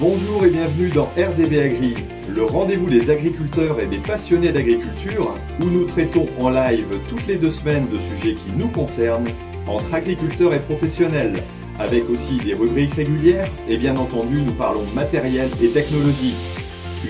Bonjour 0.00 0.46
et 0.46 0.48
bienvenue 0.48 0.88
dans 0.88 1.10
RDB 1.14 1.58
Agri, 1.58 1.92
le 2.34 2.42
rendez-vous 2.44 2.88
des 2.88 3.10
agriculteurs 3.10 3.78
et 3.80 3.86
des 3.86 3.98
passionnés 3.98 4.50
d'agriculture, 4.50 5.34
où 5.60 5.66
nous 5.66 5.84
traitons 5.84 6.26
en 6.38 6.48
live 6.48 6.86
toutes 7.10 7.26
les 7.26 7.36
deux 7.36 7.50
semaines 7.50 7.86
de 7.92 7.98
sujets 7.98 8.32
qui 8.32 8.50
nous 8.56 8.68
concernent, 8.68 9.28
entre 9.66 9.92
agriculteurs 9.92 10.54
et 10.54 10.58
professionnels, 10.60 11.34
avec 11.78 12.08
aussi 12.08 12.38
des 12.38 12.54
rubriques 12.54 12.94
régulières, 12.94 13.46
et 13.68 13.76
bien 13.76 13.94
entendu 13.98 14.40
nous 14.40 14.54
parlons 14.54 14.86
matériel 14.94 15.50
et 15.62 15.68
technologie. 15.68 16.34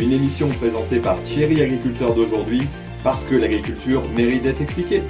Une 0.00 0.11
émission 0.11 0.48
présentée 0.48 0.98
par 0.98 1.22
Thierry 1.22 1.62
Agriculteur 1.62 2.12
d'aujourd'hui, 2.12 2.62
parce 3.04 3.22
que 3.22 3.36
l'agriculture 3.36 4.02
mérite 4.16 4.43
d'être 4.43 4.62
expliquée. 4.62 5.02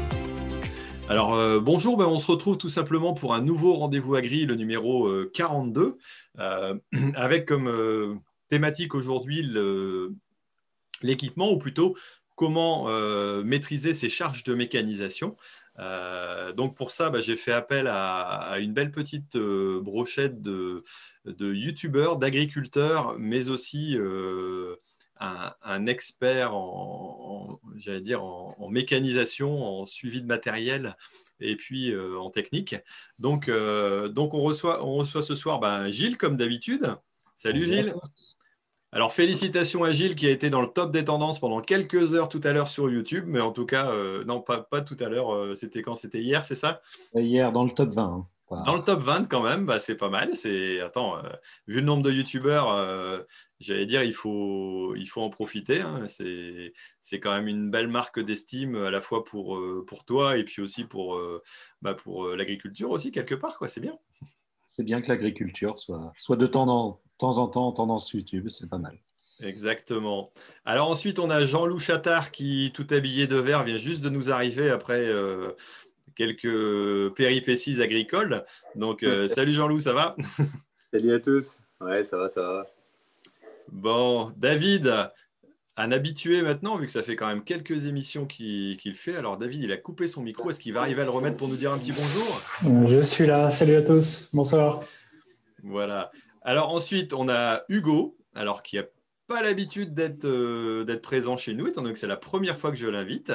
Alors 1.11 1.34
euh, 1.34 1.58
bonjour, 1.58 1.96
ben, 1.96 2.06
on 2.06 2.20
se 2.20 2.30
retrouve 2.30 2.56
tout 2.56 2.68
simplement 2.68 3.14
pour 3.14 3.34
un 3.34 3.40
nouveau 3.40 3.74
rendez-vous 3.74 4.14
agri, 4.14 4.46
le 4.46 4.54
numéro 4.54 5.10
42, 5.34 5.98
euh, 6.38 6.38
euh, 6.38 6.79
avec 7.16 7.46
comme 7.48 8.20
thématique 8.46 8.95
aujourd'hui 8.95 9.42
l'équipement, 11.02 11.50
ou 11.50 11.59
plutôt 11.59 11.96
comment 12.36 12.84
maîtriser 13.42 13.92
ses 13.92 14.09
charges 14.09 14.45
de 14.45 14.55
mécanisation. 14.55 15.36
donc 16.55 16.77
pour 16.77 16.92
ça, 16.92 17.11
ben, 17.11 17.20
j'ai 17.20 17.36
fait 17.36 17.50
appel 17.50 17.88
à, 17.88 18.55
une 18.61 18.72
belle 18.72 18.92
petite 18.92 19.36
brochette 19.36 20.41
de, 20.41 20.84
de 21.24 21.52
youtubeurs, 21.52 22.19
d'agriculteurs, 22.19 23.16
mais 23.19 23.50
aussi 23.50 23.97
un, 25.20 25.87
expert 25.87 26.55
en, 26.55 27.61
j'allais 27.77 28.01
dire 28.01 28.24
en, 28.24 28.69
mécanisation, 28.70 29.62
en 29.62 29.87
suivi 29.87 30.23
de 30.23 30.27
matériel 30.27 30.97
et 31.41 31.56
puis 31.56 31.92
euh, 31.92 32.19
en 32.19 32.30
technique. 32.30 32.77
Donc, 33.19 33.48
euh, 33.48 34.09
donc 34.09 34.34
on, 34.34 34.41
reçoit, 34.41 34.84
on 34.84 34.95
reçoit 34.95 35.23
ce 35.23 35.34
soir 35.34 35.61
ben, 35.61 35.91
Gilles, 35.91 36.16
comme 36.16 36.37
d'habitude. 36.37 36.97
Salut 37.37 37.62
Gilles. 37.62 37.95
Alors 38.92 39.12
félicitations 39.12 39.84
à 39.84 39.92
Gilles 39.92 40.16
qui 40.16 40.27
a 40.27 40.30
été 40.30 40.51
dans 40.51 40.62
le 40.62 40.66
top 40.66 40.91
des 40.91 41.05
tendances 41.05 41.39
pendant 41.39 41.61
quelques 41.61 42.14
heures 42.14 42.28
tout 42.28 42.41
à 42.42 42.53
l'heure 42.53 42.66
sur 42.66 42.91
YouTube, 42.91 43.25
mais 43.28 43.41
en 43.41 43.53
tout 43.53 43.64
cas, 43.64 43.92
euh, 43.92 44.25
non, 44.25 44.41
pas, 44.41 44.59
pas 44.62 44.81
tout 44.81 44.97
à 44.98 45.09
l'heure, 45.09 45.56
c'était 45.56 45.83
quand? 45.83 45.94
C'était 45.94 46.20
hier, 46.20 46.44
c'est 46.44 46.56
ça? 46.56 46.81
Hier, 47.14 47.53
dans 47.53 47.64
le 47.64 47.70
top 47.70 47.91
20. 47.91 48.27
Dans 48.51 48.75
le 48.75 48.83
top 48.83 49.01
20 49.01 49.27
quand 49.29 49.43
même, 49.43 49.65
bah, 49.65 49.79
c'est 49.79 49.95
pas 49.95 50.09
mal. 50.09 50.34
C'est 50.34 50.81
attends, 50.81 51.17
euh, 51.19 51.29
vu 51.69 51.77
le 51.77 51.87
nombre 51.87 52.03
de 52.03 52.11
youtubeurs, 52.11 52.69
euh, 52.73 53.20
j'allais 53.61 53.87
dire 53.87 54.03
il 54.03 54.12
faut 54.12 54.95
il 54.97 55.06
faut 55.06 55.20
en 55.23 55.31
profiter. 55.31 55.81
Hein. 55.81 56.06
C'est 56.09 57.21
quand 57.21 57.33
même 57.33 57.47
une 57.47 57.71
belle 57.71 57.87
marque 57.87 58.19
d'estime 58.19 58.75
à 58.75 58.91
la 58.91 59.01
fois 59.01 59.25
pour 59.25 59.56
euh, 59.56 59.84
pour 59.87 60.05
toi 60.05 60.37
et 60.37 60.45
puis 60.45 60.62
aussi 60.62 60.84
pour 60.84 61.21
bah, 61.81 61.95
pour 61.95 62.28
l'agriculture 62.28 62.91
aussi 62.91 63.12
quelque 63.12 63.37
part 63.37 63.56
quoi. 63.56 63.69
C'est 63.69 63.81
bien. 63.81 63.97
C'est 64.67 64.84
bien 64.84 65.01
que 65.01 65.09
l'agriculture 65.09 65.78
soit 65.78 66.12
soit 66.17 66.37
de 66.37 66.47
temps 66.47 66.69
en 66.69 67.01
temps 67.19 67.39
en 67.39 67.47
temps 67.47 67.69
en 67.69 67.73
tendance 67.73 68.12
YouTube, 68.12 68.48
c'est 68.48 68.69
pas 68.69 68.78
mal. 68.78 68.98
Exactement. 69.43 70.33
Alors 70.67 70.91
ensuite, 70.91 71.19
on 71.19 71.31
a 71.31 71.47
Jean-Loup 71.47 71.78
Chattard 71.78 72.31
qui, 72.31 72.73
tout 72.75 72.87
habillé 72.91 73.27
de 73.27 73.37
vert, 73.37 73.65
vient 73.65 73.78
juste 73.78 74.03
de 74.03 74.11
nous 74.11 74.31
arriver 74.31 74.69
après 74.69 75.09
quelques 76.16 77.14
péripéties 77.14 77.80
agricoles. 77.83 78.44
Donc, 78.75 79.03
euh, 79.03 79.28
salut 79.28 79.53
Jean-Loup, 79.53 79.80
ça 79.80 79.92
va? 79.92 80.16
Salut 80.92 81.14
à 81.14 81.20
tous. 81.20 81.58
Ouais, 81.80 82.05
ça 82.05 82.19
va, 82.19 82.28
ça 82.28 82.42
va. 82.42 82.66
Bon, 83.72 84.33
David, 84.36 84.92
un 85.77 85.92
habitué 85.92 86.42
maintenant, 86.42 86.77
vu 86.77 86.86
que 86.86 86.92
ça 86.92 87.03
fait 87.03 87.16
quand 87.16 87.27
même 87.27 87.44
quelques 87.44 87.86
émissions 87.86 88.27
qu'il 88.27 88.94
fait. 88.94 89.16
Alors, 89.16 89.36
David, 89.36 89.62
il 89.62 89.72
a 89.72 89.77
coupé 89.77 90.06
son 90.06 90.22
micro. 90.22 90.50
Est-ce 90.50 90.61
qu'il 90.61 90.75
va 90.75 90.81
arriver 90.81 91.03
à 91.03 91.05
le 91.05 91.11
remettre 91.11 91.36
pour 91.36 91.48
nous 91.48 91.56
dire 91.56 91.72
un 91.72 91.78
petit 91.78 91.92
bonjour? 91.92 92.88
Je 92.88 93.03
suis 93.03 93.27
là. 93.27 93.50
Salut 93.50 93.77
à 93.77 93.83
tous. 93.83 94.28
Bonsoir. 94.33 94.83
Voilà. 95.62 96.11
Alors, 96.42 96.75
ensuite, 96.75 97.12
on 97.12 97.28
a 97.28 97.62
Hugo, 97.69 98.16
alors 98.34 98.62
qui 98.62 98.78
a 98.78 98.84
pas 99.31 99.42
l'habitude 99.42 99.97
euh, 100.25 100.83
d'être 100.83 101.03
présent 101.03 101.36
chez 101.36 101.55
nous, 101.55 101.69
étant 101.69 101.83
donné 101.83 101.92
que 101.92 102.00
c'est 102.00 102.09
la 102.09 102.17
première 102.17 102.59
fois 102.59 102.70
que 102.73 102.77
je 102.77 102.89
l'invite. 102.89 103.33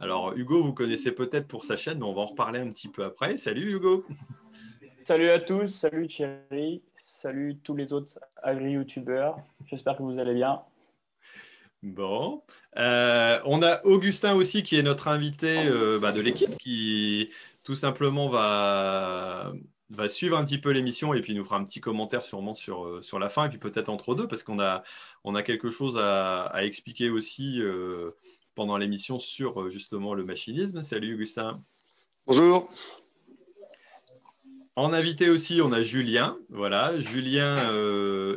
Alors, 0.00 0.32
Hugo, 0.34 0.62
vous 0.62 0.72
connaissez 0.72 1.12
peut-être 1.12 1.46
pour 1.46 1.66
sa 1.66 1.76
chaîne, 1.76 1.98
mais 1.98 2.06
on 2.06 2.14
va 2.14 2.22
en 2.22 2.26
reparler 2.26 2.60
un 2.60 2.70
petit 2.70 2.88
peu 2.88 3.04
après. 3.04 3.36
Salut 3.36 3.74
Hugo 3.74 4.06
Salut 5.02 5.28
à 5.28 5.38
tous, 5.38 5.66
salut 5.66 6.08
Thierry, 6.08 6.80
salut 6.96 7.58
tous 7.62 7.76
les 7.76 7.92
autres 7.92 8.18
agri-youtubeurs. 8.42 9.36
J'espère 9.66 9.98
que 9.98 10.02
vous 10.02 10.18
allez 10.18 10.32
bien. 10.32 10.62
Bon. 11.82 12.42
Euh, 12.78 13.38
on 13.44 13.62
a 13.62 13.84
Augustin 13.84 14.34
aussi 14.34 14.62
qui 14.62 14.78
est 14.78 14.82
notre 14.82 15.08
invité 15.08 15.66
euh, 15.66 15.98
bah, 15.98 16.12
de 16.12 16.22
l'équipe 16.22 16.56
qui 16.56 17.28
tout 17.64 17.76
simplement 17.76 18.30
va, 18.30 19.52
va 19.94 20.08
suivre 20.08 20.36
un 20.36 20.44
petit 20.44 20.58
peu 20.58 20.70
l'émission 20.70 21.14
et 21.14 21.20
puis 21.20 21.34
nous 21.34 21.44
fera 21.44 21.56
un 21.56 21.64
petit 21.64 21.80
commentaire 21.80 22.22
sûrement 22.22 22.54
sur, 22.54 22.84
euh, 22.84 23.02
sur 23.02 23.18
la 23.18 23.28
fin 23.28 23.46
et 23.46 23.48
puis 23.48 23.58
peut-être 23.58 23.88
entre 23.88 24.14
deux 24.14 24.28
parce 24.28 24.42
qu'on 24.42 24.60
a, 24.60 24.82
on 25.24 25.34
a 25.34 25.42
quelque 25.42 25.70
chose 25.70 25.98
à, 25.98 26.52
expliquer 26.62 27.10
aussi 27.10 27.60
euh, 27.60 28.10
pendant 28.54 28.76
l'émission 28.76 29.18
sur 29.18 29.62
euh, 29.62 29.70
justement 29.70 30.14
le 30.14 30.24
machinisme. 30.24 30.82
Salut 30.82 31.14
Augustin. 31.14 31.62
Bonjour. 32.26 32.70
En 34.76 34.92
invité 34.92 35.30
aussi, 35.30 35.60
on 35.62 35.72
a 35.72 35.82
Julien. 35.82 36.36
Voilà, 36.48 36.98
Julien 37.00 37.70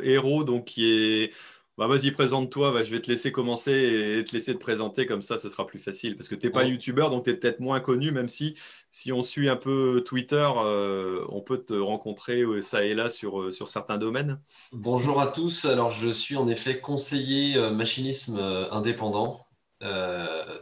Héros, 0.02 0.44
donc 0.44 0.66
qui 0.66 0.86
est 0.86 1.32
bah, 1.78 1.86
vas-y, 1.86 2.10
présente-toi. 2.10 2.82
je 2.82 2.90
vais 2.90 3.00
te 3.00 3.08
laisser 3.08 3.30
commencer 3.30 3.70
et 3.70 4.24
te 4.24 4.32
laisser 4.32 4.52
te 4.52 4.58
présenter. 4.58 5.06
Comme 5.06 5.22
ça, 5.22 5.38
ce 5.38 5.48
sera 5.48 5.64
plus 5.64 5.78
facile. 5.78 6.16
Parce 6.16 6.28
que 6.28 6.34
tu 6.34 6.46
n'es 6.46 6.52
pas 6.52 6.64
youtubeur, 6.64 7.08
donc 7.08 7.22
tu 7.22 7.30
es 7.30 7.34
peut-être 7.34 7.60
moins 7.60 7.78
connu, 7.78 8.10
même 8.10 8.28
si, 8.28 8.56
si 8.90 9.12
on 9.12 9.22
suit 9.22 9.48
un 9.48 9.54
peu 9.54 10.02
Twitter, 10.04 10.50
euh, 10.56 11.24
on 11.28 11.40
peut 11.40 11.58
te 11.58 11.74
rencontrer 11.74 12.42
euh, 12.42 12.62
ça 12.62 12.84
et 12.84 12.96
là 12.96 13.08
sur, 13.08 13.40
euh, 13.40 13.52
sur 13.52 13.68
certains 13.68 13.96
domaines. 13.96 14.40
Bonjour 14.72 15.20
à 15.20 15.28
tous. 15.28 15.66
Alors, 15.66 15.90
je 15.90 16.10
suis 16.10 16.34
en 16.34 16.48
effet 16.48 16.80
conseiller 16.80 17.56
machinisme 17.70 18.40
indépendant 18.72 19.46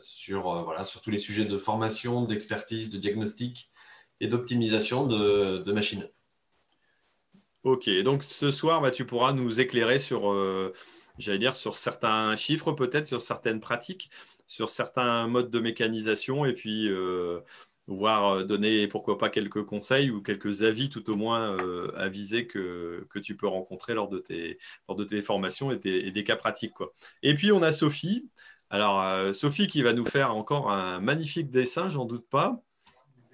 sur, 0.02 0.64
voilà, 0.64 0.84
sur 0.84 1.00
tous 1.00 1.10
les 1.10 1.16
sujets 1.16 1.46
de 1.46 1.56
formation, 1.56 2.24
d'expertise, 2.26 2.90
de 2.90 2.98
diagnostic 2.98 3.70
et 4.20 4.28
d'optimisation 4.28 5.06
de, 5.06 5.62
de, 5.64 5.72
machines. 5.72 6.06
Ok, 7.62 7.88
donc 8.02 8.22
ce 8.22 8.50
soir, 8.50 8.82
bah, 8.82 8.90
tu 8.90 9.06
pourras 9.06 9.32
nous 9.32 9.60
éclairer 9.60 9.98
sur 9.98 10.30
j'allais 11.18 11.38
dire, 11.38 11.56
sur 11.56 11.76
certains 11.76 12.36
chiffres, 12.36 12.72
peut-être, 12.72 13.06
sur 13.06 13.22
certaines 13.22 13.60
pratiques, 13.60 14.10
sur 14.46 14.70
certains 14.70 15.26
modes 15.26 15.50
de 15.50 15.58
mécanisation, 15.58 16.44
et 16.44 16.52
puis 16.52 16.88
euh, 16.88 17.40
voir 17.86 18.26
euh, 18.26 18.44
donner, 18.44 18.88
pourquoi 18.88 19.18
pas, 19.18 19.28
quelques 19.28 19.64
conseils 19.64 20.10
ou 20.10 20.22
quelques 20.22 20.62
avis, 20.62 20.88
tout 20.88 21.08
au 21.10 21.16
moins 21.16 21.56
euh, 21.58 21.90
avisés 21.96 22.46
que, 22.46 23.06
que, 23.10 23.18
tu 23.18 23.36
peux 23.36 23.48
rencontrer 23.48 23.94
lors 23.94 24.08
de 24.08 24.18
tes, 24.18 24.58
lors 24.88 24.96
de 24.96 25.04
tes 25.04 25.22
formations 25.22 25.72
et, 25.72 26.10
des 26.10 26.24
cas 26.24 26.36
pratiques. 26.36 26.74
Quoi. 26.74 26.92
Et 27.22 27.34
puis, 27.34 27.52
on 27.52 27.62
a 27.62 27.72
Sophie. 27.72 28.28
Alors, 28.68 29.32
Sophie 29.32 29.68
qui 29.68 29.82
va 29.82 29.92
nous 29.92 30.06
faire 30.06 30.34
encore 30.34 30.72
un 30.72 30.98
magnifique 30.98 31.52
dessin, 31.52 31.88
j'en 31.88 32.04
doute 32.04 32.28
pas. 32.28 32.60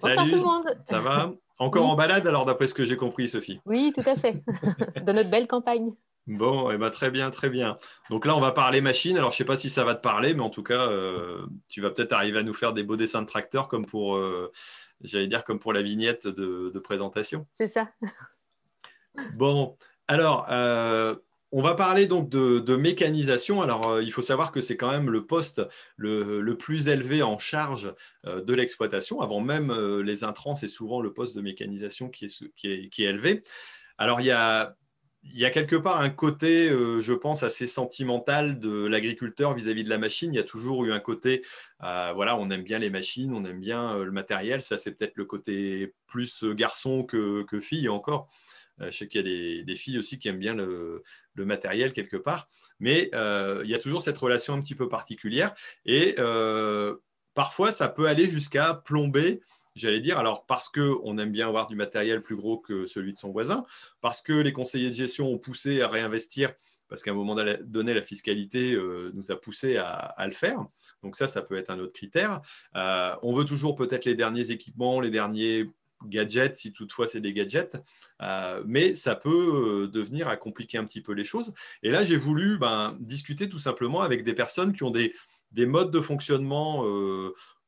Bonsoir 0.02 0.28
tout 0.28 0.36
le 0.36 0.42
monde. 0.42 0.76
Ça 0.86 1.00
va? 1.00 1.32
Encore 1.58 1.88
en 1.88 1.94
balade, 1.94 2.26
alors, 2.26 2.44
d'après 2.44 2.66
ce 2.66 2.74
que 2.74 2.84
j'ai 2.84 2.96
compris, 2.96 3.28
Sophie? 3.28 3.60
Oui, 3.64 3.92
tout 3.94 4.02
à 4.04 4.16
fait. 4.16 4.42
Dans 5.06 5.14
notre 5.14 5.30
belle 5.30 5.46
campagne. 5.46 5.92
Bon, 6.28 6.70
eh 6.70 6.78
ben, 6.78 6.90
très 6.90 7.10
bien, 7.10 7.30
très 7.30 7.48
bien. 7.48 7.76
Donc 8.08 8.26
là, 8.26 8.36
on 8.36 8.40
va 8.40 8.52
parler 8.52 8.80
machine. 8.80 9.16
Alors, 9.16 9.30
je 9.30 9.34
ne 9.34 9.38
sais 9.38 9.44
pas 9.44 9.56
si 9.56 9.68
ça 9.68 9.84
va 9.84 9.96
te 9.96 10.00
parler, 10.00 10.34
mais 10.34 10.42
en 10.42 10.50
tout 10.50 10.62
cas, 10.62 10.88
euh, 10.88 11.44
tu 11.68 11.80
vas 11.80 11.90
peut-être 11.90 12.12
arriver 12.12 12.38
à 12.38 12.42
nous 12.44 12.54
faire 12.54 12.72
des 12.72 12.84
beaux 12.84 12.96
dessins 12.96 13.22
de 13.22 13.26
tracteurs 13.26 13.66
comme 13.66 13.86
pour, 13.86 14.16
euh, 14.16 14.52
j'allais 15.00 15.26
dire, 15.26 15.42
comme 15.42 15.58
pour 15.58 15.72
la 15.72 15.82
vignette 15.82 16.28
de, 16.28 16.78
présentation. 16.78 17.46
C'est 17.58 17.66
ça. 17.66 17.90
Bon, 19.34 19.76
alors, 20.06 20.46
euh, 20.50 21.16
on 21.50 21.60
va 21.60 21.74
parler 21.74 22.06
donc 22.06 22.28
de, 22.28 22.76
mécanisation. 22.76 23.60
Alors, 23.60 24.00
il 24.00 24.12
faut 24.12 24.22
savoir 24.22 24.52
que 24.52 24.60
c'est 24.60 24.76
quand 24.76 24.92
même 24.92 25.10
le 25.10 25.26
poste 25.26 25.60
le, 25.96 26.54
plus 26.54 26.86
élevé 26.86 27.22
en 27.22 27.38
charge 27.38 27.92
de 28.24 28.54
l'exploitation. 28.54 29.20
Avant 29.20 29.40
même 29.40 29.72
les 30.00 30.22
intrants, 30.22 30.54
c'est 30.54 30.68
souvent 30.68 31.00
le 31.00 31.12
poste 31.12 31.36
de 31.36 31.42
mécanisation 31.42 32.08
qui 32.08 32.26
est, 32.26 32.54
qui 32.54 32.72
est, 32.72 32.88
qui 32.88 33.04
est 33.04 33.08
élevé. 33.08 33.42
Alors, 33.98 34.20
il 34.20 34.26
y 34.26 34.30
a 34.30 34.76
il 35.24 35.38
y 35.38 35.44
a 35.44 35.50
quelque 35.50 35.76
part 35.76 36.00
un 36.00 36.10
côté, 36.10 36.68
euh, 36.68 37.00
je 37.00 37.12
pense, 37.12 37.42
assez 37.42 37.66
sentimental 37.66 38.58
de 38.58 38.86
l'agriculteur 38.86 39.54
vis-à-vis 39.54 39.84
de 39.84 39.88
la 39.88 39.98
machine. 39.98 40.32
Il 40.34 40.36
y 40.36 40.40
a 40.40 40.44
toujours 40.44 40.84
eu 40.84 40.92
un 40.92 41.00
côté, 41.00 41.44
euh, 41.84 42.12
voilà, 42.14 42.36
on 42.36 42.50
aime 42.50 42.64
bien 42.64 42.78
les 42.78 42.90
machines, 42.90 43.32
on 43.32 43.44
aime 43.44 43.60
bien 43.60 43.96
euh, 43.96 44.04
le 44.04 44.10
matériel. 44.10 44.62
Ça, 44.62 44.76
c'est 44.78 44.92
peut-être 44.92 45.16
le 45.16 45.24
côté 45.24 45.94
plus 46.06 46.44
garçon 46.44 47.04
que, 47.04 47.44
que 47.44 47.60
fille 47.60 47.88
encore. 47.88 48.28
je 48.80 48.90
sais 48.90 49.06
qu'il 49.06 49.26
y 49.26 49.60
a 49.60 49.62
des, 49.62 49.76
filles 49.76 49.98
aussi 49.98 50.18
qui 50.18 50.28
aiment 50.28 50.38
bien 50.38 50.54
le, 50.54 51.02
le 51.34 51.44
matériel 51.44 51.92
quelque 51.92 52.16
part. 52.16 52.48
Mais 52.80 53.10
il 53.12 53.70
y 53.70 53.74
a 53.74 53.78
toujours 53.78 54.02
cette 54.02 54.18
relation 54.18 54.54
un 54.54 54.60
petit 54.60 54.74
peu 54.74 54.88
particulière. 54.88 55.54
Et 55.86 56.16
parfois, 57.34 57.70
ça 57.70 57.88
peut 57.88 58.06
aller 58.06 58.26
jusqu'à 58.26 58.74
plomber 58.74 59.40
j'allais 59.74 60.00
dire, 60.00 60.18
alors 60.18 60.46
parce 60.46 60.68
qu'on 60.68 61.18
aime 61.18 61.32
bien 61.32 61.48
avoir 61.48 61.66
du 61.66 61.76
matériel 61.76 62.22
plus 62.22 62.36
gros 62.36 62.58
que 62.58 62.86
celui 62.86 63.12
de 63.12 63.18
son 63.18 63.30
voisin, 63.30 63.64
parce 64.00 64.22
que 64.22 64.32
les 64.32 64.52
conseillers 64.52 64.88
de 64.88 64.94
gestion 64.94 65.28
ont 65.28 65.38
poussé 65.38 65.80
à 65.80 65.88
réinvestir, 65.88 66.52
parce 66.88 67.02
qu'à 67.02 67.12
un 67.12 67.14
moment 67.14 67.34
donné, 67.34 67.94
la 67.94 68.02
fiscalité 68.02 68.72
euh, 68.72 69.10
nous 69.14 69.32
a 69.32 69.40
poussé 69.40 69.78
à, 69.78 70.14
le 70.26 70.32
faire. 70.32 70.62
Donc 71.02 71.16
ça, 71.16 71.26
ça 71.26 71.40
peut 71.40 71.56
être 71.56 71.70
un 71.70 71.78
autre 71.78 71.94
critère. 71.94 72.42
Euh, 72.76 73.14
on 73.22 73.32
veut 73.32 73.46
toujours 73.46 73.74
peut-être 73.74 74.04
les 74.04 74.14
derniers 74.14 74.50
équipements, 74.50 75.00
les 75.00 75.10
derniers 75.10 75.70
gadgets, 76.04 76.56
si 76.56 76.72
toutefois 76.72 77.06
c'est 77.06 77.20
des 77.20 77.32
gadgets, 77.32 77.76
mais 78.66 78.92
ça 78.92 79.14
peut 79.14 79.88
devenir 79.90 80.26
à 80.26 80.36
compliquer 80.36 80.76
un 80.76 80.84
petit 80.84 81.00
peu 81.00 81.12
les 81.12 81.24
choses. 81.24 81.54
Et 81.84 81.92
là, 81.92 82.02
j'ai 82.02 82.16
voulu 82.16 82.58
ben, 82.58 82.96
discuter 82.98 83.48
tout 83.48 83.60
simplement 83.60 84.00
avec 84.02 84.24
des 84.24 84.34
personnes 84.34 84.72
qui 84.74 84.82
ont 84.82 84.90
des, 84.90 85.14
modes 85.54 85.92
de 85.92 86.00
fonctionnement 86.00 86.84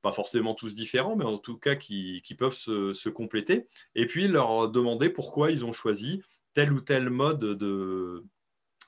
pas 0.05 0.12
forcément 0.12 0.53
tous 0.53 0.75
différents, 0.75 1.17
mais 1.17 1.25
en 1.25 1.39
tout 1.39 1.56
cas 1.56 1.77
qui, 1.77 2.23
peuvent 2.39 2.53
se, 2.53 3.09
compléter, 3.09 3.67
et 3.95 4.05
puis 4.05 4.29
leur 4.29 4.69
demander 4.71 5.09
pourquoi 5.09 5.51
ils 5.51 5.65
ont 5.65 5.73
choisi 5.73 6.21
tel 6.53 6.75
ou 6.75 6.83
tel 6.83 7.09
mode 7.09 7.39
de, 7.39 8.23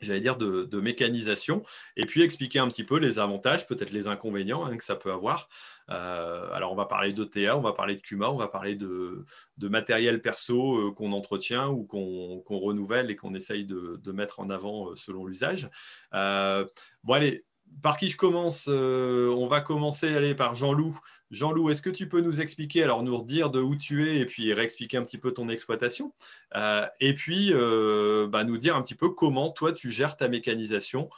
j'allais 0.02 0.20
dire, 0.20 0.36
de, 0.36 0.78
mécanisation, 0.78 1.62
et 1.96 2.04
puis 2.04 2.20
expliquer 2.20 2.58
un 2.58 2.68
petit 2.68 2.84
peu 2.84 2.98
les 2.98 3.18
avantages, 3.18 3.66
peut-être 3.66 3.92
les 3.92 4.08
inconvénients 4.08 4.66
hein, 4.66 4.76
que 4.76 4.84
ça 4.84 4.94
peut 4.94 5.10
avoir. 5.10 5.48
Euh, 5.88 6.52
alors, 6.52 6.70
on 6.70 6.76
va 6.76 6.84
parler 6.84 7.14
d'ETA, 7.14 7.56
on 7.56 7.62
va 7.62 7.72
parler 7.72 7.96
de 7.96 8.02
CUMA, 8.02 8.30
on 8.30 8.36
va 8.36 8.48
parler 8.48 8.74
de, 8.76 9.24
matériel 9.62 10.20
perso 10.20 10.76
euh, 10.76 10.92
qu'on 10.92 11.12
entretient 11.12 11.70
ou 11.70 11.84
qu'on 11.86 12.58
renouvelle 12.58 13.10
et 13.10 13.16
qu'on 13.16 13.34
essaye 13.34 13.64
de, 13.64 14.12
mettre 14.12 14.38
en 14.40 14.50
avant 14.50 14.90
euh, 14.90 14.96
selon 14.96 15.24
l'usage. 15.24 15.70
bon, 16.12 17.14
allez, 17.14 17.45
par 17.82 17.96
qui 17.96 18.10
je 18.10 18.16
commence 18.16 18.68
euh, 18.68 19.28
On 19.36 19.46
va 19.46 19.60
commencer 19.60 20.14
aller 20.14 20.34
par 20.34 20.54
Jean-Loup. 20.54 20.98
Jean-Loup, 21.30 21.70
est-ce 21.70 21.82
que 21.82 21.90
tu 21.90 22.08
peux 22.08 22.20
nous 22.20 22.40
expliquer, 22.40 22.82
alors 22.82 23.02
nous 23.02 23.16
redire 23.16 23.50
de 23.50 23.60
où 23.60 23.76
tu 23.76 24.08
es 24.08 24.18
et 24.18 24.26
puis 24.26 24.52
réexpliquer 24.52 24.96
un 24.96 25.04
petit 25.04 25.18
peu 25.18 25.32
ton 25.32 25.48
exploitation 25.48 26.12
euh, 26.56 26.86
Et 27.00 27.14
puis 27.14 27.52
euh, 27.52 28.26
bah, 28.28 28.44
nous 28.44 28.58
dire 28.58 28.76
un 28.76 28.82
petit 28.82 28.94
peu 28.94 29.10
comment 29.10 29.50
toi 29.50 29.72
tu 29.72 29.90
gères 29.90 30.16
ta 30.16 30.28
mécanisation 30.28 31.10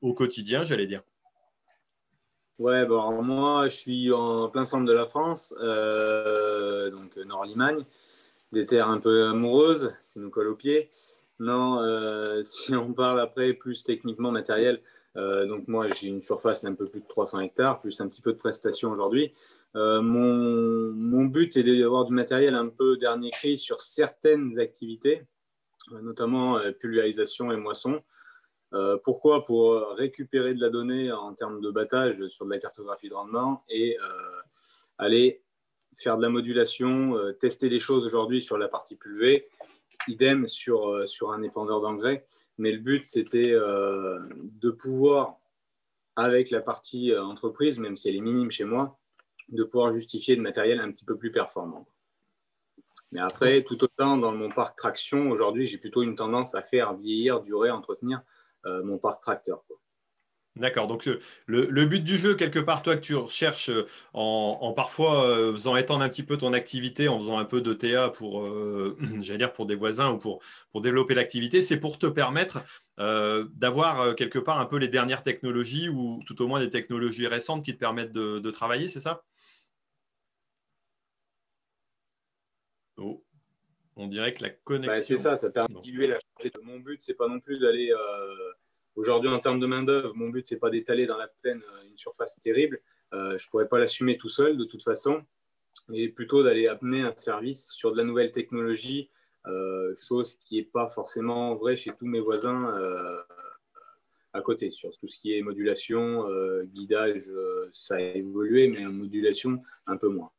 au 0.00 0.14
quotidien, 0.14 0.62
j'allais 0.62 0.86
dire. 0.86 1.02
Ouais, 2.58 2.84
bon, 2.84 3.22
moi 3.22 3.68
je 3.68 3.76
suis 3.76 4.12
en 4.12 4.48
plein 4.48 4.66
centre 4.66 4.84
de 4.84 4.92
la 4.92 5.06
France, 5.06 5.54
donc 5.58 7.16
Nord-Limagne, 7.24 7.84
des 8.52 8.66
terres 8.66 8.88
un 8.88 8.98
peu 8.98 9.28
amoureuses 9.28 9.96
qui 10.12 10.18
nous 10.18 10.30
collent 10.30 10.48
aux 10.48 10.56
pieds. 10.56 10.90
Non, 11.38 11.80
euh, 11.80 12.42
si 12.44 12.74
on 12.74 12.92
parle 12.92 13.20
après 13.20 13.52
plus 13.54 13.82
techniquement 13.84 14.30
matériel, 14.30 14.80
euh, 15.16 15.46
donc 15.46 15.68
moi 15.68 15.88
j'ai 15.88 16.08
une 16.08 16.22
surface 16.22 16.64
d'un 16.64 16.74
peu 16.74 16.86
plus 16.86 17.00
de 17.00 17.08
300 17.08 17.40
hectares, 17.40 17.80
plus 17.80 18.00
un 18.00 18.08
petit 18.08 18.22
peu 18.22 18.32
de 18.32 18.38
prestations 18.38 18.90
aujourd'hui. 18.90 19.34
Euh, 19.76 20.00
mon, 20.00 21.24
but 21.26 21.56
est 21.56 21.62
d'avoir 21.62 22.06
du 22.06 22.14
matériel 22.14 22.54
un 22.54 22.68
peu 22.68 22.96
dernier 22.96 23.30
cri 23.30 23.58
sur 23.58 23.82
certaines 23.82 24.58
activités, 24.58 25.22
notamment 26.02 26.58
pulvérisation 26.80 27.52
et 27.52 27.56
moisson. 27.56 28.02
pourquoi? 29.04 29.44
Pour 29.44 29.74
récupérer 29.96 30.54
de 30.54 30.60
la 30.60 30.70
donnée 30.70 31.12
en 31.12 31.34
termes 31.34 31.60
de 31.60 31.70
battage 31.70 32.26
sur 32.28 32.46
de 32.46 32.50
la 32.50 32.58
cartographie 32.58 33.10
de 33.10 33.14
rendement 33.14 33.62
et 33.68 33.98
aller 34.96 35.42
faire 35.98 36.16
de 36.16 36.22
la 36.22 36.30
modulation, 36.30 37.14
tester 37.40 37.68
des 37.68 37.80
choses 37.80 38.06
aujourd'hui 38.06 38.40
sur 38.40 38.56
la 38.56 38.68
partie 38.68 38.96
pulvée 38.96 39.48
idem 40.06 40.46
sur, 40.48 40.88
euh, 40.88 41.06
sur 41.06 41.32
un 41.32 41.42
épandeur 41.42 41.80
d'engrais. 41.80 42.26
Mais 42.58 42.72
le 42.72 42.78
but, 42.78 43.04
c'était 43.04 43.52
euh, 43.52 44.18
de 44.32 44.70
pouvoir, 44.70 45.38
avec 46.16 46.50
la 46.50 46.60
partie 46.60 47.12
euh, 47.12 47.22
entreprise, 47.22 47.78
même 47.78 47.96
si 47.96 48.08
elle 48.08 48.16
est 48.16 48.20
minime 48.20 48.50
chez 48.50 48.64
moi, 48.64 48.98
de 49.48 49.64
pouvoir 49.64 49.94
justifier 49.94 50.36
de 50.36 50.40
matériel 50.40 50.80
un 50.80 50.90
petit 50.90 51.04
peu 51.04 51.16
plus 51.16 51.32
performant. 51.32 51.86
Mais 53.12 53.20
après, 53.20 53.62
tout 53.62 53.82
autant 53.82 54.18
dans 54.18 54.32
mon 54.32 54.50
parc 54.50 54.76
traction, 54.76 55.30
aujourd'hui, 55.30 55.66
j'ai 55.66 55.78
plutôt 55.78 56.02
une 56.02 56.14
tendance 56.14 56.54
à 56.54 56.62
faire 56.62 56.94
vieillir, 56.94 57.40
durer, 57.40 57.70
entretenir 57.70 58.20
mon 58.66 58.98
parc 58.98 59.22
tracteur. 59.22 59.64
D'accord. 60.58 60.88
Donc, 60.88 61.06
euh, 61.06 61.20
le, 61.46 61.84
but 61.84 62.02
du 62.02 62.18
jeu, 62.18 62.34
quelque 62.34 62.58
part, 62.58 62.82
toi, 62.82 62.96
que 62.96 63.00
tu 63.00 63.14
recherches 63.14 63.70
euh, 63.70 63.86
en, 64.12 64.72
parfois 64.72 65.28
euh, 65.28 65.52
faisant 65.52 65.76
étendre 65.76 66.02
un 66.02 66.08
petit 66.08 66.24
peu 66.24 66.36
ton 66.36 66.52
activité, 66.52 67.06
en 67.08 67.20
faisant 67.20 67.38
un 67.38 67.44
peu 67.44 67.60
de 67.60 67.72
TA 67.72 68.08
pour, 68.08 68.44
j'allais 69.20 69.38
dire, 69.38 69.52
pour 69.52 69.66
des 69.66 69.76
voisins 69.76 70.10
ou 70.12 70.18
pour, 70.18 70.40
pour 70.72 70.80
développer 70.80 71.14
l'activité, 71.14 71.62
c'est 71.62 71.78
pour 71.78 71.98
te 71.98 72.06
permettre 72.06 72.64
d'avoir 72.98 74.16
quelque 74.16 74.40
part 74.40 74.58
un 74.58 74.66
peu 74.66 74.76
les 74.76 74.88
dernières 74.88 75.22
technologies 75.22 75.88
ou 75.88 76.20
tout 76.26 76.42
au 76.42 76.48
moins 76.48 76.58
des 76.58 76.70
technologies 76.70 77.28
récentes 77.28 77.64
qui 77.64 77.72
te 77.74 77.78
permettent 77.78 78.12
de, 78.12 78.50
travailler, 78.50 78.88
c'est 78.88 79.00
ça? 79.00 79.22
Oh. 82.96 83.22
On 83.94 84.06
dirait 84.06 84.34
que 84.34 84.42
la 84.42 84.50
connexion. 84.50 84.92
Bah, 84.92 85.00
c'est 85.00 85.16
ça, 85.16 85.36
ça 85.36 85.50
permet 85.50 85.74
de 85.74 85.80
diluer 85.80 86.06
la 86.08 86.18
charge. 86.18 86.52
Mon 86.62 86.78
but, 86.78 87.00
c'est 87.02 87.14
pas 87.14 87.28
non 87.28 87.40
plus 87.40 87.58
d'aller 87.58 87.92
Aujourd'hui, 88.98 89.30
en 89.30 89.38
termes 89.38 89.60
de 89.60 89.66
main-d'œuvre, 89.66 90.12
mon 90.16 90.28
but, 90.28 90.44
ce 90.44 90.54
n'est 90.54 90.58
pas 90.58 90.70
d'étaler 90.70 91.06
dans 91.06 91.16
la 91.16 91.28
plaine 91.28 91.62
euh, 91.72 91.88
une 91.88 91.96
surface 91.96 92.40
terrible. 92.40 92.80
Euh, 93.14 93.38
je 93.38 93.46
ne 93.46 93.50
pourrais 93.50 93.68
pas 93.68 93.78
l'assumer 93.78 94.16
tout 94.16 94.28
seul, 94.28 94.56
de 94.56 94.64
toute 94.64 94.82
façon, 94.82 95.22
et 95.92 96.08
plutôt 96.08 96.42
d'aller 96.42 96.66
amener 96.66 97.02
un 97.02 97.14
service 97.16 97.70
sur 97.70 97.92
de 97.92 97.96
la 97.96 98.02
nouvelle 98.02 98.32
technologie, 98.32 99.08
euh, 99.46 99.94
chose 100.08 100.34
qui 100.34 100.56
n'est 100.56 100.64
pas 100.64 100.90
forcément 100.90 101.54
vraie 101.54 101.76
chez 101.76 101.92
tous 101.96 102.06
mes 102.06 102.18
voisins 102.18 102.74
à 104.32 104.40
côté. 104.40 104.72
Sur 104.72 104.90
tout 104.98 105.06
ce 105.06 105.16
qui 105.16 105.32
est 105.32 105.42
modulation, 105.42 106.26
guidage, 106.64 107.22
ça 107.72 107.94
a 107.94 108.00
évolué, 108.00 108.66
mais 108.66 108.84
en 108.84 108.92
modulation, 108.92 109.60
un 109.86 109.96
peu 109.96 110.08
moins. 110.08 110.32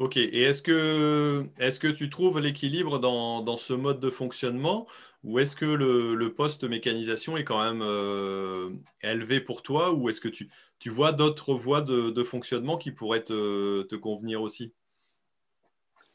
Ok, 0.00 0.16
et 0.16 0.44
est-ce 0.44 0.62
que, 0.62 1.44
est 1.58 1.78
que 1.78 1.86
tu 1.86 2.08
trouves 2.08 2.40
l'équilibre 2.40 3.00
dans, 3.00 3.42
dans, 3.42 3.58
ce 3.58 3.74
mode 3.74 4.00
de 4.00 4.08
fonctionnement 4.08 4.86
ou 5.24 5.38
est-ce 5.38 5.54
que 5.54 5.66
le, 5.66 6.32
poste 6.32 6.64
mécanisation 6.64 7.36
est 7.36 7.44
quand 7.44 7.62
même 7.62 7.82
euh, 7.82 8.70
élevé 9.02 9.40
pour 9.40 9.60
toi 9.60 9.92
ou 9.92 10.08
est-ce 10.08 10.22
que 10.22 10.28
tu, 10.28 10.48
vois 10.86 11.12
d'autres 11.12 11.52
voies 11.52 11.82
de, 11.82 12.24
fonctionnement 12.24 12.78
qui 12.78 12.92
pourraient 12.92 13.24
te, 13.24 13.94
convenir 13.96 14.40
aussi? 14.40 14.72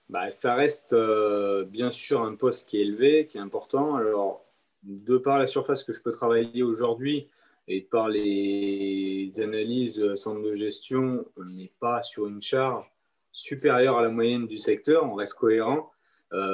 Bah, 0.10 0.32
Ça 0.32 0.56
reste 0.56 0.94
euh, 0.94 1.64
bien 1.64 1.92
sûr 1.92 2.24
un 2.24 2.34
poste 2.34 2.68
qui 2.68 2.78
est 2.78 2.82
élevé, 2.82 3.28
qui 3.28 3.38
est 3.38 3.42
important. 3.42 3.98
Alors, 3.98 4.44
de 4.82 5.20
par 5.20 5.38
la 5.38 5.46
surface 5.46 5.84
que 5.84 5.94
je 5.94 6.02
peux 6.02 6.12
travailler 6.12 6.64
aujourd'hui 6.64 7.28
et 7.68 7.82
par 7.82 8.10
les 8.10 9.30
analyses 9.40 10.00
euh, 10.00 10.16
centre 10.16 10.42
de 10.42 10.56
gestion, 10.56 11.24
on 11.38 11.44
n'est 11.44 11.72
pas 11.80 12.02
sur 12.02 12.26
une 12.26 12.42
charge 12.42 12.95
supérieure 13.36 14.00
à 14.00 14.02
la 14.02 14.10
moyenne 14.10 14.48
du 14.48 14.58
secteur, 14.58 15.04
on 15.06 15.14
reste 15.14 15.36
cohérent. 15.36 15.92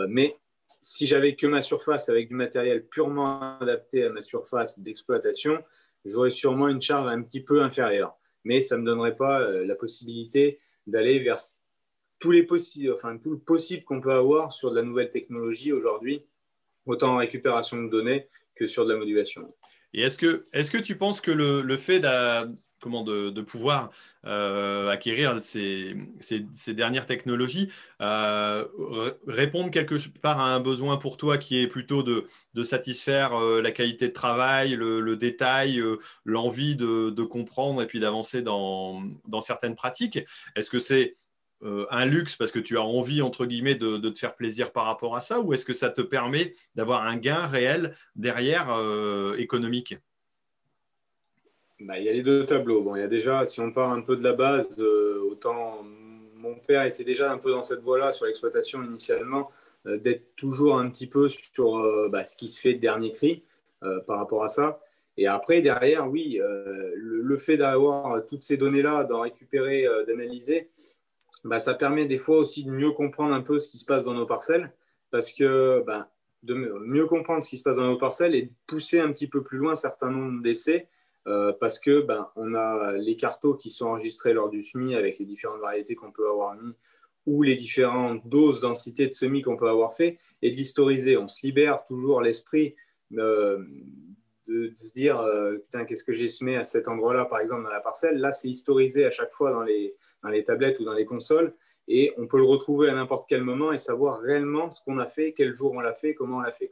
mais 0.09 0.35
si 0.79 1.05
j'avais 1.05 1.35
que 1.35 1.47
ma 1.47 1.61
surface 1.61 2.09
avec 2.09 2.29
du 2.29 2.35
matériel 2.35 2.85
purement 2.85 3.57
adapté 3.59 4.05
à 4.05 4.09
ma 4.09 4.21
surface 4.21 4.79
d'exploitation, 4.79 5.63
j'aurais 6.05 6.31
sûrement 6.31 6.67
une 6.67 6.81
charge 6.81 7.07
un 7.11 7.21
petit 7.21 7.41
peu 7.41 7.61
inférieure. 7.61 8.15
Mais 8.43 8.61
ça 8.61 8.75
ne 8.75 8.81
me 8.81 8.85
donnerait 8.85 9.15
pas 9.15 9.41
euh, 9.41 9.65
la 9.65 9.75
possibilité 9.75 10.59
d'aller 10.87 11.19
vers 11.19 11.37
tous 12.19 12.31
les 12.31 12.43
possibles, 12.43 12.93
enfin, 12.93 13.17
tout 13.17 13.31
le 13.31 13.39
possible 13.39 13.83
qu'on 13.83 14.01
peut 14.01 14.13
avoir 14.13 14.51
sur 14.51 14.71
de 14.71 14.75
la 14.75 14.83
nouvelle 14.83 15.09
technologie 15.09 15.71
aujourd'hui, 15.71 16.25
autant 16.85 17.13
en 17.13 17.17
récupération 17.17 17.81
de 17.81 17.89
données 17.89 18.27
que 18.55 18.67
sur 18.67 18.85
de 18.85 18.93
la 18.93 18.99
modulation. 18.99 19.53
Et 19.93 20.01
est-ce 20.01 20.17
que, 20.17 20.43
est 20.53 20.71
que 20.71 20.77
tu 20.77 20.97
penses 20.97 21.21
que 21.21 21.31
le, 21.31 21.61
le 21.61 21.77
fait 21.77 21.99
comment 22.81 23.03
de, 23.03 23.41
pouvoir 23.41 23.91
euh, 24.25 24.89
acquérir 24.89 25.41
ces, 25.41 25.95
dernières 26.67 27.05
technologies, 27.05 27.69
euh, 28.01 28.67
répondre 29.27 29.71
quelque 29.71 29.95
part 30.21 30.39
à 30.39 30.53
un 30.53 30.59
besoin 30.59 30.97
pour 30.97 31.17
toi 31.17 31.37
qui 31.37 31.59
est 31.59 31.67
plutôt 31.67 32.03
de, 32.03 32.25
satisfaire 32.63 33.33
euh, 33.33 33.61
la 33.61 33.71
qualité 33.71 34.09
de 34.09 34.13
travail, 34.13 34.71
le, 34.71 35.15
détail, 35.15 35.81
l'envie 36.25 36.75
de, 36.75 37.23
comprendre 37.23 37.81
et 37.81 37.87
puis 37.87 37.99
d'avancer 37.99 38.41
dans, 38.41 39.01
certaines 39.41 39.75
pratiques. 39.75 40.19
Est-ce 40.55 40.69
que 40.69 40.79
c'est 40.79 41.15
un 41.63 42.05
luxe 42.05 42.35
parce 42.35 42.51
que 42.51 42.57
tu 42.57 42.77
as 42.77 42.83
envie, 42.83 43.21
entre 43.21 43.45
guillemets, 43.45 43.75
de, 43.75 43.97
te 44.09 44.19
faire 44.19 44.35
plaisir 44.35 44.71
par 44.71 44.85
rapport 44.85 45.15
à 45.15 45.21
ça 45.21 45.39
ou 45.39 45.53
est-ce 45.53 45.65
que 45.65 45.73
ça 45.73 45.91
te 45.91 46.01
permet 46.01 46.53
d'avoir 46.75 47.05
un 47.05 47.17
gain 47.17 47.45
réel 47.45 47.95
derrière 48.15 48.75
économique? 49.37 49.95
Bah, 51.85 51.97
il 51.97 52.05
y 52.05 52.09
a 52.09 52.13
les 52.13 52.21
deux 52.21 52.45
tableaux. 52.45 52.81
Bon, 52.81 52.95
il 52.95 52.99
y 52.99 53.03
a 53.03 53.07
déjà, 53.07 53.45
si 53.47 53.59
on 53.59 53.71
part 53.71 53.91
un 53.91 54.01
peu 54.01 54.15
de 54.15 54.23
la 54.23 54.33
base, 54.33 54.79
euh, 54.79 55.19
autant 55.29 55.83
mon 56.35 56.55
père 56.55 56.83
était 56.85 57.03
déjà 57.03 57.31
un 57.31 57.37
peu 57.37 57.51
dans 57.51 57.63
cette 57.63 57.81
voie-là 57.81 58.13
sur 58.13 58.25
l'exploitation 58.25 58.83
initialement, 58.83 59.51
euh, 59.85 59.97
d'être 59.97 60.35
toujours 60.35 60.77
un 60.77 60.89
petit 60.89 61.07
peu 61.07 61.29
sur 61.29 61.77
euh, 61.77 62.09
bah, 62.09 62.25
ce 62.25 62.35
qui 62.35 62.47
se 62.47 62.59
fait 62.59 62.73
de 62.75 62.79
dernier 62.79 63.11
cri 63.11 63.43
par 64.05 64.19
rapport 64.19 64.43
à 64.43 64.47
ça. 64.47 64.79
Et 65.17 65.25
après, 65.25 65.63
derrière, 65.63 66.07
oui, 66.07 66.39
le, 66.39 67.37
fait 67.39 67.57
d'avoir 67.57 68.23
toutes 68.27 68.43
ces 68.43 68.55
données-là, 68.55 69.05
d'en 69.05 69.21
récupérer, 69.21 69.87
d'analyser, 70.05 70.69
bah, 71.43 71.59
ça 71.59 71.73
permet 71.73 72.05
des 72.05 72.19
fois 72.19 72.37
aussi 72.37 72.63
de 72.63 72.69
mieux 72.69 72.91
comprendre 72.91 73.33
un 73.33 73.41
peu 73.41 73.57
ce 73.57 73.71
qui 73.71 73.79
se 73.79 73.85
passe 73.85 74.03
dans 74.03 74.13
nos 74.13 74.27
parcelles, 74.27 74.71
parce 75.09 75.31
que 75.31 75.83
bah, 75.87 76.11
de 76.43 76.53
mieux 76.53 77.07
comprendre 77.07 77.41
ce 77.41 77.49
qui 77.49 77.57
se 77.57 77.63
passe 77.63 77.77
dans 77.77 77.89
nos 77.89 77.97
parcelles 77.97 78.35
et 78.35 78.43
de 78.43 78.51
pousser 78.67 78.99
un 78.99 79.11
petit 79.11 79.27
peu 79.27 79.41
plus 79.41 79.57
loin 79.57 79.71
un 79.71 79.75
certain 79.75 80.11
nombre 80.11 80.43
d'essais 80.43 80.87
euh, 81.27 81.53
parce 81.59 81.79
que 81.79 82.01
ben, 82.01 82.27
on 82.35 82.55
a 82.55 82.93
les 82.93 83.15
cartos 83.15 83.55
qui 83.55 83.69
sont 83.69 83.87
enregistrés 83.87 84.33
lors 84.33 84.49
du 84.49 84.63
SMI 84.63 84.95
avec 84.95 85.19
les 85.19 85.25
différentes 85.25 85.61
variétés 85.61 85.95
qu'on 85.95 86.11
peut 86.11 86.27
avoir 86.27 86.55
mis 86.55 86.73
ou 87.27 87.43
les 87.43 87.55
différentes 87.55 88.27
doses, 88.27 88.61
densités 88.61 89.07
de 89.07 89.13
semis 89.13 89.43
qu'on 89.43 89.55
peut 89.55 89.69
avoir 89.69 89.93
fait 89.95 90.17
et 90.41 90.49
de 90.49 90.55
l'historiser. 90.55 91.17
On 91.17 91.27
se 91.27 91.45
libère 91.45 91.83
toujours 91.85 92.21
l'esprit 92.21 92.75
euh, 93.17 93.63
de, 94.47 94.71
se 94.73 94.93
dire 94.93 95.19
euh, 95.19 95.57
putain, 95.57 95.85
qu'est-ce 95.85 96.03
que 96.03 96.13
j'ai 96.13 96.29
semé 96.29 96.57
à 96.57 96.63
cet 96.63 96.87
endroit-là, 96.87 97.25
par 97.25 97.39
exemple, 97.39 97.63
dans 97.63 97.69
la 97.69 97.79
parcelle. 97.79 98.17
Là, 98.17 98.31
c'est 98.31 98.49
historisé 98.49 99.05
à 99.05 99.11
chaque 99.11 99.33
fois 99.33 99.51
dans 99.51 99.61
les, 99.61 99.95
dans 100.23 100.29
les 100.29 100.43
tablettes 100.43 100.79
ou 100.79 100.83
dans 100.83 100.93
les 100.93 101.05
consoles 101.05 101.53
et 101.87 102.13
on 102.17 102.27
peut 102.27 102.37
le 102.37 102.45
retrouver 102.45 102.89
à 102.89 102.93
n'importe 102.93 103.27
quel 103.27 103.43
moment 103.43 103.71
et 103.71 103.79
savoir 103.79 104.21
réellement 104.21 104.71
ce 104.71 104.81
qu'on 104.83 104.97
a 104.97 105.07
fait, 105.07 105.33
quel 105.33 105.55
jour 105.55 105.73
on 105.73 105.81
l'a 105.81 105.93
fait, 105.93 106.13
comment 106.13 106.37
on 106.37 106.41
l'a 106.41 106.51
fait. 106.51 106.69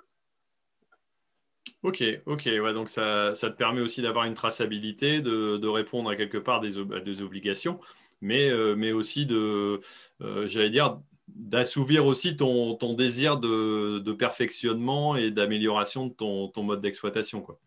Ok, 1.81 2.03
ok, 2.25 2.43
ouais, 2.45 2.73
donc 2.73 2.89
ça, 2.89 3.33
ça 3.35 3.49
te 3.49 3.55
permet 3.55 3.79
aussi 3.79 4.01
d'avoir 4.01 4.25
une 4.25 4.33
traçabilité, 4.33 5.21
de, 5.21 5.67
répondre 5.67 6.09
à 6.09 6.17
quelque 6.17 6.37
part 6.37 6.59
des, 6.59 6.71
des 7.05 7.21
obligations, 7.21 7.79
mais, 8.21 8.49
euh, 8.49 8.75
mais 8.75 8.91
aussi 8.91 9.25
de, 9.25 9.79
euh, 10.21 10.47
j'allais 10.47 10.71
dire, 10.71 10.99
d'assouvir 11.29 12.05
aussi 12.05 12.35
ton, 12.35 12.75
ton 12.75 12.95
désir 12.95 13.37
de, 13.37 13.99
de, 13.99 14.11
perfectionnement 14.11 15.15
et 15.15 15.31
d'amélioration 15.31 16.07
de 16.07 16.13
ton, 16.13 16.49
ton, 16.49 16.63
mode 16.63 16.81
d'exploitation. 16.81 17.41
Quoi. 17.41 17.57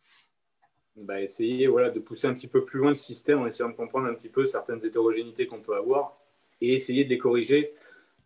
Bah, 0.97 1.23
essayer 1.23 1.67
voilà, 1.67 1.89
de 1.89 1.99
pousser 1.99 2.27
un 2.27 2.35
petit 2.35 2.49
peu 2.49 2.67
plus 2.67 2.81
loin 2.81 2.91
le 2.91 2.97
système 2.97 3.41
en 3.41 3.47
essayant 3.47 3.71
de 3.71 3.77
comprendre 3.77 4.09
un 4.09 4.15
petit 4.15 4.29
peu 4.29 4.45
certaines 4.45 4.85
hétérogénéités 4.85 5.47
qu'on 5.47 5.61
peut 5.61 5.75
avoir 5.75 6.19
et 6.61 6.75
essayer 6.75 7.05
de 7.05 7.09
les 7.09 7.19
corriger 7.19 7.73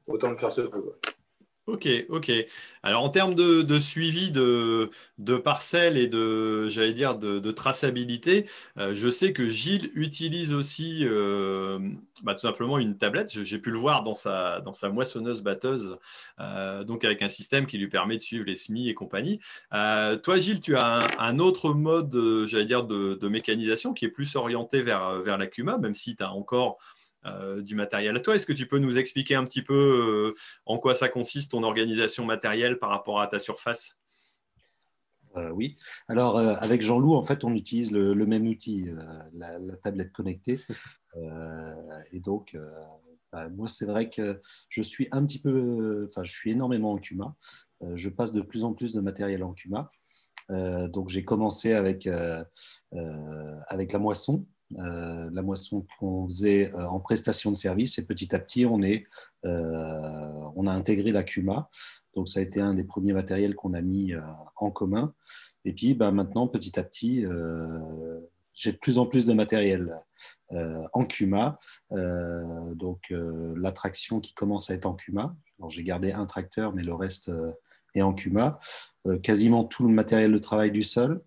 autant 0.08 0.32
de 0.32 0.36
faire 0.38 0.52
ce 0.52 0.62
peut. 0.62 0.98
Ok, 1.66 1.88
ok. 2.10 2.30
Alors 2.84 3.02
en 3.02 3.08
termes 3.08 3.34
de, 3.34 3.80
suivi 3.80 4.30
de, 4.30 4.88
parcelles 5.42 5.96
et 5.96 6.06
de, 6.06 6.68
j'allais 6.68 6.92
dire, 6.92 7.18
de, 7.18 7.50
traçabilité, 7.50 8.46
euh, 8.78 8.94
je 8.94 9.10
sais 9.10 9.32
que 9.32 9.48
Gilles 9.48 9.90
utilise 9.94 10.54
aussi 10.54 11.00
euh, 11.02 11.80
bah, 12.22 12.34
tout 12.34 12.40
simplement 12.40 12.78
une 12.78 12.96
tablette. 12.96 13.42
J'ai 13.42 13.58
pu 13.58 13.72
le 13.72 13.78
voir 13.78 14.04
dans 14.04 14.14
sa, 14.14 14.60
dans 14.60 14.72
sa 14.72 14.90
moissonneuse 14.90 15.42
batteuse, 15.42 15.98
euh, 16.38 16.84
donc 16.84 17.04
avec 17.04 17.20
un 17.22 17.28
système 17.28 17.66
qui 17.66 17.78
lui 17.78 17.88
permet 17.88 18.16
de 18.16 18.22
suivre 18.22 18.44
les 18.44 18.54
SMI 18.54 18.88
et 18.88 18.94
compagnie. 18.94 19.40
toi, 19.72 20.38
Gilles, 20.38 20.60
tu 20.60 20.76
as 20.76 21.08
un, 21.18 21.40
autre 21.40 21.70
mode, 21.70 22.46
j'allais 22.46 22.64
dire, 22.64 22.84
de, 22.84 23.28
mécanisation 23.28 23.92
qui 23.92 24.04
est 24.04 24.10
plus 24.10 24.36
orienté 24.36 24.82
vers, 24.82 25.20
vers 25.20 25.36
la 25.36 25.48
CUMA, 25.48 25.78
même 25.78 25.96
si 25.96 26.14
tu 26.14 26.22
as 26.22 26.32
encore 26.32 26.78
du 27.62 27.74
matériel 27.74 28.16
à 28.16 28.20
toi. 28.20 28.34
Est-ce 28.34 28.46
que 28.46 28.52
tu 28.52 28.66
peux 28.66 28.78
nous 28.78 28.98
expliquer 28.98 29.34
un 29.34 29.44
petit 29.44 29.62
peu 29.62 29.74
euh, 29.74 30.40
en 30.64 30.78
quoi 30.78 30.94
ça 30.94 31.08
consiste, 31.08 31.52
ton 31.52 31.62
organisation 31.62 32.24
matérielle 32.24 32.78
par 32.78 32.90
rapport 32.90 33.20
à 33.20 33.26
ta 33.26 33.38
surface? 33.38 33.96
Euh, 35.36 35.50
oui. 35.50 35.76
Alors, 36.08 36.38
avec 36.38 36.82
Jean-Loup, 36.82 37.14
en 37.14 37.22
fait, 37.22 37.44
on 37.44 37.54
utilise 37.54 37.90
le, 37.90 38.14
même 38.26 38.46
outil, 38.46 38.86
la, 39.34 39.58
tablette 39.82 40.12
connectée. 40.12 40.60
et 42.12 42.20
donc, 42.20 42.56
bah, 43.32 43.48
moi, 43.50 43.68
c'est 43.68 43.84
vrai 43.84 44.08
que 44.08 44.40
je 44.70 44.82
suis 44.82 45.08
un 45.12 45.24
petit 45.26 45.40
peu, 45.40 46.06
enfin, 46.08 46.24
je 46.24 46.32
suis 46.32 46.52
énormément 46.52 46.92
en 46.92 46.98
Cuma. 46.98 47.34
je 47.94 48.08
passe 48.08 48.32
de 48.32 48.40
plus 48.40 48.64
en 48.64 48.72
plus 48.72 48.94
de 48.94 49.00
matériel 49.00 49.44
en 49.44 49.52
Cuma. 49.52 49.90
donc, 50.48 51.10
j'ai 51.10 51.22
commencé 51.24 51.74
avec, 51.74 52.08
avec 53.68 53.92
la 53.92 53.98
moisson. 53.98 54.46
Euh, 54.78 55.30
la 55.32 55.42
moisson 55.42 55.86
qu'on 55.98 56.28
faisait 56.28 56.74
euh, 56.74 56.88
en 56.88 56.98
prestation 56.98 57.52
de 57.52 57.56
service 57.56 57.98
et 57.98 58.04
petit 58.04 58.34
à 58.34 58.40
petit 58.40 58.66
on, 58.66 58.80
euh, 58.82 60.66
a 60.66 60.70
intégré 60.70 61.12
la 61.12 61.22
CUMA. 61.22 61.70
Donc 62.14 62.28
ça 62.28 62.40
a 62.40 62.42
été 62.42 62.60
un 62.60 62.74
des 62.74 62.82
premiers 62.82 63.12
matériels 63.12 63.54
qu'on 63.54 63.74
a 63.74 63.80
mis 63.80 64.12
en 64.56 64.70
commun. 64.70 65.14
Et 65.64 65.72
puis 65.72 65.94
bah, 65.94 66.10
maintenant, 66.10 66.48
petit 66.48 66.78
à 66.78 66.82
petit, 66.82 67.26
j'ai 68.54 68.72
de 68.72 68.78
plus 68.78 68.98
en 68.98 69.04
plus 69.04 69.26
de 69.26 69.34
matériel 69.34 69.94
en 70.50 71.04
CUMA. 71.04 71.58
donc 71.90 73.02
l'attraction 73.10 74.20
qui 74.20 74.32
commence 74.32 74.70
à 74.70 74.74
être 74.74 74.86
en 74.86 74.94
CUMA. 74.94 75.36
J'ai 75.68 75.84
gardé 75.84 76.10
un 76.10 76.24
tracteur, 76.24 76.74
mais 76.74 76.82
le 76.82 76.94
reste 76.94 77.30
est 77.94 78.00
en 78.00 78.14
CUMA. 78.14 78.58
quasiment 79.22 79.64
tout 79.64 79.86
le 79.86 79.92
matériel 79.92 80.32
de 80.32 80.38
travail 80.38 80.72
du 80.72 80.82
sol, 80.82 81.22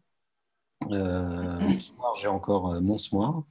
euh, 0.88 1.79
soir, 1.79 2.15
j'ai 2.15 2.27
encore 2.27 2.74
euh, 2.74 2.81
mon 2.81 2.98
soir. 2.98 3.43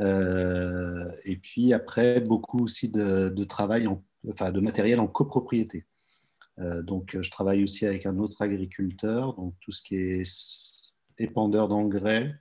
Euh, 0.00 1.10
et 1.24 1.36
puis 1.36 1.72
après, 1.72 2.20
beaucoup 2.20 2.62
aussi 2.62 2.88
de, 2.88 3.44
travail, 3.44 3.88
enfin 4.28 4.50
de 4.50 4.60
matériel 4.60 5.00
en 5.00 5.06
copropriété. 5.06 5.86
donc, 6.58 7.16
je 7.20 7.30
travaille 7.30 7.64
aussi 7.64 7.86
avec 7.86 8.06
un 8.06 8.18
autre 8.18 8.42
agriculteur, 8.42 9.34
donc 9.34 9.54
tout 9.60 9.72
ce 9.72 9.82
qui 9.82 9.96
est 9.96 10.22
épandeur 11.18 11.68
d'engrais, 11.68 12.34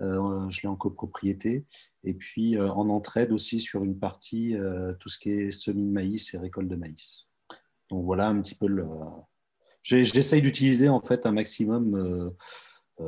je 0.00 0.60
l'ai 0.62 0.68
en 0.68 0.76
copropriété. 0.76 1.64
Et 2.04 2.14
puis 2.14 2.60
en 2.60 2.88
entraide 2.88 3.32
aussi 3.32 3.60
sur 3.60 3.84
une 3.84 3.98
partie, 3.98 4.56
tout 4.98 5.08
ce 5.08 5.18
qui 5.18 5.30
est 5.30 5.50
semis 5.50 5.86
de 5.86 5.92
maïs 5.92 6.34
et 6.34 6.38
récolte 6.38 6.68
de 6.68 6.76
maïs. 6.76 7.28
Donc 7.88 8.04
voilà 8.04 8.28
un 8.28 8.40
petit 8.40 8.54
peu 8.54 8.66
le. 8.66 8.86
J'essaye 9.82 10.42
d'utiliser 10.42 10.88
en 10.88 11.00
fait 11.00 11.24
un 11.26 11.32
maximum 11.32 12.34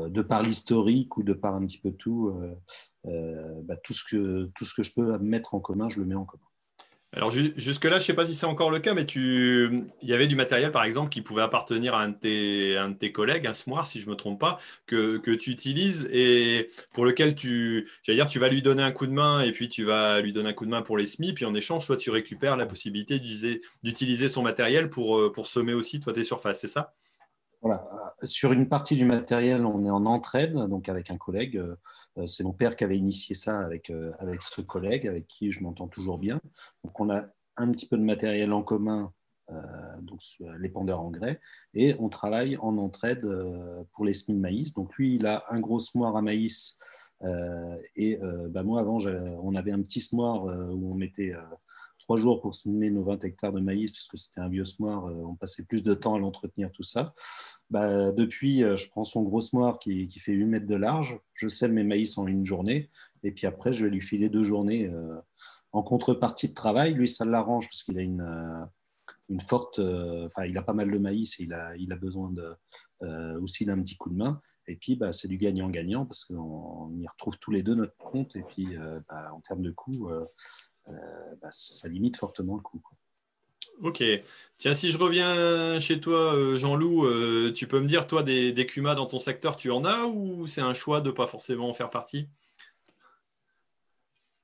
de 0.08 0.22
par 0.22 0.42
l'historique 0.42 1.16
ou 1.16 1.22
de 1.22 1.32
par 1.32 1.54
un 1.54 1.64
petit 1.66 1.78
peu 1.78 1.92
tout, 1.92 2.28
euh, 2.28 2.54
euh, 3.06 3.60
bah, 3.64 3.76
tout, 3.76 3.92
ce 3.92 4.04
que, 4.04 4.50
tout 4.54 4.64
ce 4.64 4.74
que 4.74 4.82
je 4.82 4.92
peux 4.94 5.18
mettre 5.18 5.54
en 5.54 5.60
commun, 5.60 5.88
je 5.88 6.00
le 6.00 6.06
mets 6.06 6.14
en 6.14 6.24
commun. 6.24 6.44
Alors 7.16 7.30
jusque-là, 7.30 7.98
je 7.98 8.02
ne 8.02 8.06
sais 8.06 8.14
pas 8.14 8.26
si 8.26 8.34
c'est 8.34 8.44
encore 8.44 8.72
le 8.72 8.80
cas, 8.80 8.92
mais 8.92 9.06
tu... 9.06 9.84
il 10.02 10.08
y 10.08 10.12
avait 10.12 10.26
du 10.26 10.34
matériel, 10.34 10.72
par 10.72 10.82
exemple, 10.82 11.10
qui 11.10 11.22
pouvait 11.22 11.42
appartenir 11.42 11.94
à 11.94 12.02
un 12.02 12.08
de 12.08 12.94
tes, 12.94 13.12
collègues, 13.12 13.46
un 13.46 13.54
SMOIR, 13.54 13.86
si 13.86 14.00
je 14.00 14.06
ne 14.06 14.10
me 14.10 14.16
trompe 14.16 14.40
pas, 14.40 14.58
que, 14.86 15.18
que, 15.18 15.30
tu 15.30 15.50
utilises 15.50 16.08
et 16.12 16.70
pour 16.92 17.04
lequel 17.04 17.36
tu, 17.36 17.88
dire, 18.08 18.26
tu 18.26 18.40
vas 18.40 18.48
lui 18.48 18.62
donner 18.62 18.82
un 18.82 18.90
coup 18.90 19.06
de 19.06 19.12
main 19.12 19.42
et 19.42 19.52
puis 19.52 19.68
tu 19.68 19.84
vas 19.84 20.20
lui 20.20 20.32
donner 20.32 20.48
un 20.48 20.52
coup 20.54 20.64
de 20.64 20.70
main 20.70 20.82
pour 20.82 20.98
les 20.98 21.06
SMI, 21.06 21.34
puis 21.34 21.44
en 21.44 21.54
échange, 21.54 21.86
toi, 21.86 21.96
tu 21.96 22.10
récupères 22.10 22.56
la 22.56 22.66
possibilité 22.66 23.20
d'utiliser 23.20 24.28
son 24.28 24.42
matériel 24.42 24.90
pour, 24.90 25.30
pour 25.30 25.46
semer 25.46 25.74
aussi, 25.74 26.00
toi, 26.00 26.12
tes 26.12 26.24
surfaces, 26.24 26.62
c'est 26.62 26.68
ça? 26.68 26.94
Voilà. 27.64 27.82
Sur 28.24 28.52
une 28.52 28.68
partie 28.68 28.94
du 28.94 29.06
matériel, 29.06 29.64
on 29.64 29.86
est 29.86 29.90
en 29.90 30.04
entraide, 30.04 30.52
donc 30.52 30.90
avec 30.90 31.10
un 31.10 31.16
collègue. 31.16 31.56
Euh, 32.18 32.26
c'est 32.26 32.44
mon 32.44 32.52
père 32.52 32.76
qui 32.76 32.84
avait 32.84 32.98
initié 32.98 33.34
ça 33.34 33.58
avec, 33.58 33.88
euh, 33.88 34.12
avec 34.18 34.42
ce 34.42 34.60
collègue, 34.60 35.06
avec 35.06 35.26
qui 35.26 35.50
je 35.50 35.62
m'entends 35.62 35.88
toujours 35.88 36.18
bien. 36.18 36.42
Donc, 36.84 37.00
on 37.00 37.08
a 37.08 37.24
un 37.56 37.70
petit 37.70 37.86
peu 37.86 37.96
de 37.96 38.02
matériel 38.02 38.52
en 38.52 38.62
commun, 38.62 39.14
euh, 39.50 39.62
donc 40.02 40.20
l'épandeur 40.58 41.00
engrais, 41.00 41.40
et 41.72 41.94
on 41.98 42.10
travaille 42.10 42.58
en 42.58 42.76
entraide 42.76 43.26
pour 43.92 44.04
les 44.04 44.12
semis 44.12 44.36
de 44.36 44.42
maïs. 44.42 44.74
Donc, 44.74 44.94
lui, 44.96 45.14
il 45.14 45.26
a 45.26 45.44
un 45.48 45.60
gros 45.60 45.78
semoir 45.78 46.16
à 46.16 46.20
maïs. 46.20 46.78
et 47.96 48.18
bah, 48.50 48.62
moi, 48.62 48.80
avant, 48.80 48.98
on 49.42 49.54
avait 49.54 49.72
un 49.72 49.80
petit 49.80 50.02
semoir 50.02 50.44
où 50.44 50.92
on 50.92 50.94
mettait 50.94 51.32
trois 52.04 52.16
jours 52.18 52.42
pour 52.42 52.54
semer 52.54 52.90
nos 52.90 53.02
20 53.02 53.24
hectares 53.24 53.52
de 53.52 53.60
maïs, 53.60 53.92
parce 53.92 54.08
que 54.08 54.16
c'était 54.18 54.40
un 54.40 54.48
vieux 54.48 54.64
semoir, 54.64 55.04
on 55.04 55.34
passait 55.34 55.64
plus 55.64 55.82
de 55.82 55.94
temps 55.94 56.14
à 56.14 56.18
l'entretenir, 56.18 56.70
tout 56.70 56.82
ça. 56.82 57.14
Bah, 57.70 58.12
depuis, 58.12 58.62
euh, 58.62 58.76
je 58.76 58.88
prends 58.90 59.04
son 59.04 59.22
gros 59.22 59.40
moire 59.52 59.78
qui, 59.78 60.08
fait 60.20 60.32
8 60.32 60.44
mètres 60.44 60.66
de 60.66 60.76
large, 60.76 61.18
je 61.32 61.48
sème 61.48 61.72
mes 61.72 61.82
maïs 61.82 62.18
en 62.18 62.26
une 62.26 62.44
journée, 62.44 62.90
et 63.22 63.32
puis 63.32 63.46
après, 63.46 63.72
je 63.72 63.84
vais 63.84 63.90
lui 63.90 64.02
filer 64.02 64.28
deux 64.28 64.42
journées 64.42 64.86
euh, 64.86 65.18
en 65.72 65.82
contrepartie 65.82 66.48
de 66.48 66.54
travail. 66.54 66.94
Lui, 66.94 67.08
ça 67.08 67.24
l'arrange 67.24 67.66
parce 67.66 67.82
qu'il 67.82 67.98
a 67.98 68.02
une, 68.02 68.20
euh, 68.20 69.38
forte, 69.40 69.80
enfin, 69.80 70.44
il 70.44 70.56
a 70.58 70.62
pas 70.62 70.74
mal 70.74 70.90
de 70.90 70.98
maïs 70.98 71.40
et 71.40 71.44
il 71.44 71.54
a, 71.54 71.74
il 71.76 71.92
a 71.92 71.96
besoin 71.96 72.32
aussi 73.40 73.64
d'un 73.64 73.80
petit 73.82 73.96
coup 73.96 74.10
de 74.10 74.16
main. 74.16 74.40
Et 74.66 74.76
puis, 74.76 74.96
bah, 74.96 75.12
c'est 75.12 75.28
du 75.28 75.36
gagnant-gagnant 75.36 76.06
parce 76.06 76.24
qu'on 76.24 76.92
y 76.98 77.06
retrouve 77.08 77.38
tous 77.38 77.50
les 77.50 77.62
deux 77.62 77.74
notre 77.74 77.96
compte, 77.96 78.36
et 78.36 78.42
puis, 78.42 78.68
bah, 79.08 79.32
en 79.32 79.40
termes 79.40 79.62
de 79.62 79.70
coût, 79.70 80.10
ça 81.50 81.88
limite 81.88 82.16
fortement 82.16 82.56
le 82.56 82.62
coût. 82.62 82.82
Ok. 83.82 84.02
Tiens, 84.58 84.74
si 84.74 84.90
je 84.90 84.98
reviens 84.98 85.80
chez 85.80 86.00
toi, 86.00 86.34
euh, 86.34 86.56
Jean-Loup, 86.56 87.06
euh, 87.06 87.52
tu 87.52 87.66
peux 87.66 87.80
me 87.80 87.86
dire, 87.86 88.06
toi, 88.06 88.22
des, 88.22 88.52
des 88.52 88.66
CUMA 88.66 88.94
dans 88.94 89.06
ton 89.06 89.20
secteur, 89.20 89.56
tu 89.56 89.70
en 89.70 89.84
as 89.84 90.04
ou 90.04 90.46
c'est 90.46 90.60
un 90.60 90.74
choix 90.74 91.00
de 91.00 91.08
ne 91.08 91.14
pas 91.14 91.26
forcément 91.26 91.68
en 91.68 91.72
faire 91.72 91.90
partie? 91.90 92.28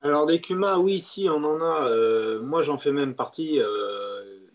Alors, 0.01 0.25
des 0.25 0.41
CUMA, 0.41 0.79
oui, 0.79 0.99
si, 0.99 1.29
on 1.29 1.43
en 1.43 1.61
a. 1.61 1.87
Euh, 1.87 2.41
moi, 2.41 2.61
j'en 2.63 2.77
fais 2.77 2.91
même 2.91 3.15
partie, 3.15 3.59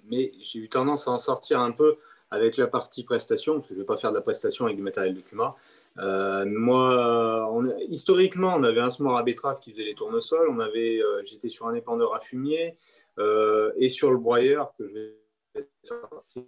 mais 0.09 0.33
j'ai 0.43 0.59
eu 0.59 0.69
tendance 0.69 1.09
à 1.09 1.13
en 1.13 1.19
sortir 1.19 1.61
un 1.61 1.73
peu 1.73 1.97
avec 2.31 2.57
la 2.57 2.67
partie 2.67 3.05
prestation, 3.05 3.55
parce 3.55 3.69
que 3.69 3.75
je 3.75 3.79
ne 3.79 3.83
vais 3.85 3.87
pas 3.87 3.97
faire 3.97 4.11
de 4.11 4.17
la 4.17 4.23
prestation 4.23 4.67
avec 4.67 4.77
du 4.77 4.83
matériel 4.83 5.15
de 5.15 5.21
CUMA. 5.21 5.55
Moi, 5.97 7.51
historiquement, 7.89 8.55
on 8.57 8.63
avait 8.63 8.81
un 8.81 8.91
smore 8.91 9.17
à 9.17 9.23
betterave 9.23 9.61
qui 9.61 9.73
faisait 9.73 9.85
les 9.85 9.95
tournesols. 9.95 10.49
On 10.51 10.61
avait, 10.61 11.01
j'étais 11.25 11.49
sur 11.49 11.67
un 11.67 11.75
épandeur 11.75 12.15
à 12.15 12.21
fumier. 12.21 12.77
Euh, 13.19 13.73
et 13.77 13.89
sur 13.89 14.11
le 14.11 14.19
broyeur 14.19 14.75
que 14.77 14.87
je 14.87 14.93
vais 14.93 15.69
sortir 15.83 16.45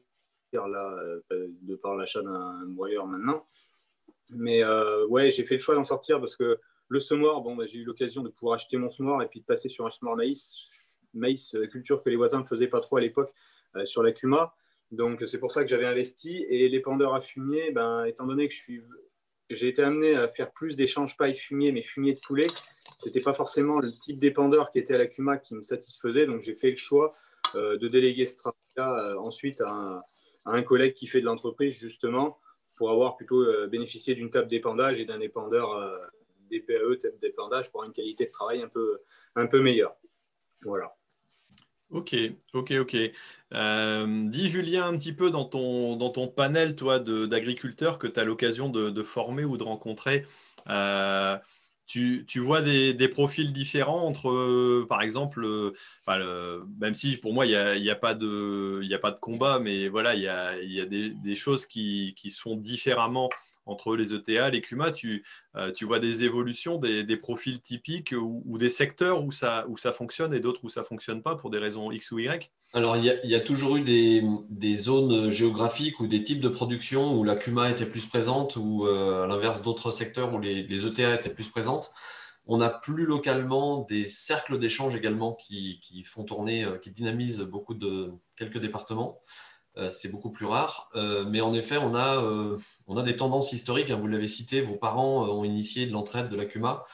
là, 0.52 0.98
euh, 1.32 1.48
de 1.62 1.76
par 1.76 1.96
l'achat 1.96 2.22
d'un 2.22 2.66
broyeur 2.66 3.06
maintenant. 3.06 3.46
Mais 4.36 4.62
euh, 4.62 5.06
ouais, 5.06 5.30
j'ai 5.30 5.44
fait 5.44 5.54
le 5.54 5.60
choix 5.60 5.74
d'en 5.74 5.84
sortir 5.84 6.20
parce 6.20 6.36
que 6.36 6.58
le 6.88 7.00
semoir, 7.00 7.40
bon, 7.40 7.56
bah, 7.56 7.64
j'ai 7.66 7.78
eu 7.78 7.84
l'occasion 7.84 8.22
de 8.22 8.28
pouvoir 8.28 8.56
acheter 8.56 8.76
mon 8.76 8.90
semoir 8.90 9.22
et 9.22 9.28
puis 9.28 9.40
de 9.40 9.46
passer 9.46 9.68
sur 9.68 9.86
un 9.86 9.90
semoir 9.90 10.16
maïs, 10.16 10.68
maïs 11.14 11.56
culture 11.70 12.02
que 12.02 12.10
les 12.10 12.16
voisins 12.16 12.40
ne 12.40 12.46
faisaient 12.46 12.68
pas 12.68 12.80
trop 12.80 12.98
à 12.98 13.00
l'époque 13.00 13.32
sur 13.84 14.02
la 14.02 14.12
Cuma. 14.12 14.54
Donc 14.90 15.22
c'est 15.26 15.38
pour 15.38 15.52
ça 15.52 15.62
que 15.62 15.68
j'avais 15.68 15.86
investi. 15.86 16.44
Et 16.48 16.68
l'épandeur 16.68 17.14
à 17.14 17.20
fumier, 17.20 17.70
ben, 17.72 18.04
étant 18.04 18.26
donné 18.26 18.48
que 18.48 18.54
je 18.54 18.60
suis, 18.60 18.82
j'ai 19.50 19.68
été 19.68 19.82
amené 19.82 20.14
à 20.14 20.28
faire 20.28 20.50
plus 20.52 20.76
d'échanges 20.76 21.16
paille 21.16 21.36
fumier, 21.36 21.72
mais 21.72 21.82
fumier 21.82 22.14
de 22.14 22.20
poulet, 22.20 22.46
c'était 22.96 23.20
pas 23.20 23.34
forcément 23.34 23.78
le 23.78 23.92
type 23.92 24.18
d'épandeur 24.18 24.70
qui 24.70 24.78
était 24.78 24.94
à 24.94 24.98
la 24.98 25.06
CUMA 25.06 25.38
qui 25.38 25.54
me 25.54 25.62
satisfaisait. 25.62 26.26
Donc, 26.26 26.42
j'ai 26.42 26.54
fait 26.54 26.70
le 26.70 26.76
choix 26.76 27.14
euh, 27.54 27.78
de 27.78 27.88
déléguer 27.88 28.26
ce 28.26 28.36
travail-là 28.36 29.12
euh, 29.12 29.18
ensuite 29.18 29.60
à 29.60 30.02
un, 30.44 30.62
collègue 30.62 30.94
qui 30.94 31.06
fait 31.06 31.20
de 31.20 31.26
l'entreprise, 31.26 31.78
justement, 31.78 32.38
pour 32.76 32.90
avoir 32.90 33.16
plutôt 33.16 33.44
bénéficié 33.68 34.14
d'une 34.14 34.30
table 34.30 34.48
d'épandage 34.48 35.00
et 35.00 35.04
d'un 35.04 35.20
épandeur 35.20 35.68
DPAE, 36.50 37.00
table 37.02 37.18
d'épandage, 37.20 37.70
pour 37.70 37.80
avoir 37.80 37.88
une 37.88 37.92
qualité 37.92 38.26
de 38.26 38.30
travail 38.30 38.62
un 38.62 38.68
peu, 38.68 39.00
un 39.34 39.46
peu 39.46 39.60
meilleure. 39.60 39.96
Voilà. 40.62 40.97
Ok, 41.90 42.14
ok, 42.52 42.72
ok. 42.80 42.96
dis 44.30 44.48
Julien 44.48 44.86
un 44.86 44.98
petit 44.98 45.12
peu 45.12 45.30
dans 45.30 45.46
ton, 45.46 45.96
dans 45.96 46.10
ton 46.10 46.28
panel 46.28 46.76
toi 46.76 46.98
d'agriculteurs 46.98 47.98
que 47.98 48.06
tu 48.06 48.20
as 48.20 48.24
l'occasion 48.24 48.68
de, 48.68 49.02
former 49.02 49.44
ou 49.44 49.56
de 49.56 49.64
rencontrer 49.64 50.24
tu, 51.88 52.40
vois 52.40 52.60
des, 52.62 53.08
profils 53.08 53.52
différents 53.52 54.06
entre, 54.06 54.28
euh, 54.28 54.86
par 54.88 55.02
exemple, 55.02 55.44
euh, 55.46 56.64
même 56.78 56.94
si 56.94 57.16
pour 57.16 57.32
moi, 57.32 57.46
il 57.46 57.50
n'y 57.50 57.56
a, 57.56 57.76
y 57.76 57.90
a, 57.90 57.96
pas 57.96 58.14
de, 58.14 58.86
a 58.92 58.98
pas 58.98 59.10
de 59.10 59.18
combat, 59.18 59.58
mais 59.58 59.88
voilà, 59.88 60.14
il 60.14 60.22
y 60.22 60.28
a, 60.28 60.86
des, 60.86 61.34
choses 61.34 61.66
qui, 61.66 62.14
qui, 62.16 62.30
se 62.30 62.40
font 62.40 62.56
différemment 62.56 63.30
entre 63.68 63.94
les 63.96 64.14
ETA, 64.14 64.50
les 64.50 64.60
CUMA, 64.60 64.92
tu, 64.92 65.24
euh, 65.56 65.70
tu 65.72 65.84
vois 65.84 65.98
des 66.00 66.24
évolutions, 66.24 66.78
des, 66.78 67.16
profils 67.16 67.60
typiques 67.60 68.14
ou, 68.18 68.58
des 68.58 68.70
secteurs 68.70 69.22
où 69.22 69.30
ça, 69.30 69.66
où 69.68 69.76
ça 69.76 69.92
fonctionne 69.92 70.32
et 70.32 70.40
d'autres 70.40 70.64
où 70.64 70.68
ça 70.68 70.80
ne 70.80 70.86
fonctionne 70.86 71.22
pas 71.22 71.36
pour 71.36 71.50
des 71.50 71.58
raisons 71.58 71.92
X 71.92 72.10
ou 72.12 72.18
Y? 72.18 72.50
Alors, 72.74 72.96
il 72.96 73.04
y, 73.04 73.34
a, 73.34 73.40
toujours 73.40 73.76
eu 73.76 73.82
des, 73.82 74.74
zones 74.74 75.30
géographiques 75.30 76.00
ou 76.00 76.06
des 76.06 76.22
types 76.22 76.40
de 76.40 76.48
production 76.48 77.14
où 77.14 77.24
la 77.24 77.36
CUMA 77.36 77.70
était 77.70 77.86
plus 77.86 78.06
présente 78.06 78.56
ou 78.56 78.86
euh, 78.86 79.24
à 79.24 79.26
l'inverse 79.26 79.62
d'autres 79.62 79.90
secteurs 79.90 80.34
où 80.34 80.38
les, 80.38 80.62
les, 80.62 80.86
ETA 80.86 81.14
étaient 81.14 81.32
plus 81.32 81.48
présentes. 81.48 81.92
On 82.46 82.62
a 82.62 82.70
plus 82.70 83.04
localement 83.04 83.86
des 83.90 84.08
cercles 84.08 84.58
d'échange 84.58 84.96
également 84.96 85.34
qui, 85.34 85.80
qui, 85.80 86.02
font 86.02 86.24
tourner, 86.24 86.64
euh, 86.64 86.78
qui 86.78 86.90
dynamisent 86.90 87.40
beaucoup 87.40 87.74
de 87.74 88.12
quelques 88.36 88.58
départements. 88.58 89.20
Euh, 89.78 89.90
c'est 89.90 90.10
beaucoup 90.10 90.30
plus 90.30 90.46
rare. 90.46 90.90
Euh, 90.96 91.24
mais 91.28 91.40
en 91.40 91.54
effet, 91.54 91.78
on 91.78 91.94
a, 91.94 92.22
euh, 92.22 92.58
on 92.86 92.96
a 92.96 93.02
des 93.02 93.16
tendances 93.16 93.52
historiques. 93.52 93.90
Hein, 93.90 93.98
vous 94.00 94.08
l'avez 94.08 94.28
cité, 94.28 94.60
vos 94.60 94.76
parents 94.76 95.28
ont 95.28 95.44
initié 95.44 95.86
de 95.86 95.92
l'entraide 95.92 96.28
de 96.28 96.36
la 96.36 96.44
CUMA. 96.44 96.84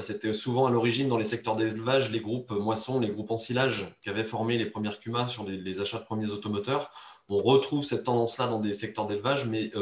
C'était 0.00 0.32
souvent 0.32 0.66
à 0.66 0.70
l'origine 0.70 1.08
dans 1.08 1.16
les 1.16 1.24
secteurs 1.24 1.56
d'élevage, 1.56 2.10
les 2.12 2.20
groupes 2.20 2.52
moissons, 2.52 3.00
les 3.00 3.08
groupes 3.08 3.32
ensilage 3.32 3.86
qui 4.00 4.10
avaient 4.10 4.22
formé 4.22 4.56
les 4.56 4.66
premières 4.66 5.00
CUMA 5.00 5.26
sur 5.26 5.44
les, 5.44 5.80
achats 5.80 5.98
de 5.98 6.04
premiers 6.04 6.30
automoteurs. 6.30 6.92
On 7.28 7.42
retrouve 7.42 7.84
cette 7.84 8.04
tendance-là 8.04 8.46
dans 8.46 8.60
des 8.60 8.74
secteurs 8.74 9.06
d'élevage, 9.06 9.46
mais 9.46 9.72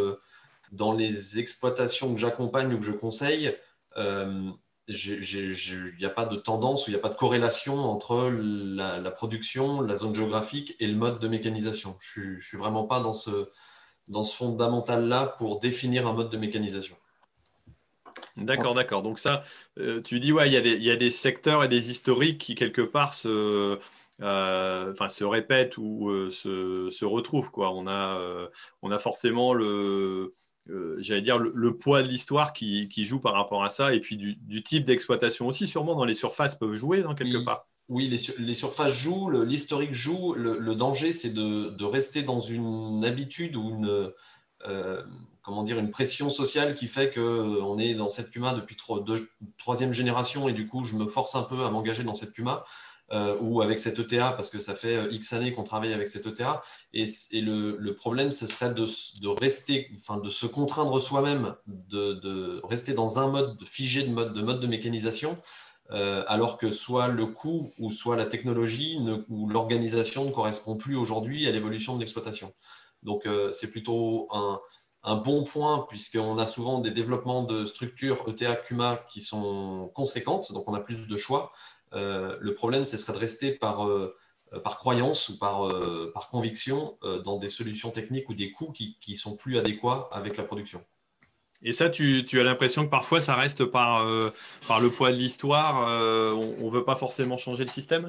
dans 0.73 0.93
les 0.93 1.39
exploitations 1.39 2.15
que 2.15 2.21
j'accompagne 2.21 2.73
ou 2.73 2.79
que 2.79 2.85
je 2.85 2.93
conseille, 2.93 3.55
il 4.88 5.95
n'y 5.99 6.05
a 6.05 6.11
pas 6.11 6.26
de 6.26 6.37
tendance 6.37 6.87
ou 6.87 6.90
il 6.90 6.95
n'y 6.95 6.99
a 6.99 7.02
pas 7.02 7.09
de 7.09 7.16
corrélation 7.16 7.76
entre 7.78 8.31
la, 8.31 9.11
production, 9.11 9.81
la 9.81 9.97
zone 9.97 10.14
géographique 10.14 10.76
et 10.81 10.87
le 10.87 10.95
mode 10.95 11.19
de 11.19 11.28
mécanisation. 11.28 11.97
Je 12.00 12.21
ne 12.21 12.40
suis, 12.40 12.57
vraiment 12.57 12.85
pas 12.85 13.00
dans 13.00 13.14
ce, 13.14 13.50
dans 14.09 14.23
ce 14.23 14.37
fondamental-là 14.37 15.35
pour 15.38 15.59
définir 15.59 16.07
un 16.07 16.12
mode 16.12 16.31
de 16.31 16.37
mécanisation. 16.37 16.97
D'accord, 18.37 18.75
d'accord. 18.75 19.02
Donc 19.02 19.19
ça, 19.19 19.45
euh, 19.78 20.00
tu 20.02 20.21
dis, 20.21 20.33
ouais, 20.33 20.49
il 20.49 20.52
y, 20.52 20.90
a 20.90 20.97
des, 20.97 21.11
secteurs 21.11 21.64
et 21.64 21.69
des 21.69 21.90
historiques 21.90 22.38
qui, 22.38 22.55
quelque 22.55 22.83
part, 22.83 23.14
se, 23.14 23.78
euh, 24.21 25.09
se 25.09 25.25
répètent 25.25 25.78
ou 25.78 26.11
euh, 26.11 26.31
se, 26.31 26.90
se, 26.90 27.05
retrouvent. 27.05 27.50
Quoi. 27.50 27.73
On, 27.73 27.87
a, 27.88 28.49
on 28.83 28.90
a 28.90 28.99
forcément 28.99 29.55
le, 29.55 30.35
euh, 30.68 30.96
j'allais 30.99 31.23
dire, 31.23 31.38
le, 31.38 31.76
poids 31.76 32.02
de 32.02 32.08
l'histoire 32.08 32.52
qui, 32.52 32.88
joue 33.04 33.20
par 33.20 33.35
rapport 33.35 33.64
à 33.64 33.70
ça, 33.70 33.94
et 33.94 34.00
puis 34.00 34.16
du, 34.16 34.62
type 34.62 34.85
d'exploitation 34.85 35.46
aussi, 35.46 35.66
sûrement 35.66 35.94
dans 35.94 36.04
les 36.04 36.14
surfaces 36.14 36.54
peuvent 36.56 36.73
jouer 36.73 37.02
dans 37.02 37.14
quelque 37.14 37.44
part. 37.44 37.68
Oui, 37.88 38.08
les, 38.08 38.54
surfaces 38.54 38.94
jouent, 38.94 39.30
l'historique 39.42 39.94
joue. 39.94 40.35
Le, 40.35 40.75
danger, 40.75 41.12
c'est 41.12 41.30
de, 41.30 41.85
rester 41.85 42.23
dans 42.23 42.40
une 42.40 43.04
habitude 43.04 43.54
ou 43.54 43.70
une, 43.70 44.12
euh, 44.66 45.02
comment 45.42 45.62
dire, 45.62 45.78
une 45.78 45.90
pression 45.90 46.28
sociale 46.30 46.75
qui 46.75 46.88
fait 46.88 47.14
qu'on 47.14 47.78
est 47.78 47.94
dans 47.94 48.08
cette 48.08 48.30
Puma 48.32 48.52
depuis 48.52 48.76
troisième 49.56 49.92
génération 49.92 50.49
et 50.49 50.52
du 50.52 50.66
coup, 50.66 50.82
je 50.82 50.96
me 50.96 51.06
force 51.06 51.37
un 51.37 51.44
peu 51.44 51.64
à 51.64 51.70
m'engager 51.70 52.02
dans 52.02 52.14
cette 52.14 52.32
Puma. 52.32 52.64
Euh, 53.13 53.39
ou 53.41 53.63
avec 53.63 53.79
cette 53.79 54.01
ETA, 54.01 54.33
parce 54.33 54.51
que 54.51 54.59
ça 54.59 54.75
fait 54.75 54.97
euh, 54.97 55.13
X 55.13 55.33
années 55.33 55.53
qu'on 55.53 55.63
travaille 55.63 55.93
avec 55.93 56.09
cette 56.09 56.27
ETA. 56.27 56.61
Et, 56.93 57.05
le, 57.35 57.91
problème, 57.93 58.33
ce 58.33 58.49
serait 58.49 58.75
de, 58.75 59.29
rester, 59.29 59.89
enfin, 59.93 60.19
de 60.19 60.29
se 60.29 60.45
contraindre 60.45 61.01
soi-même, 61.01 61.55
de, 61.69 62.61
rester 62.67 62.95
dans 62.95 63.21
un 63.21 63.29
mode 63.29 63.62
figé 63.62 64.03
de 64.03 64.11
mode 64.11 64.33
de, 64.61 64.66
mécanisation, 64.66 65.37
euh, 65.92 66.25
alors 66.27 66.59
que 66.59 66.73
soit 66.73 67.07
le 67.07 67.27
coût 67.27 67.73
ou 67.79 67.92
soit 67.92 68.16
la 68.16 68.27
technologie 68.27 68.99
ou 69.29 69.49
l'organisation 69.49 70.25
ne 70.25 70.33
correspond 70.33 70.77
plus 70.77 70.97
aujourd'hui 70.97 71.47
à 71.47 71.53
l'évolution 71.53 71.95
de 71.95 72.01
l'exploitation. 72.01 72.55
Donc, 73.05 73.29
c'est 73.53 73.71
plutôt 73.71 74.27
un, 74.33 74.59
un 75.05 75.14
bon 75.14 75.45
point 75.45 75.87
puisqu'on 75.88 76.38
a 76.38 76.47
souvent 76.47 76.81
des 76.81 76.90
développements 76.90 77.45
de 77.45 77.64
structures 77.64 78.25
ETA 78.27 78.57
CUMA 78.57 78.97
qui 79.09 79.21
sont 79.21 79.92
conséquentes, 79.95 80.53
donc 80.53 80.69
on 80.69 80.75
a 80.75 80.81
plus 80.81 81.07
de 81.07 81.16
choix, 81.16 81.53
euh, 81.53 81.76
le 81.96 82.54
problème, 82.54 82.85
ce 82.85 82.96
serait 82.96 83.12
de 83.12 83.18
rester 83.18 83.52
par, 83.52 83.87
euh, 83.87 84.14
par 84.62 84.76
croyance 84.76 85.28
ou 85.28 85.38
par, 85.38 85.66
euh, 85.66 86.11
par 86.14 86.28
conviction 86.28 86.98
dans 87.24 87.38
des 87.38 87.48
solutions 87.48 87.90
techniques 87.90 88.28
ou 88.28 88.35
des 88.35 88.52
coûts 88.52 88.72
qui 88.72 88.96
ne 89.09 89.14
sont 89.14 89.37
plus 89.37 89.59
adéquats 89.59 90.09
avec 90.12 90.37
la 90.37 90.44
production. 90.44 90.85
Et 91.62 91.72
ça, 91.72 91.88
tu, 91.88 92.24
tu 92.24 92.38
as 92.38 92.44
l'impression 92.44 92.85
que 92.85 92.90
parfois, 92.90 93.20
ça 93.20 93.35
reste 93.35 93.64
par, 93.64 94.06
par 94.68 94.80
le 94.80 94.90
poids 94.90 95.11
de 95.11 95.16
l'histoire. 95.16 95.87
on 96.37 96.66
ne 96.66 96.70
veut 96.70 96.85
pas 96.85 96.96
forcément 96.96 97.37
changer 97.37 97.64
le 97.64 97.70
système? 97.70 98.09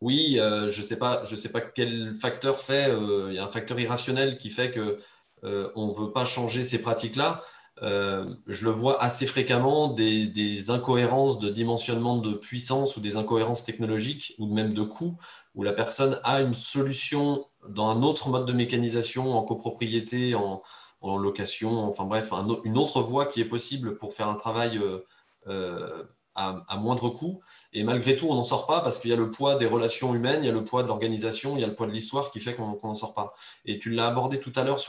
Oui, 0.00 0.36
je 0.38 0.64
ne 0.64 0.82
sais, 0.82 0.98
pas, 0.98 1.26
sais 1.26 1.50
pas 1.50 1.60
quel 1.60 2.14
facteur 2.14 2.60
fait. 2.60 2.94
Il 3.28 3.34
y 3.34 3.38
a 3.38 3.44
un 3.44 3.50
facteur 3.50 3.78
irrationnel 3.80 4.38
qui 4.38 4.48
fait 4.48 4.72
qu'on 4.72 5.88
ne 5.88 6.00
veut 6.00 6.12
pas 6.12 6.24
changer 6.24 6.62
ces 6.62 6.80
pratiques-là. 6.80 7.42
Euh, 7.82 8.34
je 8.46 8.64
le 8.64 8.70
vois 8.70 9.02
assez 9.02 9.26
fréquemment, 9.26 9.88
des, 9.88 10.70
incohérences 10.70 11.38
de 11.38 11.50
dimensionnement 11.50 12.18
de 12.18 12.34
puissance 12.34 12.96
ou 12.96 13.00
des 13.00 13.16
incohérences 13.16 13.64
technologiques 13.64 14.34
ou 14.38 14.46
même 14.46 14.72
de 14.72 14.82
coûts, 14.82 15.16
où 15.54 15.62
la 15.62 15.72
personne 15.72 16.20
a 16.24 16.40
une 16.40 16.54
solution 16.54 17.44
dans 17.68 17.88
un 17.88 18.02
autre 18.02 18.28
mode 18.28 18.46
de 18.46 18.52
mécanisation, 18.52 19.36
en 19.36 19.42
copropriété, 19.42 20.34
en, 20.34 20.62
location, 21.02 21.84
enfin 21.84 22.04
bref, 22.04 22.32
une 22.64 22.78
autre 22.78 23.02
voie 23.02 23.26
qui 23.26 23.42
est 23.42 23.44
possible 23.44 23.98
pour 23.98 24.14
faire 24.14 24.28
un 24.28 24.36
travail 24.36 24.78
euh, 24.78 25.00
euh, 25.48 26.04
à, 26.34 26.76
moindre 26.78 27.10
coût. 27.10 27.40
Et 27.72 27.84
malgré 27.84 28.16
tout, 28.16 28.26
on 28.28 28.34
n'en 28.34 28.42
sort 28.42 28.66
pas 28.66 28.80
parce 28.80 28.98
qu'il 28.98 29.10
y 29.10 29.12
a 29.12 29.16
le 29.16 29.30
poids 29.30 29.56
des 29.56 29.66
relations 29.66 30.14
humaines, 30.14 30.40
il 30.42 30.46
y 30.46 30.48
a 30.48 30.52
le 30.52 30.64
poids 30.64 30.82
de 30.82 30.88
l'organisation, 30.88 31.56
il 31.56 31.60
y 31.60 31.64
a 31.64 31.66
le 31.66 31.74
poids 31.74 31.86
de 31.86 31.92
l'histoire 31.92 32.30
qui 32.30 32.40
fait 32.40 32.54
qu'on 32.54 32.78
n'en 32.82 32.94
sort 32.94 33.14
pas. 33.14 33.34
Et 33.64 33.78
tu 33.78 33.90
l'as 33.90 34.08
abordé 34.08 34.40
tout 34.40 34.52
à 34.56 34.64
l'heure 34.64 34.80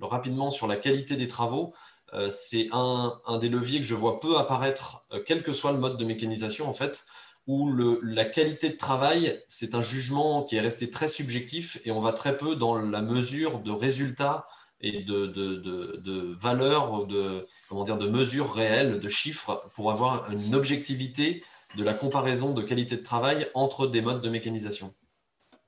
rapidement 0.00 0.50
sur 0.50 0.66
la 0.66 0.76
qualité 0.76 1.16
des 1.16 1.28
travaux. 1.28 1.74
Euh, 2.12 2.28
c'est 2.28 2.68
un, 2.72 3.20
des 3.40 3.48
leviers 3.48 3.80
que 3.80 3.86
je 3.86 3.94
vois 3.94 4.20
peu 4.20 4.38
apparaître, 4.38 5.04
euh, 5.12 5.20
quel 5.24 5.42
que 5.42 5.52
soit 5.52 5.72
le 5.72 5.78
mode 5.78 5.96
de 5.96 6.04
mécanisation, 6.04 6.68
en 6.68 6.72
fait, 6.72 7.04
où 7.46 7.72
la 8.02 8.24
qualité 8.24 8.70
de 8.70 8.76
travail, 8.76 9.40
c'est 9.46 9.74
un 9.74 9.80
jugement 9.80 10.42
qui 10.42 10.56
est 10.56 10.60
resté 10.60 10.90
très 10.90 11.06
subjectif 11.06 11.78
et 11.84 11.92
on 11.92 12.00
va 12.00 12.12
très 12.12 12.36
peu 12.36 12.56
dans 12.56 12.76
la 12.76 13.02
mesure 13.02 13.60
de 13.60 13.70
résultats 13.70 14.48
et 14.80 15.04
de, 15.04 15.26
de, 15.26 15.56
de, 15.56 16.34
valeurs, 16.34 17.06
de, 17.06 17.46
comment 17.68 17.84
dire, 17.84 17.98
de 17.98 18.08
mesures 18.08 18.52
réelles, 18.52 18.98
de 18.98 19.08
chiffres, 19.08 19.62
pour 19.74 19.92
avoir 19.92 20.30
une 20.30 20.56
objectivité 20.56 21.44
de 21.76 21.84
la 21.84 21.94
comparaison 21.94 22.52
de 22.52 22.62
qualité 22.62 22.96
de 22.96 23.02
travail 23.02 23.48
entre 23.54 23.86
des 23.86 24.02
modes 24.02 24.22
de 24.22 24.28
mécanisation. 24.28 24.92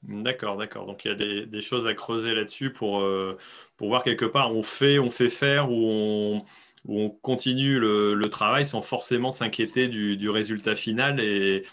D'accord, 0.02 0.56
d'accord. 0.56 0.86
Donc 0.86 1.04
il 1.04 1.08
y 1.08 1.10
a 1.10 1.44
des, 1.46 1.60
choses 1.60 1.86
à 1.86 1.94
creuser 1.94 2.34
là-dessus 2.34 2.72
pour, 2.72 3.00
euh, 3.00 3.36
pour 3.76 3.88
voir 3.88 4.04
quelque 4.04 4.24
part, 4.24 4.54
on 4.54 4.62
fait, 4.62 4.98
on 4.98 5.10
fait 5.10 5.28
faire 5.28 5.70
ou 5.70 5.88
on, 5.90 6.44
on 6.86 7.10
continue 7.10 7.78
le, 7.78 8.28
travail 8.30 8.66
sans 8.66 8.82
forcément 8.82 9.32
s'inquiéter 9.32 9.88
du, 9.88 10.30
résultat 10.30 10.76
final 10.76 11.20
et, 11.20 11.64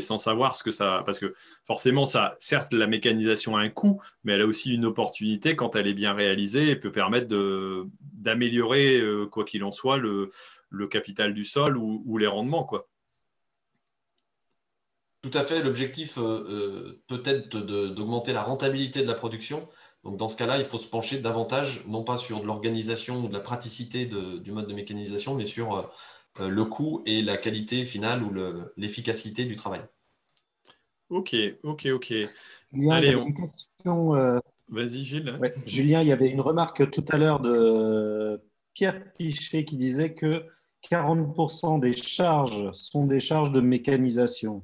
sans 0.00 0.18
savoir 0.18 0.56
ce 0.56 0.64
que 0.64 0.70
ça. 0.70 1.02
Parce 1.06 1.18
que 1.18 1.34
forcément, 1.66 2.06
ça, 2.06 2.34
certes, 2.38 2.72
la 2.72 2.86
mécanisation 2.86 3.56
a 3.56 3.60
un 3.60 3.68
coût, 3.68 4.00
mais 4.24 4.32
elle 4.32 4.40
a 4.40 4.46
aussi 4.46 4.74
une 4.74 4.86
opportunité 4.86 5.54
quand 5.54 5.76
elle 5.76 5.86
est 5.86 5.94
bien 5.94 6.14
réalisée 6.14 6.70
et 6.70 6.76
peut 6.76 6.90
permettre 6.90 7.28
d'améliorer, 8.00 8.98
euh, 8.98 9.26
quoi 9.26 9.44
qu'il 9.44 9.62
en 9.62 9.72
soit, 9.72 9.98
le, 9.98 10.30
capital 10.90 11.34
du 11.34 11.44
sol 11.44 11.76
ou, 11.76 12.02
ou 12.06 12.18
les 12.18 12.26
rendements. 12.26 12.64
Quoi. 12.64 12.88
Tout 15.24 15.30
à 15.32 15.42
fait. 15.42 15.62
L'objectif 15.62 16.18
euh, 16.18 16.20
euh, 16.22 17.02
peut 17.06 17.22
être 17.24 17.56
d'augmenter 17.56 18.34
la 18.34 18.42
rentabilité 18.42 19.00
de 19.00 19.06
la 19.06 19.14
production. 19.14 19.66
Donc 20.02 20.18
dans 20.18 20.28
ce 20.28 20.36
cas-là, 20.36 20.58
il 20.58 20.66
faut 20.66 20.76
se 20.76 20.86
pencher 20.86 21.18
davantage, 21.18 21.86
non 21.86 22.04
pas 22.04 22.18
sur 22.18 22.40
de 22.40 22.46
l'organisation 22.46 23.24
ou 23.24 23.28
de 23.28 23.32
la 23.32 23.40
praticité 23.40 24.04
du 24.04 24.52
mode 24.52 24.68
de 24.68 24.74
mécanisation, 24.74 25.34
mais 25.34 25.46
sur 25.46 25.88
euh, 26.40 26.50
le 26.50 26.64
coût 26.66 27.02
et 27.06 27.22
la 27.22 27.38
qualité 27.38 27.86
finale 27.86 28.22
ou 28.22 28.34
l'efficacité 28.76 29.46
du 29.46 29.56
travail. 29.56 29.80
Ok, 31.08 31.34
ok, 31.62 31.86
ok. 31.94 32.12
Allez, 32.90 33.12
une 33.12 33.32
question. 33.32 34.10
Vas-y, 34.68 35.04
Gilles. 35.04 35.40
Julien, 35.64 36.02
il 36.02 36.08
y 36.08 36.12
avait 36.12 36.28
une 36.28 36.42
remarque 36.42 36.90
tout 36.90 37.04
à 37.08 37.16
l'heure 37.16 37.40
de 37.40 38.38
Pierre 38.74 39.10
Pichet 39.14 39.64
qui 39.64 39.78
disait 39.78 40.12
que 40.12 40.44
40% 40.90 41.80
des 41.80 41.94
charges 41.94 42.70
sont 42.72 43.06
des 43.06 43.20
charges 43.20 43.52
de 43.52 43.62
mécanisation. 43.62 44.62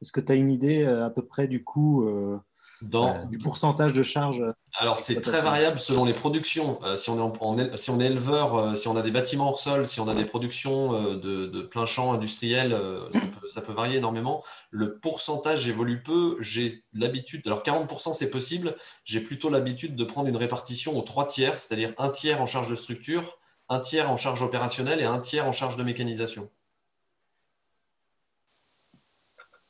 Est-ce 0.00 0.12
que 0.12 0.20
tu 0.20 0.32
as 0.32 0.34
une 0.34 0.50
idée 0.50 0.84
euh, 0.84 1.04
à 1.04 1.10
peu 1.10 1.22
près 1.22 1.48
du 1.48 1.64
coup 1.64 2.06
euh, 2.06 2.38
dans... 2.82 3.26
du 3.26 3.38
pourcentage 3.38 3.92
de 3.92 4.02
charge 4.02 4.42
Alors, 4.78 4.98
c'est 4.98 5.20
très 5.20 5.40
variable 5.40 5.78
selon 5.78 6.04
les 6.04 6.12
productions. 6.12 6.78
si, 6.94 7.10
on 7.10 7.58
est 7.58 7.76
si 7.76 7.90
on 7.90 7.98
est 7.98 8.06
éleveur, 8.06 8.76
si 8.76 8.86
on 8.86 8.96
a 8.96 9.02
des 9.02 9.10
bâtiments 9.10 9.48
hors 9.48 9.58
sol, 9.58 9.86
si 9.86 9.98
on 9.98 10.06
a 10.06 10.14
des 10.14 10.24
productions 10.24 10.92
de, 11.14 11.62
plein 11.62 11.86
champ 11.86 12.12
industriel, 12.12 12.70
ça 13.10 13.20
peut, 13.40 13.48
ça, 13.48 13.62
peut, 13.62 13.72
varier 13.72 13.96
énormément. 13.96 14.44
Le 14.70 14.98
pourcentage 14.98 15.66
évolue 15.66 16.02
peu. 16.02 16.36
J'ai 16.38 16.84
l'habitude, 16.92 17.42
alors 17.46 17.64
40% 17.64 18.14
c'est 18.14 18.30
possible, 18.30 18.76
j'ai 19.04 19.20
plutôt 19.20 19.50
l'habitude 19.50 19.96
de 19.96 20.04
prendre 20.04 20.28
une 20.28 20.36
répartition 20.36 20.96
aux 20.96 21.02
trois 21.02 21.26
tiers, 21.26 21.58
c'est-à-dire 21.58 21.92
un 21.98 22.10
tiers 22.10 22.40
en 22.40 22.46
charge 22.46 22.70
de 22.70 22.76
structure, 22.76 23.38
un 23.68 23.80
tiers 23.80 24.10
en 24.10 24.16
charge 24.16 24.42
opérationnelle 24.42 25.00
et 25.00 25.04
un 25.04 25.18
tiers 25.18 25.46
en 25.46 25.52
charge 25.52 25.76
de 25.76 25.82
mécanisation. 25.82 26.48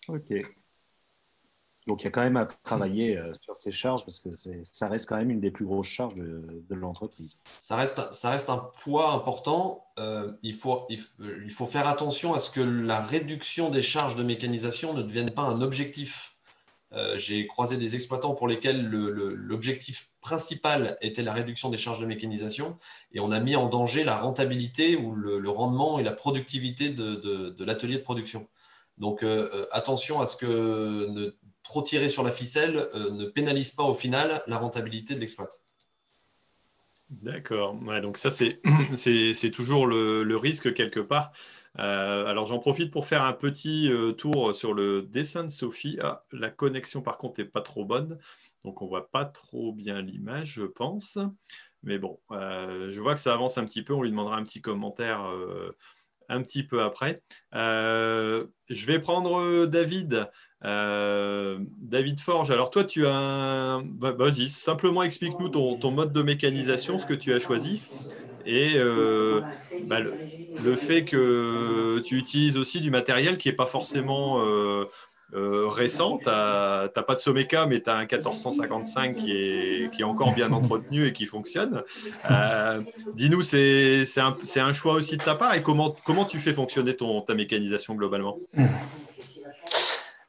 Ok. 0.09 0.33
Donc 1.88 2.03
il 2.03 2.05
y 2.05 2.09
a 2.09 2.11
quand 2.11 2.23
même 2.23 2.37
à 2.37 2.44
travailler 2.44 3.16
euh, 3.16 3.33
sur 3.40 3.57
ces 3.57 3.73
charges 3.73 4.05
parce 4.05 4.21
que 4.21 4.29
ça 4.62 4.88
reste 4.88 5.09
quand 5.09 5.16
même 5.16 5.31
une 5.31 5.40
des 5.40 5.51
plus 5.51 5.64
grosses 5.64 5.87
charges 5.87 6.16
de, 6.16 6.75
l'entreprise. 6.75 7.42
Ça 7.59 7.77
reste, 7.77 8.51
un 8.51 8.71
poids 8.83 9.12
important. 9.12 9.87
Euh, 9.99 10.33
il, 10.42 10.53
faut, 10.53 10.87
faire 11.66 11.88
attention 11.88 12.35
à 12.35 12.40
ce 12.40 12.51
que 12.51 12.61
la 12.61 13.01
réduction 13.01 13.71
des 13.71 13.81
charges 13.81 14.16
de 14.16 14.23
mécanisation 14.23 14.92
ne 14.92 15.03
devienne 15.03 15.31
pas 15.31 15.42
un 15.42 15.62
objectif. 15.62 16.37
Euh, 16.92 17.16
j'ai 17.16 17.47
croisé 17.47 17.79
des 17.79 17.94
exploitants 17.94 18.35
pour 18.35 18.49
lesquels 18.49 18.87
l'objectif 18.87 20.11
principal 20.21 20.99
était 21.01 21.23
la 21.23 21.33
réduction 21.33 21.71
des 21.71 21.79
charges 21.79 22.01
de 22.01 22.07
mécanisation 22.07 22.79
et 23.12 23.21
on 23.21 23.31
a 23.31 23.40
mis 23.40 23.57
en 23.57 23.66
danger 23.66 24.05
la 24.05 24.18
rentabilité 24.18 24.97
ou 24.97 25.14
le, 25.14 25.51
rendement 25.51 25.99
et 25.99 26.03
la 26.03 26.12
productivité 26.12 26.90
de 26.90 27.64
l'atelier 27.64 27.97
de 27.97 28.03
production. 28.03 28.47
Donc 28.99 29.25
attention 29.71 30.21
à 30.21 30.27
ce 30.27 30.37
que 30.37 31.07
ne, 31.07 31.35
trop 31.69 31.83
tirer 31.83 32.09
sur 32.09 32.23
la 32.23 32.33
ficelle 32.33 32.89
euh, 32.95 33.11
ne 33.11 33.27
pénalise 33.27 33.73
pas 33.73 33.83
au 33.83 33.95
final 33.95 34.43
la 34.47 34.57
rentabilité 34.57 35.15
de 35.15 35.21
l'exploit. 35.21 35.49
D'accord. 37.11 37.75
donc 38.03 38.17
ça, 38.17 38.31
c'est 38.31 38.61
toujours 39.53 39.87
le, 39.87 40.37
risque 40.37 40.73
quelque 40.75 41.01
part. 41.01 41.33
Euh, 41.79 42.27
alors 42.27 42.47
j'en 42.47 42.59
profite 42.59 42.91
pour 42.91 43.07
faire 43.07 43.23
un 43.23 43.35
petit 43.35 43.91
euh, 43.91 44.13
tour 44.13 44.55
sur 44.55 44.73
le 44.73 45.03
dessin 45.03 45.45
de 45.45 45.51
Sophie. 45.51 45.99
Ah, 46.03 46.25
la 46.33 46.51
connexion 46.51 47.03
par 47.03 47.19
contre 47.19 47.41
n'est 47.41 47.47
pas 47.47 47.61
trop 47.61 47.85
bonne, 47.85 48.19
donc 48.65 48.81
on 48.81 48.87
ne 48.87 48.91
voit 48.91 49.11
pas 49.11 49.27
trop 49.27 49.73
bien 49.73 50.01
l'image, 50.01 50.55
je 50.55 50.65
pense. 50.65 51.19
Mais 51.83 51.99
bon, 51.99 52.19
je 52.31 52.99
vois 53.01 53.15
que 53.15 53.21
ça 53.21 53.35
avance 53.35 53.57
un 53.57 53.65
petit 53.65 53.83
peu. 53.83 53.93
On 53.93 54.03
lui 54.03 54.11
demandera 54.11 54.37
un 54.37 54.43
petit 54.43 54.61
commentaire 54.61 55.31
un 56.29 56.43
petit 56.43 56.62
peu 56.62 56.83
après. 56.83 57.23
je 57.53 58.87
vais 58.87 58.99
prendre 58.99 59.67
David. 59.67 60.29
Euh, 60.64 61.59
David 61.81 62.21
Forge, 62.21 62.51
alors 62.51 62.71
toi, 62.71 62.85
tu 62.85 63.07
as 63.07 63.14
un. 63.14 63.83
Bah, 63.83 64.12
vas-y, 64.12 64.49
simplement 64.49 65.03
explique-nous 65.03 65.49
ton, 65.49 65.91
mode 65.91 66.12
de 66.12 66.23
mécanisation, 66.23 66.99
ce 66.99 67.07
que 67.07 67.14
tu 67.14 67.33
as 67.33 67.38
choisi. 67.38 67.81
Et 68.47 68.75
euh, 68.77 69.41
bah, 69.85 70.01
le, 70.01 70.77
fait 70.77 71.05
que 71.05 72.01
tu 72.01 72.17
utilises 72.17 72.57
aussi 72.57 72.81
du 72.81 72.91
matériel 72.91 73.37
qui 73.37 73.49
n'est 73.49 73.55
pas 73.55 73.67
forcément 73.67 74.43
euh, 75.35 75.69
récent. 75.69 76.19
Tu 76.19 76.29
n'as 76.29 76.88
pas 76.88 77.14
de 77.14 77.21
Someca, 77.21 77.67
mais 77.67 77.81
tu 77.81 77.91
as 77.91 77.97
un 77.97 78.07
1455 78.07 79.17
qui 79.17 79.33
est, 79.33 80.03
encore 80.03 80.35
bien 80.35 80.53
entretenu 80.53 81.07
et 81.07 81.12
qui 81.12 81.27
fonctionne. 81.27 81.83
Dis-nous, 83.14 83.43
c'est 83.43 84.05
un, 84.61 84.73
choix 84.73 84.95
aussi 84.95 85.17
de 85.17 85.23
ta 85.23 85.35
part 85.35 85.55
et 85.55 85.62
comment, 85.62 86.25
tu 86.29 86.38
fais 86.38 86.53
fonctionner 86.53 86.97
ta 86.97 87.35
mécanisation 87.35 87.95
globalement? 87.95 88.38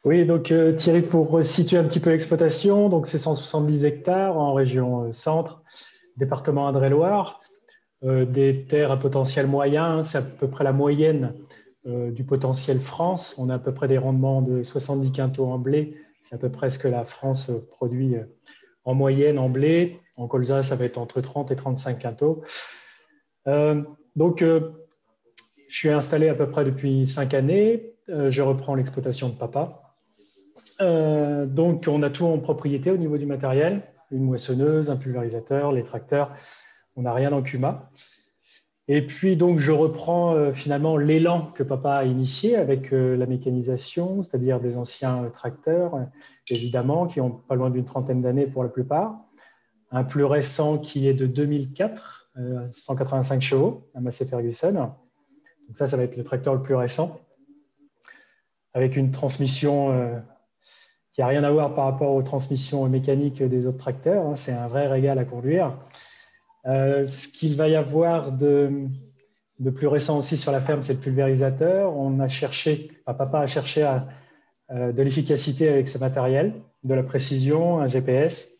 Oui, 0.05 0.25
donc 0.25 0.51
euh, 0.51 0.73
Thierry, 0.73 1.01
pour 1.01 1.43
situer 1.43 1.77
un 1.77 1.83
petit 1.83 1.99
peu 1.99 2.11
l'exploitation, 2.11 2.87
donc 2.87 3.05
c'est 3.07 3.17
170 3.17 3.83
hectares 3.83 4.37
en 4.37 4.53
région 4.53 5.03
euh, 5.03 5.11
centre, 5.11 5.61
département 6.15 6.69
Indre-et-Loire, 6.69 7.41
euh, 8.05 8.23
des 8.23 8.63
terres 8.63 8.91
à 8.91 8.97
potentiel 8.97 9.47
moyen, 9.47 9.97
hein, 9.97 10.03
c'est 10.03 10.19
à 10.19 10.21
peu 10.21 10.47
près 10.47 10.63
la 10.63 10.71
moyenne 10.71 11.33
du 11.85 12.23
potentiel 12.25 12.79
France. 12.79 13.35
On 13.37 13.49
a 13.49 13.55
à 13.55 13.59
peu 13.59 13.73
près 13.73 13.87
des 13.87 13.97
rendements 13.97 14.41
de 14.41 14.63
70 14.63 15.11
quintaux 15.11 15.45
en 15.45 15.57
blé, 15.57 15.95
c'est 16.21 16.35
à 16.35 16.37
peu 16.37 16.49
près 16.49 16.69
ce 16.69 16.77
que 16.77 16.87
la 16.87 17.05
France 17.05 17.51
produit 17.69 18.15
en 18.83 18.93
moyenne 18.93 19.39
en 19.39 19.49
blé. 19.49 19.99
En 20.17 20.27
colza, 20.27 20.61
ça 20.61 20.75
va 20.75 20.85
être 20.85 20.97
entre 20.97 21.21
30 21.21 21.51
et 21.51 21.55
35 21.55 21.99
quintaux. 21.99 22.43
donc, 24.15 24.43
je 24.43 24.61
suis 25.67 25.89
installé 25.89 26.27
à 26.27 26.35
peu 26.35 26.49
près 26.49 26.65
depuis 26.65 27.07
cinq 27.07 27.33
années. 27.33 27.93
je 28.07 28.41
reprends 28.41 28.75
l'exploitation 28.75 29.29
de 29.29 29.35
papa. 29.35 29.89
Euh, 30.81 31.45
donc, 31.45 31.85
on 31.87 32.01
a 32.03 32.09
tout 32.09 32.25
en 32.25 32.37
propriété 32.39 32.91
au 32.91 32.97
niveau 32.97 33.17
du 33.17 33.25
matériel, 33.25 33.83
une 34.11 34.23
moissonneuse, 34.23 34.89
un 34.89 34.95
pulvérisateur, 34.95 35.71
les 35.71 35.83
tracteurs. 35.83 36.33
On 36.95 37.03
n'a 37.03 37.13
rien 37.13 37.31
en 37.33 37.41
Cuma. 37.41 37.89
Et 38.91 39.05
puis, 39.05 39.37
donc, 39.37 39.59
je 39.59 39.71
reprends 39.71 40.33
euh, 40.33 40.51
finalement 40.51 40.97
l'élan 40.97 41.51
que 41.53 41.61
papa 41.61 41.91
a 41.91 42.05
initié 42.05 42.55
avec 42.55 42.91
euh, 42.91 43.15
la 43.15 43.27
mécanisation, 43.27 44.23
c'est-à-dire 44.23 44.59
des 44.59 44.77
anciens 44.77 45.29
tracteurs, 45.31 46.07
évidemment, 46.49 47.05
qui 47.05 47.21
ont 47.21 47.29
pas 47.29 47.53
loin 47.53 47.69
d'une 47.69 47.85
trentaine 47.85 48.23
d'années 48.23 48.47
pour 48.47 48.63
la 48.63 48.69
plupart. 48.69 49.15
Un 49.91 50.03
plus 50.03 50.23
récent 50.23 50.79
qui 50.79 51.07
est 51.07 51.13
de 51.13 51.27
2004, 51.27 52.31
185 52.71 53.41
chevaux, 53.41 53.87
un 53.93 54.01
Massey 54.01 54.25
Ferguson. 54.25 54.73
Donc, 54.73 55.77
ça, 55.77 55.85
ça 55.85 55.95
va 55.95 56.01
être 56.01 56.17
le 56.17 56.23
tracteur 56.23 56.55
le 56.55 56.63
plus 56.63 56.75
récent, 56.75 57.19
avec 58.73 58.95
une 58.95 59.11
transmission 59.11 60.21
qui 61.13 61.21
n'a 61.21 61.27
rien 61.27 61.43
à 61.43 61.51
voir 61.51 61.75
par 61.75 61.85
rapport 61.85 62.13
aux 62.13 62.23
transmissions 62.23 62.87
mécaniques 62.87 63.43
des 63.43 63.67
autres 63.67 63.77
tracteurs. 63.77 64.25
Hein. 64.25 64.35
c'est 64.35 64.51
un 64.51 64.67
vrai 64.67 64.87
régal 64.87 65.19
à 65.19 65.25
conduire. 65.25 65.77
Euh, 66.69 67.05
ce 67.05 67.27
qu'il 67.27 67.55
va 67.55 67.67
y 67.67 67.75
avoir 67.75 68.31
de, 68.31 68.87
plus 69.75 69.87
récent 69.87 70.19
aussi 70.19 70.37
sur 70.37 70.51
la 70.51 70.61
ferme, 70.61 70.81
c'est 70.81 70.93
le 70.93 70.99
pulvérisateur. 70.99 71.97
On 71.97 72.19
a 72.19 72.27
cherché, 72.27 72.89
papa 73.05 73.39
a 73.39 73.47
cherché 73.47 73.81
à, 73.81 74.07
euh, 74.71 74.91
de 74.91 75.01
l'efficacité 75.01 75.67
avec 75.67 75.87
ce 75.87 75.97
matériel, 75.97 76.53
de 76.83 76.93
la 76.93 77.03
précision, 77.03 77.79
un 77.79 77.87
GPS. 77.87 78.53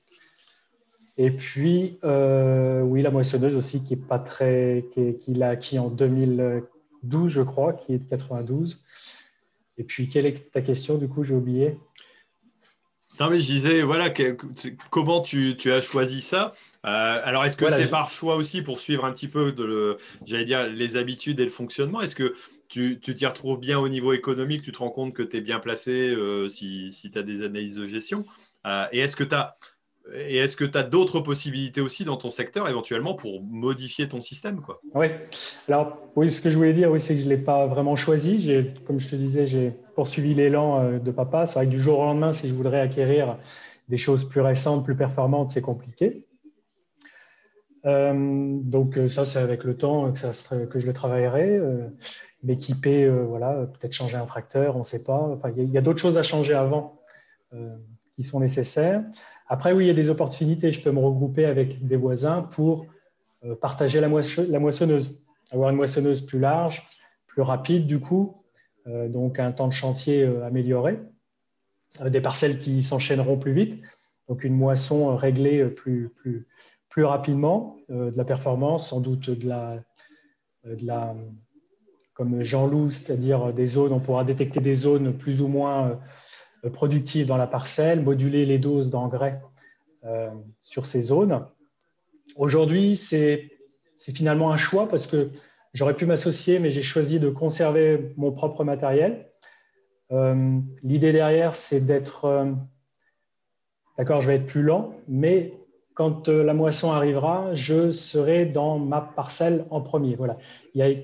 Et 1.18 1.32
puis, 1.32 2.00
euh, 2.04 2.82
oui, 2.82 3.02
la 3.02 3.12
moissonneuse 3.12 3.56
aussi, 3.56 3.84
qui 3.84 3.94
est 3.94 4.08
pas 4.08 4.20
très, 4.20 4.86
qui, 4.92 5.44
a 5.44 5.50
acquis 5.50 5.78
en 5.78 5.90
2012, 5.90 7.32
je 7.32 7.42
crois, 7.42 7.74
qui 7.74 7.94
est 7.94 8.00
de 8.00 8.10
92. 8.10 8.84
Et 9.78 9.84
puis, 9.84 10.10
quelle 10.10 10.26
est 10.26 10.52
ta 10.52 10.62
question 10.62 10.98
Du 10.98 11.08
coup, 11.08 11.24
j'ai 11.24 11.36
oublié. 11.36 11.78
Non, 13.20 13.30
mais 13.30 13.42
je 13.42 13.48
disais, 13.48 13.82
voilà, 13.82 14.14
comment 14.90 15.22
tu, 15.22 15.58
as 15.66 15.82
choisi 15.82 16.22
ça. 16.22 16.54
Euh, 16.86 17.22
Alors, 17.24 17.44
est-ce 17.44 17.58
que 17.58 17.70
c'est 17.70 17.90
par 17.90 18.10
choix 18.10 18.36
aussi 18.38 18.62
pour 18.62 18.80
suivre 18.80 19.04
un 19.04 19.12
petit 19.12 19.28
peu, 19.28 19.54
j'allais 20.26 20.46
dire, 20.46 20.68
les 20.68 20.96
habitudes 20.96 21.40
et 21.42 21.44
le 21.44 21.50
fonctionnement? 21.50 22.02
Est-ce 22.02 22.16
que 22.16 22.36
tu 22.70 23.00
t'y 23.00 23.26
retrouves 23.26 23.60
bien 23.60 23.78
au 23.78 23.90
niveau 23.90 24.14
économique? 24.14 24.62
Tu 24.62 24.72
te 24.72 24.78
rends 24.78 24.92
compte 24.92 25.14
que 25.14 25.24
tu 25.24 25.38
es 25.38 25.42
bien 25.42 25.60
placé 25.60 26.10
euh, 26.10 26.48
si, 26.48 26.92
tu 27.12 27.20
as 27.20 27.24
des 27.24 27.44
analyses 27.44 27.76
de 27.76 27.86
gestion? 27.86 28.26
Euh, 28.66 28.86
Et 28.94 29.00
est-ce 29.00 29.18
que 29.18 29.26
tu 29.26 29.36
as 29.36 29.54
et 30.16 30.38
est-ce 30.38 30.56
que 30.56 30.66
tu 30.66 30.78
as 30.78 30.84
d'autres 30.84 31.20
possibilités 31.20 31.82
aussi 31.82 32.06
dans 32.06 32.18
ton 32.18 32.32
secteur 32.32 32.68
éventuellement 32.70 33.14
pour 33.14 33.42
modifier 33.44 34.08
ton 34.08 34.22
système 34.22 34.62
quoi? 34.62 34.82
Oui, 34.94 35.08
alors 35.68 35.98
oui, 36.16 36.30
ce 36.30 36.42
que 36.42 36.50
je 36.50 36.58
voulais 36.58 36.74
dire, 36.74 36.92
oui, 36.92 37.00
c'est 37.00 37.16
que 37.16 37.22
je 37.22 37.26
ne 37.26 37.30
l'ai 37.30 37.38
pas 37.38 37.66
vraiment 37.68 37.96
choisi. 37.96 38.52
Comme 38.86 39.00
je 39.00 39.10
te 39.10 39.16
disais, 39.16 39.48
j'ai 39.48 39.72
poursuivi 39.96 40.34
l'élan 40.34 40.82
euh, 40.82 41.00
de 41.00 41.12
papa. 41.12 41.46
C'est 41.46 41.56
vrai 41.56 41.66
que 41.66 41.72
du 41.72 41.80
jour 41.80 42.00
au 42.00 42.04
lendemain, 42.04 42.32
si 42.32 42.50
je 42.50 42.54
voudrais 42.54 42.80
acquérir 42.80 43.38
des 43.88 43.98
choses 43.98 44.28
plus 44.28 44.42
récentes, 44.42 44.84
plus 44.86 44.96
performantes, 44.96 45.50
c'est 45.50 45.62
compliqué. 45.62 46.26
Euh, 47.86 48.58
donc 48.62 48.98
euh, 48.98 49.08
ça, 49.08 49.26
c'est 49.26 49.40
avec 49.40 49.64
le 49.64 49.78
temps 49.78 50.12
que, 50.12 50.80
je 50.80 50.86
le 50.86 50.94
travaillerai. 50.94 51.60
M'équiper, 52.44 53.10
voilà, 53.10 53.66
peut-être 53.66 53.94
changer 53.94 54.18
un 54.18 54.26
tracteur, 54.26 54.76
on 54.76 54.80
ne 54.80 54.84
sait 54.84 55.04
pas. 55.04 55.20
Enfin, 55.34 55.52
il 55.56 55.70
y 55.70 55.78
a, 55.78 55.82
d'autres 55.82 56.00
choses 56.00 56.18
à 56.18 56.24
changer 56.24 56.54
avant 56.54 57.02
qui 58.16 58.24
sont 58.24 58.40
nécessaires. 58.40 59.04
Après, 59.50 59.74
oui, 59.74 59.86
il 59.86 59.88
y 59.88 59.92
a 59.92 59.96
des 59.96 60.10
opportunités. 60.10 60.72
Je 60.72 60.82
peux 60.82 60.92
me 60.92 61.00
regrouper 61.00 61.46
avec 61.46 61.86
des 61.86 61.96
voisins 61.96 62.44
pour 62.44 62.86
euh, 63.44 63.56
partager 63.56 64.00
la, 64.00 64.08
moissonneuse, 64.08 65.20
avoir 65.52 65.72
une 65.72 65.76
moissonneuse 65.76 66.22
plus 66.22 66.40
large, 66.40 66.86
plus 67.26 67.42
rapide 67.42 67.88
du 67.88 68.00
coup, 68.00 68.44
euh, 68.88 69.10
donc 69.10 69.40
un 69.40 69.52
temps 69.52 69.68
de 69.68 69.74
chantier 69.74 70.24
euh, 70.24 70.46
amélioré, 70.46 71.00
des 72.06 72.22
parcelles 72.22 72.60
qui 72.60 72.84
s'enchaîneront 72.84 73.38
plus 73.38 73.54
vite, 73.54 73.82
donc 74.28 74.44
une 74.44 74.54
moisson 74.54 75.16
réglée 75.16 75.66
plus, 75.66 76.10
plus, 76.10 76.48
plus 76.88 77.04
rapidement, 77.04 77.78
de 77.90 78.16
la 78.16 78.26
performance, 78.26 78.90
sans 78.90 79.00
doute 79.00 79.32
de 79.32 79.50
la, 79.50 79.80
de 80.66 80.86
la 80.86 81.16
comme 82.14 82.44
Jean-Loup, 82.44 82.92
c'est-à-dire 82.92 83.54
des 83.54 83.66
zones, 83.66 83.92
on 83.92 84.00
pourra 84.00 84.24
détecter 84.24 84.60
des 84.60 84.76
zones 84.76 85.18
plus 85.18 85.42
ou 85.42 85.48
moins 85.48 86.00
productives 86.68 87.26
dans 87.26 87.38
la 87.38 87.48
parcelle, 87.48 88.02
moduler 88.02 88.46
les 88.46 88.58
doses 88.58 88.90
d'engrais 88.90 89.42
euh, 90.06 90.30
sur 90.62 90.86
ces 90.86 91.02
zones. 91.02 91.46
Aujourd'hui, 92.36 92.96
c'est 92.96 93.52
finalement 93.98 94.52
un 94.52 94.58
choix 94.58 94.88
parce 94.88 95.08
que 95.08 95.32
j'aurais 95.74 95.96
pu 95.96 96.06
m'associer, 96.06 96.60
mais 96.60 96.72
j'ai 96.72 96.84
choisi 96.84 97.20
de 97.20 97.30
conserver 97.30 98.14
mon 98.18 98.32
propre 98.32 98.64
matériel. 98.64 99.30
Euh, 100.12 100.60
l'idée 100.84 101.12
derrière, 101.12 101.54
c'est 101.54 101.82
d'être 101.82 102.26
euh, 102.26 102.52
d'accord, 103.98 104.22
je 104.22 104.28
vais 104.28 104.36
être 104.36 104.46
plus 104.46 104.64
lent, 104.64 104.94
mais 105.08 105.54
quand 105.94 106.30
la 106.30 106.54
moisson 106.54 106.92
arrivera, 106.92 107.54
je 107.56 107.92
serai 107.92 108.46
dans 108.46 108.80
ma 108.80 109.02
parcelle 109.02 109.66
en 109.70 109.82
premier. 109.82 110.16
Voilà. 110.16 110.38
Il 110.74 110.80
y 110.80 110.82
a, 110.82 110.90
il 110.90 111.04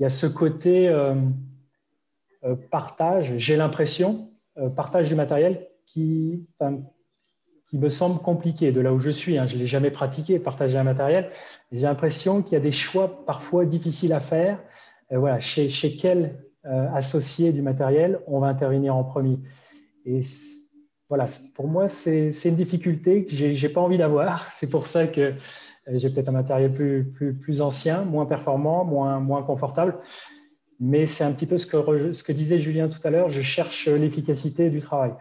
y 0.00 0.04
a 0.06 0.08
ce 0.08 0.26
côté 0.26 0.90
partage, 2.70 3.36
j'ai 3.36 3.56
l'impression, 3.56 4.30
partage 4.74 5.08
du 5.08 5.14
matériel 5.14 5.68
qui, 5.86 6.46
me 7.72 7.88
semble 7.88 8.20
compliqué 8.20 8.72
de 8.72 8.80
là 8.80 8.92
où 8.92 9.00
je 9.00 9.10
suis. 9.10 9.38
Hein. 9.38 9.46
Je 9.46 9.54
ne 9.54 9.60
l'ai 9.60 9.66
jamais 9.66 9.90
pratiqué, 9.90 10.38
partager 10.38 10.78
un 10.78 10.84
matériel. 10.84 11.30
J'ai 11.72 11.82
l'impression 11.82 12.42
qu'il 12.42 12.54
y 12.54 12.56
a 12.56 12.60
des 12.60 12.72
choix 12.72 13.24
parfois 13.26 13.64
difficiles 13.66 14.12
à 14.12 14.20
faire. 14.20 14.58
Euh, 15.12 15.18
voilà, 15.18 15.38
chez, 15.40 15.68
quel 15.96 16.42
euh, 16.64 16.88
associé 16.94 17.52
du 17.52 17.62
matériel 17.62 18.20
on 18.26 18.40
va 18.40 18.48
intervenir 18.48 18.96
en 18.96 19.04
premier? 19.04 19.38
Et 20.04 20.20
voilà, 21.08 21.26
pour 21.54 21.68
moi, 21.68 21.88
c'est 21.88 22.30
une 22.44 22.56
difficulté 22.56 23.24
que 23.24 23.34
je 23.34 23.46
n'ai 23.46 23.72
pas 23.72 23.80
envie 23.80 23.98
d'avoir. 23.98 24.50
C'est 24.52 24.68
pour 24.68 24.86
ça 24.86 25.06
que 25.06 25.20
euh, 25.20 25.34
j'ai 25.88 26.10
peut-être 26.10 26.28
un 26.28 26.32
matériel 26.32 26.72
plus, 26.72 27.04
plus, 27.04 27.34
plus, 27.34 27.60
ancien, 27.60 28.04
moins 28.04 28.26
performant, 28.26 28.84
moins, 28.84 29.20
moins 29.20 29.42
confortable. 29.42 29.98
Mais 30.80 31.06
c'est 31.06 31.24
un 31.24 31.32
petit 31.32 31.46
peu 31.46 31.58
ce 31.58 31.66
que, 31.66 32.12
ce 32.12 32.22
que 32.22 32.32
disait 32.32 32.58
Julien 32.58 32.88
tout 32.88 33.00
à 33.04 33.10
l'heure. 33.10 33.28
Je 33.28 33.42
cherche 33.42 33.88
l'efficacité 33.88 34.70
du 34.70 34.80
travail 34.80 35.12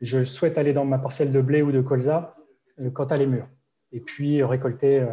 je 0.00 0.24
souhaite 0.24 0.58
aller 0.58 0.72
dans 0.72 0.84
ma 0.84 0.98
parcelle 0.98 1.32
de 1.32 1.40
blé 1.40 1.62
ou 1.62 1.72
de 1.72 1.80
colza 1.80 2.36
euh, 2.80 2.90
quand 2.90 3.12
elle 3.12 3.22
est 3.22 3.26
mûre. 3.26 3.48
Et 3.92 4.00
puis 4.00 4.40
euh, 4.42 4.46
récolter, 4.46 5.00
euh, 5.00 5.12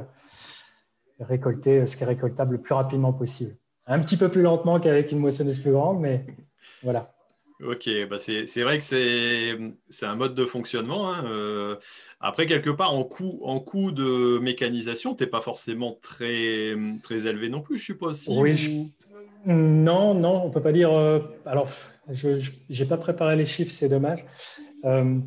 récolter 1.20 1.86
ce 1.86 1.96
qui 1.96 2.04
est 2.04 2.08
récoltable 2.08 2.54
le 2.54 2.62
plus 2.62 2.74
rapidement 2.74 3.14
possible. 3.14 3.54
Un 3.86 4.00
petit 4.00 4.18
peu 4.18 4.30
plus 4.30 4.42
lentement 4.42 4.80
qu'avec 4.80 5.12
une 5.12 5.20
moissonneuse 5.20 5.60
plus 5.60 5.72
grande, 5.72 6.00
mais 6.00 6.26
voilà. 6.84 7.14
Ok, 7.62 7.90
bah 8.10 8.18
c'est 8.20 8.62
vrai 8.62 8.80
que 8.80 8.84
c'est 8.84 10.06
un 10.06 10.16
mode 10.16 10.36
de 10.36 10.46
fonctionnement. 10.46 11.14
Hein, 11.14 11.78
après, 12.20 12.46
quelque 12.46 12.70
part, 12.70 12.94
en 12.94 13.04
coût, 13.04 13.40
en 13.44 13.60
coût 13.60 13.92
de 13.92 14.38
mécanisation, 14.40 15.16
tu 15.16 15.24
n'es 15.24 15.30
pas 15.30 15.40
forcément 15.40 15.98
très, 16.02 16.76
très 17.04 17.28
élevé 17.28 17.50
non 17.50 17.62
plus, 17.62 17.78
je 17.78 17.84
suppose. 17.84 18.28
oui, 18.28 18.92
non, 19.46 20.14
non, 20.14 20.44
on 20.44 20.48
ne 20.48 20.54
peut 20.54 20.62
pas 20.62 20.72
dire. 20.72 20.92
alors, 21.46 21.68
je 22.10 22.38
n'ai 22.70 22.88
pas 22.88 22.98
préparé 22.98 23.36
les 23.36 23.46
chiffres, 23.46 23.72
c'est 23.72 23.90
dommage. 23.90 24.26
Euh, 24.86 25.20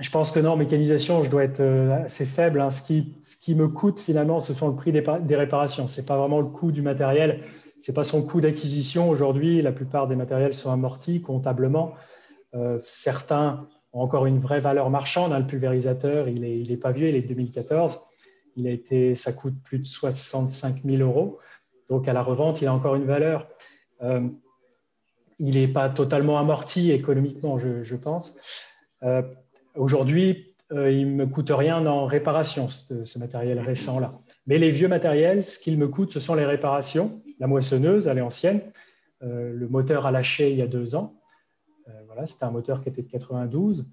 je 0.00 0.10
pense 0.10 0.32
que 0.32 0.40
non, 0.40 0.56
mécanisation, 0.56 1.22
je 1.22 1.30
dois 1.30 1.44
être 1.44 1.60
euh, 1.60 2.04
assez 2.04 2.26
faible. 2.26 2.60
Hein. 2.60 2.70
Ce, 2.70 2.82
qui, 2.82 3.54
me 3.54 3.68
coûte 3.68 4.00
finalement, 4.00 4.40
ce 4.40 4.54
sont 4.54 4.68
le 4.68 4.74
prix 4.74 4.92
des, 4.92 5.36
réparations. 5.36 5.86
Ce 5.86 6.00
n'est 6.00 6.06
pas 6.06 6.16
vraiment 6.16 6.40
le 6.40 6.46
coût 6.46 6.72
du 6.72 6.82
matériel, 6.82 7.40
ce 7.80 7.90
n'est 7.90 7.94
pas 7.94 8.04
son 8.04 8.22
coût 8.22 8.40
d'acquisition. 8.40 9.08
Aujourd'hui, 9.08 9.62
la 9.62 9.72
plupart 9.72 10.08
des 10.08 10.16
matériels 10.16 10.54
sont 10.54 10.70
amortis 10.70 11.20
comptablement. 11.20 11.94
Euh, 12.54 12.78
certains 12.80 13.68
ont 13.92 14.00
encore 14.00 14.26
une 14.26 14.38
vraie 14.38 14.60
valeur 14.60 14.90
marchande. 14.90 15.32
Hein. 15.32 15.38
Le 15.38 15.46
pulvérisateur, 15.46 16.28
il 16.28 16.40
n'est 16.40 16.62
est 16.62 16.76
pas 16.76 16.92
vieux, 16.92 17.08
il 17.08 17.14
est 17.14 17.22
de 17.22 17.28
2014. 17.28 18.00
Il 18.56 18.66
a 18.66 18.70
été, 18.70 19.14
ça 19.14 19.32
coûte 19.32 19.54
plus 19.62 19.78
de 19.78 19.86
65 19.86 20.82
000 20.84 21.02
euros. 21.02 21.38
Donc 21.92 22.08
à 22.08 22.14
la 22.14 22.22
revente, 22.22 22.62
il 22.62 22.68
a 22.68 22.72
encore 22.72 22.94
une 22.94 23.04
valeur. 23.04 23.46
il 25.38 25.54
n'est 25.54 25.68
pas 25.68 25.90
totalement 25.90 26.38
amorti 26.38 26.90
économiquement, 26.90 27.58
je, 27.58 27.96
pense. 27.96 28.38
Euh, 29.02 29.20
aujourd'hui, 29.74 30.54
euh, 30.72 30.90
il 30.90 31.06
ne 31.14 31.14
me 31.14 31.26
coûte 31.26 31.50
rien 31.50 31.84
en 31.84 32.06
réparation, 32.06 32.70
ce, 32.70 33.18
matériel 33.18 33.60
récent-là. 33.60 34.18
Mais 34.46 34.56
les 34.56 34.70
vieux 34.70 34.88
matériels, 34.88 35.44
ce 35.44 35.58
qu'il 35.58 35.76
me 35.76 35.86
coûte, 35.86 36.12
ce 36.12 36.18
sont 36.18 36.34
les 36.34 36.46
réparations. 36.46 37.20
La 37.38 37.46
moissonneuse, 37.46 38.06
elle 38.06 38.16
est 38.16 38.22
ancienne. 38.22 38.62
Euh, 39.22 39.52
le 39.52 39.68
moteur 39.68 40.06
a 40.06 40.10
lâché 40.10 40.50
il 40.50 40.56
y 40.56 40.62
a 40.62 40.66
deux 40.66 40.94
ans. 40.94 41.20
voilà, 42.06 42.26
c'était 42.26 42.44
un 42.44 42.52
moteur 42.52 42.80
qui 42.80 42.88
était 42.88 43.02
de 43.02 43.10
92. 43.10 43.84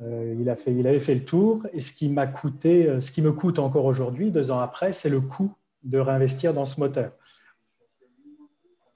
il, 0.00 0.48
a 0.48 0.56
fait, 0.56 0.72
il 0.72 0.86
avait 0.86 1.00
fait 1.00 1.16
le 1.16 1.24
tour. 1.26 1.66
Et 1.74 1.80
ce 1.80 1.92
qui 1.92 2.08
m'a 2.08 2.26
coûté, 2.26 2.98
ce 2.98 3.10
qui 3.10 3.20
me 3.20 3.32
coûte 3.32 3.58
encore 3.58 3.84
aujourd'hui, 3.84 4.30
deux 4.30 4.50
ans 4.50 4.60
après, 4.60 4.92
c'est 4.92 5.10
le 5.10 5.20
coût 5.20 5.52
de 5.86 5.98
réinvestir 5.98 6.52
dans 6.52 6.64
ce 6.64 6.80
moteur. 6.80 7.12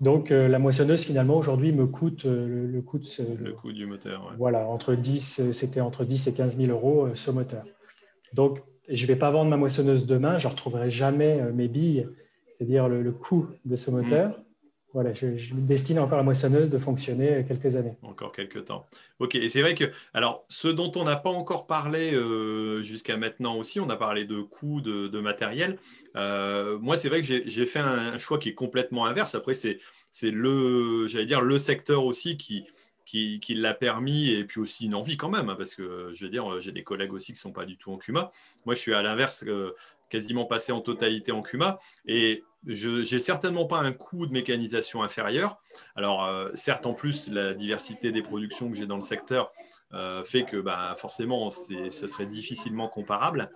Donc, 0.00 0.30
euh, 0.30 0.48
la 0.48 0.58
moissonneuse, 0.58 1.02
finalement, 1.02 1.36
aujourd'hui, 1.36 1.72
me 1.72 1.86
coûte 1.86 2.24
euh, 2.24 2.66
le, 2.66 2.80
coût 2.80 2.98
le 3.38 3.52
coût 3.52 3.72
du 3.72 3.86
moteur. 3.86 4.34
Voilà, 4.38 4.66
entre 4.66 4.94
10, 4.94 5.40
euh, 5.40 5.52
c'était 5.52 5.80
entre 5.80 6.04
10 6.04 6.28
et 6.28 6.32
15 6.32 6.56
000 6.56 6.72
euros 6.72 7.08
ce 7.14 7.30
moteur. 7.30 7.64
Donc, 8.34 8.62
je 8.88 9.02
ne 9.02 9.08
vais 9.08 9.16
pas 9.16 9.30
vendre 9.30 9.50
ma 9.50 9.58
moissonneuse 9.58 10.06
demain, 10.06 10.38
je 10.38 10.48
ne 10.48 10.52
retrouverai 10.52 10.90
jamais 10.90 11.40
mes 11.52 11.68
billes, 11.68 12.08
c'est-à-dire 12.52 12.88
le, 12.88 13.12
coût 13.12 13.46
de 13.64 13.76
ce 13.76 13.90
moteur. 13.90 14.30
Mm. 14.30 14.42
Voilà, 14.92 15.12
je, 15.14 15.28
destine 15.54 16.00
encore 16.00 16.18
la 16.18 16.24
moissonneuse 16.24 16.68
de 16.70 16.78
fonctionner 16.78 17.44
quelques 17.46 17.76
années. 17.76 17.94
Encore 18.02 18.32
quelques 18.32 18.64
temps. 18.64 18.84
Ok, 19.20 19.36
et 19.36 19.48
c'est 19.48 19.62
vrai 19.62 19.74
que, 19.74 19.84
alors, 20.14 20.44
ce 20.48 20.66
dont 20.66 20.90
on 20.96 21.04
n'a 21.04 21.16
pas 21.16 21.30
encore 21.30 21.66
parlé 21.66 22.12
jusqu'à 22.82 23.16
maintenant 23.16 23.56
aussi, 23.56 23.78
on 23.78 23.88
a 23.88 23.96
parlé 23.96 24.24
de 24.24 24.40
coûts 24.40 24.80
de, 24.80 25.20
matériel. 25.20 25.78
moi, 26.14 26.96
c'est 26.96 27.08
vrai 27.08 27.22
que 27.22 27.26
j'ai 27.26 27.66
fait 27.66 27.78
un, 27.78 28.18
choix 28.18 28.38
qui 28.38 28.48
est 28.48 28.54
complètement 28.54 29.06
inverse. 29.06 29.34
Après, 29.36 29.54
c'est 29.54 29.78
le, 30.22 31.06
j'allais 31.06 31.26
dire, 31.26 31.40
le 31.40 31.58
secteur 31.58 32.04
aussi 32.04 32.36
qui, 32.36 32.64
qui, 33.04 33.54
l'a 33.54 33.74
permis 33.74 34.30
et 34.30 34.44
puis 34.44 34.60
aussi 34.60 34.86
une 34.86 34.94
envie 34.94 35.16
quand 35.16 35.28
même, 35.28 35.48
hein, 35.48 35.56
parce 35.56 35.74
que 35.74 36.10
je 36.14 36.24
veux 36.24 36.30
dire, 36.30 36.60
j'ai 36.60 36.72
des 36.72 36.84
collègues 36.84 37.12
aussi 37.12 37.32
qui 37.32 37.38
ne 37.38 37.40
sont 37.40 37.52
pas 37.52 37.64
du 37.64 37.76
tout 37.76 37.92
en 37.92 37.96
CUMA. 37.96 38.30
Moi, 38.66 38.74
je 38.74 38.80
suis 38.80 38.94
à 38.94 39.02
l'inverse, 39.02 39.44
quasiment 40.10 40.44
passé 40.44 40.72
en 40.72 40.80
totalité 40.80 41.32
en 41.32 41.40
CUMA 41.40 41.78
et 42.04 42.44
je 42.66 43.10
n'ai 43.10 43.20
certainement 43.20 43.64
pas 43.64 43.78
un 43.78 43.92
coût 43.92 44.26
de 44.26 44.32
mécanisation 44.32 45.02
inférieur. 45.02 45.58
Alors, 45.96 46.26
euh, 46.26 46.50
certes, 46.54 46.84
en 46.84 46.92
plus, 46.92 47.30
la 47.30 47.54
diversité 47.54 48.12
des 48.12 48.22
productions 48.22 48.70
que 48.70 48.76
j'ai 48.76 48.86
dans 48.86 48.96
le 48.96 49.02
secteur 49.02 49.50
euh, 49.92 50.22
fait 50.22 50.44
que 50.44 50.56
bah, 50.56 50.94
forcément, 50.96 51.50
ça 51.50 52.08
serait 52.08 52.26
difficilement 52.26 52.88
comparable. 52.88 53.50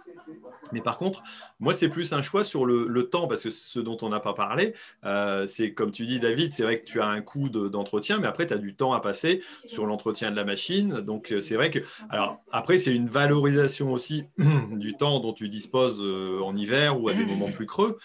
Mais 0.72 0.80
par 0.80 0.98
contre, 0.98 1.22
moi, 1.60 1.74
c'est 1.74 1.88
plus 1.88 2.12
un 2.12 2.22
choix 2.22 2.42
sur 2.42 2.64
le, 2.64 3.04
temps, 3.04 3.28
parce 3.28 3.42
que 3.42 3.50
ce 3.50 3.78
dont 3.78 3.98
on 4.00 4.08
n'a 4.08 4.20
pas 4.20 4.32
parlé, 4.32 4.74
euh, 5.04 5.46
c'est 5.46 5.72
comme 5.74 5.92
tu 5.92 6.06
dis, 6.06 6.18
David, 6.18 6.52
c'est 6.52 6.62
vrai 6.62 6.80
que 6.80 6.86
tu 6.86 7.00
as 7.00 7.06
un 7.06 7.20
coût 7.20 7.48
d'entretien, 7.50 8.18
mais 8.18 8.26
après, 8.26 8.46
tu 8.46 8.54
as 8.54 8.58
du 8.58 8.74
temps 8.74 8.94
à 8.94 9.00
passer 9.00 9.42
sur 9.66 9.84
l'entretien 9.84 10.30
de 10.30 10.36
la 10.36 10.44
machine. 10.44 11.00
Donc, 11.00 11.32
euh, 11.32 11.40
c'est 11.40 11.54
vrai 11.54 11.70
que. 11.70 11.80
Alors, 12.08 12.40
après, 12.50 12.78
c'est 12.78 12.94
une 12.94 13.08
valorisation 13.08 13.92
aussi 13.92 14.24
du 14.70 14.94
temps 14.96 15.20
dont 15.20 15.34
tu 15.34 15.48
disposes 15.48 16.00
en 16.00 16.56
hiver 16.56 17.00
ou 17.00 17.08
à 17.08 17.14
des 17.14 17.26
moments 17.26 17.52
plus 17.52 17.66
creux, 17.66 17.98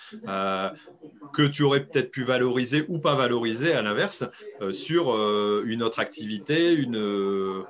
que 1.33 1.43
tu 1.43 1.63
aurais 1.63 1.85
peut-être 1.85 2.11
pu 2.11 2.23
valoriser 2.23 2.85
ou 2.89 2.99
pas 2.99 3.15
valoriser 3.15 3.73
à 3.73 3.81
l'inverse 3.81 4.25
sur 4.71 5.15
une 5.63 5.81
autre 5.81 5.99
activité, 5.99 6.73
une 6.73 7.63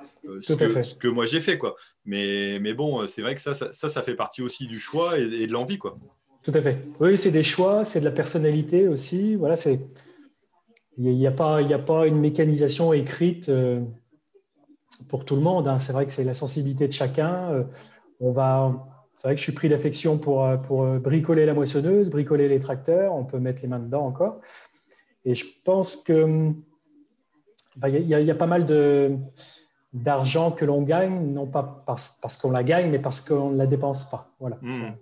ce 0.58 0.94
que, 0.94 1.08
moi 1.08 1.24
j'ai 1.24 1.40
fait. 1.40 1.58
Quoi. 1.58 1.76
Mais, 2.04 2.58
mais 2.60 2.74
bon, 2.74 3.06
c'est 3.06 3.22
vrai 3.22 3.34
que 3.34 3.40
ça 3.40 3.54
ça, 3.54 3.72
ça, 3.72 4.02
fait 4.02 4.14
partie 4.14 4.42
aussi 4.42 4.66
du 4.66 4.78
choix 4.78 5.18
et, 5.18 5.46
de 5.46 5.52
l'envie. 5.52 5.78
Quoi. 5.78 5.98
Tout 6.42 6.52
à 6.54 6.62
fait. 6.62 6.78
Oui, 7.00 7.16
c'est 7.18 7.30
des 7.30 7.42
choix, 7.42 7.84
c'est 7.84 8.00
de 8.00 8.04
la 8.04 8.10
personnalité 8.10 8.88
aussi. 8.88 9.36
Voilà, 9.36 9.56
c'est. 9.56 9.80
Il 10.96 11.14
n'y 11.14 11.26
a, 11.26 11.30
pas, 11.30 11.60
a 11.60 11.78
pas 11.78 12.06
une 12.06 12.18
mécanisation 12.18 12.92
écrite 12.92 13.48
euh, 13.48 13.80
pour 15.08 15.24
tout 15.24 15.34
le 15.34 15.40
monde. 15.40 15.66
Hein. 15.66 15.78
C'est 15.78 15.92
vrai 15.92 16.04
que 16.04 16.12
c'est 16.12 16.24
la 16.24 16.34
sensibilité 16.34 16.88
de 16.88 16.92
chacun. 16.92 17.50
Euh, 17.52 17.64
on 18.18 18.32
va, 18.32 18.86
c'est 19.16 19.28
vrai 19.28 19.34
que 19.34 19.38
je 19.38 19.44
suis 19.44 19.52
pris 19.52 19.70
d'affection 19.70 20.18
pour, 20.18 20.44
euh, 20.44 20.56
pour 20.58 20.84
bricoler 20.98 21.46
la 21.46 21.54
moissonneuse, 21.54 22.10
bricoler 22.10 22.48
les 22.48 22.60
tracteurs. 22.60 23.14
On 23.14 23.24
peut 23.24 23.38
mettre 23.38 23.62
les 23.62 23.68
mains 23.68 23.78
dedans 23.78 24.04
encore. 24.04 24.40
Et 25.24 25.34
je 25.34 25.46
pense 25.64 25.96
que 25.96 26.52
il 27.86 27.96
y, 27.96 28.08
y, 28.08 28.30
a 28.30 28.34
pas 28.34 28.46
mal 28.46 28.66
de, 28.66 29.16
d'argent 29.92 30.50
que 30.50 30.64
l'on 30.64 30.82
gagne, 30.82 31.32
non 31.32 31.46
pas 31.46 31.82
parce, 31.86 32.18
parce 32.22 32.36
qu'on 32.36 32.50
la 32.50 32.62
gagne, 32.62 32.90
mais 32.90 32.98
parce 32.98 33.20
qu'on 33.20 33.50
ne 33.50 33.56
la 33.56 33.66
dépense 33.66 34.08
pas. 34.08 34.28
Voilà. 34.38 34.56
Hmm. 34.62 34.92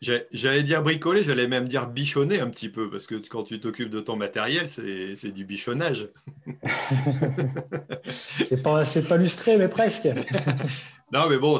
J'allais 0.00 0.62
dire 0.62 0.82
bricoler, 0.82 1.22
j'allais 1.22 1.48
même 1.48 1.68
dire 1.68 1.86
bichonner 1.86 2.40
un 2.40 2.48
petit 2.48 2.68
peu, 2.68 2.88
parce 2.90 3.06
que 3.06 3.16
quand 3.16 3.44
tu 3.44 3.60
t'occupes 3.60 3.90
de 3.90 4.00
ton 4.00 4.16
matériel, 4.16 4.68
c'est 4.68 5.32
du 5.32 5.44
bichonnage. 5.44 6.08
c'est 8.44 8.62
pas, 8.62 8.84
pas 8.84 9.16
lustré, 9.16 9.56
mais 9.56 9.68
presque. 9.68 10.08
Non, 11.12 11.28
mais 11.28 11.38
bon, 11.38 11.58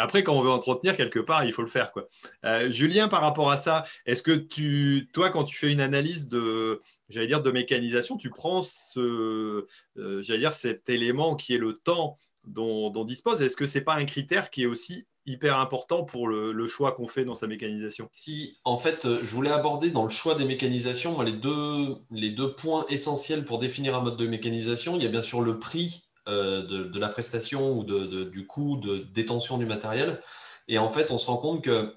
après 0.00 0.22
quand 0.22 0.34
on 0.34 0.40
veut 0.40 0.50
entretenir 0.50 0.96
quelque 0.96 1.18
part, 1.18 1.44
il 1.44 1.52
faut 1.52 1.62
le 1.62 1.68
faire, 1.68 1.90
quoi. 1.90 2.06
Euh, 2.44 2.70
Julien, 2.70 3.08
par 3.08 3.22
rapport 3.22 3.50
à 3.50 3.56
ça, 3.56 3.84
est-ce 4.06 4.22
que 4.22 4.30
tu, 4.30 5.10
toi, 5.12 5.30
quand 5.30 5.42
tu 5.42 5.56
fais 5.56 5.72
une 5.72 5.80
analyse 5.80 6.28
de, 6.28 6.80
j'allais 7.08 7.26
dire, 7.26 7.42
de 7.42 7.50
mécanisation, 7.50 8.16
tu 8.16 8.30
prends 8.30 8.62
ce, 8.62 9.66
euh, 9.96 10.22
j'allais 10.22 10.38
dire, 10.38 10.54
cet 10.54 10.88
élément 10.88 11.34
qui 11.34 11.54
est 11.54 11.58
le 11.58 11.72
temps 11.72 12.16
dont, 12.44 12.90
dont 12.90 13.04
dispose? 13.04 13.42
Est-ce 13.42 13.56
que 13.56 13.66
c'est 13.66 13.80
pas 13.80 13.94
un 13.94 14.04
critère 14.04 14.50
qui 14.50 14.62
est 14.62 14.66
aussi 14.66 15.08
hyper 15.26 15.58
important 15.58 16.04
pour 16.04 16.28
le, 16.28 16.66
choix 16.66 16.92
qu'on 16.92 17.08
fait 17.08 17.24
dans 17.24 17.34
sa 17.34 17.46
mécanisation 17.46 18.08
Si, 18.12 18.58
en 18.64 18.76
fait, 18.76 19.04
euh, 19.04 19.18
je 19.22 19.34
voulais 19.34 19.50
aborder 19.50 19.90
dans 19.90 20.04
le 20.04 20.10
choix 20.10 20.34
des 20.34 20.44
mécanisations 20.44 21.20
les 21.22 21.32
deux, 21.32 21.96
les 22.10 22.30
deux 22.30 22.54
points 22.54 22.84
essentiels 22.88 23.44
pour 23.44 23.58
définir 23.58 23.96
un 23.96 24.00
mode 24.00 24.16
de 24.16 24.26
mécanisation. 24.26 24.96
Il 24.96 25.02
y 25.02 25.06
a 25.06 25.10
bien 25.10 25.22
sûr 25.22 25.40
le 25.40 25.58
prix 25.58 26.04
euh, 26.28 26.66
de, 26.66 26.98
la 26.98 27.08
prestation 27.08 27.76
ou 27.76 27.84
du 27.84 28.46
coût 28.46 28.76
de 28.78 28.98
détention 29.12 29.58
du 29.58 29.66
matériel. 29.66 30.20
Et 30.68 30.78
en 30.78 30.88
fait, 30.88 31.10
on 31.10 31.18
se 31.18 31.26
rend 31.26 31.36
compte 31.36 31.62
que 31.62 31.94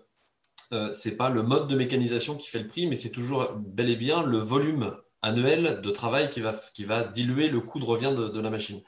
euh, 0.73 0.91
ce 0.91 1.09
n'est 1.09 1.15
pas 1.15 1.29
le 1.29 1.43
mode 1.43 1.67
de 1.67 1.75
mécanisation 1.75 2.35
qui 2.35 2.47
fait 2.47 2.59
le 2.59 2.67
prix, 2.67 2.87
mais 2.87 2.95
c'est 2.95 3.11
toujours 3.11 3.53
bel 3.55 3.89
et 3.89 3.95
bien 3.95 4.23
le 4.23 4.37
volume 4.37 4.97
annuel 5.21 5.81
de 5.81 5.91
travail 5.91 6.29
qui 6.29 6.41
va, 6.41 6.53
qui 6.73 6.83
va 6.83 7.03
diluer 7.03 7.49
le 7.49 7.61
coût 7.61 7.79
de 7.79 7.85
revient 7.85 8.13
de, 8.15 8.39
la 8.39 8.49
machine. 8.49 8.81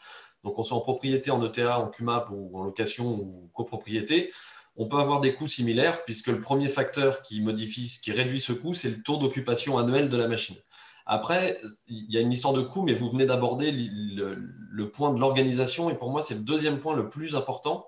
Donc 0.44 0.56
qu'on 0.56 0.64
soit 0.64 0.78
en 0.78 0.82
propriété, 0.82 1.32
en 1.32 1.44
ETA, 1.44 1.80
en 1.80 1.88
QMAP 1.88 2.30
ou 2.32 2.58
en 2.58 2.64
location 2.64 3.06
ou 3.06 3.50
copropriété, 3.54 4.32
on 4.76 4.88
peut 4.88 4.98
avoir 4.98 5.20
des 5.20 5.34
coûts 5.34 5.48
similaires 5.48 6.06
puisque 6.06 6.28
le 6.28 6.40
premier 6.40 6.70
facteur 6.70 7.22
qui 7.22 7.42
modifie, 7.42 8.00
qui 8.02 8.12
réduit 8.12 8.40
ce 8.40 8.54
coût, 8.54 8.74
c'est 8.74 8.90
le 8.90 9.04
taux 9.04 9.18
d'occupation 9.18 9.78
annuel 9.78 10.10
de 10.10 10.18
la 10.18 10.28
machine. 10.28 10.56
Après, 11.06 11.60
il 11.88 12.06
y 12.14 12.18
a 12.18 12.22
une 12.22 12.32
histoire 12.32 12.54
de 12.54 12.62
coût, 12.62 12.84
mais 12.84 12.94
vous 12.94 13.10
venez 13.10 13.26
d'aborder 13.26 13.72
le, 13.72 14.92
point 14.92 15.12
de 15.12 15.20
l'organisation 15.20 15.90
et 15.90 15.96
pour 15.96 16.12
moi, 16.12 16.22
c'est 16.22 16.36
le 16.36 16.42
deuxième 16.42 16.80
point 16.80 16.96
le 16.96 17.10
plus 17.10 17.36
important. 17.36 17.88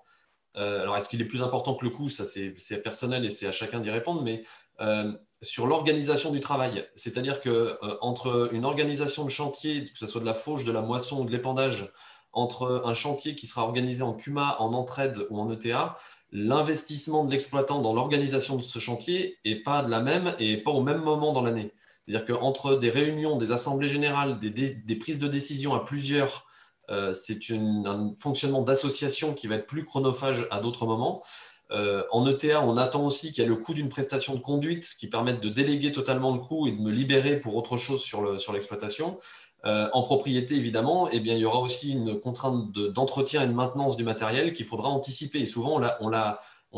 Euh, 0.58 0.82
alors, 0.82 0.98
est-ce 0.98 1.08
qu'il 1.08 1.22
est 1.22 1.26
plus 1.26 1.44
important 1.44 1.76
que 1.76 1.86
le 1.86 1.92
coût? 1.92 2.10
Ça, 2.10 2.26
c'est 2.26 2.82
personnel 2.82 3.24
et 3.24 3.30
c'est 3.30 3.46
à 3.46 3.52
chacun 3.52 3.80
d'y 3.80 3.92
répondre, 3.92 4.24
mais 4.24 4.44
euh, 4.82 5.14
sur 5.42 5.68
l'organisation 5.68 6.32
du 6.32 6.40
travail, 6.40 6.88
c'est-à-dire 6.96 7.42
que 7.42 7.50
euh, 7.50 7.98
entre 8.02 8.50
une 8.54 8.66
organisation 8.66 9.24
de 9.24 9.30
chantier, 9.30 9.86
que 9.86 10.00
ce 10.00 10.08
soit 10.08 10.22
de 10.22 10.26
la 10.26 10.34
fauche, 10.34 10.66
de 10.66 10.72
la 10.72 10.82
moisson 10.82 11.22
ou 11.22 11.26
de 11.26 11.32
l'épandage, 11.32 11.92
entre 12.34 12.84
un 12.86 12.94
chantier 12.94 13.36
qui 13.36 13.48
sera 13.48 13.64
organisé 13.64 14.04
en 14.04 14.14
CUMA, 14.14 14.58
en 14.60 14.74
entraide 14.74 15.26
ou 15.30 15.40
en 15.40 15.52
ETA, 15.52 15.98
l'investissement 16.32 17.26
de 17.26 17.32
l'exploitant 17.32 17.82
dans 17.82 17.94
l'organisation 17.94 18.56
de 18.56 18.62
ce 18.62 18.80
chantier 18.80 19.38
n'est 19.46 19.58
pas 19.58 19.82
la 19.82 20.00
même 20.00 20.36
et 20.40 20.58
pas 20.58 20.72
au 20.72 20.82
même 20.82 21.02
moment 21.02 21.34
dans 21.34 21.42
l'année. 21.42 21.72
C'est-à-dire 22.08 22.38
qu'entre 22.38 22.76
des 22.76 22.90
réunions, 22.90 23.38
des 23.38 23.52
assemblées 23.52 23.88
générales, 23.88 24.40
des, 24.40 24.96
prises 24.96 25.20
de 25.20 25.28
décision 25.28 25.74
à 25.74 25.84
plusieurs, 25.84 26.46
euh, 26.90 27.14
c'est 27.14 27.40
un 27.52 28.14
fonctionnement 28.18 28.62
d'association 28.62 29.34
qui 29.34 29.48
va 29.48 29.56
être 29.56 29.68
plus 29.68 29.86
chronophage 29.86 30.48
à 30.52 30.60
d'autres 30.60 30.86
moments. 30.86 31.24
Euh, 31.72 32.04
en 32.12 32.26
ETA, 32.28 32.62
on 32.64 32.76
attend 32.76 33.06
aussi 33.06 33.32
qu'il 33.32 33.44
y 33.44 33.46
ait 33.46 33.50
le 33.50 33.56
coût 33.56 33.74
d'une 33.74 33.88
prestation 33.88 34.36
de 34.36 34.40
conduite 34.40 34.96
qui 35.00 35.08
permette 35.08 35.40
de 35.40 35.48
déléguer 35.48 35.92
totalement 35.94 36.34
le 36.34 36.40
coût 36.40 36.68
et 36.68 36.72
de 36.72 36.82
me 36.82 36.92
libérer 36.92 37.40
pour 37.40 37.56
autre 37.56 37.78
chose 37.78 38.04
sur 38.04 38.54
l'exploitation. 38.54 39.18
Euh, 39.66 39.90
en 39.94 40.02
propriété, 40.02 40.56
évidemment, 40.56 41.08
eh 41.12 41.20
bien, 41.20 41.36
il 41.36 41.42
y 41.42 41.46
aura 41.46 41.60
aussi 41.60 41.92
une 41.92 42.20
contrainte 42.20 42.72
d'entretien 42.72 43.44
et 43.44 43.48
de 43.48 43.54
maintenance 43.54 43.96
du 43.96 44.04
matériel 44.04 44.54
qu'il 44.54 44.66
faudra 44.66 44.90
anticiper. 44.90 45.40
Et 45.40 45.46
souvent, 45.46 45.80
on 46.02 46.10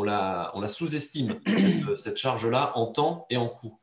la, 0.04 0.68
sous-estime, 0.68 1.40
cette, 1.96 2.18
charge-là, 2.18 2.74
en 2.76 2.88
temps 2.88 3.26
et 3.30 3.38
en 3.38 3.48
coût. 3.48 3.80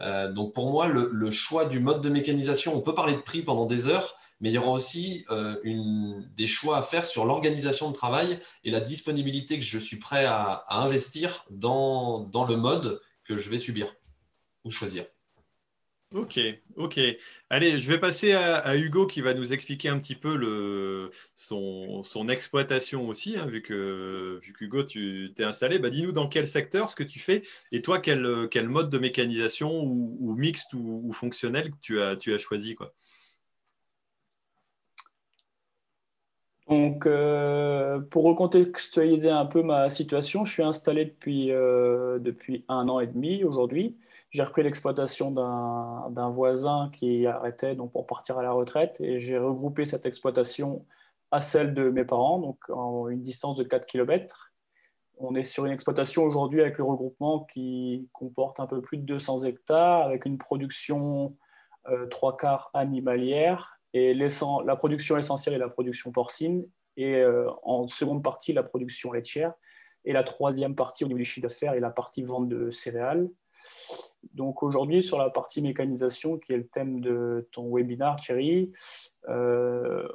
Euh, 0.00 0.32
donc, 0.32 0.52
pour 0.52 0.70
moi, 0.70 0.86
le, 0.86 1.30
choix 1.30 1.64
du 1.64 1.80
mode 1.80 2.00
de 2.00 2.08
mécanisation, 2.08 2.76
on 2.76 2.80
peut 2.80 2.94
parler 2.94 3.14
de 3.14 3.20
prix 3.20 3.42
pendant 3.42 3.66
des 3.66 3.88
heures, 3.88 4.16
mais 4.40 4.50
il 4.50 4.54
y 4.54 4.58
aura 4.58 4.70
aussi 4.70 5.24
euh, 5.30 5.56
des 6.36 6.46
choix 6.46 6.76
à 6.76 6.82
faire 6.82 7.06
sur 7.06 7.24
l'organisation 7.24 7.88
de 7.88 7.94
travail 7.94 8.38
et 8.62 8.70
la 8.70 8.80
disponibilité 8.80 9.58
que 9.58 9.64
je 9.64 9.78
suis 9.78 9.98
prêt 9.98 10.26
à, 10.26 10.64
investir 10.68 11.44
dans 11.50 12.46
le 12.48 12.56
mode 12.56 13.00
que 13.24 13.36
je 13.36 13.50
vais 13.50 13.58
subir 13.58 13.92
ou 14.64 14.70
choisir. 14.70 15.06
Ok, 16.14 16.38
ok. 16.76 17.00
Allez, 17.50 17.80
je 17.80 17.88
vais 17.88 17.98
passer 17.98 18.34
à, 18.34 18.76
Hugo 18.76 19.04
qui 19.04 19.20
va 19.20 19.34
nous 19.34 19.52
expliquer 19.52 19.88
un 19.88 19.98
petit 19.98 20.14
peu 20.14 21.10
son, 21.34 22.28
exploitation 22.28 23.08
aussi, 23.08 23.36
hein, 23.36 23.46
vu 23.46 23.62
que 23.62 24.38
vu 24.40 24.54
Hugo, 24.60 24.84
tu 24.84 25.32
t'es 25.34 25.42
installé. 25.42 25.80
Bah, 25.80 25.90
Dis-nous 25.90 26.12
dans 26.12 26.28
quel 26.28 26.46
secteur 26.46 26.88
ce 26.88 26.94
que 26.94 27.02
tu 27.02 27.18
fais 27.18 27.42
et 27.72 27.82
toi, 27.82 27.98
quel, 27.98 28.48
quel 28.52 28.68
mode 28.68 28.90
de 28.90 28.98
mécanisation 28.98 29.82
ou, 29.82 30.36
mixte 30.36 30.72
ou, 30.74 31.12
fonctionnel 31.12 31.72
tu 31.80 32.00
as, 32.00 32.14
tu 32.14 32.32
as 32.32 32.38
choisi 32.38 32.76
quoi. 32.76 32.94
Donc, 36.68 37.06
euh, 37.06 38.00
pour 38.00 38.24
recontextualiser 38.24 39.30
un 39.30 39.46
peu 39.46 39.62
ma 39.62 39.90
situation, 39.90 40.44
je 40.44 40.52
suis 40.52 40.62
installé 40.62 41.04
depuis, 41.04 41.50
euh, 41.52 42.18
depuis 42.18 42.64
un 42.68 42.88
an 42.88 43.00
et 43.00 43.06
demi 43.06 43.44
aujourd'hui. 43.44 43.96
J'ai 44.34 44.42
repris 44.42 44.64
l'exploitation 44.64 45.30
d'un 45.30 46.30
voisin 46.30 46.90
qui 46.92 47.24
arrêtait 47.24 47.76
donc, 47.76 47.92
pour 47.92 48.04
partir 48.04 48.36
à 48.36 48.42
la 48.42 48.50
retraite 48.50 49.00
et 49.00 49.20
j'ai 49.20 49.38
regroupé 49.38 49.84
cette 49.84 50.06
exploitation 50.06 50.84
à 51.30 51.40
celle 51.40 51.72
de 51.72 51.88
mes 51.88 52.04
parents, 52.04 52.40
donc 52.40 52.68
en 52.68 53.08
une 53.08 53.20
distance 53.20 53.56
de 53.56 53.62
4 53.62 53.86
km. 53.86 54.52
On 55.18 55.36
est 55.36 55.44
sur 55.44 55.66
une 55.66 55.72
exploitation 55.72 56.24
aujourd'hui 56.24 56.62
avec 56.62 56.78
le 56.78 56.84
regroupement 56.84 57.44
qui 57.44 58.10
comporte 58.12 58.58
un 58.58 58.66
peu 58.66 58.82
plus 58.82 58.98
de 58.98 59.04
200 59.04 59.44
hectares, 59.44 60.02
avec 60.02 60.24
une 60.24 60.36
production 60.36 61.36
euh, 61.88 62.06
trois 62.06 62.36
quarts 62.36 62.70
animalière, 62.74 63.78
et 63.92 64.14
la 64.14 64.74
production 64.74 65.16
essentielle 65.16 65.54
est 65.54 65.58
la 65.58 65.68
production 65.68 66.10
porcine, 66.10 66.66
et 66.96 67.18
euh, 67.18 67.48
en 67.62 67.86
seconde 67.86 68.24
partie, 68.24 68.52
la 68.52 68.64
production 68.64 69.12
laitière, 69.12 69.54
et 70.04 70.12
la 70.12 70.24
troisième 70.24 70.74
partie 70.74 71.04
au 71.04 71.06
niveau 71.06 71.18
du 71.18 71.24
chiffre 71.24 71.46
d'affaires 71.46 71.74
est 71.74 71.80
la 71.80 71.90
partie 71.90 72.24
vente 72.24 72.48
de 72.48 72.72
céréales. 72.72 73.28
Donc 74.32 74.62
aujourd'hui, 74.62 75.02
sur 75.02 75.18
la 75.18 75.30
partie 75.30 75.62
mécanisation, 75.62 76.38
qui 76.38 76.52
est 76.52 76.56
le 76.56 76.66
thème 76.66 77.00
de 77.00 77.48
ton 77.52 77.74
webinaire, 77.74 78.16
Thierry, 78.16 78.72
euh, 79.28 80.08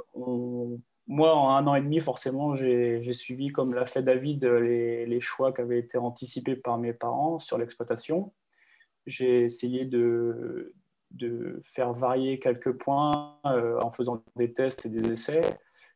moi, 1.08 1.36
en 1.36 1.50
un 1.50 1.66
an 1.66 1.74
et 1.74 1.82
demi, 1.82 2.00
forcément, 2.00 2.56
j'ai 2.56 3.14
suivi, 3.14 3.50
comme 3.50 3.74
l'a 3.74 3.86
fait 3.86 4.04
David, 4.04 4.46
les, 4.46 5.20
choix 5.20 5.52
qui 5.52 5.62
avaient 5.62 5.80
été 5.80 5.98
anticipés 5.98 6.56
par 6.56 6.78
mes 6.78 6.94
parents 6.94 7.40
sur 7.40 7.58
l'exploitation. 7.58 8.32
J'ai 9.08 9.42
essayé 9.42 9.86
de, 9.86 10.74
faire 11.64 11.94
varier 11.94 12.38
quelques 12.38 12.74
points 12.74 13.40
euh, 13.48 13.80
en 13.82 13.90
faisant 13.90 14.24
des 14.36 14.54
tests 14.54 14.86
et 14.86 14.90
des 14.90 15.12
essais 15.12 15.42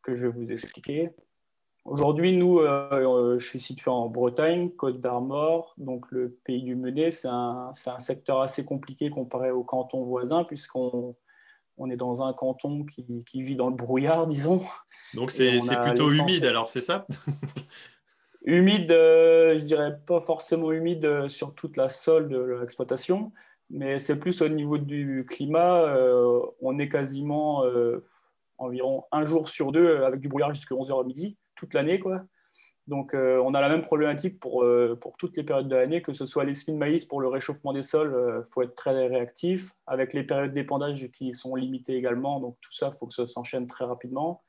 que 0.01 0.15
je 0.15 0.27
vais 0.27 0.33
vous 0.33 0.51
expliquer. 0.51 1.11
Aujourd'hui, 1.85 2.31
nous, 2.37 2.59
euh, 2.59 2.87
euh, 2.91 3.39
je 3.39 3.45
suis 3.45 3.59
situé 3.59 3.91
en 3.91 4.07
Bretagne, 4.07 4.69
Côte 4.69 5.01
d'Armor, 5.01 5.73
donc 5.77 6.09
le 6.11 6.29
pays 6.45 6.63
du 6.63 6.75
Menet. 6.75 7.11
C'est 7.11 7.27
un, 7.27 7.73
secteur 7.73 8.39
assez 8.39 8.63
compliqué 8.63 9.09
comparé 9.09 9.51
au 9.51 9.63
canton 9.63 10.03
voisin, 10.05 10.45
puisqu'on 10.45 11.15
on 11.77 11.89
est 11.89 11.97
dans 11.97 12.21
un 12.21 12.31
canton 12.33 12.85
qui, 12.85 13.41
vit 13.41 13.55
dans 13.55 13.69
le 13.69 13.75
brouillard, 13.75 14.27
disons. 14.27 14.61
Donc 15.13 15.31
c'est 15.31 15.59
plutôt 15.81 16.09
humide, 16.09 16.45
alors 16.45 16.69
c'est 16.69 16.81
ça? 16.81 17.05
Humide, 18.45 18.91
euh, 18.91 19.57
je 19.57 19.63
dirais 19.63 19.97
pas 20.05 20.21
forcément 20.21 20.71
humide 20.71 21.27
sur 21.27 21.53
toute 21.53 21.75
la 21.75 21.89
sol 21.89 22.29
de 22.29 22.37
l'exploitation, 22.61 23.33
mais 23.69 23.99
c'est 23.99 24.19
plus 24.19 24.41
au 24.41 24.47
niveau 24.47 24.77
du 24.77 25.25
climat. 25.27 25.97
on 26.61 26.79
est 26.79 26.89
quasiment 26.89 27.63
environ 28.57 29.03
un 29.11 29.25
jour 29.25 29.49
sur 29.49 29.73
deux 29.73 30.03
avec 30.03 30.21
du 30.21 30.29
brouillard 30.29 30.53
jusqu'à 30.53 30.75
11h 30.75 31.01
à 31.01 31.03
midi 31.03 31.37
toute 31.55 31.73
l'année. 31.73 31.99
quoi. 31.99 32.25
Donc, 32.87 33.13
euh, 33.13 33.41
on 33.45 33.53
a 33.53 33.61
la 33.61 33.69
même 33.69 33.81
problématique 33.81 34.39
pour, 34.39 34.63
euh, 34.63 34.97
pour 34.99 35.15
toutes 35.15 35.37
les 35.37 35.43
périodes 35.43 35.69
de 35.69 35.75
l'année, 35.75 36.01
que 36.01 36.11
ce 36.11 36.25
soit 36.25 36.43
les 36.43 36.53
semis 36.53 36.75
de 36.75 36.79
maïs 36.79 37.05
pour 37.05 37.21
le 37.21 37.29
réchauffement 37.29 37.71
des 37.71 37.81
sols, 37.81 38.09
il 38.09 38.15
euh, 38.15 38.41
faut 38.51 38.61
être 38.61 38.75
très 38.75 39.07
réactif, 39.07 39.71
avec 39.87 40.13
les 40.13 40.23
périodes 40.23 40.51
d'épandage 40.51 41.09
qui 41.11 41.33
sont 41.33 41.55
limitées 41.55 41.95
également. 41.95 42.41
Donc, 42.41 42.57
tout 42.59 42.73
ça, 42.73 42.89
il 42.93 42.97
faut 42.97 43.07
que 43.07 43.13
ça 43.13 43.25
s'enchaîne 43.25 43.67
très 43.67 43.85
rapidement. 43.85 44.43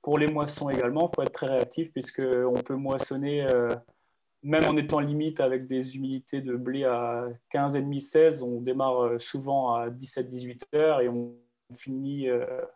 Pour 0.00 0.18
les 0.18 0.28
moissons 0.28 0.70
également, 0.70 1.10
il 1.12 1.16
faut 1.16 1.22
être 1.22 1.32
très 1.32 1.46
réactif, 1.46 1.92
puisqu'on 1.92 2.60
peut 2.64 2.74
moissonner, 2.74 3.46
même 4.42 4.64
en 4.64 4.76
étant 4.76 4.98
limite 4.98 5.38
avec 5.40 5.68
des 5.68 5.96
humidités 5.96 6.40
de 6.40 6.56
blé 6.56 6.84
à 6.84 7.28
15,5-16, 7.52 8.42
on 8.42 8.60
démarre 8.60 9.20
souvent 9.20 9.76
à 9.76 9.90
17-18 9.90 10.62
heures 10.74 11.00
et 11.02 11.08
on 11.08 11.36
finit 11.76 12.26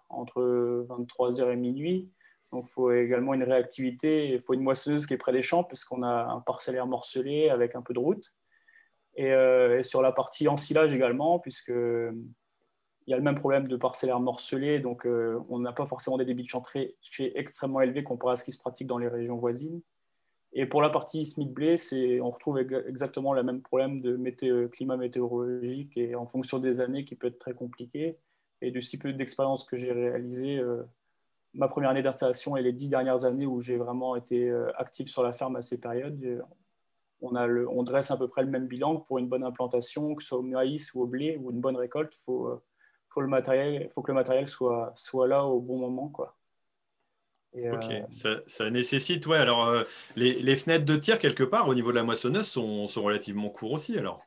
entre 0.08 0.84
23 0.88 1.40
heures 1.40 1.50
et 1.50 1.56
minuit. 1.56 2.08
Donc, 2.56 2.68
il 2.70 2.72
faut 2.72 2.90
également 2.90 3.34
une 3.34 3.42
réactivité. 3.42 4.28
Il 4.30 4.40
faut 4.40 4.54
une 4.54 4.62
moissonneuse 4.62 5.06
qui 5.06 5.12
est 5.12 5.18
près 5.18 5.32
des 5.32 5.42
champs, 5.42 5.62
puisqu'on 5.62 6.02
a 6.02 6.24
un 6.24 6.40
parcellaire 6.40 6.86
morcelé 6.86 7.50
avec 7.50 7.74
un 7.74 7.82
peu 7.82 7.92
de 7.92 7.98
route. 7.98 8.32
Et, 9.14 9.30
euh, 9.32 9.82
sur 9.82 10.00
la 10.00 10.10
partie 10.10 10.48
ensilage 10.48 10.90
également, 10.94 11.38
puisque 11.38 11.68
il 11.68 13.10
y 13.10 13.12
a 13.12 13.16
le 13.18 13.22
même 13.22 13.34
problème 13.34 13.68
de 13.68 13.76
parcellaire 13.76 14.20
morcelé, 14.20 14.80
donc 14.80 15.06
euh, 15.06 15.38
on 15.50 15.58
n'a 15.58 15.72
pas 15.72 15.84
forcément 15.84 16.16
des 16.16 16.24
débits 16.24 16.44
de 16.44 16.48
chantier 16.48 16.96
extrêmement 17.34 17.82
élevés 17.82 18.02
comparé 18.02 18.32
à 18.32 18.36
ce 18.36 18.44
qui 18.44 18.52
se 18.52 18.58
pratique 18.58 18.86
dans 18.86 18.98
les 18.98 19.08
régions 19.08 19.36
voisines. 19.36 19.82
Et 20.54 20.64
pour 20.64 20.80
la 20.80 20.88
partie 20.88 21.26
Smith 21.26 21.52
blé, 21.52 21.76
on 22.22 22.30
retrouve 22.30 22.58
exactement 22.58 23.34
le 23.34 23.42
même 23.42 23.60
problème 23.60 24.00
de 24.00 24.66
climat 24.68 24.96
météorologique 24.96 25.98
et 25.98 26.14
en 26.14 26.24
fonction 26.24 26.58
des 26.58 26.80
années 26.80 27.04
qui 27.04 27.16
peut 27.16 27.26
être 27.26 27.38
très 27.38 27.52
compliqué. 27.52 28.16
Et 28.62 28.70
du 28.70 28.80
cycle 28.80 29.14
d'expérience 29.14 29.64
que 29.64 29.76
j'ai 29.76 29.92
réalisé, 29.92 30.56
euh, 30.56 30.82
ma 31.54 31.68
première 31.68 31.90
année 31.90 32.02
d'installation 32.02 32.56
et 32.56 32.62
les 32.62 32.72
dix 32.72 32.88
dernières 32.88 33.24
années 33.24 33.46
où 33.46 33.60
j'ai 33.60 33.76
vraiment 33.76 34.16
été 34.16 34.48
euh, 34.48 34.70
actif 34.76 35.08
sur 35.08 35.22
la 35.22 35.32
ferme 35.32 35.56
à 35.56 35.62
ces 35.62 35.80
périodes, 35.80 36.22
euh, 36.24 36.42
on, 37.20 37.34
a 37.34 37.46
le, 37.46 37.68
on 37.68 37.82
dresse 37.82 38.10
à 38.10 38.16
peu 38.16 38.28
près 38.28 38.42
le 38.42 38.50
même 38.50 38.66
bilan 38.66 38.96
pour 38.96 39.18
une 39.18 39.28
bonne 39.28 39.44
implantation, 39.44 40.14
que 40.14 40.22
ce 40.22 40.28
soit 40.28 40.38
au 40.38 40.42
maïs 40.42 40.92
ou 40.94 41.02
au 41.02 41.06
blé 41.06 41.38
ou 41.40 41.50
une 41.50 41.60
bonne 41.60 41.76
récolte. 41.76 42.14
Il 42.14 42.24
faut, 42.24 42.46
euh, 42.48 42.62
faut, 43.08 43.20
le 43.20 43.28
matériel, 43.28 43.88
faut 43.90 44.02
que 44.02 44.10
le 44.10 44.16
matériel 44.16 44.46
soit, 44.46 44.92
soit 44.96 45.26
là 45.26 45.44
au 45.44 45.60
bon 45.60 45.78
moment. 45.78 46.08
Quoi. 46.08 46.36
ok, 47.54 48.04
ça, 48.46 48.70
nécessite, 48.70 49.26
ouais. 49.26 49.38
Alors, 49.38 49.84
les, 50.14 50.34
les, 50.34 50.56
fenêtres 50.56 50.84
de 50.84 50.96
tir, 50.96 51.18
quelque 51.18 51.44
part, 51.44 51.68
au 51.68 51.74
niveau 51.74 51.90
de 51.90 51.96
la 51.96 52.02
moissonneuse, 52.02 52.46
sont, 52.46 52.86
sont 52.86 53.02
relativement 53.02 53.48
courts 53.48 53.72
aussi, 53.72 53.96
alors 53.96 54.22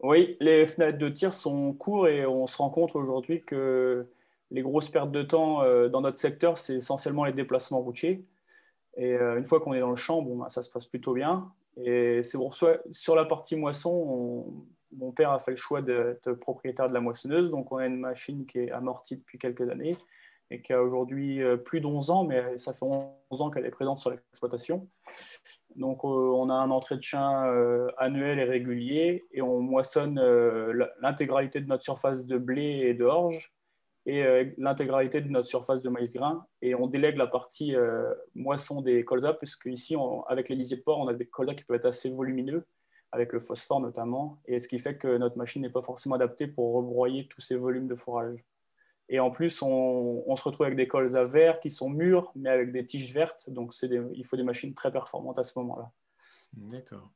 Oui, 0.00 0.36
les 0.38 0.66
fenêtres 0.68 0.98
de 0.98 1.08
tir 1.08 1.34
sont 1.34 1.72
courts 1.72 2.06
et 2.06 2.24
on 2.24 2.46
se 2.46 2.56
rend 2.56 2.70
compte 2.70 2.94
aujourd'hui 2.94 3.42
que 3.42 4.06
les 4.50 4.62
grosses 4.62 4.88
pertes 4.88 5.10
de 5.10 5.22
temps 5.22 5.62
euh, 5.62 5.88
dans 5.88 6.00
notre 6.00 6.18
secteur, 6.18 6.58
c'est 6.58 6.76
essentiellement 6.76 7.24
les 7.24 7.32
déplacements 7.32 7.80
routiers. 7.80 8.24
Et 8.96 9.14
euh, 9.14 9.38
une 9.38 9.46
fois 9.46 9.60
qu'on 9.60 9.74
est 9.74 9.80
dans 9.80 9.90
le 9.90 9.96
champ, 9.96 10.22
bon, 10.22 10.36
bah, 10.36 10.50
ça 10.50 10.62
se 10.62 10.70
passe 10.70 10.86
plutôt 10.86 11.12
bien. 11.12 11.52
Et 11.76 12.22
c'est 12.22 12.38
pour 12.38 12.54
ça, 12.54 12.78
sur 12.90 13.14
la 13.14 13.24
partie 13.24 13.56
moisson, 13.56 14.66
mon 14.96 15.12
père 15.12 15.30
a 15.30 15.38
fait 15.38 15.52
le 15.52 15.56
choix 15.56 15.82
d'être 15.82 16.32
propriétaire 16.32 16.88
de 16.88 16.94
la 16.94 17.00
moissonneuse. 17.00 17.50
Donc, 17.50 17.70
on 17.70 17.76
a 17.76 17.86
une 17.86 18.00
machine 18.00 18.46
qui 18.46 18.58
est 18.58 18.70
amortie 18.72 19.16
depuis 19.16 19.38
quelques 19.38 19.68
années. 19.70 19.96
et 20.50 20.62
qui 20.62 20.72
a 20.72 20.82
aujourd'hui 20.82 21.42
euh, 21.42 21.58
plus 21.58 21.80
d'11 21.80 22.10
ans, 22.10 22.24
mais 22.24 22.56
ça 22.56 22.72
fait 22.72 22.86
11 22.86 23.42
ans 23.42 23.50
qu'elle 23.50 23.66
est 23.66 23.70
présente 23.70 23.98
sur 23.98 24.10
l'exploitation. 24.10 24.88
Donc, 25.76 26.04
on 26.04 26.48
a 26.48 26.54
un 26.54 26.70
entretien 26.70 27.44
euh, 27.46 27.88
annuel 27.98 28.38
et 28.40 28.44
régulier 28.44 29.26
et 29.32 29.42
on 29.42 29.60
moissonne 29.60 30.18
l'intégralité 31.00 31.60
de 31.60 31.66
notre 31.66 31.84
surface 31.84 32.24
de 32.24 32.38
blé 32.38 32.62
et 32.86 32.94
de 32.94 33.04
orge 33.04 33.52
et 34.08 34.54
l'intégralité 34.56 35.20
de 35.20 35.28
notre 35.28 35.46
surface 35.46 35.82
de 35.82 35.90
maïs 35.90 36.14
grain. 36.14 36.46
Et 36.62 36.74
on 36.74 36.86
délègue 36.86 37.18
la 37.18 37.26
partie 37.26 37.74
moisson 38.34 38.80
des 38.80 39.04
colzas, 39.04 39.34
puisque 39.34 39.66
ici, 39.66 39.96
avec 40.28 40.48
les 40.48 40.56
lisiers 40.56 40.78
de 40.78 40.82
porc, 40.82 40.98
on 40.98 41.08
a 41.08 41.14
des 41.14 41.26
colzas 41.26 41.54
qui 41.54 41.64
peuvent 41.64 41.76
être 41.76 41.84
assez 41.84 42.08
volumineux, 42.08 42.66
avec 43.12 43.34
le 43.34 43.40
phosphore 43.40 43.80
notamment, 43.80 44.40
et 44.46 44.58
ce 44.58 44.66
qui 44.66 44.78
fait 44.78 44.96
que 44.96 45.18
notre 45.18 45.36
machine 45.36 45.60
n'est 45.60 45.70
pas 45.70 45.82
forcément 45.82 46.14
adaptée 46.14 46.46
pour 46.46 46.74
rebroyer 46.74 47.28
tous 47.28 47.42
ces 47.42 47.56
volumes 47.56 47.86
de 47.86 47.94
fourrage. 47.94 48.42
Et 49.10 49.20
en 49.20 49.30
plus, 49.30 49.60
on, 49.62 50.36
se 50.36 50.42
retrouve 50.42 50.66
avec 50.66 50.76
des 50.76 50.88
colzas 50.88 51.24
verts 51.24 51.60
qui 51.60 51.70
sont 51.70 51.90
mûrs, 51.90 52.32
mais 52.34 52.50
avec 52.50 52.72
des 52.72 52.84
tiges 52.84 53.12
vertes. 53.12 53.50
Donc, 53.50 53.74
il 53.82 54.24
faut 54.24 54.36
des 54.36 54.42
machines 54.42 54.74
très 54.74 54.90
performantes 54.90 55.38
à 55.38 55.44
ce 55.44 55.58
moment-là. 55.58 55.90
D'accord. 56.54 57.10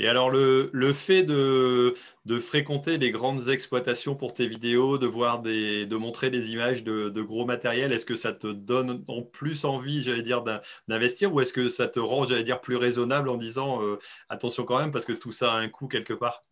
Et 0.00 0.06
alors, 0.06 0.30
le, 0.30 0.92
fait 0.92 1.24
de, 1.24 1.92
fréquenter 2.40 2.98
des 2.98 3.10
grandes 3.10 3.48
exploitations 3.48 4.14
pour 4.14 4.32
tes 4.32 4.46
vidéos, 4.46 4.96
de, 4.96 5.08
voir 5.08 5.40
des, 5.42 5.86
de 5.86 5.96
montrer 5.96 6.30
des 6.30 6.52
images 6.52 6.84
de, 6.84 7.20
gros 7.20 7.44
matériel, 7.44 7.92
est-ce 7.92 8.06
que 8.06 8.14
ça 8.14 8.32
te 8.32 8.46
donne 8.46 9.02
en 9.08 9.22
plus 9.22 9.64
envie, 9.64 10.04
j'allais 10.04 10.22
dire, 10.22 10.44
d'investir 10.86 11.34
ou 11.34 11.40
est-ce 11.40 11.52
que 11.52 11.68
ça 11.68 11.88
te 11.88 11.98
rend, 11.98 12.24
j'allais 12.24 12.44
dire, 12.44 12.60
plus 12.60 12.76
raisonnable 12.76 13.28
en 13.28 13.36
disant 13.36 13.82
euh, 13.82 13.98
attention 14.28 14.64
quand 14.64 14.78
même 14.78 14.92
parce 14.92 15.04
que 15.04 15.12
tout 15.12 15.32
ça 15.32 15.54
a 15.54 15.56
un 15.56 15.68
coût 15.68 15.88
quelque 15.88 16.14
part? 16.14 16.42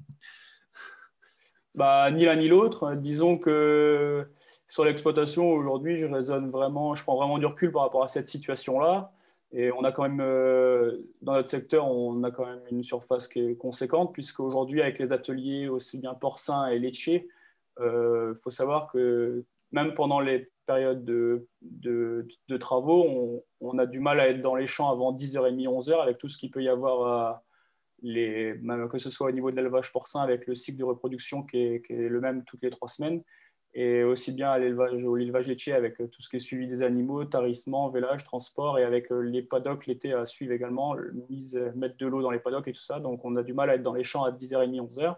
Bah, 1.77 2.11
Ni 2.11 2.25
l'un 2.25 2.35
ni 2.35 2.49
l'autre. 2.49 2.97
Disons 2.97 3.39
que 3.39 4.27
sur 4.67 4.85
l'exploitation, 4.85 5.53
aujourd'hui, 5.53 5.99
je 5.99 6.07
raisonne 6.07 6.51
vraiment, 6.51 6.97
je 6.97 7.05
prends 7.05 7.17
vraiment 7.17 7.39
du 7.39 7.47
recul 7.47 7.71
par 7.71 7.83
rapport 7.83 8.03
à 8.03 8.09
cette 8.09 8.27
situation-là. 8.27 9.13
Et 9.53 9.71
on 9.73 9.85
a 9.85 9.93
quand 9.93 10.03
même, 10.03 10.21
euh, 10.21 10.99
dans 11.23 11.35
notre 11.35 11.49
secteur, 11.49 11.89
on 11.89 12.23
a 12.25 12.31
quand 12.31 12.47
même 12.47 12.63
une 12.71 12.83
surface 12.83 13.29
qui 13.29 13.41
est 13.41 13.57
conséquente, 13.57 14.13
puisqu'aujourd'hui, 14.13 14.83
avec 14.83 14.99
les 14.99 15.13
ateliers 15.13 15.69
aussi 15.69 15.99
bien 15.99 16.15
porcins 16.15 16.67
et 16.67 16.79
laitiers, 16.79 17.29
il 17.79 17.85
euh, 17.85 18.35
faut 18.43 18.51
savoir 18.51 18.89
que 18.89 19.45
même 19.71 19.95
pendant 19.95 20.21
les 20.21 20.51
périodes 20.67 21.05
de, 21.05 21.47
de, 21.63 22.57
travaux, 22.59 23.45
on, 23.61 23.79
a 23.79 23.87
du 23.87 24.01
mal 24.01 24.19
à 24.21 24.29
être 24.29 24.43
dans 24.43 24.57
les 24.57 24.67
champs 24.67 24.91
avant 24.91 25.13
10h30, 25.13 25.69
11h, 25.69 26.03
avec 26.03 26.19
tout 26.19 26.29
ce 26.29 26.39
qu'il 26.39 26.51
peut 26.51 26.63
y 26.63 26.69
avoir 26.69 27.43
les, 28.03 28.61
que 28.91 28.99
ce 28.99 29.11
soit 29.11 29.29
au 29.29 29.33
niveau 29.33 29.51
de 29.51 29.57
l'élevage 29.57 29.93
porcin 29.93 30.21
avec 30.21 30.47
le 30.47 30.55
cycle 30.55 30.79
de 30.79 30.85
reproduction 30.85 31.43
qui 31.43 31.59
est, 31.59 31.91
le 31.91 32.21
même 32.21 32.45
toutes 32.45 32.63
les 32.63 32.71
trois 32.71 32.89
semaines, 32.89 33.23
et 33.79 34.03
aussi 34.03 34.33
bien 34.33 34.51
à 34.51 34.59
l'élevage, 34.59 35.05
au 35.05 35.17
l'élevage 35.17 35.47
laitier 35.47 35.75
avec 35.75 35.99
tout 35.99 36.23
ce 36.23 36.31
qui 36.31 36.37
est 36.37 36.41
suivi 36.41 36.67
des 36.67 36.83
animaux, 36.83 37.27
tarissement, 37.27 37.91
vélage, 37.91 38.25
transport, 38.25 38.79
et 38.79 38.85
avec 38.85 39.13
euh, 39.13 39.21
les 39.21 39.43
paddocks 39.43 39.87
l'été 39.87 40.15
à 40.15 40.25
suivre 40.25 40.53
également, 40.53 40.97
mise, 41.29 41.55
mettre 41.75 41.99
de 41.99 42.07
l'eau 42.07 42.23
dans 42.23 42.31
les 42.31 42.39
paddocks 42.39 42.67
et 42.69 42.73
tout 42.73 42.83
ça. 42.83 43.01
Donc 43.01 43.25
on 43.25 43.37
a 43.37 43.43
du 43.43 43.53
mal 43.53 43.69
à 43.69 43.75
être 43.75 43.83
dans 43.83 43.93
les 43.93 44.03
champs 44.03 44.25
à 44.25 44.33
10h30, 44.33 44.95
11h, 44.95 45.17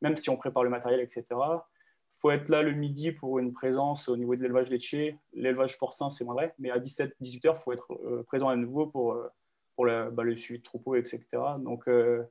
même 0.00 0.16
si 0.16 0.30
on 0.30 0.36
prépare 0.36 0.64
le 0.64 0.70
matériel, 0.70 1.00
etc. 1.00 1.24
Il 1.30 2.18
faut 2.18 2.32
être 2.32 2.48
là 2.48 2.62
le 2.62 2.72
midi 2.72 3.12
pour 3.12 3.38
une 3.38 3.52
présence 3.52 4.08
au 4.08 4.16
niveau 4.16 4.34
de 4.34 4.42
l'élevage 4.42 4.68
laitier. 4.68 5.16
L'élevage 5.32 5.78
porcin, 5.78 6.10
c'est 6.10 6.24
moins 6.24 6.34
vrai, 6.34 6.54
mais 6.58 6.70
à 6.70 6.78
17-18h, 6.78 7.12
il 7.22 7.54
faut 7.54 7.72
être 7.72 7.92
euh, 8.04 8.24
présent 8.24 8.48
à 8.48 8.56
nouveau 8.56 8.86
pour 8.86 9.12
euh, 9.12 9.28
pour 9.74 9.86
bah, 9.86 10.22
le 10.22 10.36
suivi 10.36 10.58
de 10.58 10.64
troupeau, 10.64 10.96
etc. 10.96 11.20
Donc, 11.58 11.88
euh, 11.88 12.22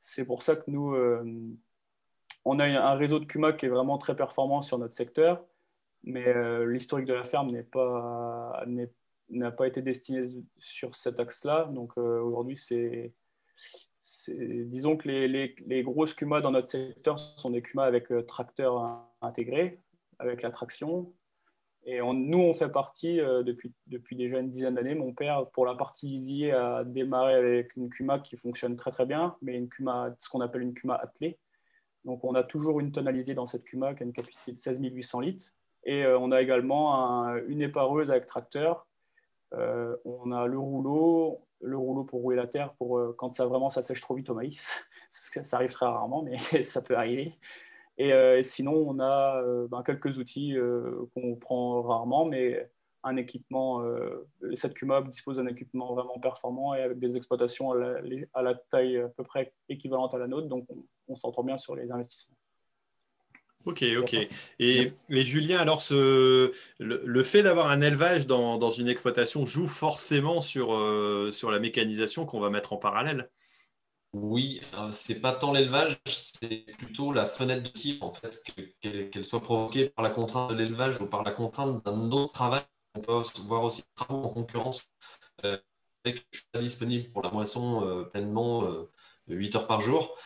c'est 0.00 0.24
pour 0.24 0.42
ça 0.42 0.56
que 0.56 0.70
nous, 0.70 0.94
euh, 0.94 1.24
on 2.46 2.58
a 2.60 2.66
un 2.66 2.94
réseau 2.94 3.18
de 3.18 3.24
CUMA 3.24 3.52
qui 3.52 3.66
est 3.66 3.68
vraiment 3.68 3.98
très 3.98 4.14
performant 4.16 4.62
sur 4.62 4.78
notre 4.78 4.94
secteur, 4.94 5.44
mais 6.04 6.26
euh, 6.28 6.64
l'historique 6.66 7.06
de 7.06 7.14
la 7.14 7.24
ferme 7.24 7.50
n'a 9.30 9.50
pas 9.50 9.66
été 9.66 9.82
destiné 9.82 10.26
sur 10.58 10.94
cet 10.94 11.18
axe-là. 11.20 11.64
Donc, 11.72 11.96
aujourd'hui, 11.96 12.56
c'est, 12.56 13.12
disons 14.28 14.96
que 14.96 15.08
les, 15.08 15.82
grosses 15.82 16.14
CUMA 16.14 16.40
dans 16.40 16.52
notre 16.52 16.70
secteur 16.70 17.18
sont 17.18 17.50
des 17.50 17.62
CUMA 17.62 17.84
avec 17.84 18.06
tracteur 18.26 19.04
intégré, 19.20 19.80
avec 20.18 20.42
la 20.42 20.50
traction, 20.50 21.12
et 21.88 22.00
nous, 22.00 22.40
on 22.40 22.52
fait 22.52 22.68
partie 22.68 23.20
euh, 23.20 23.44
depuis, 23.44 23.72
depuis 23.86 24.16
déjà 24.16 24.40
une 24.40 24.48
dizaine 24.48 24.74
d'années. 24.74 24.96
Mon 24.96 25.14
père, 25.14 25.48
pour 25.50 25.64
la 25.64 25.76
partie 25.76 26.08
lisier, 26.08 26.50
a 26.50 26.82
démarré 26.82 27.34
avec 27.34 27.76
une 27.76 27.88
CUMA 27.90 28.18
qui 28.18 28.36
fonctionne 28.36 28.74
très 28.74 28.90
très 28.90 29.06
bien, 29.06 29.36
mais 29.40 29.54
une 29.54 29.68
CUMA, 29.68 30.16
ce 30.18 30.28
qu'on 30.28 30.40
appelle 30.40 30.62
une 30.62 30.74
CUMA 30.74 30.96
attelée. 30.96 31.38
Donc 32.06 32.24
on 32.24 32.34
a 32.34 32.42
toujours 32.42 32.80
une 32.80 32.92
tonalisée 32.92 33.34
dans 33.34 33.46
cette 33.46 33.64
CUMA 33.64 33.94
qui 33.94 34.02
a 34.02 34.06
une 34.06 34.12
capacité 34.12 34.52
de 34.52 34.56
16 34.56 34.80
800 34.80 35.20
litres. 35.20 35.52
Et 35.84 36.04
euh, 36.04 36.18
on 36.18 36.32
a 36.32 36.40
également 36.40 36.94
une 37.46 37.60
épareuse 37.60 38.10
avec 38.10 38.26
tracteur. 38.26 38.86
Euh, 39.54 39.96
on 40.04 40.32
a 40.32 40.46
le 40.46 40.58
rouleau, 40.58 41.42
le 41.60 41.76
rouleau 41.76 42.04
pour 42.04 42.22
rouler 42.22 42.36
la 42.36 42.46
terre 42.46 42.72
pour 42.74 43.14
quand 43.16 43.34
ça 43.34 43.46
vraiment 43.46 43.68
ça 43.68 43.82
sèche 43.82 44.00
trop 44.00 44.14
vite 44.14 44.30
au 44.30 44.34
maïs. 44.34 44.88
ça 45.10 45.56
arrive 45.56 45.72
très 45.72 45.86
rarement, 45.86 46.22
mais 46.22 46.38
ça 46.62 46.80
peut 46.80 46.96
arriver. 46.96 47.36
Euh, 48.00 48.38
et, 48.38 48.42
sinon, 48.42 48.72
on 48.72 48.98
a 48.98 49.42
euh, 49.42 49.68
ben, 49.68 49.82
quelques 49.82 50.18
outils 50.18 50.56
euh, 50.56 51.08
qu'on 51.14 51.34
prend 51.36 51.82
rarement, 51.82 52.26
mais 52.26 52.70
un 53.06 53.16
équipement, 53.16 53.82
cette 54.54 54.74
QMOB 54.74 55.08
dispose 55.08 55.36
d'un 55.36 55.46
équipement 55.46 55.94
vraiment 55.94 56.18
performant 56.18 56.74
et 56.74 56.82
avec 56.82 56.98
des 56.98 57.16
exploitations 57.16 57.72
à 57.72 58.42
la, 58.42 58.54
taille 58.70 58.98
à 58.98 59.08
peu 59.08 59.22
près 59.22 59.54
équivalente 59.68 60.14
à 60.14 60.18
la 60.18 60.26
nôtre, 60.26 60.48
donc 60.48 60.66
on, 61.08 61.16
s'entend 61.16 61.44
bien 61.44 61.56
sur 61.56 61.74
les 61.76 61.92
investissements. 61.92 62.36
Ok, 63.64 63.84
ok. 63.98 64.16
Et, 64.58 64.92
Julien, 65.08 65.58
alors 65.58 65.82
ce, 65.82 66.52
le, 66.78 67.22
fait 67.22 67.42
d'avoir 67.42 67.70
un 67.70 67.80
élevage 67.80 68.26
dans, 68.26 68.58
dans, 68.58 68.70
une 68.70 68.88
exploitation 68.88 69.46
joue 69.46 69.68
forcément 69.68 70.40
sur, 70.40 70.68
sur 71.32 71.50
la 71.50 71.58
mécanisation 71.58 72.26
qu'on 72.26 72.40
va 72.40 72.50
mettre 72.50 72.72
en 72.72 72.76
parallèle? 72.76 73.30
Oui, 74.16 74.62
euh, 74.74 74.90
c'est 74.92 75.20
pas 75.20 75.32
tant 75.32 75.52
l'élevage, 75.52 75.98
c'est 76.06 76.64
plutôt 76.78 77.12
la 77.12 77.26
fenêtre 77.26 77.64
de 77.64 77.68
tir, 77.68 78.02
en 78.02 78.12
fait, 78.12 78.40
qu'elle 78.80 79.24
soit 79.26 79.42
provoquée 79.42 79.90
par 79.90 80.02
la 80.02 80.10
contrainte 80.10 80.52
de 80.52 80.56
l'élevage 80.56 81.00
ou 81.02 81.10
par 81.10 81.22
la 81.22 81.32
contrainte 81.32 81.84
d'un 81.84 82.10
autre 82.12 82.32
travail. 82.32 82.62
On 82.96 83.00
peut 83.00 83.22
voir 83.46 83.64
aussi 83.64 83.84
travaux 83.94 84.24
en 84.24 84.28
concurrence. 84.28 84.88
Euh, 85.44 85.58
je 86.04 86.12
ne 86.12 86.16
suis 86.32 86.46
pas 86.52 86.60
disponible 86.60 87.10
pour 87.10 87.22
la 87.22 87.30
moisson 87.30 87.86
euh, 87.86 88.04
pleinement 88.04 88.64
8 89.28 89.56
heures 89.56 89.66
par 89.66 89.80
jour. 89.80 90.16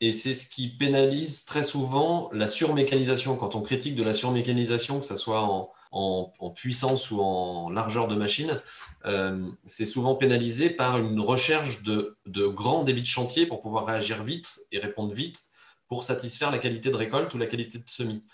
et 0.00 0.12
c'est 0.12 0.34
ce 0.34 0.48
qui 0.48 0.68
pénalise 0.68 1.44
très 1.44 1.62
souvent 1.62 2.30
la 2.32 2.46
surmécanisation. 2.46 3.36
Quand 3.36 3.54
on 3.54 3.62
critique 3.62 3.96
de 3.96 4.02
la 4.02 4.14
surmécanisation, 4.14 5.00
que 5.00 5.06
ce 5.06 5.16
soit 5.16 5.42
en, 5.42 5.72
en, 5.92 6.50
puissance 6.50 7.10
ou 7.10 7.20
en 7.20 7.70
largeur 7.70 8.08
de 8.08 8.14
machine, 8.14 8.60
euh, 9.04 9.46
c'est 9.64 9.86
souvent 9.86 10.16
pénalisé 10.16 10.70
par 10.70 10.98
une 10.98 11.20
recherche 11.20 11.82
de, 11.82 12.16
grands 12.26 12.82
débits 12.82 13.02
de 13.02 13.06
chantier 13.06 13.46
pour 13.46 13.60
pouvoir 13.60 13.86
réagir 13.86 14.22
vite 14.22 14.60
et 14.72 14.78
répondre 14.78 15.12
vite 15.12 15.40
pour 15.88 16.04
satisfaire 16.04 16.50
la 16.50 16.58
qualité 16.58 16.90
de 16.90 16.96
récolte 16.96 17.34
ou 17.34 17.38
la 17.38 17.46
qualité 17.46 17.78
de 17.78 17.88
semis. 17.88 18.24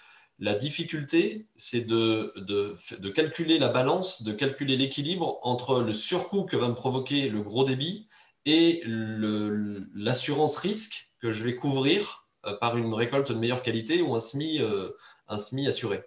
La 0.41 0.55
difficulté, 0.55 1.49
c'est 1.57 1.85
de, 1.85 2.33
de, 2.37 3.09
calculer 3.09 3.59
la 3.59 3.69
balance, 3.69 4.23
de 4.23 4.33
calculer 4.33 4.77
l'équilibre 4.77 5.41
entre 5.43 5.81
le 5.81 5.93
surcoût 5.93 6.45
que 6.45 6.57
va 6.57 6.69
me 6.69 6.75
provoquer 6.75 7.29
le 7.29 7.43
gros 7.43 7.65
débit 7.65 8.09
et 8.47 8.83
l'assurance 8.87 10.57
risque 10.59 11.11
que 11.21 11.31
je 11.31 11.43
vais 11.43 11.57
couvrir 11.57 12.29
euh, 12.47 12.57
par 12.57 12.77
une 12.77 12.95
récolte 12.95 13.33
de 13.33 13.39
meilleure 13.39 13.63
qualité 13.63 14.01
ou 14.01 14.15
un 14.15 14.21
SMI, 14.21 14.61
euh, 14.61 14.91
un 15.27 15.39
SMI 15.39 15.67
assuré. 15.67 16.05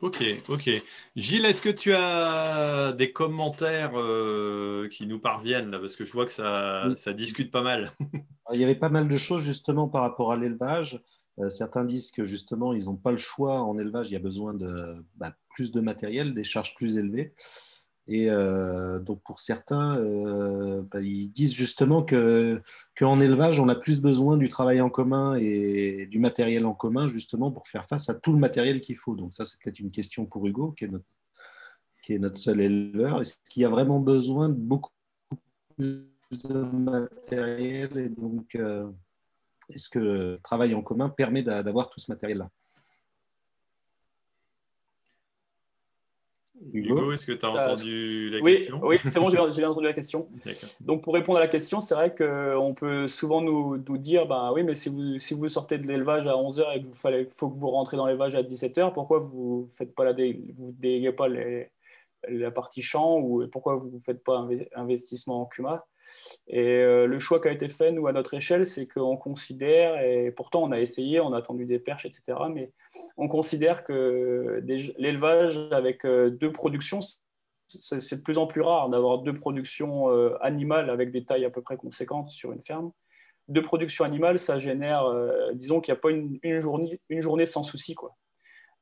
Ok, 0.00 0.22
ok. 0.48 0.70
Gilles, 1.16 1.44
est-ce 1.44 1.60
que 1.60 1.68
tu 1.68 1.92
as 1.92 2.92
des 2.92 3.12
commentaires 3.12 3.98
euh, 3.98 4.88
qui 4.88 5.06
nous 5.06 5.18
parviennent 5.18 5.72
là? 5.72 5.80
Parce 5.80 5.96
que 5.96 6.04
je 6.04 6.12
vois 6.12 6.24
que 6.24 6.30
ça, 6.30 6.84
ça 6.94 7.12
discute 7.12 7.50
pas 7.50 7.62
mal. 7.62 7.92
Il 8.54 8.60
y 8.60 8.64
avait 8.64 8.76
pas 8.76 8.88
mal 8.88 9.08
de 9.08 9.16
choses 9.16 9.42
justement 9.42 9.88
par 9.88 10.02
rapport 10.02 10.30
à 10.30 10.36
l'élevage. 10.36 11.02
Euh, 11.40 11.48
certains 11.48 11.84
disent 11.84 12.10
que 12.10 12.24
justement, 12.24 12.72
ils 12.72 12.86
n'ont 12.86 12.96
pas 12.96 13.12
le 13.12 13.18
choix 13.18 13.62
en 13.62 13.78
élevage. 13.78 14.10
Il 14.10 14.14
y 14.14 14.16
a 14.16 14.20
besoin 14.20 14.54
de 14.54 15.04
bah, 15.16 15.34
plus 15.50 15.70
de 15.70 15.80
matériel, 15.80 16.34
des 16.34 16.44
charges 16.44 16.74
plus 16.74 16.96
élevées. 16.96 17.32
Et 18.10 18.30
euh, 18.30 18.98
donc 18.98 19.22
pour 19.22 19.38
certains, 19.38 19.98
euh, 19.98 20.82
bah, 20.90 21.00
ils 21.02 21.28
disent 21.28 21.52
justement 21.52 22.02
que 22.02 22.62
qu'en 22.96 23.20
élevage, 23.20 23.60
on 23.60 23.68
a 23.68 23.74
plus 23.74 24.00
besoin 24.00 24.38
du 24.38 24.48
travail 24.48 24.80
en 24.80 24.88
commun 24.88 25.36
et 25.38 26.06
du 26.06 26.18
matériel 26.18 26.64
en 26.64 26.72
commun 26.72 27.06
justement 27.06 27.52
pour 27.52 27.68
faire 27.68 27.84
face 27.86 28.08
à 28.08 28.14
tout 28.14 28.32
le 28.32 28.38
matériel 28.38 28.80
qu'il 28.80 28.96
faut. 28.96 29.14
Donc 29.14 29.34
ça, 29.34 29.44
c'est 29.44 29.60
peut-être 29.60 29.78
une 29.78 29.92
question 29.92 30.24
pour 30.24 30.46
Hugo, 30.46 30.72
qui 30.72 30.84
est 30.84 30.88
notre, 30.88 31.18
qui 32.02 32.14
est 32.14 32.18
notre 32.18 32.38
seul 32.38 32.62
éleveur. 32.62 33.20
Est-ce 33.20 33.34
qu'il 33.44 33.62
y 33.62 33.66
a 33.66 33.68
vraiment 33.68 34.00
besoin 34.00 34.48
de 34.48 34.54
beaucoup 34.54 34.90
plus 35.76 36.08
de 36.32 36.62
matériel 36.62 37.98
Et 37.98 38.08
donc, 38.08 38.56
est-ce 39.68 39.88
que 39.88 39.98
le 39.98 40.38
travail 40.42 40.74
en 40.74 40.82
commun 40.82 41.08
permet 41.08 41.42
d'avoir 41.42 41.90
tout 41.90 42.00
ce 42.00 42.10
matériel-là. 42.10 42.50
Hugo, 46.72 47.12
est-ce 47.12 47.24
que 47.24 47.32
tu 47.32 47.46
as 47.46 47.50
entendu 47.50 48.30
la 48.30 48.40
oui, 48.40 48.56
question? 48.56 48.80
Oui, 48.82 48.98
c'est 49.04 49.20
bon, 49.20 49.30
j'ai 49.30 49.60
bien 49.60 49.70
entendu 49.70 49.86
la 49.86 49.92
question. 49.92 50.28
Donc, 50.80 51.02
pour 51.02 51.14
répondre 51.14 51.38
à 51.38 51.40
la 51.40 51.48
question, 51.48 51.80
c'est 51.80 51.94
vrai 51.94 52.12
qu'on 52.14 52.74
peut 52.74 53.06
souvent 53.06 53.40
nous, 53.40 53.76
nous, 53.76 53.98
dire 53.98 54.26
bah, 54.26 54.50
oui, 54.52 54.64
mais 54.64 54.74
si 54.74 54.88
vous, 54.88 55.18
si 55.18 55.34
vous 55.34 55.48
sortez 55.48 55.78
de 55.78 55.86
l'élevage 55.86 56.26
à 56.26 56.32
11h 56.32 56.76
et 56.76 56.80
qu'il 56.82 57.32
faut 57.32 57.48
que 57.48 57.58
vous 57.58 57.70
rentrez 57.70 57.96
dans 57.96 58.06
l'élevage 58.06 58.34
à 58.34 58.42
17h, 58.42 58.92
pourquoi 58.92 59.20
vous 59.20 59.70
ne 59.78 59.86
pas 59.86 60.12
vous 60.12 60.74
déléguez 60.78 61.12
pas 61.12 61.28
les, 61.28 61.70
la 62.28 62.50
partie 62.50 62.82
champ 62.82 63.18
ou 63.18 63.46
pourquoi 63.46 63.76
vous 63.76 63.90
ne 63.90 64.00
faites 64.00 64.24
pas 64.24 64.38
un 64.38 64.48
investissement 64.74 65.42
en 65.42 65.46
CUMA? 65.46 65.86
Et 66.46 66.78
euh, 66.78 67.06
le 67.06 67.18
choix 67.18 67.40
qui 67.40 67.48
a 67.48 67.52
été 67.52 67.68
fait, 67.68 67.92
nous, 67.92 68.06
à 68.06 68.12
notre 68.12 68.34
échelle, 68.34 68.66
c'est 68.66 68.86
qu'on 68.86 69.16
considère, 69.16 70.00
et 70.02 70.30
pourtant 70.30 70.62
on 70.62 70.72
a 70.72 70.80
essayé, 70.80 71.20
on 71.20 71.32
a 71.32 71.38
attendu 71.38 71.66
des 71.66 71.78
perches, 71.78 72.06
etc., 72.06 72.38
mais 72.52 72.72
on 73.16 73.28
considère 73.28 73.84
que 73.84 74.62
l'élevage 74.98 75.58
avec 75.72 76.04
euh, 76.04 76.30
deux 76.30 76.52
productions, 76.52 77.00
c'est 77.66 78.16
de 78.16 78.22
plus 78.22 78.38
en 78.38 78.46
plus 78.46 78.62
rare 78.62 78.88
d'avoir 78.88 79.18
deux 79.18 79.34
productions 79.34 80.10
euh, 80.10 80.36
animales 80.40 80.88
avec 80.88 81.12
des 81.12 81.24
tailles 81.24 81.44
à 81.44 81.50
peu 81.50 81.60
près 81.60 81.76
conséquentes 81.76 82.30
sur 82.30 82.52
une 82.52 82.62
ferme. 82.64 82.92
Deux 83.48 83.62
productions 83.62 84.04
animales, 84.04 84.38
ça 84.38 84.58
génère, 84.58 85.10
disons 85.54 85.80
qu'il 85.80 85.92
n'y 85.92 85.98
a 85.98 86.00
pas 86.00 86.10
une, 86.10 86.38
une, 86.42 86.60
journée, 86.60 87.00
une 87.08 87.22
journée 87.22 87.46
sans 87.46 87.62
souci. 87.62 87.94
Quoi. 87.94 88.14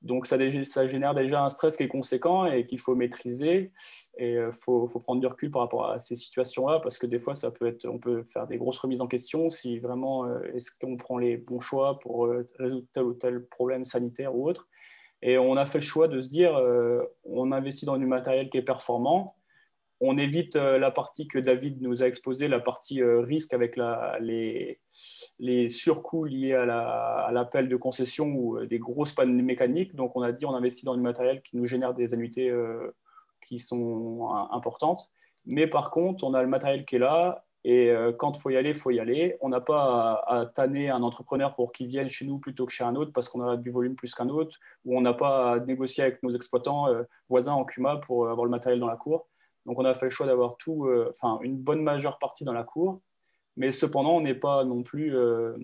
Donc 0.03 0.27
ça, 0.27 0.39
génère 0.87 1.15
déjà 1.15 1.43
un 1.43 1.49
stress 1.49 1.77
qui 1.77 1.83
est 1.83 1.89
conséquent 1.89 2.47
et 2.47 2.67
qu'il 2.67 2.79
faut 2.79 2.95
maîtriser. 2.95 3.73
Et 4.19 4.33
il 4.33 4.37
euh, 4.37 4.51
faut, 4.51 4.87
prendre 4.89 5.21
du 5.21 5.27
recul 5.27 5.51
par 5.51 5.63
rapport 5.63 5.91
à 5.91 5.99
ces 5.99 6.17
situations-là 6.17 6.81
parce 6.81 6.99
que 6.99 7.07
des 7.07 7.19
fois, 7.19 7.35
ça 7.35 7.51
peut 7.51 7.67
être, 7.67 7.87
on 7.87 7.99
peut 7.99 8.23
faire 8.25 8.47
des 8.47 8.57
grosses 8.57 8.79
remises 8.79 9.01
en 9.01 9.09
question 9.09 9.51
si 9.51 9.79
vraiment 9.79 10.27
euh, 10.27 10.41
est-ce 10.55 10.71
qu'on 10.79 10.97
prend 10.97 11.19
les 11.19 11.37
bons 11.37 11.61
choix 11.61 11.99
pour 11.99 12.27
euh, 12.27 12.47
résoudre 12.59 12.87
tel 12.93 13.05
ou 13.05 13.15
tel 13.15 13.45
problème 13.47 13.85
sanitaire 13.85 14.35
ou 14.37 14.49
autre. 14.49 14.69
Et 15.23 15.39
on 15.39 15.57
a 15.57 15.67
fait 15.67 15.79
le 15.79 15.85
choix 15.85 16.09
de 16.09 16.21
se 16.21 16.29
dire, 16.29 16.61
on 17.25 17.51
investit 17.51 17.87
dans 17.87 17.97
du 17.97 18.05
matériel 18.05 18.51
qui 18.51 18.59
est 18.59 18.63
performant, 18.63 19.35
on 20.01 20.19
évite 20.19 20.57
euh, 20.57 20.79
la 20.79 20.91
partie 20.91 21.27
que 21.27 21.39
David 21.39 21.81
nous 21.81 22.03
a 22.03 22.07
exposée, 22.07 22.49
la 22.49 22.61
partie 22.61 23.03
euh, 23.03 23.21
risque 23.21 23.55
avec 23.55 23.79
les, 24.21 25.69
surcoûts 25.69 26.25
liés 26.25 26.55
à 26.55 27.31
l'appel 27.33 27.69
de 27.69 27.77
concession 27.77 28.27
ou 28.27 28.59
euh, 28.59 28.67
des 28.67 28.79
grosses 28.79 29.13
pannes 29.13 29.41
mécaniques. 29.43 29.95
Donc, 29.95 30.15
on 30.17 30.23
a 30.23 30.33
dit 30.33 30.45
on 30.45 30.55
investit 30.55 30.85
dans 30.85 30.95
du 30.95 31.01
matériel 31.01 31.43
qui 31.43 31.57
nous 31.57 31.67
génère 31.67 31.95
des 31.95 32.13
annuités 32.15 32.53
qui 33.41 33.59
sont 33.59 34.29
importantes. 34.51 35.09
Mais 35.47 35.67
par 35.67 35.91
contre, 35.91 36.25
on 36.25 36.35
a 36.35 36.43
le 36.43 36.49
matériel 36.49 36.85
qui 36.85 36.97
est 36.97 37.01
là. 37.01 37.45
Et 37.65 37.93
quand 38.19 38.37
il 38.37 38.41
faut 38.41 38.51
y 38.51 38.57
aller, 38.57 38.71
il 38.71 38.75
faut 38.75 38.91
y 38.91 39.01
aller. 39.01 39.37
On 39.41 39.49
n'a 39.49 39.61
pas 39.61 40.23
à, 40.27 40.47
tanner 40.47 40.89
un 40.89 41.03
entrepreneur 41.03 41.55
pour 41.55 41.73
qu'il 41.73 41.89
vienne 41.89 42.09
chez 42.09 42.25
nous 42.25 42.39
plutôt 42.39 42.65
que 42.67 42.73
chez 42.73 42.85
un 42.85 42.95
autre 42.95 43.13
parce 43.13 43.29
qu'on 43.29 43.41
a 43.41 43.57
du 43.57 43.71
volume 43.71 43.97
plus 43.97 44.15
qu'un 44.15 44.29
autre, 44.29 44.57
ou 44.85 44.97
on 44.97 45.01
n'a 45.01 45.15
pas 45.15 45.53
à 45.53 45.61
négocier 45.61 46.05
avec 46.05 46.23
nos 46.23 46.31
exploitants 46.31 46.87
voisins 47.29 47.55
en 47.55 47.65
CUMA 47.65 47.97
pour 47.97 48.29
avoir 48.29 48.45
le 48.45 48.51
matériel 48.51 48.81
dans 48.81 48.89
la 48.89 48.97
cour. 48.97 49.29
Donc 49.67 49.79
on 49.79 49.85
a 49.85 49.95
fait 49.95 50.07
le 50.07 50.11
choix 50.11 50.27
d'avoir 50.27 50.57
tout, 50.57 50.87
euh, 50.87 51.13
enfin 51.13 51.41
une 51.43 51.59
bonne 51.59 51.83
majeure 51.83 52.19
partie 52.19 52.45
dans 52.45 52.53
la 52.53 52.63
cour, 52.63 53.01
mais 53.57 53.73
cependant 53.73 54.17
on 54.17 54.21
n'est 54.21 54.35
pas 54.35 54.65
non 54.65 54.83
plus, 54.83 55.15
euh, 55.15 55.57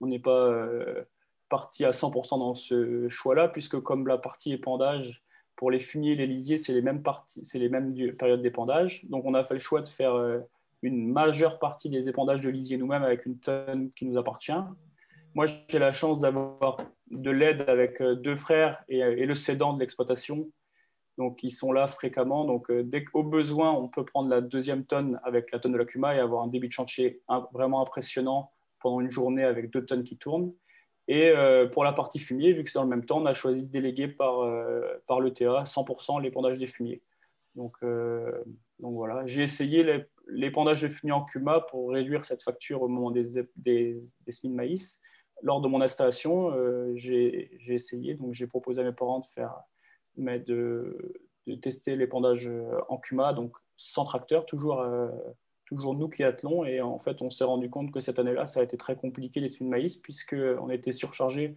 on 0.00 0.06
n'est 0.06 0.20
pas 0.20 0.46
euh, 0.46 1.02
parti 1.48 1.84
à 1.84 1.90
100% 1.90 2.38
dans 2.38 2.54
ce 2.54 3.08
choix-là, 3.08 3.48
puisque 3.48 3.80
comme 3.80 4.06
la 4.06 4.18
partie 4.18 4.52
épandage 4.52 5.24
pour 5.56 5.72
les 5.72 5.80
fumiers 5.80 6.12
et 6.12 6.16
les 6.16 6.28
lisiers, 6.28 6.56
c'est 6.56 6.72
les 6.72 6.82
mêmes 6.82 7.02
parties, 7.02 7.44
c'est 7.44 7.58
les 7.58 7.68
mêmes 7.68 7.92
périodes 8.16 8.42
d'épandage. 8.42 9.04
Donc 9.06 9.24
on 9.24 9.34
a 9.34 9.42
fait 9.42 9.54
le 9.54 9.60
choix 9.60 9.82
de 9.82 9.88
faire 9.88 10.14
une 10.82 11.10
majeure 11.10 11.58
partie 11.58 11.90
des 11.90 12.08
épandages 12.08 12.42
de 12.42 12.48
lisier 12.48 12.76
nous-mêmes 12.76 13.02
avec 13.02 13.26
une 13.26 13.40
tonne 13.40 13.90
qui 13.96 14.06
nous 14.06 14.16
appartient. 14.16 14.52
Moi, 15.34 15.46
j'ai 15.68 15.80
la 15.80 15.90
chance 15.90 16.20
d'avoir 16.20 16.76
de 17.10 17.30
l'aide 17.32 17.62
avec 17.66 18.00
deux 18.00 18.36
frères 18.36 18.84
et, 18.88 19.26
le 19.26 19.34
cédant 19.34 19.72
de 19.72 19.80
l'exploitation 19.80 20.48
donc, 21.18 21.42
ils 21.42 21.50
sont 21.50 21.72
là 21.72 21.88
fréquemment. 21.88 22.44
Donc, 22.44 22.70
euh, 22.70 22.84
dès 22.84 23.04
qu'au 23.04 23.24
besoin, 23.24 23.72
on 23.72 23.88
peut 23.88 24.04
prendre 24.04 24.30
la 24.30 24.40
deuxième 24.40 24.84
tonne 24.84 25.20
avec 25.24 25.50
la 25.50 25.58
tonne 25.58 25.72
de 25.72 25.76
la 25.76 25.84
Cuma 25.84 26.14
et 26.14 26.20
avoir 26.20 26.44
un 26.44 26.46
débit 26.46 26.68
de 26.68 26.72
chantier 26.72 27.20
vraiment 27.52 27.82
impressionnant 27.82 28.52
pendant 28.80 29.00
une 29.00 29.10
journée 29.10 29.42
avec 29.42 29.70
deux 29.70 29.84
tonnes 29.84 30.04
qui 30.04 30.16
tournent. 30.16 30.54
Et 31.08 31.30
euh, 31.30 31.66
pour 31.66 31.82
la 31.82 31.92
partie 31.92 32.20
fumier, 32.20 32.52
vu 32.52 32.62
que 32.62 32.70
c'est 32.70 32.78
dans 32.78 32.84
le 32.84 32.90
même 32.90 33.04
temps, 33.04 33.20
on 33.20 33.26
a 33.26 33.34
choisi 33.34 33.64
de 33.64 33.70
déléguer 33.70 34.06
par, 34.06 34.42
euh, 34.42 34.80
par 35.08 35.20
l'ETA 35.20 35.64
100% 35.64 36.22
l'épandage 36.22 36.58
des 36.58 36.68
fumiers. 36.68 37.02
Donc, 37.56 37.78
donc 38.78 38.94
voilà, 38.94 39.26
j'ai 39.26 39.42
essayé 39.42 40.04
l'épandage 40.28 40.82
de 40.82 40.88
fumier 40.88 41.12
en 41.12 41.24
Cuma 41.24 41.58
pour 41.58 41.90
réduire 41.90 42.24
cette 42.24 42.44
facture 42.44 42.82
au 42.82 42.88
moment 42.88 43.10
des, 43.10 43.42
des, 43.56 43.96
des 44.24 44.32
semis 44.32 44.52
de 44.52 44.56
maïs. 44.56 45.00
Lors 45.42 45.60
de 45.60 45.66
mon 45.66 45.80
installation, 45.80 46.54
j'ai 46.94 47.50
essayé, 47.66 48.14
donc 48.14 48.34
j'ai 48.34 48.46
proposé 48.46 48.82
à 48.82 48.84
mes 48.84 48.92
parents 48.92 49.18
de 49.18 49.26
faire 49.26 49.64
mais 50.18 50.38
de, 50.38 51.14
tester 51.62 51.96
l'épandage 51.96 52.46
euh, 52.46 52.78
en 52.88 52.98
CUMA, 52.98 53.32
donc 53.32 53.56
sans 53.76 54.04
tracteur, 54.04 54.44
toujours, 54.44 54.82
euh, 54.82 55.08
toujours 55.64 55.94
nous 55.94 56.08
qui 56.08 56.22
attelons. 56.22 56.64
Et 56.64 56.82
en 56.82 56.98
fait, 56.98 57.22
on 57.22 57.30
s'est 57.30 57.44
rendu 57.44 57.70
compte 57.70 57.90
que 57.90 58.00
cette 58.00 58.18
année-là, 58.18 58.46
ça 58.46 58.60
a 58.60 58.62
été 58.62 58.76
très 58.76 58.96
compliqué 58.96 59.40
les 59.40 59.48
semis 59.48 59.70
de 59.70 59.70
maïs, 59.70 59.96
puisqu'on 59.96 60.68
était 60.68 60.92
surchargé 60.92 61.56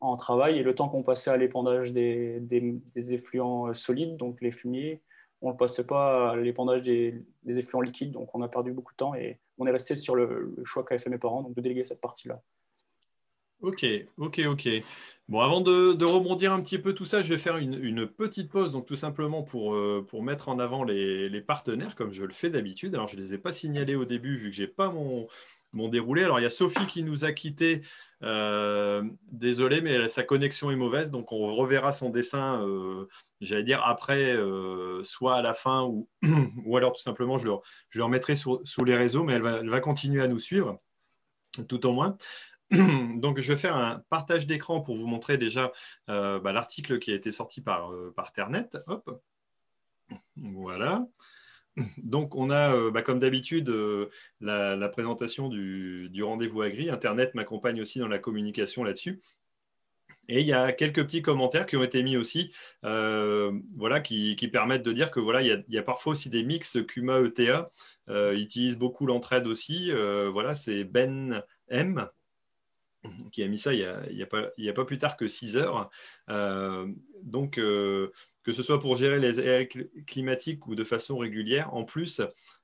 en 0.00 0.16
travail. 0.16 0.58
Et 0.58 0.62
le 0.62 0.74
temps 0.74 0.88
qu'on 0.88 1.02
passait 1.02 1.30
à 1.30 1.36
l'épandage 1.36 1.92
des, 1.92 2.40
des, 2.40 3.14
effluents 3.14 3.68
euh, 3.68 3.74
solides, 3.74 4.16
donc 4.16 4.40
les 4.40 4.50
fumiers, 4.50 5.02
on 5.42 5.52
ne 5.52 5.56
passait 5.56 5.86
pas 5.86 6.30
à 6.30 6.36
l'épandage 6.36 6.82
des, 6.82 7.22
effluents 7.46 7.82
liquides. 7.82 8.12
Donc 8.12 8.34
on 8.34 8.40
a 8.40 8.48
perdu 8.48 8.72
beaucoup 8.72 8.92
de 8.92 8.96
temps 8.96 9.14
et 9.14 9.38
on 9.58 9.66
est 9.66 9.70
resté 9.70 9.96
sur 9.96 10.14
le, 10.14 10.54
le 10.56 10.64
choix 10.64 10.82
qu'avaient 10.82 10.98
fait 10.98 11.10
mes 11.10 11.18
parents, 11.18 11.42
donc 11.42 11.54
de 11.54 11.60
déléguer 11.60 11.84
cette 11.84 12.00
partie-là. 12.00 12.40
Ok, 13.62 13.86
ok, 14.18 14.40
ok. 14.46 14.68
Bon, 15.28 15.40
avant 15.40 15.60
de, 15.60 16.04
rebondir 16.04 16.52
un 16.52 16.62
petit 16.62 16.78
peu 16.78 16.92
tout 16.92 17.04
ça, 17.04 17.22
je 17.22 17.30
vais 17.30 17.38
faire 17.38 17.56
une, 17.56 18.06
petite 18.06 18.48
pause, 18.50 18.70
donc 18.70 18.86
tout 18.86 18.94
simplement 18.96 19.42
pour, 19.42 19.74
euh, 19.74 20.06
mettre 20.22 20.48
en 20.48 20.58
avant 20.60 20.84
les, 20.84 21.40
partenaires, 21.40 21.96
comme 21.96 22.12
je 22.12 22.24
le 22.24 22.32
fais 22.32 22.50
d'habitude. 22.50 22.94
Alors, 22.94 23.08
je 23.08 23.16
ne 23.16 23.22
les 23.22 23.34
ai 23.34 23.38
pas 23.38 23.52
signalés 23.52 23.96
au 23.96 24.04
début, 24.04 24.36
vu 24.36 24.50
que 24.50 24.56
je 24.56 24.62
n'ai 24.62 24.68
pas 24.68 24.88
mon, 24.90 25.26
mon, 25.72 25.88
déroulé. 25.88 26.22
Alors, 26.22 26.38
il 26.38 26.42
y 26.42 26.46
a 26.46 26.50
Sophie 26.50 26.86
qui 26.86 27.02
nous 27.02 27.24
a 27.24 27.32
quittés. 27.32 27.82
Euh, 28.22 29.02
désolé, 29.32 29.80
mais 29.80 30.08
sa 30.08 30.22
connexion 30.22 30.70
est 30.70 30.76
mauvaise, 30.76 31.10
donc 31.10 31.32
on 31.32 31.54
reverra 31.56 31.92
son 31.92 32.10
dessin, 32.10 32.62
euh, 32.62 33.08
j'allais 33.40 33.64
dire, 33.64 33.82
après, 33.84 34.36
soit 35.02 35.34
à 35.34 35.42
la 35.42 35.54
fin, 35.54 35.82
ou, 36.64 36.76
alors 36.76 36.92
tout 36.92 37.02
simplement, 37.02 37.38
je 37.38 37.46
le, 37.46 37.54
je 37.90 37.98
le 37.98 38.04
remettrai 38.04 38.36
sous 38.36 38.84
les 38.84 38.96
réseaux, 38.96 39.24
mais 39.24 39.34
elle 39.34 39.70
va 39.70 39.80
continuer 39.80 40.22
à 40.22 40.28
nous 40.28 40.38
suivre 40.38 40.78
tout 41.64 41.86
au 41.86 41.92
moins. 41.92 42.16
Donc, 43.16 43.38
je 43.40 43.52
vais 43.52 43.58
faire 43.58 43.76
un 43.76 44.02
partage 44.10 44.46
d'écran 44.46 44.80
pour 44.80 44.96
vous 44.96 45.06
montrer 45.06 45.38
déjà 45.38 45.72
euh, 46.08 46.40
bah, 46.40 46.52
l'article 46.52 46.98
qui 46.98 47.12
a 47.12 47.14
été 47.14 47.30
sorti 47.30 47.60
par, 47.60 47.92
euh, 47.92 48.12
par 48.14 48.32
Ternet. 48.32 48.68
Hop. 48.86 49.22
Voilà. 50.36 51.06
Donc, 51.98 52.34
on 52.34 52.50
a, 52.50 52.74
euh, 52.74 52.90
bah, 52.90 53.02
comme 53.02 53.20
d'habitude, 53.20 53.72
la, 54.40 54.88
présentation 54.88 55.48
du, 55.48 56.22
rendez-vous 56.22 56.62
agri. 56.62 56.90
Internet 56.90 57.34
m'accompagne 57.34 57.80
aussi 57.80 57.98
dans 58.00 58.08
la 58.08 58.18
communication 58.18 58.82
là-dessus. 58.82 59.20
Et 60.28 60.40
il 60.40 60.46
y 60.46 60.52
a 60.52 60.72
quelques 60.72 61.04
petits 61.04 61.22
commentaires 61.22 61.66
qui 61.66 61.76
ont 61.76 61.84
été 61.84 62.02
mis 62.02 62.16
aussi, 62.16 62.52
voilà, 62.82 64.00
qui, 64.00 64.48
permettent 64.52 64.82
de 64.82 64.90
dire 64.90 65.12
que 65.12 65.20
voilà, 65.20 65.42
il 65.42 65.64
y, 65.68 65.78
a, 65.78 65.82
parfois 65.82 66.12
aussi 66.14 66.30
des 66.30 66.42
mix 66.42 66.78
Cuma 66.88 67.20
ETA. 67.20 67.66
ils 68.08 68.40
utilisent 68.40 68.76
beaucoup 68.76 69.06
l'entraide 69.06 69.46
aussi. 69.46 69.92
voilà, 70.32 70.56
c'est 70.56 70.82
Ben 70.82 71.44
M 71.68 72.08
qui 73.32 73.42
a 73.42 73.48
mis 73.48 73.58
ça 73.58 73.72
il 73.72 73.78
n'y 74.12 74.22
a, 74.22 74.70
a, 74.70 74.72
pas 74.72 74.84
plus 74.84 74.98
tard 74.98 75.16
que 75.16 75.26
6 75.26 75.56
heures. 75.56 75.90
Euh, 76.30 76.86
donc, 77.22 77.58
euh, 77.58 78.10
que 78.42 78.52
ce 78.52 78.62
soit 78.62 78.80
pour 78.80 78.96
gérer 78.96 79.18
les 79.18 79.40
aires 79.40 79.66
climatiques 80.06 80.66
ou 80.66 80.74
de 80.74 80.84
façon 80.84 81.18
régulière, 81.18 81.74
en 81.74 81.84
plus, 81.84 82.20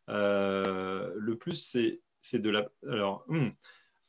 euh, 0.08 1.12
le 1.16 1.36
plus, 1.36 1.76
c'est 2.20 2.38
de 2.38 2.50
la. 2.50 2.68
Alors, 2.88 3.24
hmm, 3.28 3.48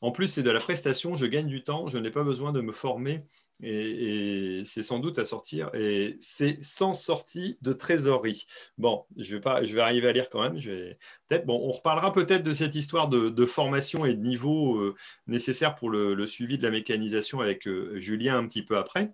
en 0.03 0.11
plus, 0.11 0.27
c'est 0.27 0.43
de 0.43 0.51
la 0.51 0.59
prestation, 0.59 1.15
je 1.15 1.25
gagne 1.25 1.47
du 1.47 1.63
temps, 1.63 1.87
je 1.87 1.97
n'ai 1.97 2.11
pas 2.11 2.23
besoin 2.23 2.51
de 2.51 2.59
me 2.59 2.73
former 2.73 3.23
et, 3.61 4.61
c'est 4.65 4.83
sans 4.83 4.99
doute 4.99 5.17
à 5.17 5.23
sortir. 5.23 5.73
Et 5.73 6.17
c'est 6.19 6.61
sans 6.61 6.93
sortie 6.93 7.57
de 7.61 7.71
trésorerie. 7.71 8.45
Bon, 8.77 9.05
je 9.15 9.37
vais, 9.37 9.41
pas, 9.41 9.61
arriver 9.61 10.09
à 10.09 10.11
lire 10.11 10.29
quand 10.29 10.41
même. 10.41 10.59
Je 10.59 10.71
vais, 10.71 10.97
peut-être, 11.29 11.45
bon, 11.45 11.57
on 11.63 11.71
reparlera 11.71 12.11
peut-être 12.11 12.43
de 12.43 12.53
cette 12.53 12.75
histoire 12.75 13.07
de, 13.07 13.45
formation 13.45 14.05
et 14.05 14.13
de 14.13 14.21
niveau 14.21 14.77
euh, 14.77 14.93
nécessaire 15.27 15.73
pour 15.73 15.89
le, 15.89 16.27
suivi 16.27 16.57
de 16.57 16.63
la 16.63 16.71
mécanisation 16.71 17.39
avec 17.39 17.65
euh, 17.65 17.97
Julien 17.97 18.37
un 18.37 18.45
petit 18.45 18.63
peu 18.63 18.77
après. 18.77 19.13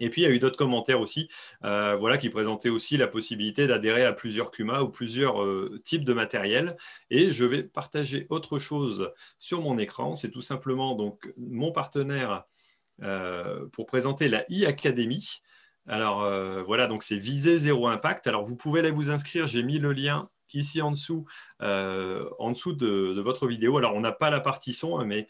Et 0.00 0.10
puis, 0.10 0.22
il 0.22 0.24
y 0.24 0.26
a 0.26 0.30
eu 0.30 0.38
d'autres 0.38 0.56
commentaires 0.56 1.00
aussi 1.00 1.28
euh, 1.64 1.96
voilà, 1.96 2.18
qui 2.18 2.28
présentaient 2.28 2.68
aussi 2.68 2.96
la 2.96 3.06
possibilité 3.06 3.66
d'adhérer 3.66 4.04
à 4.04 4.12
plusieurs 4.12 4.50
CUMA 4.50 4.82
ou 4.82 4.88
plusieurs 4.88 5.42
euh, 5.42 5.80
types 5.84 6.04
de 6.04 6.12
matériel. 6.12 6.76
Et 7.10 7.30
je 7.30 7.44
vais 7.44 7.62
partager 7.62 8.26
autre 8.30 8.58
chose 8.58 9.12
sur 9.38 9.60
mon 9.60 9.78
écran. 9.78 10.14
C'est 10.14 10.30
tout 10.30 10.42
simplement 10.42 10.94
donc, 10.94 11.32
mon 11.36 11.72
partenaire 11.72 12.44
euh, 13.02 13.66
pour 13.72 13.86
présenter 13.86 14.28
la 14.28 14.42
e-Academy. 14.50 15.42
Alors 15.86 16.20
voilà, 16.64 16.86
donc 16.86 17.02
c'est 17.02 17.18
Visé 17.18 17.58
Zéro 17.58 17.88
Impact. 17.88 18.26
Alors 18.26 18.42
vous 18.44 18.56
pouvez 18.56 18.80
aller 18.80 18.90
vous 18.90 19.10
inscrire. 19.10 19.46
J'ai 19.46 19.62
mis 19.62 19.78
le 19.78 19.92
lien 19.92 20.30
ici 20.54 20.82
en 20.82 20.90
dessous, 20.90 21.26
en 21.60 22.52
dessous 22.52 22.72
de, 22.72 23.20
votre 23.20 23.46
vidéo. 23.46 23.78
Alors, 23.78 23.94
on 23.94 24.00
n'a 24.00 24.12
pas 24.12 24.30
la 24.30 24.40
partie 24.40 24.72
son, 24.72 24.98
hein, 24.98 25.04
mais 25.04 25.26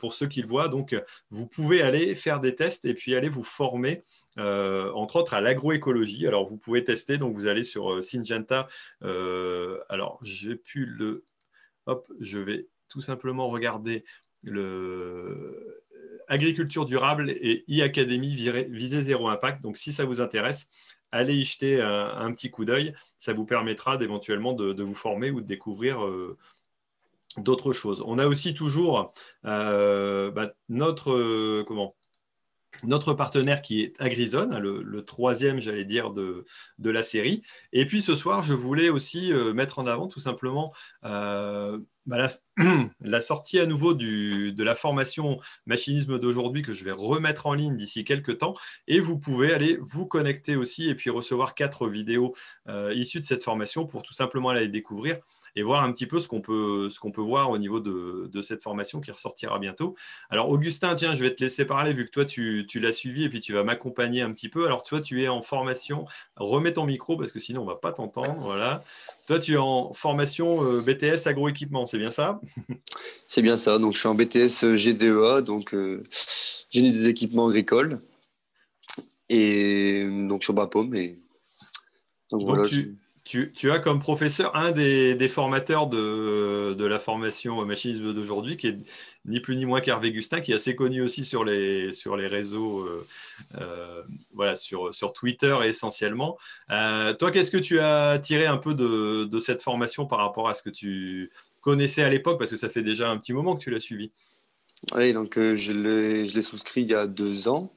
pour 0.00 0.14
ceux 0.14 0.26
qui 0.26 0.42
le 0.42 0.48
voient, 0.48 0.68
donc, 0.68 1.00
vous 1.30 1.46
pouvez 1.46 1.82
aller 1.82 2.14
faire 2.14 2.40
des 2.40 2.54
tests 2.54 2.84
et 2.84 2.94
puis 2.94 3.14
aller 3.14 3.28
vous 3.28 3.44
former, 3.44 4.02
entre 4.36 5.16
autres, 5.16 5.34
à 5.34 5.40
l'agroécologie. 5.40 6.26
Alors, 6.26 6.48
vous 6.48 6.58
pouvez 6.58 6.84
tester. 6.84 7.18
Donc, 7.18 7.34
vous 7.34 7.46
allez 7.46 7.64
sur 7.64 8.02
Syngenta. 8.02 8.68
alors, 9.02 10.18
j'ai 10.22 10.56
pu 10.56 10.86
le... 10.86 11.24
Hop, 11.86 12.06
je 12.20 12.38
vais 12.38 12.66
tout 12.88 13.00
simplement 13.00 13.48
regarder 13.48 14.04
le 14.42 15.78
agriculture 16.28 16.86
durable 16.86 17.30
et 17.30 17.64
e-académie 17.68 18.34
visée 18.68 19.02
zéro 19.02 19.28
impact. 19.28 19.62
Donc, 19.62 19.76
si 19.76 19.92
ça 19.92 20.04
vous 20.04 20.20
intéresse, 20.20 20.68
allez 21.12 21.34
y 21.34 21.44
jeter 21.44 21.80
un, 21.80 22.32
petit 22.32 22.50
coup 22.50 22.64
d'œil. 22.64 22.94
Ça 23.18 23.32
vous 23.32 23.44
permettra 23.44 23.96
d'éventuellement 23.96 24.52
de, 24.52 24.82
vous 24.82 24.94
former 24.94 25.30
ou 25.30 25.40
de 25.40 25.46
découvrir 25.46 26.04
euh, 26.04 26.36
d'autres 27.36 27.72
choses. 27.72 28.02
On 28.06 28.18
a 28.18 28.26
aussi 28.26 28.54
toujours 28.54 29.12
euh, 29.44 30.30
bah, 30.30 30.52
notre, 30.68 31.12
euh, 31.12 31.64
comment, 31.66 31.94
notre 32.84 33.14
partenaire 33.14 33.62
qui 33.62 33.82
est 33.82 33.94
Agrizone, 33.98 34.58
le, 34.58 35.04
troisième, 35.04 35.60
j'allais 35.60 35.84
dire, 35.84 36.10
de, 36.10 36.44
la 36.78 37.02
série. 37.02 37.42
Et 37.72 37.86
puis 37.86 38.02
ce 38.02 38.14
soir, 38.14 38.42
je 38.42 38.54
voulais 38.54 38.88
aussi 38.88 39.32
mettre 39.54 39.78
en 39.78 39.86
avant 39.86 40.08
tout 40.08 40.20
simplement 40.20 40.72
bah, 41.02 41.78
la, 42.06 42.28
sortie 43.20 43.58
à 43.58 43.66
nouveau 43.66 43.94
de 43.94 44.62
la 44.62 44.74
formation 44.74 45.38
machinisme 45.66 46.18
d'aujourd'hui 46.18 46.62
que 46.62 46.72
je 46.72 46.84
vais 46.84 46.92
remettre 46.92 47.46
en 47.46 47.54
ligne 47.54 47.76
d'ici 47.76 48.04
quelques 48.04 48.38
temps. 48.38 48.54
Et 48.86 49.00
vous 49.00 49.18
pouvez 49.18 49.52
aller 49.52 49.78
vous 49.80 50.06
connecter 50.06 50.56
aussi 50.56 50.88
et 50.88 50.94
puis 50.94 51.10
recevoir 51.10 51.54
quatre 51.54 51.88
vidéos 51.88 52.34
euh, 52.68 52.92
issues 52.94 53.20
de 53.20 53.24
cette 53.24 53.44
formation 53.44 53.86
pour 53.86 54.02
tout 54.02 54.14
simplement 54.14 54.50
aller 54.50 54.68
découvrir 54.68 55.18
et 55.56 55.62
voir 55.62 55.82
un 55.82 55.92
petit 55.92 56.06
peu 56.06 56.20
ce 56.20 56.28
qu'on 56.28 56.40
peut, 56.40 56.90
voir 57.16 57.50
au 57.50 57.58
niveau 57.58 57.80
de, 57.80 58.42
cette 58.42 58.62
formation 58.62 59.00
qui 59.00 59.10
ressortira 59.10 59.58
bientôt. 59.58 59.96
Alors 60.30 60.48
Augustin, 60.48 60.94
tiens, 60.94 61.14
je 61.14 61.22
vais 61.22 61.34
te 61.34 61.42
laisser 61.42 61.64
parler 61.64 61.92
vu 61.92 62.06
que 62.06 62.10
toi 62.10 62.24
tu, 62.24 62.64
tu 62.68 62.78
l'as 62.78 62.92
suivi 62.92 63.24
et 63.24 63.28
puis 63.28 63.40
tu 63.40 63.52
vas 63.52 63.64
m'accompagner 63.64 64.22
un 64.22 64.32
petit 64.32 64.48
peu. 64.48 64.64
Alors 64.66 64.84
toi, 64.84 65.00
tu 65.00 65.22
es 65.22 65.28
en 65.28 65.42
formation. 65.42 66.04
Remets 66.36 66.74
ton 66.74 66.86
micro 66.86 67.16
parce 67.16 67.32
que 67.32 67.40
sinon 67.40 67.62
on 67.62 67.64
ne 67.64 67.70
va 67.70 67.76
pas 67.76 67.92
t'entendre. 67.92 68.36
Voilà. 68.38 68.84
Toi, 69.26 69.38
tu 69.38 69.54
es 69.54 69.56
en 69.56 69.92
formation 69.92 70.64
euh, 70.64 70.80
BTS 70.80 71.26
agroéquipement, 71.26 71.86
c'est 71.86 71.98
bien 71.98 72.10
ça? 72.10 72.40
C'est 73.26 73.42
bien 73.42 73.56
ça. 73.56 73.78
Donc 73.78 73.94
je 73.94 73.98
suis 73.98 74.08
en 74.08 74.14
BTS 74.14 74.76
GDEA, 74.76 75.42
donc 75.42 75.74
euh, 75.74 76.02
génie 76.70 76.90
des 76.90 77.08
équipements 77.08 77.48
agricoles. 77.48 78.00
Et 79.28 80.04
donc 80.28 80.44
sur 80.44 80.54
Bapom. 80.54 80.94
Et 80.94 81.18
donc, 82.30 82.42
voilà. 82.44 82.64
Tu 82.66 82.96
tu, 83.28 83.70
as 83.70 83.78
comme 83.78 83.98
professeur 84.00 84.56
un 84.56 84.72
des, 84.72 85.28
formateurs 85.28 85.86
de, 85.86 86.84
la 86.84 86.98
formation 86.98 87.64
machinisme 87.66 88.14
d'aujourd'hui, 88.14 88.56
qui 88.56 88.68
est 88.68 88.78
ni 89.26 89.40
plus 89.40 89.56
ni 89.56 89.66
moins 89.66 89.82
qu'Hervé 89.82 90.12
Gustin, 90.12 90.40
qui 90.40 90.52
est 90.52 90.54
assez 90.54 90.74
connu 90.74 91.02
aussi 91.02 91.26
sur 91.26 91.44
les, 91.44 91.92
sur 91.92 92.16
les 92.16 92.26
réseaux, 92.26 92.80
euh, 92.80 93.06
euh, 93.56 94.02
voilà, 94.32 94.56
sur, 94.56 94.94
sur 94.94 95.12
Twitter 95.12 95.54
essentiellement. 95.64 96.38
Euh, 96.70 97.12
toi, 97.12 97.30
qu'est-ce 97.30 97.50
que 97.50 97.58
tu 97.58 97.80
as 97.80 98.18
tiré 98.18 98.46
un 98.46 98.56
peu 98.56 98.74
de, 98.74 99.40
cette 99.40 99.62
formation 99.62 100.06
par 100.06 100.20
rapport 100.20 100.48
à 100.48 100.54
ce 100.54 100.62
que 100.62 100.70
tu 100.70 101.30
connaissais 101.68 102.02
à 102.02 102.08
l'époque, 102.08 102.38
parce 102.38 102.50
que 102.50 102.56
ça 102.56 102.70
fait 102.70 102.82
déjà 102.82 103.10
un 103.10 103.18
petit 103.18 103.34
moment 103.34 103.54
que 103.54 103.62
tu 103.62 103.70
l'as 103.70 103.80
suivi 103.80 104.10
Oui, 104.94 105.12
donc 105.12 105.34
je 105.36 105.72
l'ai 105.72 106.42
souscrit 106.42 106.82
il 106.82 106.90
y 106.90 106.94
a 106.94 107.06
deux 107.06 107.48
ans. 107.48 107.72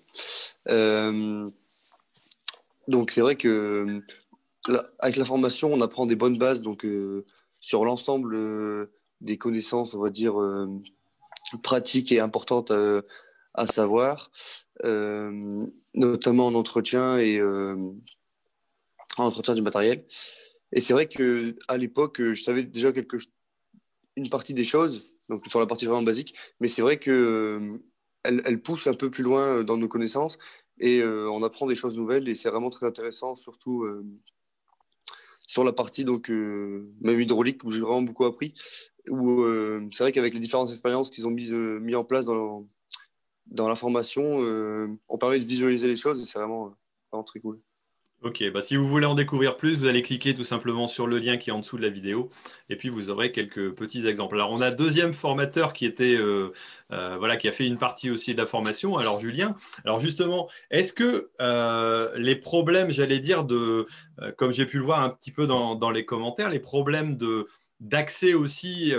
donc 2.87 3.11
c'est 3.11 3.21
vrai 3.21 3.35
que 3.35 4.01
avec 4.99 5.15
la 5.15 5.25
formation, 5.25 5.73
on 5.73 5.81
apprend 5.81 6.05
des 6.05 6.15
bonnes 6.15 6.37
bases 6.37 6.61
donc, 6.61 6.85
euh, 6.85 7.25
sur 7.59 7.85
l'ensemble 7.85 8.35
euh, 8.35 8.93
des 9.19 9.37
connaissances, 9.37 9.93
on 9.93 10.01
va 10.01 10.09
dire, 10.09 10.39
euh, 10.39 10.67
pratiques 11.63 12.11
et 12.11 12.19
importantes 12.19 12.71
à 13.53 13.67
savoir, 13.67 14.31
notamment 15.93 16.47
en 16.47 16.55
entretien 16.55 17.17
et 17.17 17.41
en 17.41 17.93
entretien 19.17 19.53
du 19.53 19.61
matériel. 19.61 20.05
Et 20.71 20.79
c'est 20.79 20.93
vrai 20.93 21.07
qu'à 21.07 21.77
l'époque, 21.77 22.21
je 22.21 22.41
savais 22.41 22.63
déjà 22.63 22.93
quelque, 22.93 23.17
une 24.15 24.29
partie 24.29 24.53
des 24.53 24.63
choses, 24.65 25.15
donc 25.29 25.41
sur 25.49 25.59
la 25.59 25.65
partie 25.65 25.85
vraiment 25.85 26.03
basique, 26.03 26.35
mais 26.59 26.67
c'est 26.67 26.81
vrai 26.81 26.99
qu'elle 26.99 27.81
elle 28.23 28.61
pousse 28.61 28.87
un 28.87 28.93
peu 28.93 29.09
plus 29.09 29.23
loin 29.23 29.63
dans 29.63 29.77
nos 29.77 29.87
connaissances 29.87 30.37
et 30.79 31.03
on 31.03 31.43
apprend 31.43 31.67
des 31.67 31.75
choses 31.75 31.95
nouvelles 31.95 32.27
et 32.27 32.35
c'est 32.35 32.49
vraiment 32.49 32.69
très 32.69 32.85
intéressant, 32.85 33.35
surtout 33.35 33.85
sur 35.51 35.65
la 35.65 35.73
partie 35.73 36.05
donc 36.05 36.29
euh, 36.29 36.89
même 37.01 37.19
hydraulique 37.19 37.61
où 37.65 37.71
j'ai 37.71 37.81
vraiment 37.81 38.03
beaucoup 38.03 38.23
appris. 38.23 38.53
Où 39.09 39.41
euh, 39.41 39.85
c'est 39.91 40.03
vrai 40.03 40.13
qu'avec 40.13 40.33
les 40.33 40.39
différentes 40.39 40.69
expériences 40.69 41.09
qu'ils 41.09 41.27
ont 41.27 41.31
mis, 41.31 41.51
euh, 41.51 41.77
mis 41.79 41.93
en 41.93 42.05
place 42.05 42.23
dans, 42.23 42.65
dans 43.47 43.67
la 43.67 43.75
formation, 43.75 44.23
on 45.09 45.17
permet 45.17 45.39
de 45.39 45.45
visualiser 45.45 45.87
les 45.87 45.97
choses 45.97 46.21
et 46.21 46.25
c'est 46.25 46.39
vraiment, 46.39 46.73
vraiment 47.11 47.25
très 47.25 47.41
cool. 47.41 47.59
Ok, 48.23 48.43
bah 48.53 48.61
si 48.61 48.75
vous 48.75 48.87
voulez 48.87 49.07
en 49.07 49.15
découvrir 49.15 49.57
plus, 49.57 49.79
vous 49.79 49.87
allez 49.87 50.03
cliquer 50.03 50.35
tout 50.35 50.43
simplement 50.43 50.87
sur 50.87 51.07
le 51.07 51.17
lien 51.17 51.37
qui 51.37 51.49
est 51.49 51.53
en 51.53 51.59
dessous 51.59 51.77
de 51.77 51.81
la 51.81 51.89
vidéo 51.89 52.29
et 52.69 52.75
puis 52.75 52.87
vous 52.87 53.09
aurez 53.09 53.31
quelques 53.31 53.71
petits 53.71 54.05
exemples. 54.05 54.35
Alors 54.35 54.51
on 54.51 54.61
a 54.61 54.69
deuxième 54.69 55.15
formateur 55.15 55.73
qui 55.73 55.87
était 55.87 56.17
euh, 56.17 56.51
euh, 56.91 57.15
voilà 57.17 57.35
qui 57.35 57.47
a 57.47 57.51
fait 57.51 57.65
une 57.65 57.79
partie 57.79 58.11
aussi 58.11 58.35
de 58.35 58.39
la 58.39 58.45
formation. 58.45 58.95
Alors 58.99 59.19
Julien, 59.19 59.55
alors 59.85 59.99
justement, 59.99 60.49
est-ce 60.69 60.93
que 60.93 61.31
euh, 61.41 62.11
les 62.15 62.35
problèmes, 62.35 62.91
j'allais 62.91 63.17
dire 63.17 63.43
de, 63.43 63.87
comme 64.37 64.53
j'ai 64.53 64.67
pu 64.67 64.77
le 64.77 64.83
voir 64.83 65.01
un 65.01 65.09
petit 65.09 65.31
peu 65.31 65.47
dans, 65.47 65.89
les 65.89 66.05
commentaires, 66.05 66.51
les 66.51 66.59
problèmes 66.59 67.17
d'accès 67.79 68.35
aussi, 68.35 68.93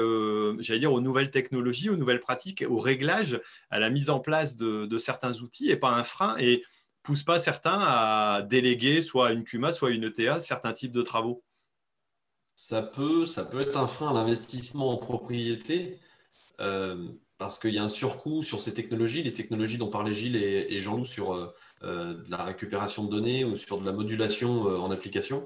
j'allais 0.59 0.81
dire, 0.81 0.93
aux 0.93 1.01
nouvelles 1.01 1.31
technologies, 1.31 1.91
aux 1.91 1.97
nouvelles 1.97 2.18
pratiques, 2.18 2.64
au 2.68 2.79
réglage, 2.79 3.41
à 3.70 3.79
la 3.79 3.89
mise 3.89 4.11
en 4.11 4.18
place 4.18 4.57
de, 4.57 4.85
de 4.85 4.99
certains 4.99 5.35
outils 5.43 5.70
et 5.70 5.77
pas 5.77 5.93
un 5.93 6.03
frein 6.03 6.35
et 6.41 6.64
pousse 7.03 7.23
pas 7.23 7.41
certains 7.41 7.79
à 7.79 8.43
déléguer 8.43 9.03
soit 9.03 9.33
une 9.33 9.45
CUMA, 9.45 9.73
soit 9.73 9.91
une 9.91 10.05
ETA, 10.05 10.41
certains 10.41 10.73
types 10.73 10.93
de 10.93 11.03
travaux 11.03 11.43
ça 12.55 12.83
peut, 12.83 13.27
être 13.61 13.77
un 13.77 13.87
frein 13.87 14.11
à 14.11 14.13
l'investissement 14.13 14.91
en 14.91 14.97
propriété 14.97 15.99
euh, 16.61 17.09
parce 17.39 17.59
qu'il 17.59 17.75
y 17.75 17.79
a 17.79 17.83
un 17.83 17.89
surcoût 17.89 18.43
sur 18.43 18.61
ces 18.61 18.73
technologies, 18.75 19.23
les 19.23 19.33
technologies 19.33 19.79
dont 19.79 19.91
parlaient 19.91 20.13
Gilles 20.13 20.37
et, 20.37 20.79
Jean-Loup 20.79 21.05
sur 21.05 21.35
euh, 21.35 21.53
euh, 21.83 22.23
la 22.29 22.45
récupération 22.45 23.05
de 23.05 23.11
données 23.11 23.45
ou 23.45 23.57
sur 23.57 23.81
de 23.81 23.87
la 23.87 23.93
modulation 23.93 24.63
en 24.63 24.91
application. 24.91 25.45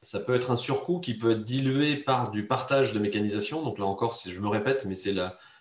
ça 0.00 0.20
peut 0.20 0.34
être 0.34 0.50
un 0.50 0.56
surcoût 0.56 1.00
qui 1.00 1.14
peut 1.16 1.32
être 1.32 1.44
dilué 1.44 1.96
par 1.96 2.30
du 2.30 2.46
partage 2.46 2.92
de 2.92 2.98
mécanisation. 2.98 3.62
Donc 3.62 3.78
là 3.78 3.84
encore, 3.84 4.18
je 4.26 4.40
me 4.40 4.48
répète, 4.48 4.84
mais 4.84 4.94
c'est 4.94 5.14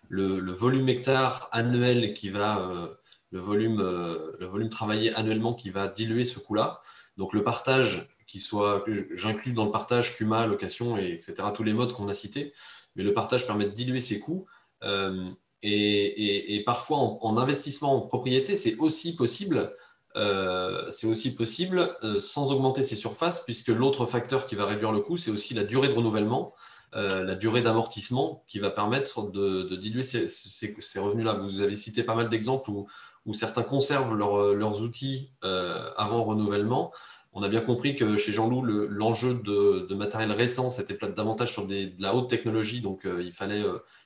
le, 0.10 0.52
volume 0.52 0.90
hectare 0.90 1.50
annuel 1.52 2.14
qui 2.14 2.30
va 2.30 2.98
le 3.32 3.40
volume, 3.40 3.80
euh, 3.82 4.32
le 4.40 4.46
volume 4.46 4.70
travaillé 4.70 5.14
annuellement 5.14 5.54
qui 5.54 5.70
va 5.70 5.88
diluer 5.88 6.24
ce 6.24 6.40
coût-là. 6.40 6.82
Donc 7.18 7.34
le 7.34 7.44
partage, 7.44 8.10
qui 8.26 8.40
soit, 8.40 8.86
j'inclus 9.14 9.54
dans 9.54 9.66
le 9.66 9.72
partage 9.72 10.16
CUMA, 10.18 10.48
location, 10.48 10.98
et 10.98 11.12
etc., 11.14 11.36
tous 11.54 11.64
les 11.64 11.74
modes 11.74 11.94
qu'on 11.94 12.08
a 12.08 12.14
cités, 12.14 12.54
mais 12.96 13.04
le 13.04 13.14
partage 13.14 13.46
permet 13.46 13.66
de 13.66 13.72
diluer 13.72 14.00
ces 14.00 14.20
coûts. 14.20 14.46
Euh, 14.84 15.30
et, 15.64 16.62
parfois, 16.66 16.98
en, 16.98 17.38
investissement 17.38 17.96
en 17.96 18.02
propriété, 18.02 18.56
c'est 18.56 18.78
aussi 18.78 19.16
possible, 19.16 19.74
euh, 20.16 20.86
c'est 20.90 21.08
aussi 21.08 21.36
possible 21.36 21.98
sans 22.20 22.52
augmenter 22.52 22.84
ses 22.84 22.96
surfaces, 22.96 23.44
puisque 23.44 23.70
l'autre 23.70 24.06
facteur 24.06 24.46
qui 24.46 24.56
va 24.56 24.66
réduire 24.66 24.92
le 24.92 25.00
coût, 25.00 25.18
c'est 25.18 25.32
aussi 25.32 25.54
la 25.54 25.64
durée 25.64 25.88
de 25.90 25.94
renouvellement. 25.94 26.54
la 26.94 27.36
durée 27.36 27.62
d'amortissement 27.62 28.44
qui 28.48 28.60
va 28.60 28.70
permettre 28.70 29.32
de, 29.32 29.76
diluer 29.76 30.04
ces, 30.04 30.28
ces 30.28 31.00
revenus-là. 31.00 31.34
Vous 31.34 31.62
avez 31.62 31.76
cité 31.76 32.04
pas 32.04 32.16
mal 32.16 32.30
d'exemples 32.30 32.70
où, 32.70 32.88
où 33.28 33.34
certains 33.34 33.62
conservent 33.62 34.20
euh, 34.20 34.56
leurs 34.56 34.82
outils 34.82 35.30
euh, 35.44 35.92
avant 35.98 36.24
renouvellement. 36.24 36.92
On 37.34 37.44
a 37.44 37.50
bien 37.50 37.62
compris 37.62 37.96
que 37.96 38.18
chez 38.18 38.32
Jean-Loup, 38.32 38.64
l'enjeu 38.64 39.36
de, 39.36 39.94
matériel 39.94 40.32
récent, 40.32 40.72
c'était 40.72 40.98
davantage 41.10 41.52
sur 41.52 41.68
de 41.68 41.92
la 42.00 42.16
haute 42.16 42.30
technologie, 42.30 42.82
donc 42.82 43.06
euh, 43.06 43.22
il, 43.22 43.32
fallait, 43.32 43.62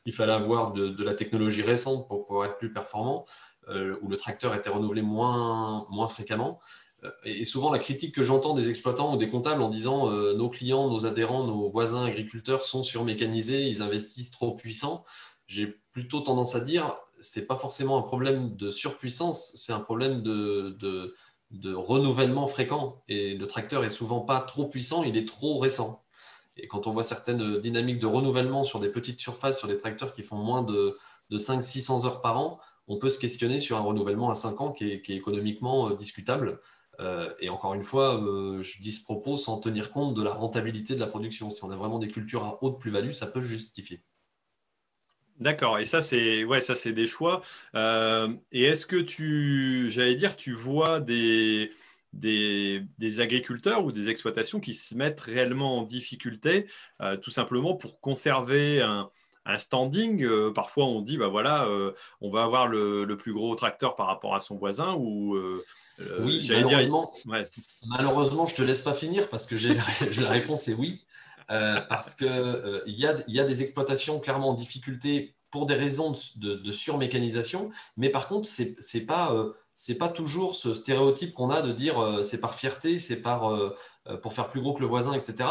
il 0.05 0.11
fallait 0.11 0.33
avoir 0.33 0.73
de, 0.73 1.01
la 1.01 1.13
technologie 1.13 1.61
récente 1.61 2.09
pour 2.09 2.25
pouvoir 2.25 2.47
être 2.47 2.57
plus 2.57 2.73
performant, 2.73 3.25
où 4.01 4.09
le 4.09 4.17
tracteur 4.17 4.53
était 4.53 4.69
renouvelé 4.69 5.01
moins, 5.01 5.85
moins 5.89 6.09
fréquemment. 6.09 6.59
Et 7.23 7.45
souvent, 7.45 7.71
la 7.71 7.79
critique 7.79 8.13
que 8.13 8.21
j'entends 8.21 8.53
des 8.53 8.69
exploitants 8.69 9.13
ou 9.13 9.17
des 9.17 9.29
comptables 9.29 9.61
en 9.61 9.69
disant 9.69 10.09
nos 10.09 10.49
clients, 10.49 10.89
nos 10.89 11.05
adhérents, 11.05 11.45
nos 11.45 11.69
voisins 11.69 12.03
agriculteurs 12.03 12.65
sont 12.65 12.83
surmécanisés, 12.83 13.61
ils 13.61 13.81
investissent 13.81 14.31
trop 14.31 14.55
puissants, 14.55 15.05
j'ai 15.47 15.79
plutôt 15.93 16.21
tendance 16.21 16.55
à 16.55 16.59
dire 16.59 16.95
c'est 17.21 17.47
pas 17.47 17.55
forcément 17.55 17.97
un 17.97 18.01
problème 18.01 18.55
de 18.55 18.69
surpuissance, 18.71 19.53
c'est 19.55 19.73
un 19.73 19.79
problème 19.79 20.21
de, 20.21 21.15
renouvellement 21.73 22.47
fréquent. 22.47 23.03
Et 23.07 23.35
le 23.35 23.47
tracteur 23.47 23.83
est 23.83 23.89
souvent 23.89 24.21
pas 24.21 24.41
trop 24.41 24.67
puissant, 24.67 25.03
il 25.03 25.17
est 25.17 25.27
trop 25.27 25.59
récent. 25.59 26.03
Et 26.57 26.67
quand 26.67 26.87
on 26.87 26.91
voit 26.91 27.03
certaines 27.03 27.59
dynamiques 27.59 27.99
de 27.99 28.07
renouvellement 28.07 28.63
sur 28.63 28.79
des 28.79 28.89
petites 28.89 29.19
surfaces, 29.19 29.59
sur 29.59 29.67
des 29.67 29.77
tracteurs 29.77 30.13
qui 30.13 30.23
font 30.23 30.37
moins 30.37 30.63
de, 30.63 30.97
de 31.29 31.37
500-600 31.37 32.05
heures 32.05 32.21
par 32.21 32.37
an, 32.37 32.59
on 32.87 32.97
peut 32.97 33.09
se 33.09 33.19
questionner 33.19 33.59
sur 33.59 33.77
un 33.77 33.81
renouvellement 33.81 34.29
à 34.29 34.35
5 34.35 34.59
ans 34.61 34.71
qui 34.71 34.91
est, 34.91 35.09
économiquement 35.09 35.89
euh, 35.89 35.95
discutable. 35.95 36.59
et 37.39 37.49
encore 37.49 37.73
une 37.73 37.83
fois, 37.83 38.21
je 38.59 38.81
dis 38.81 38.91
ce 38.91 39.03
propos 39.03 39.35
sans 39.37 39.59
tenir 39.59 39.91
compte 39.91 40.13
de 40.13 40.21
la 40.21 40.33
rentabilité 40.33 40.93
de 40.95 40.99
la 40.99 41.07
production. 41.07 41.49
Si 41.49 41.63
on 41.63 41.71
a 41.71 41.75
vraiment 41.75 41.99
des 41.99 42.09
cultures 42.09 42.43
à 42.45 42.59
haute 42.61 42.79
plus-value, 42.79 43.11
ça 43.11 43.27
peut 43.27 43.41
justifier. 43.41 44.03
D'accord, 45.41 45.79
et 45.79 45.85
ça 45.85 46.01
c'est 46.01 46.43
ouais, 46.43 46.61
ça 46.61 46.75
c'est 46.75 46.93
des 46.93 47.07
choix. 47.07 47.41
et 47.75 48.63
est-ce 48.63 48.85
que 48.85 48.95
tu, 48.95 49.89
j'allais 49.89 50.15
dire, 50.15 50.37
tu 50.37 50.53
vois 50.53 50.99
des, 50.99 51.71
des, 52.13 53.19
agriculteurs 53.19 53.83
ou 53.83 53.91
des 53.91 54.07
exploitations 54.07 54.59
qui 54.59 54.73
se 54.73 54.95
mettent 54.95 55.21
réellement 55.21 55.79
en 55.79 55.83
difficulté, 55.83 56.67
tout 57.21 57.31
simplement 57.31 57.75
pour 57.75 57.99
conserver 57.99 58.81
un, 58.81 59.09
un 59.45 59.57
standing? 59.57 60.23
Euh, 60.23 60.51
parfois, 60.51 60.85
on 60.85 61.01
dit, 61.01 61.17
bah 61.17 61.27
voilà, 61.27 61.65
euh, 61.65 61.91
on 62.21 62.29
va 62.29 62.43
avoir 62.43 62.67
le, 62.67 63.05
plus 63.17 63.33
gros 63.33 63.55
tracteur 63.55 63.95
par 63.95 64.07
rapport 64.07 64.35
à 64.35 64.39
son 64.39 64.57
voisin. 64.57 64.95
Ou, 64.95 65.35
euh, 65.35 65.63
oui, 66.19 66.47
malheureusement, 66.49 67.11
malheureusement, 67.85 68.45
je 68.45 68.55
te 68.55 68.61
laisse 68.61 68.81
pas 68.81 68.93
finir 68.93 69.29
parce 69.29 69.45
que 69.45 69.57
j'ai 69.57 69.73
la, 69.73 69.83
réponse 70.29 70.67
est 70.67 70.73
oui. 70.73 71.01
Parce 71.89 72.15
qu'il 72.15 72.83
il 72.87 72.99
y, 72.99 73.05
a, 73.05 73.15
y 73.27 73.45
des 73.45 73.61
exploitations 73.61 74.19
clairement 74.19 74.49
en 74.49 74.53
difficulté 74.53 75.35
pour 75.49 75.65
des 75.65 75.75
raisons 75.75 76.13
de, 76.37 76.71
surmécanisation, 76.71 77.71
mais 77.97 78.09
par 78.09 78.29
contre, 78.29 78.47
ce 78.47 78.63
n'est 78.63 79.05
pas, 79.05 79.35
c'est 79.75 79.97
pas 79.97 80.07
toujours 80.07 80.55
ce 80.55 80.73
stéréotype 80.73 81.33
qu'on 81.33 81.49
a 81.49 81.61
de 81.61 81.73
dire 81.73 82.19
c'est 82.23 82.39
par 82.39 82.55
fierté, 82.55 82.99
c'est 82.99 83.21
par 83.21 83.51
pour 84.21 84.33
faire 84.33 84.47
plus 84.47 84.61
gros 84.61 84.73
que 84.73 84.79
le 84.79 84.87
voisin, 84.87 85.13
etc. 85.13 85.49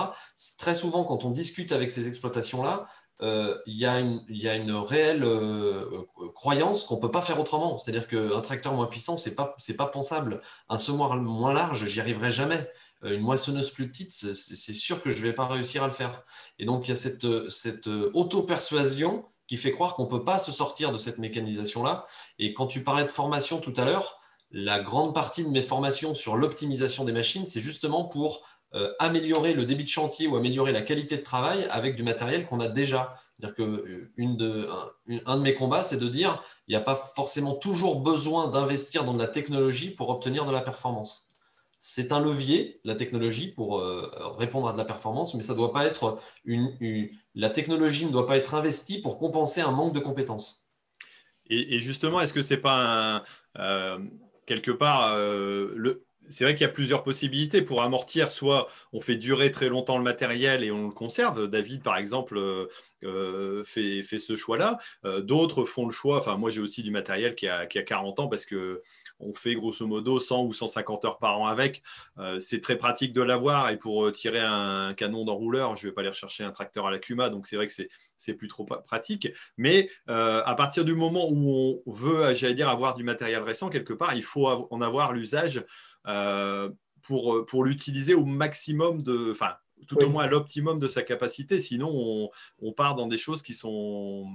Très 0.59 0.75
souvent, 0.75 1.05
quand 1.05 1.25
on 1.27 1.31
discute 1.31 1.73
avec 1.73 1.91
ces 1.91 2.09
exploitations-là, 2.09 2.87
euh, 3.23 3.59
il 3.67 3.77
y, 3.77 3.87
a 3.87 3.99
une 3.99 4.73
réelle 4.73 5.25
euh, 5.25 6.07
croyance 6.35 6.85
qu'on 6.85 6.97
ne 6.97 7.01
peut 7.01 7.11
pas 7.11 7.21
faire 7.21 7.39
autrement. 7.39 7.77
C'est-à-dire 7.77 8.09
qu'un 8.09 8.41
tracteur 8.41 8.73
moins 8.73 8.87
puissant, 8.87 9.17
ce 9.17 9.29
n'est 9.29 9.35
pas, 9.35 9.57
pas 9.77 9.87
pensable. 9.87 10.41
Un 10.69 10.79
semoir 10.79 11.17
moins 11.17 11.53
large, 11.53 11.85
j'y 11.85 12.01
arriverai 12.01 12.31
jamais. 12.31 12.67
Euh, 13.05 13.15
une 13.15 13.23
moissonneuse 13.23 13.71
plus 13.71 13.89
petite, 13.89 14.13
c'est 14.13 14.73
sûr 14.73 15.03
que 15.03 15.11
je 15.11 15.19
ne 15.19 15.23
vais 15.23 15.33
pas 15.33 15.47
réussir 15.47 15.83
à 15.83 15.87
le 15.87 15.93
faire. 15.93 16.23
Et 16.59 16.65
donc, 16.65 16.87
il 16.87 16.91
y 16.91 16.93
a 16.93 16.97
cette, 16.97 17.87
auto-persuasion 17.87 19.25
qui 19.47 19.57
fait 19.57 19.73
croire 19.73 19.95
qu'on 19.95 20.05
ne 20.05 20.11
peut 20.11 20.25
pas 20.25 20.39
se 20.39 20.53
sortir 20.53 20.93
de 20.93 20.99
cette 20.99 21.19
mécanisation-là. 21.19 22.05
Et 22.39 22.55
quand 22.55 22.67
tu 22.67 22.85
parlais 22.85 23.05
de 23.05 23.11
formation 23.11 23.59
tout 23.59 23.75
à 23.77 23.85
l'heure, 23.85 24.21
la 24.53 24.81
grande 24.81 25.15
partie 25.15 25.45
de 25.45 25.49
mes 25.49 25.63
formations 25.63 26.15
sur 26.15 26.37
l'optimisation 26.37 27.05
des 27.05 27.13
machines, 27.13 27.47
c'est 27.47 27.61
justement 27.61 28.05
pour 28.05 28.45
euh, 28.75 28.93
améliorer 29.01 29.53
le 29.53 29.65
débit 29.65 29.83
de 29.83 29.89
chantier 29.89 30.29
ou 30.29 30.37
améliorer 30.37 30.71
la 30.71 30.83
qualité 30.83 31.17
de 31.17 31.23
travail 31.23 31.67
avec 31.71 31.97
du 31.97 32.05
matériel 32.05 32.47
qu'on 32.47 32.61
a 32.61 32.69
déjà. 32.69 33.17
C'est-à-dire 33.37 33.57
que 33.57 33.63
euh, 33.63 34.13
de, 34.17 34.69
un, 35.27 35.37
de 35.37 35.43
mes 35.43 35.55
combats, 35.55 35.83
c'est 35.83 35.97
de 35.97 36.09
dire 36.09 36.41
il 36.69 36.73
n'y 36.73 36.77
a 36.77 36.81
pas 36.81 36.95
forcément 36.95 37.55
toujours 37.55 38.01
besoin 38.01 38.47
d'investir 38.47 39.05
dans 39.05 39.15
de 39.15 39.19
la 39.19 39.27
technologie 39.27 39.91
pour 39.91 40.11
obtenir 40.11 40.45
de 40.45 40.53
la 40.53 40.61
performance. 40.61 41.30
C'est 41.81 42.13
un 42.13 42.21
levier, 42.21 42.81
la 42.85 42.95
technologie, 42.95 43.49
pour 43.49 43.81
euh, 43.81 44.11
répondre 44.37 44.69
à 44.69 44.73
de 44.73 44.79
la 44.79 44.85
performance, 44.85 45.35
mais 45.35 45.43
ça 45.43 45.55
doit 45.55 45.73
pas 45.73 45.87
être 45.87 46.19
une, 46.45 47.09
la 47.35 47.51
technologie 47.51 48.07
ne 48.07 48.13
doit 48.13 48.27
pas 48.27 48.37
être 48.37 48.55
investie 48.55 49.01
pour 49.01 49.19
compenser 49.19 49.61
un 49.61 49.71
manque 49.73 49.95
de 49.95 50.01
compétences. 50.01 50.69
Et, 51.53 51.81
justement, 51.81 52.21
est-ce 52.21 52.33
que 52.33 52.43
c'est 52.43 52.61
pas 52.61 53.25
quelque 54.47 54.71
part 54.71 55.19
le, 55.19 56.07
c'est 56.31 56.45
vrai 56.45 56.55
qu'il 56.55 56.63
y 56.63 56.71
a 56.71 56.73
plusieurs 56.73 57.03
possibilités 57.03 57.61
pour 57.61 57.83
amortir. 57.83 58.31
Soit 58.31 58.69
on 58.93 59.01
fait 59.01 59.17
durer 59.17 59.51
très 59.51 59.69
longtemps 59.69 59.99
le 59.99 60.05
matériel 60.05 60.63
et 60.63 60.71
on 60.71 60.87
le 60.87 60.93
conserve. 60.93 61.49
David, 61.49 61.83
par 61.83 61.97
exemple, 61.97 62.39
euh, 62.39 62.69
euh, 63.05 63.65
fait, 63.65 64.19
ce 64.19 64.37
choix-là. 64.37 64.79
Euh, 65.05 65.21
d'autres 65.21 65.65
font 65.65 65.87
le 65.87 65.93
choix. 65.93 66.19
Enfin, 66.19 66.37
moi, 66.37 66.51
j'ai 66.51 66.61
aussi 66.61 66.83
du 66.83 66.91
matériel 66.91 67.35
qui 67.35 67.49
a, 67.49 67.67
40 67.67 68.21
ans 68.21 68.29
parce 68.29 68.47
que 68.47 68.81
on 69.19 69.33
fait 69.33 69.55
grosso 69.55 69.87
modo 69.87 70.21
100 70.21 70.45
ou 70.45 70.53
150 70.53 71.05
heures 71.05 71.19
par 71.19 71.39
an 71.39 71.47
avec. 71.47 71.83
c'est 72.39 72.61
très 72.61 72.77
pratique 72.77 73.13
de 73.13 73.23
l'avoir. 73.23 73.71
Et 73.71 73.77
pour 73.77 74.11
tirer 74.13 74.41
un 74.41 74.95
canon 74.95 75.25
d'enrouleur, 75.25 75.77
je 75.77 75.87
ne 75.87 75.91
vais 75.91 75.95
pas 75.95 76.03
aller 76.03 76.11
rechercher 76.11 76.45
un 76.45 76.53
tracteur 76.53 76.87
à 76.87 76.91
la 76.91 76.99
Cuma. 76.99 77.29
Donc, 77.29 77.47
c'est 77.47 77.57
vrai 77.57 77.67
que 77.67 77.73
c'est 78.17 78.35
plus 78.35 78.49
trop 78.49 78.65
pratique. 78.65 79.29
Mais 79.57 79.91
à 80.07 80.55
partir 80.57 80.85
du 80.85 80.95
moment 80.95 81.29
où 81.31 81.83
on 81.87 81.93
veut, 81.93 82.33
j'allais 82.35 82.55
dire, 82.55 82.69
avoir 82.69 82.95
du 82.95 83.03
matériel 83.03 83.43
récent 83.43 83.69
quelque 83.69 83.93
part, 83.93 84.15
il 84.15 84.23
faut 84.23 84.47
en 84.47 84.81
avoir 84.81 85.13
l'usage 85.13 85.65
pour, 87.03 87.35
euh, 87.35 87.47
pour 87.47 87.65
l'utiliser 87.65 88.15
au 88.15 88.25
maximum 88.25 89.03
de, 89.03 89.31
enfin, 89.33 89.53
tout 89.87 89.99
au 90.03 90.09
moins 90.09 90.25
à 90.25 90.27
l'optimum 90.27 90.79
de 90.79 90.89
sa 90.89 91.03
capacité. 91.03 91.59
Sinon, 91.59 92.31
on, 92.61 92.73
part 92.73 92.95
dans 92.95 93.07
des 93.07 93.19
choses 93.19 93.43
qui 93.43 93.55
sont, 93.55 94.27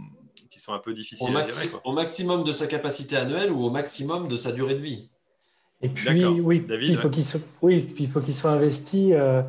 qui 0.50 0.60
sont 0.60 0.74
un 0.74 0.80
peu 0.80 0.94
difficiles 0.94 1.34
au 1.34 1.38
à 1.38 1.46
gérer. 1.46 1.70
Au 1.84 1.94
maximum 1.94 2.44
de 2.44 2.52
sa 2.52 2.68
capacité 2.68 3.16
annuelle 3.16 3.52
ou 3.52 3.64
au 3.64 3.70
maximum 3.70 4.28
de 4.28 4.38
sa 4.38 4.52
durée 4.52 4.76
de 4.76 4.82
vie. 4.82 5.10
Et 5.82 5.90
puis, 5.90 6.26
oui, 6.26 6.62
David, 6.68 6.90
il 6.90 6.98
faut 6.98 7.10
qu'il 7.10 7.24
soit, 7.24 7.42
oui, 7.62 7.82
puis 7.82 8.06
il 8.06 8.10
faut 8.10 8.22
qu'il 8.22 8.36
soit 8.36 8.52
investi. 8.52 9.14
Euh, 9.14 9.44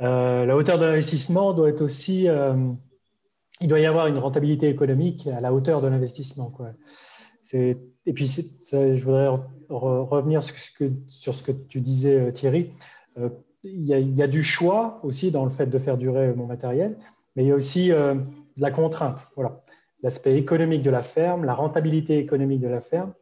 la 0.00 0.56
hauteur 0.56 0.78
de 0.78 0.86
l'investissement 0.86 1.52
doit 1.52 1.68
être 1.68 1.82
aussi. 1.82 2.26
il 3.60 3.68
doit 3.68 3.80
y 3.80 3.86
avoir 3.86 4.06
une 4.06 4.18
rentabilité 4.18 4.68
économique 4.68 5.26
à 5.26 5.40
la 5.40 5.52
hauteur 5.52 5.82
de 5.82 5.88
l'investissement. 5.88 6.52
Et 7.52 8.12
puis, 8.12 8.26
je 8.72 9.04
voudrais 9.04 9.28
revenir 9.68 10.42
sur 10.42 11.34
ce, 11.34 11.42
que, 11.42 11.52
tu 11.52 11.80
disais, 11.80 12.18
euh, 12.18 12.30
Thierry. 12.32 12.70
Euh, 13.18 13.28
il 13.64 13.84
y, 13.84 14.22
a, 14.22 14.26
du 14.26 14.42
choix 14.42 14.98
aussi 15.04 15.30
dans 15.30 15.44
le 15.44 15.50
fait 15.50 15.66
de 15.66 15.78
faire 15.78 15.96
durer 15.96 16.34
mon 16.34 16.46
matériel, 16.46 16.96
mais 17.36 17.44
il 17.44 17.48
y 17.48 17.52
a 17.52 17.54
aussi 17.54 17.92
euh, 17.92 18.14
de 18.14 18.62
la 18.62 18.72
contrainte. 18.72 19.20
L'aspect 20.02 20.36
économique 20.36 20.82
de 20.82 20.90
la 20.90 21.02
ferme, 21.02 21.44
la 21.44 21.54
rentabilité 21.54 22.18
économique 22.18 22.60
de 22.60 22.66
la 22.66 22.80
ferme 22.80 23.12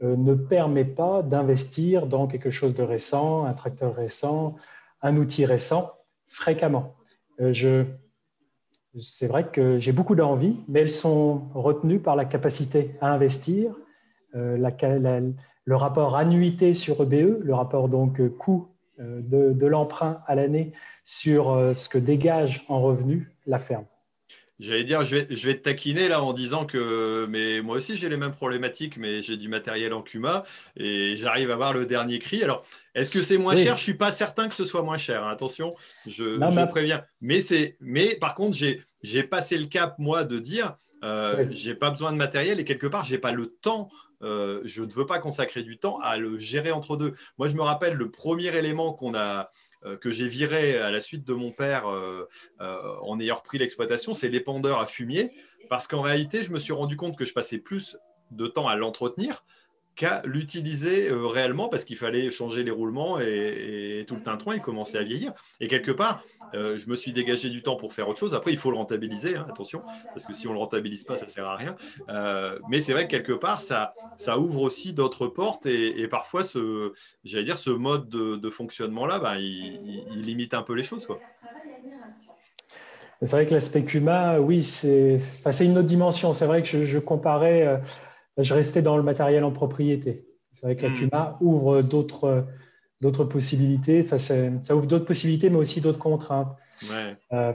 ne 0.00 0.34
permet 0.34 0.84
pas 0.84 1.22
d'investir 1.22 2.06
dans 2.06 2.28
quelque 2.28 2.50
chose 2.50 2.74
de 2.74 2.82
récent, 2.82 3.44
un 3.44 3.54
tracteur 3.54 3.94
récent, 3.94 4.54
un 5.00 5.16
outil 5.16 5.46
récent, 5.46 5.90
fréquemment. 6.28 6.94
je, 7.40 7.84
c'est 9.00 9.26
vrai 9.26 9.50
que 9.50 9.78
j'ai 9.78 9.92
beaucoup 9.92 10.14
d'envie, 10.14 10.56
mais 10.68 10.80
elles 10.80 10.90
sont 10.90 11.42
retenues 11.54 11.98
par 11.98 12.16
la 12.16 12.24
capacité 12.24 12.96
à 13.00 13.12
investir, 13.12 13.74
euh, 14.34 14.56
le 15.64 15.76
rapport 15.76 16.16
annuité 16.16 16.74
sur 16.74 17.00
EBE, 17.02 17.12
e, 17.12 17.40
le 17.42 17.54
rapport 17.54 17.88
donc 17.88 18.20
euh, 18.20 18.28
coût 18.28 18.68
euh, 19.00 19.20
de, 19.22 19.66
l'emprunt 19.66 20.22
à 20.26 20.34
l'année 20.34 20.72
sur 21.04 21.74
ce 21.74 21.88
que 21.88 21.98
dégage 21.98 22.64
en 22.68 22.78
revenus 22.78 23.26
la 23.46 23.58
ferme. 23.58 23.84
J'allais 24.62 24.84
dire, 24.84 25.04
je 25.04 25.16
vais, 25.16 25.26
je 25.28 25.46
vais, 25.48 25.56
te 25.56 25.62
taquiner 25.62 26.06
là 26.06 26.22
en 26.22 26.32
disant 26.32 26.66
que 26.66 27.26
mais 27.28 27.60
moi 27.62 27.76
aussi 27.76 27.96
j'ai 27.96 28.08
les 28.08 28.16
mêmes 28.16 28.32
problématiques, 28.32 28.96
mais 28.96 29.20
j'ai 29.20 29.36
du 29.36 29.48
matériel 29.48 29.92
en 29.92 30.02
Cuma 30.02 30.44
et 30.76 31.16
j'arrive 31.16 31.50
à 31.50 31.54
avoir 31.54 31.72
le 31.72 31.84
dernier 31.84 32.20
cri. 32.20 32.44
Alors, 32.44 32.64
est-ce 32.94 33.10
que 33.10 33.22
c'est 33.22 33.38
moins 33.38 33.56
cher? 33.56 33.76
Je 33.76 33.82
suis 33.82 33.94
pas 33.94 34.12
certain 34.12 34.48
que 34.48 34.54
ce 34.54 34.64
soit 34.64 34.82
moins 34.82 34.96
cher. 34.96 35.24
Hein. 35.24 35.30
Attention, 35.30 35.74
je, 36.06 36.38
je 36.38 36.66
préviens. 36.66 37.02
Mais 37.20 37.40
c'est, 37.40 37.76
mais 37.80 38.14
par 38.14 38.36
contre, 38.36 38.56
j'ai 38.56 39.22
passé 39.24 39.58
le 39.58 39.66
cap 39.66 39.98
moi 39.98 40.22
de 40.22 40.38
dire, 40.38 40.76
euh, 41.02 41.44
j'ai 41.50 41.74
pas 41.74 41.90
besoin 41.90 42.12
de 42.12 42.16
matériel 42.16 42.60
et 42.60 42.64
quelque 42.64 42.86
part 42.86 43.04
j'ai 43.04 43.18
pas 43.18 43.32
le 43.32 43.46
temps 43.46 43.90
euh, 44.22 44.60
je 44.64 44.82
ne 44.82 44.92
veux 44.92 45.06
pas 45.06 45.18
consacrer 45.18 45.62
du 45.62 45.78
temps 45.78 45.98
à 45.98 46.16
le 46.16 46.38
gérer 46.38 46.70
entre 46.70 46.96
deux. 46.96 47.14
Moi, 47.38 47.48
je 47.48 47.56
me 47.56 47.62
rappelle 47.62 47.94
le 47.94 48.10
premier 48.10 48.56
élément 48.56 48.92
qu'on 48.92 49.14
a, 49.14 49.50
que 50.00 50.10
j'ai 50.10 50.28
viré 50.28 50.78
à 50.78 50.90
la 50.90 51.00
suite 51.00 51.24
de 51.24 51.34
mon 51.34 51.50
père 51.50 51.88
euh, 51.88 52.26
en 52.60 53.18
ayant 53.20 53.36
repris 53.36 53.58
l'exploitation, 53.58 54.14
c'est 54.14 54.28
l'épandeur 54.28 54.78
à 54.78 54.86
fumier, 54.86 55.32
parce 55.68 55.86
qu'en 55.86 56.02
réalité, 56.02 56.42
je 56.42 56.52
me 56.52 56.58
suis 56.58 56.72
rendu 56.72 56.96
compte 56.96 57.16
que 57.16 57.24
je 57.24 57.32
passais 57.32 57.58
plus 57.58 57.96
de 58.30 58.46
temps 58.46 58.68
à 58.68 58.76
l'entretenir 58.76 59.44
qu'à 59.94 60.22
l'utiliser 60.24 61.10
euh, 61.10 61.26
réellement 61.26 61.68
parce 61.68 61.84
qu'il 61.84 61.96
fallait 61.96 62.30
changer 62.30 62.64
les 62.64 62.70
roulements 62.70 63.20
et, 63.20 64.04
tout 64.06 64.14
le 64.14 64.22
tintouin, 64.22 64.54
il 64.54 64.60
commençait 64.60 64.98
à 64.98 65.02
vieillir. 65.02 65.32
Et 65.60 65.68
quelque 65.68 65.90
part, 65.90 66.24
euh, 66.54 66.76
je 66.76 66.88
me 66.88 66.96
suis 66.96 67.12
dégagé 67.12 67.50
du 67.50 67.62
temps 67.62 67.76
pour 67.76 67.92
faire 67.92 68.08
autre 68.08 68.18
chose. 68.18 68.34
Après, 68.34 68.52
il 68.52 68.58
faut 68.58 68.70
le 68.70 68.76
rentabiliser, 68.76 69.36
hein, 69.36 69.46
attention, 69.48 69.82
parce 70.06 70.24
que 70.24 70.32
si 70.32 70.46
on 70.46 70.50
ne 70.50 70.54
le 70.54 70.60
rentabilise 70.60 71.04
pas, 71.04 71.16
ça 71.16 71.26
ne 71.26 71.30
sert 71.30 71.46
à 71.46 71.56
rien. 71.56 71.76
Euh, 72.08 72.58
mais 72.68 72.80
c'est 72.80 72.92
vrai 72.92 73.06
que 73.06 73.10
quelque 73.10 73.32
part, 73.32 73.60
ça, 73.60 73.92
ça 74.16 74.38
ouvre 74.38 74.62
aussi 74.62 74.92
d'autres 74.92 75.26
portes 75.26 75.66
et, 75.66 76.08
parfois, 76.08 76.42
ce, 76.42 76.92
j'allais 77.24 77.44
dire, 77.44 77.58
ce 77.58 77.70
mode 77.70 78.08
de, 78.08 78.50
fonctionnement-là, 78.50 79.18
ben, 79.18 79.36
il, 79.36 80.20
limite 80.22 80.54
un 80.54 80.62
peu 80.62 80.74
les 80.74 80.82
choses. 80.82 81.06
Quoi. 81.06 81.20
C'est 83.20 83.30
vrai 83.30 83.46
que 83.46 83.54
l'aspect 83.54 83.84
CUMA, 83.84 84.40
oui, 84.40 84.62
c'est 84.62 85.18
une 85.60 85.78
autre 85.78 85.86
dimension. 85.86 86.32
C'est 86.32 86.46
vrai 86.46 86.62
que 86.62 86.84
je 86.84 86.98
comparais 86.98 87.80
je 88.38 88.54
restais 88.54 88.82
dans 88.82 88.96
le 88.96 89.02
matériel 89.02 89.44
en 89.44 89.52
propriété. 89.52 90.26
C'est 90.52 90.66
vrai 90.66 90.76
que 90.76 90.82
la 90.82 90.90
hmm. 90.90 90.94
Cuma 90.94 91.38
ouvre 91.40 91.82
d'autres, 91.82 92.46
d'autres 93.00 93.24
possibilités. 93.24 94.02
Enfin, 94.04 94.18
ça 94.18 94.76
ouvre 94.76 94.86
d'autres 94.86 95.04
possibilités, 95.04 95.50
mais 95.50 95.58
aussi 95.58 95.80
d'autres 95.80 95.98
contraintes. 95.98 96.56
Euh, 97.32 97.52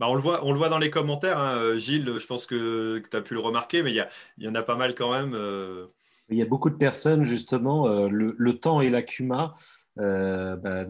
bah, 0.00 0.08
on, 0.08 0.14
le 0.14 0.20
voit, 0.20 0.44
on 0.44 0.52
le 0.52 0.58
voit 0.58 0.68
dans 0.68 0.78
les 0.78 0.90
commentaires, 0.90 1.38
hein, 1.38 1.76
Gilles, 1.76 2.18
je 2.18 2.26
pense 2.26 2.46
que, 2.46 3.02
tu 3.10 3.16
as 3.16 3.20
pu 3.20 3.34
le 3.34 3.40
remarquer, 3.40 3.82
mais 3.82 3.90
il 3.90 3.96
y, 3.96 4.00
a, 4.00 4.08
il 4.38 4.44
y 4.44 4.48
en 4.48 4.54
a 4.54 4.62
pas 4.62 4.76
mal 4.76 4.94
quand 4.94 5.12
même. 5.12 5.34
Euh. 5.34 5.86
Il 6.30 6.38
y 6.38 6.42
a 6.42 6.46
beaucoup 6.46 6.70
de 6.70 6.76
personnes, 6.76 7.24
justement, 7.24 7.86
euh, 7.86 8.08
le, 8.08 8.58
temps 8.58 8.80
et 8.80 8.88
la 8.88 9.02
Cuma, 9.02 9.54
bah, 9.96 10.86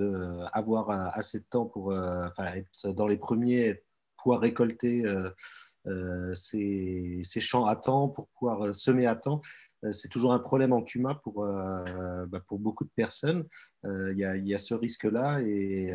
avoir 0.53 0.91
assez 0.91 1.41
de 1.41 1.45
temps 1.45 1.67
pour 1.67 1.93
être 1.93 2.93
dans 2.93 3.09
les 3.09 3.17
premiers, 3.17 3.83
pouvoir 4.17 4.41
récolter 4.41 5.05
ces, 6.35 7.23
champs 7.41 7.67
à 7.67 7.77
temps, 7.77 8.09
pour 8.09 8.29
pouvoir 8.29 8.75
semer 8.75 9.07
à 9.07 9.17
temps. 9.17 9.43
C'est 9.91 10.09
toujours 10.09 10.33
un 10.33 10.39
problème 10.39 10.73
en 10.73 10.83
CUMA 10.83 11.17
pour, 11.17 11.45
bah, 11.45 12.41
pour 12.47 12.59
beaucoup 12.59 12.85
de 12.85 12.91
personnes. 12.97 13.45
Il 13.85 14.17
y, 14.17 14.55
a 14.55 14.59
ce 14.59 14.75
risque-là 14.75 15.41
et 15.43 15.93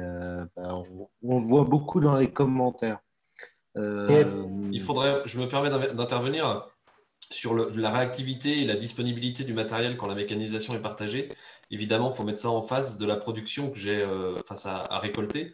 bah, 0.56 0.76
on, 1.24 1.40
le 1.40 1.44
voit 1.44 1.66
beaucoup 1.66 2.00
dans 2.00 2.16
les 2.16 2.32
commentaires. 2.32 3.00
Il 3.76 4.82
faudrait, 4.82 5.22
je 5.26 5.40
me 5.40 5.48
permets 5.48 5.70
d'intervenir 5.70 6.68
sur 7.32 7.54
la 7.54 7.92
réactivité 7.92 8.62
et 8.62 8.66
la 8.66 8.76
disponibilité 8.76 9.44
du 9.44 9.54
matériel 9.54 9.98
quand 9.98 10.08
la 10.08 10.16
mécanisation 10.16 10.74
est 10.74 10.82
partagée. 10.82 11.32
Évidemment, 11.70 12.10
il 12.12 12.16
faut 12.16 12.24
mettre 12.24 12.40
ça 12.40 12.50
en 12.50 12.64
face 12.64 12.98
de 12.98 13.06
la 13.06 13.18
production 13.18 13.70
que 13.70 13.78
j'ai 13.78 14.02
euh, 14.02 14.42
face 14.44 14.66
à, 14.66 15.00
récolter. 15.00 15.54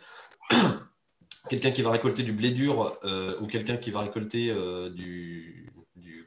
Quelqu'un 1.49 1.71
qui 1.71 1.81
va 1.81 1.91
récolter 1.91 2.23
du 2.23 2.33
blé 2.33 2.51
dur 2.51 2.97
euh, 3.03 3.37
ou 3.41 3.47
quelqu'un 3.47 3.77
qui 3.77 3.91
va 3.91 4.01
récolter 4.01 4.49
euh, 4.49 4.89
du, 4.89 5.71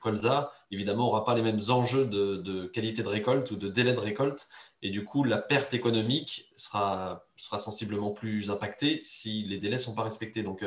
colza, 0.01 0.53
évidemment, 0.71 1.07
n'aura 1.07 1.25
pas 1.25 1.35
les 1.35 1.43
mêmes 1.43 1.59
enjeux 1.71 2.05
de, 2.05 2.67
qualité 2.67 3.03
de 3.03 3.09
récolte 3.09 3.51
ou 3.51 3.57
de 3.57 3.69
délai 3.69 3.93
de 3.93 3.99
récolte. 3.99 4.49
Et 4.81 4.91
du 4.91 5.05
coup, 5.05 5.25
la 5.25 5.39
perte 5.39 5.75
économique 5.75 6.53
sera, 6.55 7.27
sera 7.37 7.59
sensiblement 7.59 8.13
plus 8.13 8.49
impactée 8.49 9.01
si 9.03 9.43
les 9.43 9.59
délais 9.59 9.75
ne 9.75 9.81
sont 9.81 9.97
pas 9.97 10.05
respectés. 10.05 10.45
Donc, 10.45 10.65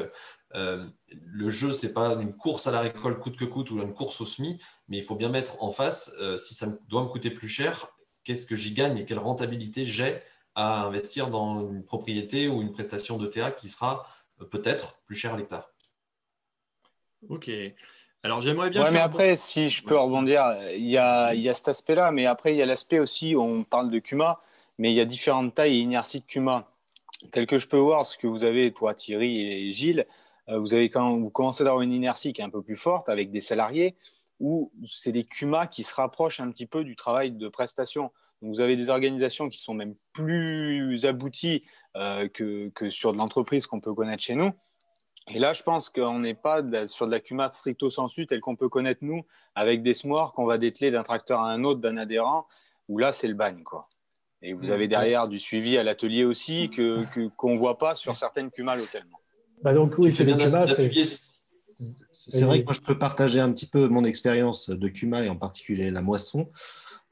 euh, 0.54 0.86
le 1.10 1.50
jeu, 1.50 1.72
c'est 1.72 1.94
pas 1.94 2.16
une 2.16 2.36
course 2.36 2.68
à 2.68 2.72
la 2.72 2.82
récolte 2.82 3.22
coûte 3.22 3.38
que 3.38 3.46
coûte 3.46 3.72
ou 3.72 3.82
une 3.82 3.94
course 3.94 4.20
au 4.20 4.26
SMI, 4.26 4.60
mais 4.90 4.98
il 4.98 5.04
faut 5.04 5.16
bien 5.16 5.30
mettre 5.30 5.64
en 5.64 5.72
face, 5.72 6.14
si 6.36 6.54
ça 6.54 6.68
doit 6.90 7.04
me 7.04 7.08
coûter 7.08 7.32
plus 7.32 7.48
cher, 7.48 7.88
qu'est-ce 8.26 8.46
que 8.46 8.58
j'y 8.58 8.74
gagne 8.74 8.98
et 8.98 9.06
quelle 9.06 9.20
rentabilité 9.20 9.86
j'ai 9.86 10.22
à 10.56 10.84
investir 10.84 11.30
dans 11.30 11.70
une 11.72 11.84
propriété 11.84 12.48
ou 12.48 12.62
une 12.62 12.74
prestation 12.74 13.18
de 13.18 13.28
TA 13.28 13.52
qui 13.52 13.70
sera 13.70 14.04
peut-être 14.50 15.02
plus 15.06 15.16
cher 15.16 15.34
à 15.34 15.38
l'hectare. 15.38 15.72
Ok. 17.30 17.50
Alors 18.24 18.42
j'aimerais 18.42 18.70
bien. 18.70 18.84
Ouais, 18.84 18.92
mais 18.92 19.00
après, 19.00 19.36
si 19.36 19.70
je 19.70 19.84
peux 19.84 19.98
rebondir, 19.98 20.46
il 20.76 20.88
y 20.88 20.98
a, 20.98 21.34
il 21.34 21.42
y 21.42 21.50
a 21.50 21.54
cet 21.54 21.70
aspect-là, 21.70 22.12
mais 22.12 22.26
après, 22.26 22.54
il 22.54 22.58
y 22.58 22.62
a 22.62 22.66
l'aspect 22.66 23.00
aussi, 23.00 23.36
on 23.36 23.64
parle 23.64 23.90
de 23.90 24.00
Cuma, 24.00 24.42
mais 24.78 24.92
il 24.92 24.96
y 24.96 25.02
a 25.02 25.06
différentes 25.06 25.56
tailles 25.56 25.78
et 25.78 25.80
inerties 25.80 26.20
de 26.20 26.26
Cuma. 26.26 26.68
Tel 27.32 27.46
que 27.46 27.60
je 27.60 27.68
peux 27.68 27.78
voir 27.78 28.06
ce 28.06 28.18
que 28.18 28.28
vous 28.28 28.44
avez, 28.44 28.72
toi, 28.74 28.94
Thierry 28.94 29.42
et 29.42 29.72
Gilles, 29.72 30.08
euh, 30.50 30.60
vous, 30.60 30.74
avez 30.74 30.90
quand 30.90 31.18
vous 31.18 31.30
commencez 31.30 31.64
d'avoir 31.64 31.82
une 31.82 31.92
inertie 31.92 32.34
qui 32.34 32.42
est 32.42 32.44
un 32.44 32.50
peu 32.50 32.62
plus 32.62 32.78
forte 32.78 33.10
avec 33.10 33.32
des 33.32 33.42
salariés 33.42 33.96
où 34.40 34.72
c'est 34.88 35.12
des 35.12 35.24
CUMA 35.24 35.68
qui 35.68 35.84
se 35.84 35.94
rapprochent 35.94 36.40
un 36.40 36.50
petit 36.50 36.66
peu 36.66 36.84
du 36.84 36.96
travail 36.96 37.32
de 37.32 37.48
prestation. 37.48 38.12
Vous 38.42 38.60
avez 38.60 38.76
des 38.76 38.90
organisations 38.90 39.50
qui 39.50 39.60
sont 39.60 39.74
même 39.74 39.96
plus 40.14 41.06
abouties 41.06 41.64
euh, 41.96 42.28
que, 42.28 42.72
sur 42.90 43.14
de 43.14 43.18
l'entreprise 43.18 43.68
qu'on 43.68 43.80
peut 43.80 43.94
connaître 43.94 44.24
chez 44.24 44.36
nous. 44.36 44.52
Et 45.34 45.40
là, 45.40 45.54
je 45.54 45.62
pense 45.62 45.90
qu'on 45.90 46.20
n'est 46.20 46.34
pas 46.34 46.64
sur 46.88 47.06
de 47.06 47.12
la 47.12 47.20
CUMA 47.20 47.50
stricto 47.52 47.90
sensu 47.90 48.26
telle 48.26 48.40
qu'on 48.40 48.56
peut 48.56 48.70
connaître 48.70 49.02
nous, 49.04 49.24
avec 49.54 49.84
des 49.84 49.94
smoirs 49.94 50.34
qu'on 50.34 50.46
va 50.46 50.58
dételer 50.58 50.90
d'un 50.90 51.04
tracteur 51.04 51.42
à 51.42 51.52
un 51.52 51.64
autre, 51.64 51.80
d'un 51.80 51.98
adhérent, 51.98 52.48
où 52.90 52.98
là, 52.98 53.14
c'est 53.14 53.28
le 53.28 53.36
bagne. 53.36 53.64
Quoi. 53.64 53.88
Et 54.42 54.54
vous 54.54 54.68
mmh. 54.68 54.72
avez 54.72 54.88
derrière 54.88 55.28
du 55.28 55.40
suivi 55.40 55.78
à 55.78 55.84
l'atelier 55.84 56.24
aussi 56.24 56.70
qu'on 56.70 57.06
que, 57.06 57.48
ne 57.48 57.58
voit 57.58 57.78
pas 57.78 57.94
sur 57.94 58.18
certaines 58.18 58.50
CUMA 58.50 58.76
localement. 58.76 59.20
Bah 59.62 59.74
donc 59.74 59.94
oui, 60.00 60.12
c'est 60.12 60.26
C'est 62.12 62.46
vrai 62.46 62.60
que 62.60 62.66
moi, 62.66 62.74
je 62.74 62.82
peux 62.82 62.98
partager 62.98 63.40
un 63.40 63.52
petit 63.52 63.68
peu 63.68 63.88
mon 63.88 64.04
expérience 64.04 64.70
de 64.70 64.88
CUMA 64.88 65.24
et 65.26 65.30
en 65.30 65.36
particulier 65.36 65.92
la 65.92 66.02
moisson. 66.02 66.50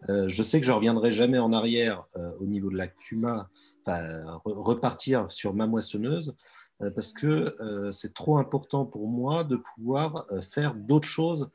Euh, 0.07 0.27
je 0.27 0.43
sais 0.43 0.59
que 0.59 0.65
je 0.65 0.71
ne 0.71 0.75
reviendrai 0.75 1.11
jamais 1.11 1.39
en 1.39 1.51
arrière 1.51 2.05
euh, 2.15 2.31
au 2.39 2.45
niveau 2.45 2.69
de 2.69 2.77
la 2.77 2.87
CUMA, 2.87 3.49
repartir 4.45 5.31
sur 5.31 5.53
ma 5.53 5.67
moissonneuse, 5.67 6.35
euh, 6.81 6.91
parce 6.91 7.11
que 7.11 7.55
c'est 7.91 8.13
trop 8.13 8.37
important 8.37 8.85
pour 8.85 9.07
moi 9.07 9.43
de 9.43 9.57
pouvoir 9.57 10.25
faire 10.41 10.75
d'autres 10.75 11.07
choses 11.07 11.49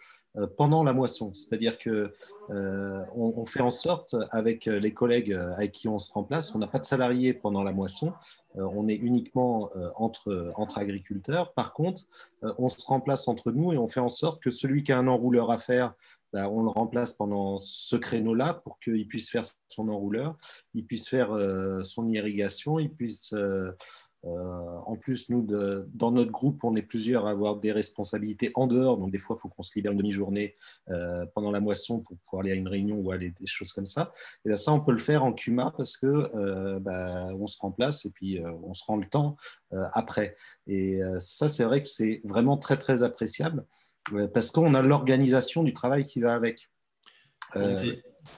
pendant 0.56 0.82
la 0.82 0.92
moisson. 0.92 1.32
C'est-à-dire 1.34 1.78
que 1.78 2.12
euh, 2.50 3.04
on, 3.14 3.44
fait 3.46 3.60
en 3.60 3.70
sorte, 3.70 4.16
avec 4.30 4.66
les 4.66 4.92
collègues 4.92 5.32
avec 5.32 5.72
qui 5.72 5.88
on 5.88 5.98
se 5.98 6.12
remplace, 6.12 6.54
on 6.54 6.58
n'a 6.58 6.66
pas 6.66 6.78
de 6.78 6.84
salariés 6.84 7.32
pendant 7.32 7.62
la 7.62 7.72
moisson, 7.72 8.12
euh, 8.56 8.68
on 8.74 8.88
est 8.88 8.96
uniquement 8.96 9.70
entre, 9.96 10.52
agriculteurs. 10.76 11.52
Par 11.52 11.72
contre, 11.72 12.02
on 12.58 12.68
se 12.68 12.84
remplace 12.86 13.28
entre 13.28 13.52
nous 13.52 13.72
et 13.72 13.78
on 13.78 13.86
fait 13.86 14.00
en 14.00 14.08
sorte 14.08 14.42
que 14.42 14.50
celui 14.50 14.82
qui 14.82 14.92
a 14.92 14.98
un 14.98 15.06
enrouleur 15.06 15.50
à 15.50 15.58
faire, 15.58 15.94
ben, 16.32 16.48
on 16.48 16.64
le 16.64 16.68
remplace 16.68 17.12
pendant 17.12 17.58
ce 17.58 17.94
créneau-là 17.94 18.54
pour 18.64 18.80
qu'il 18.80 19.06
puisse 19.06 19.30
faire 19.30 19.44
son 19.68 19.88
enrouleur, 19.88 20.36
il 20.74 20.84
puisse 20.84 21.08
faire 21.08 21.30
son 21.82 22.08
irrigation, 22.08 22.80
il 22.80 22.92
puisse 22.92 23.32
euh, 23.34 23.70
en 24.26 24.96
plus, 24.96 25.28
nous, 25.28 25.46
dans 25.94 26.10
notre 26.10 26.30
groupe, 26.30 26.64
on 26.64 26.74
est 26.76 26.82
plusieurs 26.82 27.26
à 27.26 27.30
avoir 27.30 27.56
des 27.56 27.72
responsabilités 27.72 28.52
en 28.54 28.66
dehors. 28.66 28.96
Donc, 28.96 29.10
des 29.10 29.18
fois, 29.18 29.36
il 29.38 29.42
faut 29.42 29.48
qu'on 29.48 29.62
se 29.62 29.74
libère 29.74 29.92
une 29.92 29.98
demi-journée 29.98 30.54
euh, 30.88 31.26
pendant 31.34 31.50
la 31.50 31.60
moisson 31.60 32.00
pour 32.00 32.16
pouvoir 32.18 32.42
aller 32.42 32.52
à 32.52 32.54
une 32.54 32.68
réunion 32.68 32.96
ou 32.98 33.10
aller 33.10 33.30
des 33.30 33.46
choses 33.46 33.72
comme 33.72 33.86
ça. 33.86 34.12
Et 34.44 34.48
là, 34.48 34.56
ça, 34.56 34.72
on 34.72 34.80
peut 34.80 34.92
le 34.92 34.98
faire 34.98 35.24
en 35.24 35.32
CUMA 35.32 35.74
parce 35.76 35.96
que 35.96 36.06
euh, 36.06 36.78
bah, 36.80 37.28
on 37.38 37.46
se 37.46 37.58
remplace 37.58 38.04
et 38.06 38.10
puis 38.10 38.40
on 38.62 38.74
se 38.74 38.84
rend 38.84 38.96
le 38.96 39.06
temps 39.08 39.36
après. 39.92 40.36
Et 40.66 41.00
ça, 41.18 41.48
c'est 41.48 41.64
vrai 41.64 41.80
que 41.80 41.86
c'est 41.86 42.20
vraiment 42.24 42.56
très, 42.56 42.76
très 42.76 43.02
appréciable 43.02 43.66
parce 44.32 44.50
qu'on 44.50 44.74
a 44.74 44.82
l'organisation 44.82 45.62
du 45.62 45.72
travail 45.72 46.04
qui 46.04 46.20
va 46.20 46.34
avec. 46.34 46.70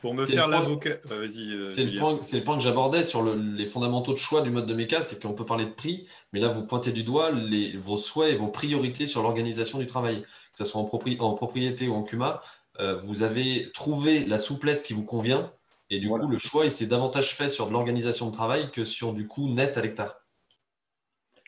Pour 0.01 0.15
me 0.15 0.25
faire 0.25 0.49
l'avocat. 0.49 0.97
Euh, 1.11 1.29
c'est 1.61 1.85
le, 1.85 2.41
point 2.43 2.57
que 2.57 2.63
j'abordais 2.63 3.03
sur 3.03 3.23
les 3.23 3.67
fondamentaux 3.67 4.13
de 4.13 4.19
choix 4.19 4.43
du 4.43 4.51
mode 4.51 4.67
de 4.67 4.75
méca, 4.75 5.03
c'est 5.03 5.23
qu'on 5.23 5.33
peut 5.33 5.47
parler 5.47 5.67
de 5.67 5.71
prix, 5.71 6.07
mais 6.33 6.41
là, 6.41 6.49
vous 6.49 6.67
pointez 6.67 6.93
du 6.93 7.03
doigt 7.03 7.31
vos 7.79 7.97
souhaits 7.97 8.33
et 8.33 8.37
vos 8.37 8.49
priorités 8.49 9.07
sur 9.07 9.23
l'organisation 9.23 9.79
du 9.79 9.87
travail, 9.87 10.23
que 10.23 10.59
ce 10.59 10.65
soit 10.65 10.81
en, 10.81 10.85
propriété 10.85 11.89
ou 11.89 11.95
en 11.95 12.03
CUMA. 12.03 12.43
Euh, 12.81 12.99
vous 13.01 13.23
avez 13.23 13.71
trouvé 13.73 14.25
la 14.25 14.39
souplesse 14.39 14.83
qui 14.83 14.93
vous 14.93 15.05
convient, 15.05 15.53
et 15.89 16.01
du 16.01 16.09
coup, 16.09 16.27
le 16.27 16.39
choix, 16.39 16.65
il 16.65 16.71
s'est 16.73 16.87
davantage 16.87 17.35
fait 17.35 17.49
sur 17.49 17.69
de 17.69 17.73
l'organisation 17.73 18.27
de 18.27 18.33
travail 18.33 18.71
que 18.73 18.85
sur 18.85 19.13
du 19.13 19.29
coût 19.29 19.49
net 19.49 19.79
à 19.79 19.83
l'hectare. 19.83 20.17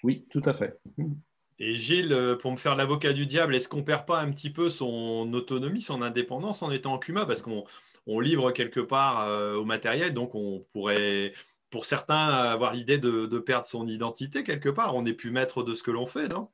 Oui, 0.05 0.27
tout 0.31 0.43
à 0.45 0.53
fait. 0.53 0.79
Et 1.61 1.75
Gilles, 1.75 2.13
euh, 2.13 2.37
pour 2.37 2.53
me 2.53 2.57
faire 2.57 2.77
l'avocat 2.77 3.13
du 3.13 3.27
diable, 3.27 3.57
est-ce 3.57 3.69
qu'on 3.69 3.79
ne 3.79 3.83
perd 3.83 4.07
pas 4.07 4.21
un 4.21 4.31
petit 4.31 4.51
peu 4.51 4.71
son 4.71 5.33
autonomie, 5.33 5.81
son 5.81 6.03
indépendance 6.03 6.63
en 6.63 6.71
étant 6.71 6.95
en 6.95 6.99
CUMA 6.99 7.27
Parce 7.27 7.43
qu'on 7.43 7.65
on 8.09 8.21
livre 8.21 8.51
quelque 8.51 8.81
part 8.81 9.29
euh, 9.29 9.55
au 9.55 9.65
matériel, 9.65 10.15
donc 10.15 10.35
on 10.35 10.65
pourrait, 10.73 11.35
pour 11.71 11.85
certains, 11.85 12.17
avoir 12.17 12.73
l'idée 12.73 12.99
de, 12.99 13.39
perdre 13.39 13.67
son 13.67 13.87
identité 13.87 14.43
quelque 14.43 14.71
part. 14.71 14.97
On 14.97 15.03
n'est 15.03 15.13
plus 15.13 15.31
maître 15.31 15.63
de 15.63 15.75
ce 15.75 15.83
que 15.83 15.91
l'on 15.91 16.07
fait, 16.07 16.27
non? 16.27 16.49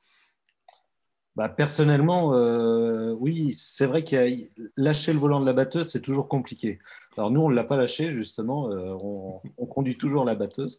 Bah, 1.37 1.49
personnellement, 1.49 2.35
euh, 2.35 3.13
oui, 3.19 3.53
c'est 3.53 3.87
vrai 3.87 4.05
que 4.05 4.29
lâcher 4.77 5.13
le 5.13 5.19
volant 5.19 5.41
de 5.41 5.47
la 5.47 5.53
batteuse, 5.53 5.89
c'est 5.89 6.03
toujours 6.03 6.29
compliqué. 6.29 6.79
Alors 7.17 7.31
nous, 7.31 7.41
on 7.41 7.51
ne 7.51 7.55
l'a 7.55 7.65
pas 7.65 7.77
lâché, 7.77 8.11
justement, 8.13 8.71
euh, 8.71 8.95
on, 9.01 9.67
conduit 9.67 9.97
toujours 9.97 10.25
la 10.25 10.37
batteuse. 10.37 10.79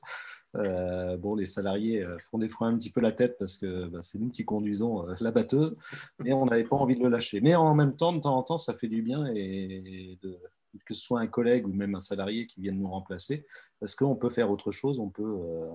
bon, 0.53 1.35
les 1.35 1.45
salariés 1.45 2.05
font 2.29 2.37
des 2.37 2.47
fois 2.47 2.67
un 2.67 2.77
petit 2.77 2.89
peu 2.89 3.01
la 3.01 3.11
tête 3.11 3.37
parce 3.37 3.57
que 3.57 3.87
bah, 3.87 3.99
c'est 4.01 4.17
nous 4.17 4.29
qui 4.29 4.45
conduisons 4.45 5.05
la 5.19 5.31
batteuse, 5.31 5.75
mais 6.19 6.31
on 6.31 6.45
n'avait 6.45 6.63
pas 6.63 6.77
envie 6.77 6.95
de 6.95 7.03
le 7.03 7.09
lâcher. 7.09 7.41
Mais 7.41 7.55
en 7.55 7.75
même 7.75 7.97
temps, 7.97 8.13
de 8.13 8.21
temps 8.21 8.37
en 8.37 8.43
temps, 8.43 8.57
ça 8.57 8.73
fait 8.73 8.87
du 8.87 9.01
bien 9.01 9.25
et 9.35 10.17
de, 10.23 10.39
que 10.85 10.93
ce 10.93 11.01
soit 11.01 11.19
un 11.19 11.27
collègue 11.27 11.67
ou 11.67 11.73
même 11.73 11.95
un 11.95 11.99
salarié 11.99 12.47
qui 12.47 12.61
vienne 12.61 12.79
nous 12.79 12.89
remplacer, 12.89 13.45
parce 13.79 13.95
qu'on 13.95 14.15
peut 14.15 14.29
faire 14.29 14.51
autre 14.51 14.71
chose, 14.71 14.99
on 14.99 15.09
peut, 15.09 15.23
euh, 15.23 15.67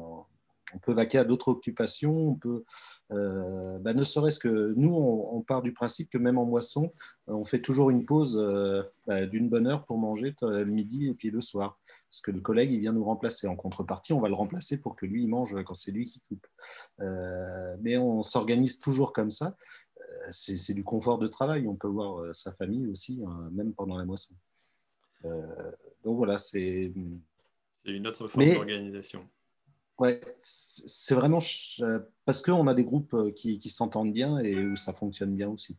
on 0.75 0.79
peut 0.79 0.93
vaquer 0.93 1.19
à 1.19 1.25
d'autres 1.25 1.49
occupations, 1.49 2.29
on 2.29 2.35
peut, 2.35 2.65
euh, 3.13 3.79
bah, 3.79 3.93
ne 3.93 4.05
serait-ce 4.05 4.39
que 4.39 4.73
nous, 4.77 4.95
on, 4.95 5.43
part 5.43 5.63
du 5.63 5.73
principe 5.73 6.11
que 6.11 6.19
même 6.19 6.39
en 6.39 6.45
moisson, 6.45 6.93
on 7.27 7.45
fait 7.45 7.61
toujours 7.61 7.91
une 7.91 8.05
pause 8.05 8.39
euh, 8.39 8.83
bah, 9.07 9.27
d'une 9.27 9.49
bonne 9.49 9.67
heure 9.67 9.85
pour 9.85 9.99
manger 9.99 10.35
le 10.43 10.65
midi 10.65 11.09
et 11.09 11.15
puis 11.15 11.31
le 11.31 11.41
soir, 11.41 11.79
parce 12.09 12.21
que 12.21 12.31
le 12.31 12.41
collègue, 12.41 12.73
il 12.73 12.81
vient 12.81 12.93
nous 12.93 13.05
remplacer. 13.05 13.49
En 13.49 13.57
contrepartie, 13.57 14.13
on 14.13 14.21
va 14.21 14.29
le 14.29 14.35
remplacer 14.35 14.81
pour 14.81 14.97
que 14.97 15.07
lui, 15.07 15.23
il 15.23 15.29
mange 15.29 15.57
quand 15.65 15.75
c'est 15.75 15.93
lui 15.93 16.05
qui 16.05 16.21
coupe. 16.29 16.47
mais 17.81 17.97
on 17.97 18.23
s'organise 18.23 18.79
toujours 18.79 19.13
comme 19.13 19.31
ça. 19.31 19.57
C'est 20.31 20.75
du 20.75 20.85
confort 20.85 21.19
de 21.19 21.27
travail. 21.29 21.67
On 21.67 21.77
peut 21.77 21.89
voir 21.89 22.35
sa 22.35 22.53
famille 22.53 22.87
aussi, 22.89 23.23
hein, 23.27 23.49
même 23.53 23.73
pendant 23.73 23.97
la 23.97 24.05
moisson. 24.05 24.35
Euh, 25.25 25.71
donc 26.03 26.17
voilà, 26.17 26.39
c'est. 26.39 26.93
C'est 27.85 27.93
une 27.93 28.07
autre 28.07 28.29
forme 28.29 28.55
d'organisation. 28.55 29.27
Ouais, 29.99 30.21
c'est 30.39 31.15
vraiment 31.15 31.41
parce 32.25 32.41
qu'on 32.43 32.67
a 32.67 32.75
des 32.75 32.85
groupes 32.85 33.13
euh, 33.15 33.31
qui, 33.31 33.59
qui 33.59 33.69
s'entendent 33.69 34.13
bien 34.13 34.39
et 34.39 34.57
où 34.57 34.77
ça 34.77 34.95
fonctionne 34.95 35.35
bien 35.35 35.49
aussi. 35.49 35.77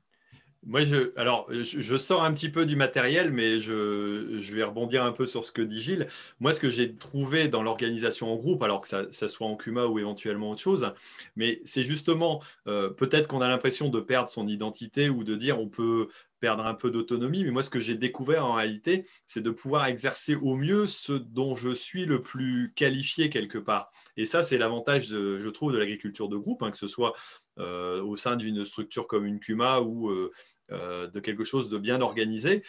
Moi, 0.64 0.84
je, 0.84 1.12
alors, 1.18 1.52
je, 1.52 1.98
sors 1.98 2.24
un 2.24 2.32
petit 2.34 2.50
peu 2.50 2.68
du 2.68 2.76
matériel, 2.76 3.32
mais 3.32 3.60
je, 3.60 4.38
je, 4.40 4.54
vais 4.54 4.62
rebondir 4.62 5.04
un 5.04 5.12
peu 5.12 5.26
sur 5.26 5.44
ce 5.44 5.52
que 5.52 5.64
dit 5.64 5.82
Gilles. 5.82 6.08
Moi, 6.40 6.54
ce 6.54 6.60
que 6.60 6.70
j'ai 6.70 6.96
trouvé 6.96 7.48
dans 7.48 7.64
l'organisation 7.64 8.32
en 8.32 8.36
groupe, 8.36 8.62
alors 8.62 8.82
que 8.82 8.88
ça, 8.88 9.12
ça, 9.12 9.28
soit 9.28 9.48
en 9.48 9.56
CUMA 9.56 9.88
ou 9.88 9.98
éventuellement 9.98 10.52
autre 10.52 10.62
chose, 10.62 10.94
mais 11.36 11.62
c'est 11.66 11.84
justement, 11.84 12.44
euh, 12.68 12.92
peut-être 12.92 13.28
qu'on 13.28 13.42
a 13.42 13.48
l'impression 13.48 13.90
de 13.90 14.00
perdre 14.00 14.30
son 14.30 14.46
identité 14.46 15.10
ou 15.10 15.24
de 15.24 15.36
dire 15.36 15.60
on 15.60 15.68
peut 15.68 16.10
perdre 16.42 16.66
un 16.66 16.74
peu 16.74 16.92
d'autonomie. 16.92 17.46
Mais 17.46 17.52
moi, 17.52 17.64
ce 17.64 17.70
que 17.70 17.80
j'ai 17.80 17.96
découvert 17.96 18.46
en 18.46 18.56
réalité, 18.56 19.06
c'est 19.28 19.42
de 19.42 19.52
pouvoir 19.52 19.86
exercer 19.86 20.36
au 20.36 20.56
mieux 20.56 20.88
ce 20.88 21.14
dont 21.14 21.56
je 21.56 21.74
suis 21.74 22.06
le 22.06 22.22
plus 22.22 22.74
qualifié 22.76 23.30
quelque 23.30 23.60
part. 23.60 23.90
Et 24.18 24.26
ça, 24.26 24.44
c'est 24.44 24.58
l'avantage, 24.58 25.06
je 25.08 25.50
trouve, 25.50 25.72
de 25.72 25.78
l'agriculture 25.78 26.28
de 26.28 26.36
groupe, 26.36 26.64
hein, 26.64 26.72
que 26.72 26.78
ce 26.78 26.90
soit 26.90 27.14
euh, 27.60 28.02
au 28.02 28.16
sein 28.16 28.38
d'une 28.38 28.66
structure 28.66 29.08
comme 29.08 29.26
une 29.26 29.40
CUMA 29.40 29.82
ou 29.82 30.10
euh, 30.10 30.32
euh, 30.72 31.08
de 31.08 31.20
quelque 31.20 31.44
chose 31.44 31.70
de 31.70 31.78
bien 31.78 32.02
organisé. 32.02 32.64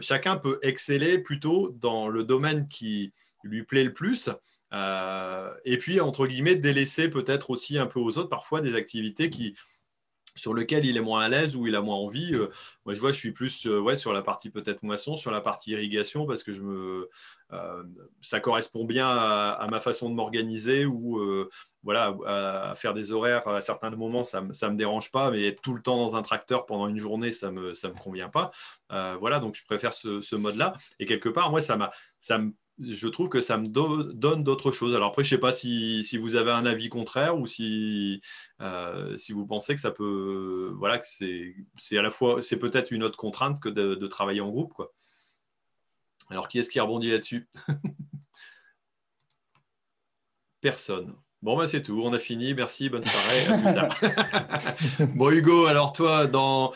chacun 0.00 0.36
peut 0.36 0.58
exceller 0.62 1.18
plutôt 1.18 1.70
dans 1.80 2.08
le 2.08 2.24
domaine 2.24 2.66
qui 2.68 3.12
lui 3.44 3.62
plaît 3.62 3.84
le 3.84 3.92
plus. 3.92 4.30
et 5.64 5.78
puis, 5.78 6.00
entre 6.00 6.26
guillemets, 6.26 6.56
délaisser 6.56 7.10
peut-être 7.10 7.50
aussi 7.50 7.78
un 7.78 7.86
peu 7.86 8.00
aux 8.00 8.16
autres 8.16 8.30
parfois 8.30 8.60
des 8.62 8.74
activités 8.74 9.28
qui, 9.28 9.54
sur 10.38 10.54
lequel 10.54 10.84
il 10.84 10.96
est 10.96 11.02
moins 11.02 11.22
à 11.22 11.28
l'aise 11.28 11.56
ou 11.56 11.66
il 11.66 11.74
a 11.74 11.80
moins 11.82 11.96
envie. 11.96 12.34
Euh, 12.34 12.48
moi, 12.86 12.94
je 12.94 13.00
vois, 13.00 13.12
je 13.12 13.18
suis 13.18 13.32
plus 13.32 13.66
euh, 13.66 13.80
ouais, 13.80 13.96
sur 13.96 14.12
la 14.12 14.22
partie 14.22 14.50
peut-être 14.50 14.82
moisson, 14.82 15.16
sur 15.16 15.30
la 15.30 15.40
partie 15.40 15.72
irrigation, 15.72 16.26
parce 16.26 16.42
que 16.44 16.52
je 16.52 16.62
me, 16.62 17.10
euh, 17.52 17.82
ça 18.22 18.40
correspond 18.40 18.84
bien 18.84 19.08
à, 19.08 19.66
ma 19.70 19.80
façon 19.80 20.08
de 20.08 20.14
m'organiser 20.14 20.86
ou 20.86 21.20
voilà, 21.82 22.16
à, 22.26 22.74
faire 22.76 22.94
des 22.94 23.12
horaires 23.12 23.46
à 23.48 23.60
certains 23.60 23.90
moments, 23.90 24.24
ça 24.24 24.40
ne 24.40 24.46
me 24.46 24.76
dérange 24.76 25.10
pas, 25.10 25.30
mais 25.30 25.46
être 25.46 25.60
tout 25.60 25.74
le 25.74 25.82
temps 25.82 25.96
dans 25.96 26.16
un 26.16 26.22
tracteur 26.22 26.66
pendant 26.66 26.88
une 26.88 26.98
journée, 26.98 27.32
ça 27.32 27.50
ne 27.50 27.60
me, 27.60 27.74
ça 27.74 27.88
me 27.88 27.94
convient 27.94 28.28
pas. 28.28 28.50
voilà, 29.18 29.40
donc 29.40 29.56
je 29.56 29.64
préfère 29.64 29.94
ce, 29.94 30.36
mode-là. 30.36 30.74
Et 31.00 31.06
quelque 31.06 31.28
part, 31.28 31.50
moi, 31.50 31.60
ça 31.60 31.90
ça 32.20 32.38
me 32.38 32.52
je 32.80 33.08
trouve 33.08 33.28
que 33.28 33.40
ça 33.40 33.58
me 33.58 33.68
donne 33.68 34.42
d'autres 34.42 34.72
choses. 34.72 34.94
Alors 34.94 35.08
après, 35.08 35.24
je 35.24 35.34
ne 35.34 35.36
sais 35.36 35.40
pas 35.40 35.52
si, 35.52 36.16
vous 36.18 36.36
avez 36.36 36.50
un 36.50 36.66
avis 36.66 36.88
contraire 36.88 37.38
ou 37.38 37.46
si, 37.46 38.20
euh, 38.60 39.16
vous 39.30 39.46
pensez 39.46 39.74
que 39.74 39.80
ça 39.80 39.90
peut, 39.90 40.72
voilà, 40.76 40.98
que 40.98 41.06
c'est 41.06 41.98
à 41.98 42.02
la 42.02 42.10
fois, 42.10 42.42
c'est 42.42 42.58
peut-être 42.58 42.90
une 42.90 43.02
autre 43.02 43.16
contrainte 43.18 43.60
que 43.60 43.68
de, 43.68 44.06
travailler 44.06 44.40
en 44.40 44.50
groupe. 44.50 44.74
Alors 46.30 46.48
qui 46.48 46.58
est-ce 46.58 46.70
qui 46.70 46.80
rebondit 46.80 47.10
là-dessus? 47.10 47.48
Personne. 50.60 51.14
Bon, 51.40 51.56
ben 51.56 51.68
c'est 51.68 51.82
tout, 51.82 52.00
on 52.04 52.12
a 52.12 52.18
fini. 52.18 52.52
Merci, 52.52 52.88
bonne 52.88 53.04
soirée, 53.04 53.46
à 53.46 53.58
plus 53.58 53.72
tard. 53.72 54.74
bon, 55.14 55.30
Hugo, 55.30 55.66
alors 55.66 55.92
toi, 55.92 56.26
dans... 56.26 56.72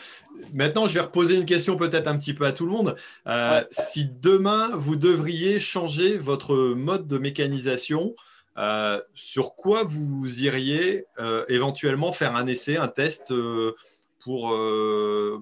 maintenant, 0.53 0.87
je 0.87 0.93
vais 0.93 1.01
reposer 1.01 1.35
une 1.35 1.45
question 1.45 1.75
peut-être 1.75 2.07
un 2.07 2.17
petit 2.17 2.33
peu 2.33 2.45
à 2.45 2.53
tout 2.53 2.65
le 2.65 2.71
monde. 2.71 2.95
Euh, 3.27 3.61
si 3.71 4.05
demain, 4.05 4.71
vous 4.73 4.95
devriez 4.95 5.59
changer 5.59 6.17
votre 6.17 6.55
mode 6.55 7.07
de 7.07 7.17
mécanisation, 7.17 8.15
euh, 8.57 9.01
sur 9.13 9.55
quoi 9.55 9.83
vous 9.83 10.43
iriez 10.43 11.07
euh, 11.19 11.43
éventuellement 11.49 12.13
faire 12.13 12.35
un 12.37 12.47
essai, 12.47 12.77
un 12.77 12.87
test 12.87 13.33
pour, 14.21 14.57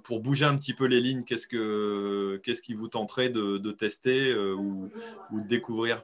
pour 0.04 0.20
bouger 0.22 0.46
un 0.46 0.58
petit 0.58 0.74
peu 0.74 0.86
les 0.86 1.00
lignes? 1.00 1.26
Qu'est-ce, 1.26 1.46
que, 1.46 2.42
qu'est-ce 2.44 2.64
qui 2.64 2.74
vous 2.74 2.88
tenterait 2.88 3.30
de, 3.30 3.60
de 3.60 3.72
tester 3.72 4.34
ou, 4.34 4.90
ou 5.32 5.42
de 5.42 5.48
découvrir? 5.48 6.04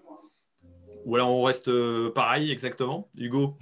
Ou 1.08 1.16
alors 1.16 1.32
on 1.32 1.42
reste 1.42 1.70
euh, 1.70 2.12
pareil 2.12 2.52
exactement 2.52 3.08
Hugo 3.18 3.56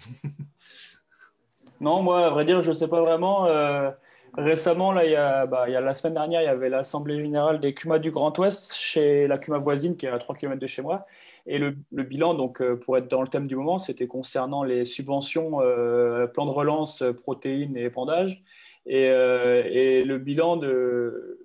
Non, 1.80 2.02
moi, 2.02 2.26
à 2.26 2.30
vrai 2.30 2.46
dire, 2.46 2.62
je 2.62 2.70
ne 2.70 2.74
sais 2.74 2.88
pas 2.88 3.02
vraiment. 3.02 3.46
Euh, 3.48 3.91
récemment, 4.34 4.93
là, 4.93 5.06
y, 5.06 5.16
a, 5.16 5.46
bah, 5.46 5.70
y, 5.70 5.76
a, 5.76 5.82
la 5.82 5.93
semaine 5.93 6.14
dernière, 6.14 6.41
il 6.41 6.46
y 6.46 6.48
avait 6.48 6.70
l'Assemblée 6.70 7.20
générale 7.22 7.60
des 7.60 7.74
CUMA 7.74 8.00
du 8.00 8.12
Grand 8.12 8.36
Ouest 8.39 8.74
chez 8.74 9.28
la 9.28 9.38
CUMA 9.38 9.58
voisine 9.58 9.98
qui 9.98 10.06
est 10.06 10.10
à 10.10 10.18
3 10.18 10.36
km 10.36 10.60
de 10.60 10.68
chez 10.68 10.82
moi. 10.82 11.06
Et 11.46 11.60
le, 11.60 11.76
bilan, 11.91 12.34
donc, 12.34 12.62
euh, 12.62 12.78
pour 12.78 12.98
être 12.98 13.10
dans 13.10 13.22
le 13.22 13.28
thème 13.28 13.46
du 13.46 13.56
moment, 13.56 13.78
c'était 13.78 14.08
concernant 14.08 14.64
les 14.64 14.86
subventions, 14.86 15.58
plan 16.34 16.46
de 16.46 16.52
relance, 16.52 17.04
protéines 17.22 17.78
et 17.78 17.84
épandage. 17.84 18.41
Et, 18.88 19.04
et 19.04 20.04
le 20.04 20.18
bilan 20.18 20.58
de, 20.58 21.45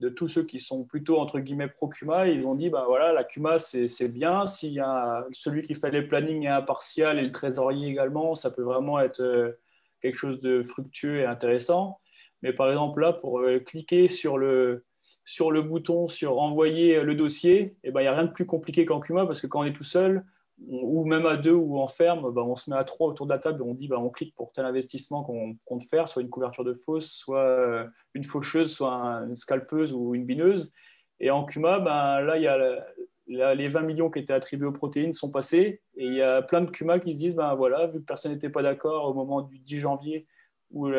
de 0.00 0.08
tous 0.08 0.28
ceux 0.28 0.44
qui 0.44 0.60
sont 0.60 0.84
plutôt 0.84 1.18
entre 1.18 1.40
guillemets 1.40 1.68
pro 1.68 1.88
Cuma, 1.88 2.28
ils 2.28 2.46
ont 2.46 2.54
dit 2.54 2.70
bah 2.70 2.84
voilà 2.86 3.12
la 3.12 3.24
Cuma 3.24 3.58
c'est 3.58 4.08
bien. 4.08 4.46
S'il 4.46 4.72
y 4.72 4.80
a 4.80 5.26
celui 5.32 5.62
qui 5.62 5.74
fait 5.74 5.90
les 5.90 6.02
plannings 6.02 6.44
est 6.44 6.48
impartial 6.48 7.18
et 7.18 7.22
le 7.22 7.32
trésorier 7.32 7.88
également, 7.88 8.34
ça 8.34 8.50
peut 8.50 8.62
vraiment 8.62 9.00
être 9.00 9.20
euh, 9.20 9.52
quelque 10.00 10.16
chose 10.16 10.40
de 10.40 10.62
fructueux 10.62 11.20
et 11.20 11.26
intéressant. 11.26 12.00
Mais 12.42 12.52
par 12.52 12.68
exemple 12.68 13.00
là 13.00 13.12
pour 13.12 13.40
euh, 13.40 13.60
cliquer 13.60 14.08
sur 14.08 14.38
le 14.38 14.84
sur 15.24 15.50
le 15.50 15.62
bouton 15.62 16.08
sur 16.08 16.38
envoyer 16.38 17.02
le 17.02 17.14
dossier, 17.14 17.60
et 17.60 17.76
eh 17.84 17.90
ben 17.90 18.00
il 18.00 18.04
n'y 18.04 18.08
a 18.08 18.14
rien 18.14 18.24
de 18.26 18.32
plus 18.32 18.46
compliqué 18.46 18.84
qu'en 18.84 19.00
Cuma 19.00 19.26
parce 19.26 19.40
que 19.40 19.46
quand 19.46 19.60
on 19.60 19.64
est 19.64 19.72
tout 19.72 19.84
seul, 19.84 20.24
ou 20.66 21.04
même 21.04 21.26
à 21.26 21.36
deux 21.36 21.52
ou 21.52 21.78
en 21.78 21.88
ferme, 21.88 22.32
bah, 22.32 22.42
on 22.42 22.56
se 22.56 22.70
met 22.70 22.76
à 22.76 22.84
trois 22.84 23.08
autour 23.08 23.26
de 23.26 23.32
la 23.32 23.38
table 23.38 23.60
et 23.60 23.64
on 23.64 23.74
dit 23.74 23.88
bah, 23.88 23.98
on 23.98 24.10
clique 24.10 24.34
pour 24.34 24.52
tel 24.52 24.64
investissement 24.64 25.24
qu'on 25.24 25.56
compte 25.64 25.84
faire, 25.84 26.08
soit 26.08 26.22
une 26.22 26.30
couverture 26.30 26.64
de 26.64 26.74
fosse, 26.74 27.10
soit 27.10 27.40
euh, 27.40 27.86
une 28.14 28.24
faucheuse, 28.24 28.72
soit 28.72 28.92
une 29.26 29.36
scalpeuse 29.36 29.92
ou 29.92 30.14
une 30.14 30.24
bineuse. 30.24 30.72
Et 31.20 31.30
en 31.30 31.44
CUMA, 31.44 31.80
bah, 31.80 32.20
là, 32.20 32.36
il 32.36 32.42
y 32.42 32.48
a 32.48 33.54
les 33.54 33.68
20 33.68 33.82
millions 33.82 34.10
qui 34.10 34.18
étaient 34.18 34.32
attribués 34.32 34.66
aux 34.66 34.72
protéines 34.72 35.12
sont 35.12 35.30
passés 35.30 35.80
et 35.96 36.04
il 36.04 36.14
y 36.14 36.22
a 36.22 36.42
plein 36.42 36.60
de 36.60 36.70
CUMA 36.70 36.98
qui 36.98 37.14
se 37.14 37.18
disent 37.18 37.34
ben 37.34 37.54
voilà, 37.54 37.86
vu 37.86 38.00
que 38.00 38.04
personne 38.04 38.32
n'était 38.32 38.50
pas 38.50 38.62
d'accord 38.62 39.08
au 39.08 39.14
moment 39.14 39.42
du 39.42 39.58
10 39.58 39.80
janvier 39.80 40.26
où 40.70 40.90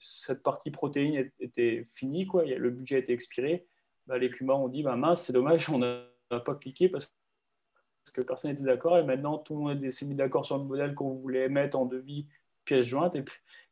cette 0.00 0.42
partie 0.42 0.70
protéine 0.70 1.30
était 1.40 1.84
finie, 1.88 2.26
quoi, 2.26 2.44
le 2.44 2.70
budget 2.70 3.00
était 3.00 3.12
expiré, 3.12 3.66
les 4.08 4.30
CUMA 4.30 4.54
ont 4.54 4.68
dit 4.68 4.82
ben 4.82 4.96
mince, 4.96 5.24
c'est 5.24 5.32
dommage, 5.32 5.68
on 5.70 5.78
n'a 5.78 6.06
pas 6.44 6.54
cliqué 6.54 6.88
parce 6.88 7.12
parce 8.02 8.12
que 8.12 8.20
personne 8.20 8.50
n'était 8.50 8.64
d'accord. 8.64 8.98
Et 8.98 9.04
maintenant, 9.04 9.38
tout 9.38 9.54
le 9.54 9.60
monde 9.60 9.90
s'est 9.90 10.06
mis 10.06 10.14
d'accord 10.14 10.44
sur 10.44 10.58
le 10.58 10.64
modèle 10.64 10.94
qu'on 10.94 11.14
voulait 11.14 11.48
mettre 11.48 11.78
en 11.78 11.86
devis 11.86 12.26
pièce 12.64 12.84
jointe. 12.84 13.16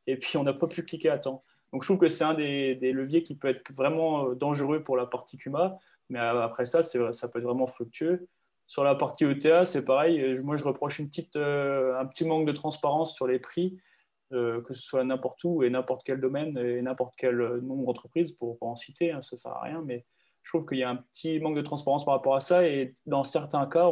Et 0.07 0.16
puis, 0.16 0.37
on 0.37 0.45
n'a 0.45 0.53
pas 0.53 0.66
pu 0.66 0.83
cliquer 0.85 1.11
à 1.11 1.18
temps. 1.18 1.45
Donc, 1.72 1.83
je 1.83 1.89
trouve 1.89 1.99
que 1.99 2.09
c'est 2.09 2.24
un 2.24 2.35
des, 2.35 2.74
leviers 2.93 3.22
qui 3.22 3.37
peut 3.37 3.49
être 3.49 3.72
vraiment 3.72 4.28
euh, 4.28 4.35
dangereux 4.35 4.83
pour 4.83 4.97
la 4.97 5.07
partie 5.07 5.37
CUMA. 5.37 5.78
Mais 6.09 6.18
après 6.18 6.64
ça, 6.64 6.83
ça 6.83 7.28
peut 7.28 7.39
être 7.39 7.45
vraiment 7.45 7.68
fructueux. 7.68 8.26
Sur 8.66 8.83
la 8.83 8.97
partie 8.97 9.24
ETA, 9.24 9.64
c'est 9.64 9.85
pareil. 9.85 10.41
Moi, 10.43 10.57
je 10.57 10.64
reproche 10.64 10.99
une 10.99 11.09
petite, 11.09 11.37
euh, 11.37 11.99
un 11.99 12.07
petit 12.07 12.24
manque 12.24 12.47
de 12.47 12.53
transparence 12.53 13.14
sur 13.14 13.28
les 13.28 13.39
prix, 13.39 13.78
euh, 14.33 14.61
que 14.62 14.74
ce 14.74 14.83
soit 14.83 15.05
n'importe 15.05 15.43
où 15.45 15.62
et 15.62 15.70
n'importe 15.70 16.03
quel 16.05 16.20
domaine 16.20 16.59
et 16.59 16.83
n'importe 16.83 17.14
quel 17.16 17.37
nombre 17.37 17.87
d'entreprises, 17.87 18.33
pour 18.33 18.59
pas 18.59 18.66
en 18.66 18.76
citer, 18.76 19.12
hein, 19.12 19.22
ça 19.22 19.37
ne 19.37 19.39
sert 19.39 19.53
à 19.53 19.62
rien. 19.62 19.83
Mais 19.85 20.05
je 20.51 20.57
trouve 20.57 20.69
qu'il 20.69 20.79
y 20.79 20.83
a 20.83 20.91
un 20.91 20.97
petit 20.97 21.39
manque 21.39 21.55
de 21.55 21.63
transparence 21.63 22.05
par 22.05 22.15
rapport 22.15 22.35
à 22.35 22.41
ça. 22.41 22.67
Et 22.67 22.93
dans 23.07 23.23
certains 23.23 23.67
cas, 23.67 23.89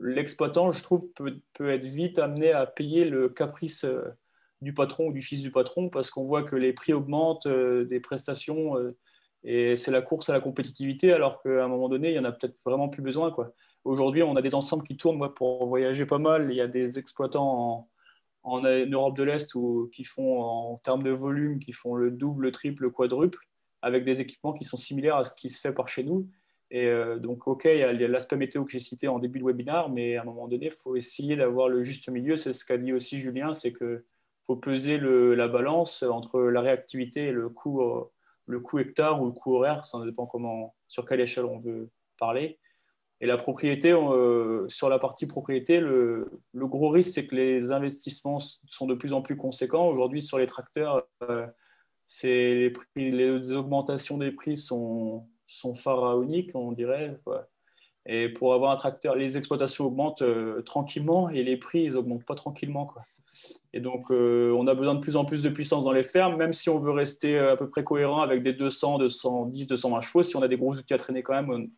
l'exploitant, 0.00 0.72
je 0.72 0.82
trouve, 0.82 1.06
peut, 1.14 1.70
être 1.70 1.84
vite 1.84 2.18
amené 2.18 2.50
à 2.50 2.66
payer 2.66 3.04
le 3.04 3.28
caprice 3.28 3.84
euh, 3.84 4.02
du 4.62 4.74
patron 4.74 5.06
ou 5.06 5.12
du 5.12 5.22
fils 5.22 5.42
du 5.42 5.52
patron 5.52 5.90
parce 5.90 6.10
qu'on 6.10 6.24
voit 6.24 6.42
que 6.42 6.56
les 6.56 6.72
prix 6.72 6.92
augmentent, 6.92 7.46
euh, 7.46 7.84
des 7.84 8.00
prestations, 8.00 8.76
euh, 8.76 8.96
et 9.44 9.76
c'est 9.76 9.92
la 9.92 10.02
course 10.02 10.28
à 10.28 10.32
la 10.32 10.40
compétitivité, 10.40 11.12
alors 11.12 11.40
qu'à 11.40 11.64
un 11.64 11.68
moment 11.68 11.88
donné, 11.88 12.08
il 12.08 12.14
n'y 12.14 12.18
en 12.18 12.24
a 12.24 12.32
peut-être 12.32 12.58
vraiment 12.64 12.88
plus 12.88 13.02
besoin. 13.02 13.32
Aujourd'hui, 13.84 14.24
on 14.24 14.34
a 14.34 14.42
des 14.42 14.56
ensembles 14.56 14.82
qui 14.82 14.96
tournent. 14.96 15.18
Moi, 15.18 15.32
pour 15.36 15.68
voyager 15.68 16.04
pas 16.04 16.18
mal, 16.18 16.50
il 16.50 16.56
y 16.56 16.60
a 16.60 16.66
des 16.66 16.98
exploitants 16.98 17.88
en, 18.42 18.58
en 18.58 18.62
Europe 18.62 19.16
de 19.16 19.22
l'Est 19.22 19.52
qui 19.92 20.02
font, 20.02 20.40
en 20.40 20.78
termes 20.78 21.04
de 21.04 21.12
volume, 21.12 21.60
qui 21.60 21.70
font 21.70 21.94
le 21.94 22.10
double, 22.10 22.46
le 22.46 22.50
triple, 22.50 22.82
le 22.82 22.90
quadruple 22.90 23.38
avec 23.86 24.04
des 24.04 24.20
équipements 24.20 24.52
qui 24.52 24.64
sont 24.64 24.76
similaires 24.76 25.16
à 25.16 25.24
ce 25.24 25.32
qui 25.34 25.48
se 25.48 25.60
fait 25.60 25.72
par 25.72 25.88
chez 25.88 26.02
nous. 26.02 26.28
Et 26.72 26.86
euh, 26.86 27.20
donc, 27.20 27.46
OK, 27.46 27.66
il 27.66 27.78
y 27.78 27.84
a 27.84 27.92
l'aspect 27.92 28.36
météo 28.36 28.64
que 28.64 28.72
j'ai 28.72 28.80
cité 28.80 29.06
en 29.06 29.20
début 29.20 29.38
de 29.38 29.44
webinaire, 29.44 29.88
mais 29.88 30.16
à 30.16 30.22
un 30.22 30.24
moment 30.24 30.48
donné, 30.48 30.66
il 30.66 30.72
faut 30.72 30.96
essayer 30.96 31.36
d'avoir 31.36 31.68
le 31.68 31.84
juste 31.84 32.08
milieu. 32.08 32.36
C'est 32.36 32.52
ce 32.52 32.64
qu'a 32.64 32.78
dit 32.78 32.92
aussi 32.92 33.18
Julien, 33.18 33.52
c'est 33.52 33.72
qu'il 33.72 34.02
faut 34.44 34.56
peser 34.56 34.98
la 34.98 35.46
balance 35.46 36.02
entre 36.02 36.40
la 36.40 36.60
réactivité 36.62 37.28
et 37.28 37.32
le 37.32 37.48
coût, 37.48 37.80
euh, 37.82 38.10
le 38.46 38.58
coût 38.58 38.80
hectare 38.80 39.22
ou 39.22 39.26
le 39.26 39.32
coût 39.32 39.54
horaire, 39.54 39.84
ça 39.84 40.04
dépend 40.04 40.26
comment, 40.26 40.74
sur 40.88 41.06
quelle 41.06 41.20
échelle 41.20 41.44
on 41.44 41.60
veut 41.60 41.88
parler. 42.18 42.58
Et 43.20 43.26
la 43.26 43.36
propriété, 43.36 43.92
euh, 43.92 44.68
sur 44.68 44.88
la 44.88 44.98
partie 44.98 45.28
propriété, 45.28 45.78
le, 45.78 46.42
le 46.52 46.66
gros 46.66 46.88
risque, 46.88 47.14
c'est 47.14 47.28
que 47.28 47.36
les 47.36 47.70
investissements 47.70 48.40
sont 48.40 48.86
de 48.86 48.94
plus 48.94 49.12
en 49.12 49.22
plus 49.22 49.36
conséquents. 49.36 49.88
Aujourd'hui, 49.88 50.20
sur 50.20 50.38
les 50.38 50.46
tracteurs, 50.46 51.06
les, 52.22 52.72
les 52.96 53.52
augmentations 53.52 54.18
des 54.18 54.32
prix 54.32 54.56
sont, 54.56 55.26
sont 55.46 55.74
pharaoniques, 55.74 56.54
on 56.54 56.72
dirait. 56.72 57.18
Et 58.06 58.28
pour 58.28 58.54
avoir 58.54 58.70
un 58.70 58.76
tracteur, 58.76 59.16
les 59.16 59.36
exploitations 59.36 59.86
augmentent 59.86 60.22
euh, 60.22 60.62
tranquillement 60.62 61.28
et 61.28 61.42
les 61.42 61.56
prix, 61.56 61.84
ils 61.84 61.94
n'augmentent 61.94 62.24
pas 62.24 62.36
tranquillement. 62.36 62.86
Quoi. 62.86 63.02
Et 63.72 63.80
donc, 63.80 64.10
euh, 64.10 64.52
on 64.56 64.66
a 64.68 64.74
besoin 64.74 64.94
de 64.94 65.00
plus 65.00 65.16
en 65.16 65.24
plus 65.24 65.42
de 65.42 65.48
puissance 65.48 65.84
dans 65.84 65.92
les 65.92 66.04
fermes, 66.04 66.36
même 66.36 66.52
si 66.52 66.70
on 66.70 66.78
veut 66.78 66.92
rester 66.92 67.36
euh, 67.36 67.52
à 67.52 67.56
peu 67.56 67.68
près 67.68 67.82
cohérent 67.82 68.22
avec 68.22 68.42
des 68.42 68.52
200, 68.52 68.98
210, 68.98 69.66
220 69.66 70.00
chevaux. 70.02 70.22
Si 70.22 70.36
on 70.36 70.42
a 70.42 70.48
des 70.48 70.56
gros 70.56 70.74
outils 70.74 70.94
à 70.94 70.98
traîner 70.98 71.22
quand 71.22 71.34
même, 71.34 71.68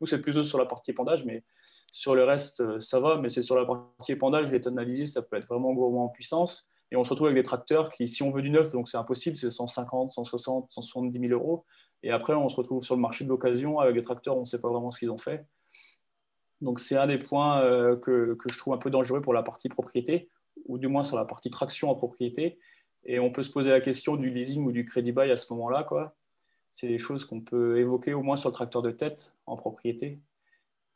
nous, 0.00 0.06
c'est 0.06 0.20
plus 0.20 0.42
sur 0.42 0.58
la 0.58 0.66
partie 0.66 0.90
épandage, 0.90 1.24
mais 1.24 1.44
sur 1.92 2.16
le 2.16 2.24
reste, 2.24 2.80
ça 2.80 2.98
va. 2.98 3.18
Mais 3.18 3.28
c'est 3.28 3.42
sur 3.42 3.56
la 3.56 3.64
partie 3.64 4.12
épandage, 4.12 4.50
les 4.50 4.66
analysé, 4.66 5.06
ça 5.06 5.22
peut 5.22 5.36
être 5.36 5.46
vraiment 5.46 5.72
gros 5.72 5.98
en 6.00 6.08
puissance. 6.08 6.68
Et 6.92 6.96
on 6.96 7.04
se 7.04 7.10
retrouve 7.10 7.28
avec 7.28 7.36
des 7.36 7.42
tracteurs 7.42 7.90
qui, 7.90 8.06
si 8.06 8.22
on 8.22 8.30
veut 8.30 8.42
du 8.42 8.50
neuf, 8.50 8.72
donc 8.72 8.88
c'est 8.88 8.96
impossible, 8.96 9.36
c'est 9.36 9.50
150, 9.50 10.12
160, 10.12 10.68
170 10.70 11.28
000 11.28 11.32
euros. 11.32 11.64
Et 12.02 12.10
après, 12.10 12.34
on 12.34 12.48
se 12.48 12.56
retrouve 12.56 12.82
sur 12.82 12.94
le 12.94 13.00
marché 13.00 13.24
de 13.24 13.28
l'occasion 13.28 13.80
avec 13.80 13.94
des 13.94 14.02
tracteurs, 14.02 14.36
on 14.36 14.40
ne 14.40 14.44
sait 14.44 14.60
pas 14.60 14.68
vraiment 14.68 14.92
ce 14.92 14.98
qu'ils 15.00 15.10
ont 15.10 15.18
fait. 15.18 15.44
Donc 16.60 16.80
c'est 16.80 16.96
un 16.96 17.06
des 17.06 17.18
points 17.18 17.60
euh, 17.62 17.96
que, 17.96 18.34
que, 18.34 18.52
je 18.52 18.58
trouve 18.58 18.74
un 18.74 18.78
peu 18.78 18.90
dangereux 18.90 19.20
pour 19.20 19.34
la 19.34 19.42
partie 19.42 19.68
propriété, 19.68 20.28
ou 20.66 20.78
du 20.78 20.88
moins 20.88 21.04
sur 21.04 21.16
la 21.16 21.24
partie 21.24 21.50
traction 21.50 21.90
en 21.90 21.94
propriété. 21.94 22.58
Et 23.04 23.18
on 23.18 23.30
peut 23.30 23.42
se 23.42 23.50
poser 23.50 23.70
la 23.70 23.80
question 23.80 24.16
du 24.16 24.30
leasing 24.30 24.64
ou 24.64 24.72
du 24.72 24.84
crédit 24.84 25.12
bail 25.12 25.30
à 25.30 25.36
ce 25.36 25.52
moment-là. 25.52 25.86
C'est 26.70 26.88
des 26.88 26.98
choses 26.98 27.24
qu'on 27.24 27.40
peut 27.40 27.78
évoquer 27.78 28.14
au 28.14 28.22
moins 28.22 28.36
sur 28.36 28.50
le 28.50 28.54
tracteur 28.54 28.82
de 28.82 28.90
tête 28.90 29.36
en 29.46 29.56
propriété. 29.56 30.20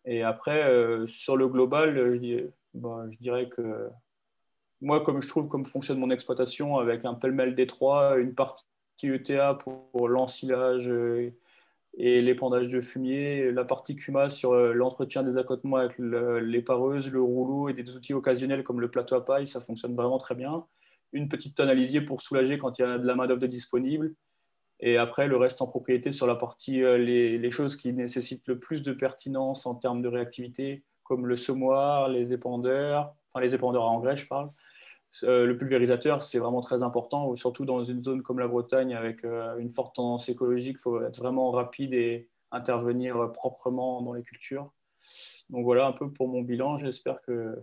Et 0.05 0.23
après, 0.23 0.65
euh, 0.65 1.07
sur 1.07 1.37
le 1.37 1.47
global, 1.49 1.95
je, 1.95 2.49
bah, 2.75 3.05
je, 3.11 3.19
dirais 3.19 3.49
que 3.49 3.89
moi, 4.81 5.01
comme 5.03 5.21
je 5.21 5.29
trouve 5.29 5.49
comme 5.49 5.67
fonctionne 5.67 5.99
mon 5.99 6.11
exploitation 6.11 6.79
avec 6.79 7.05
un 7.05 7.15
pêle-mêle 7.15 7.55
détroit, 7.55 8.17
une 8.19 8.35
partie 8.35 8.67
ETA 9.03 9.55
pour 9.55 10.09
l'ensilage 10.09 10.91
et 11.95 12.23
l'épandage 12.23 12.69
de 12.69 12.81
fumier, 12.81 13.51
la 13.51 13.65
partie 13.65 13.97
CUMA 13.97 14.31
sur 14.31 14.53
euh, 14.53 14.73
l'entretien 14.73 15.23
des 15.23 15.39
accotements 15.39 15.77
avec 15.77 15.99
les 15.99 16.63
pareuses, 16.63 17.11
le 17.11 17.21
rouleau 17.21 17.69
et 17.69 17.73
des 17.73 17.97
outils 17.97 18.15
occasionnels 18.15 18.63
comme 18.63 18.81
le 18.81 18.91
plateau 18.91 19.17
à 19.17 19.25
paille, 19.25 19.47
ça 19.47 19.61
fonctionne 19.61 19.95
vraiment 19.97 20.19
très 20.19 20.35
bien. 20.35 20.65
Une 21.13 21.29
petite 21.29 21.57
tonne 21.57 22.07
pour 22.07 22.23
soulager 22.23 22.59
quand 22.59 22.79
il 22.79 22.83
y 22.83 22.85
a 22.85 22.99
de 22.99 23.07
la 23.07 23.15
main-d'œuvre 23.17 23.47
disponible. 23.47 24.15
Et 24.79 24.97
après, 24.97 25.27
le 25.27 25.37
reste 25.37 25.61
en 25.61 25.67
propriété 25.67 26.13
sur 26.13 26.27
la 26.27 26.37
partie, 26.37 26.83
euh, 26.83 26.97
les, 26.97 27.51
choses 27.51 27.77
qui 27.77 27.93
nécessitent 27.93 28.47
le 28.47 28.59
plus 28.59 28.83
de 28.83 28.93
pertinence 28.93 29.67
en 29.67 29.75
termes 29.75 30.01
de 30.01 30.09
réactivité, 30.09 30.85
comme 31.03 31.27
le 31.27 31.37
semoir, 31.37 32.09
les 32.09 32.33
épandeurs, 32.33 33.13
enfin 33.33 33.45
les 33.45 33.55
épandeurs 33.55 33.83
à 33.83 33.89
engrais, 33.89 34.17
je 34.17 34.27
parle. 34.27 34.51
Euh, 35.25 35.45
le 35.45 35.57
pulvérisateur, 35.57 36.23
c'est 36.23 36.39
vraiment 36.39 36.61
très 36.61 36.83
important, 36.83 37.35
surtout 37.37 37.65
dans 37.65 37.85
une 37.85 38.03
zone 38.03 38.23
comme 38.23 38.39
la 38.39 38.49
Bretagne 38.49 38.95
avec 38.95 39.25
euh, 39.25 39.59
une 39.59 39.71
forte 39.71 39.97
tendance 39.97 40.29
écologique. 40.29 40.77
Il 40.79 40.81
faut 40.81 41.03
être 41.03 41.19
vraiment 41.19 41.51
rapide 41.51 41.95
et 41.95 42.29
intervenir 42.53 43.33
proprement 43.33 44.03
dans 44.03 44.13
les 44.13 44.23
cultures. 44.23 44.73
Donc 45.51 45.65
voilà 45.65 45.87
un 45.87 45.93
peu 45.93 46.11
pour 46.11 46.29
mon 46.29 46.43
bilan. 46.43 46.79
J'espère 46.79 47.21
que 47.23 47.63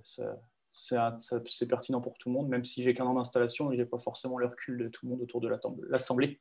c'est 0.74 1.68
pertinent 1.68 2.02
pour 2.02 2.18
tout 2.18 2.30
le 2.30 2.34
monde, 2.34 2.50
même 2.50 2.66
si 2.66 2.84
j'ai 2.84 2.94
qu'un 2.94 3.06
an 3.06 3.14
d'installation 3.14 3.72
et 3.72 3.78
je 3.78 3.82
n'ai 3.82 3.88
pas 3.88 3.98
forcément 3.98 4.38
le 4.38 4.48
recul 4.48 4.78
de 4.78 4.88
tout 4.90 5.06
le 5.06 5.12
monde 5.12 5.22
autour 5.22 5.42
de 5.42 5.48
l'Assemblée. 5.90 6.40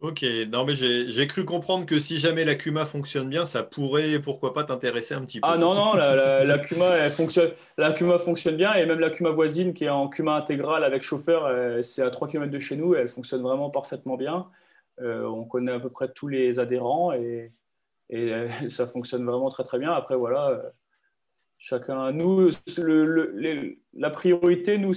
Ok, 0.00 0.24
non 0.52 0.66
mais 0.66 0.74
j'ai 0.74 1.26
cru 1.26 1.46
comprendre 1.46 1.86
que 1.86 1.98
si 1.98 2.18
jamais 2.18 2.44
la 2.44 2.54
Cuma 2.54 2.84
fonctionne 2.84 3.30
bien, 3.30 3.46
ça 3.46 3.62
pourrait, 3.62 4.20
pourquoi 4.20 4.52
pas, 4.52 4.62
t'intéresser 4.64 5.14
un 5.14 5.22
petit 5.22 5.40
peu. 5.40 5.48
Ah 5.50 5.56
non, 5.56 5.74
non, 5.74 5.94
la, 5.94 6.58
Cuma, 6.58 6.90
elle 6.96 7.10
fonctionne, 7.10 7.52
la 7.78 7.92
Cuma 7.92 8.18
fonctionne 8.18 8.56
bien 8.56 8.74
et 8.74 8.84
même 8.84 9.00
la 9.00 9.08
Cuma 9.08 9.30
voisine 9.30 9.72
qui 9.72 9.84
est 9.84 9.88
en 9.88 10.08
Cuma 10.08 10.36
intégrale 10.36 10.84
avec 10.84 11.02
chauffeur, 11.02 11.50
c'est 11.82 12.02
à 12.02 12.10
3 12.10 12.28
km 12.28 12.50
de 12.50 12.58
chez 12.58 12.76
nous, 12.76 12.94
elle 12.94 13.08
fonctionne 13.08 13.40
vraiment 13.40 13.70
parfaitement 13.70 14.16
bien. 14.16 14.48
Euh, 15.00 15.24
on 15.24 15.44
connaît 15.44 15.72
à 15.72 15.80
peu 15.80 15.90
près 15.90 16.08
tous 16.10 16.28
les 16.28 16.58
adhérents 16.58 17.12
et, 17.12 17.52
et 18.08 18.48
ça 18.68 18.86
fonctionne 18.86 19.24
vraiment 19.24 19.50
très 19.50 19.64
très 19.64 19.78
bien. 19.78 19.92
Après, 19.92 20.16
voilà, 20.16 20.50
euh, 20.50 20.62
chacun, 21.58 22.12
nous, 22.12 22.50
la 23.94 24.10
priorité, 24.10 24.78
nous, 24.78 24.94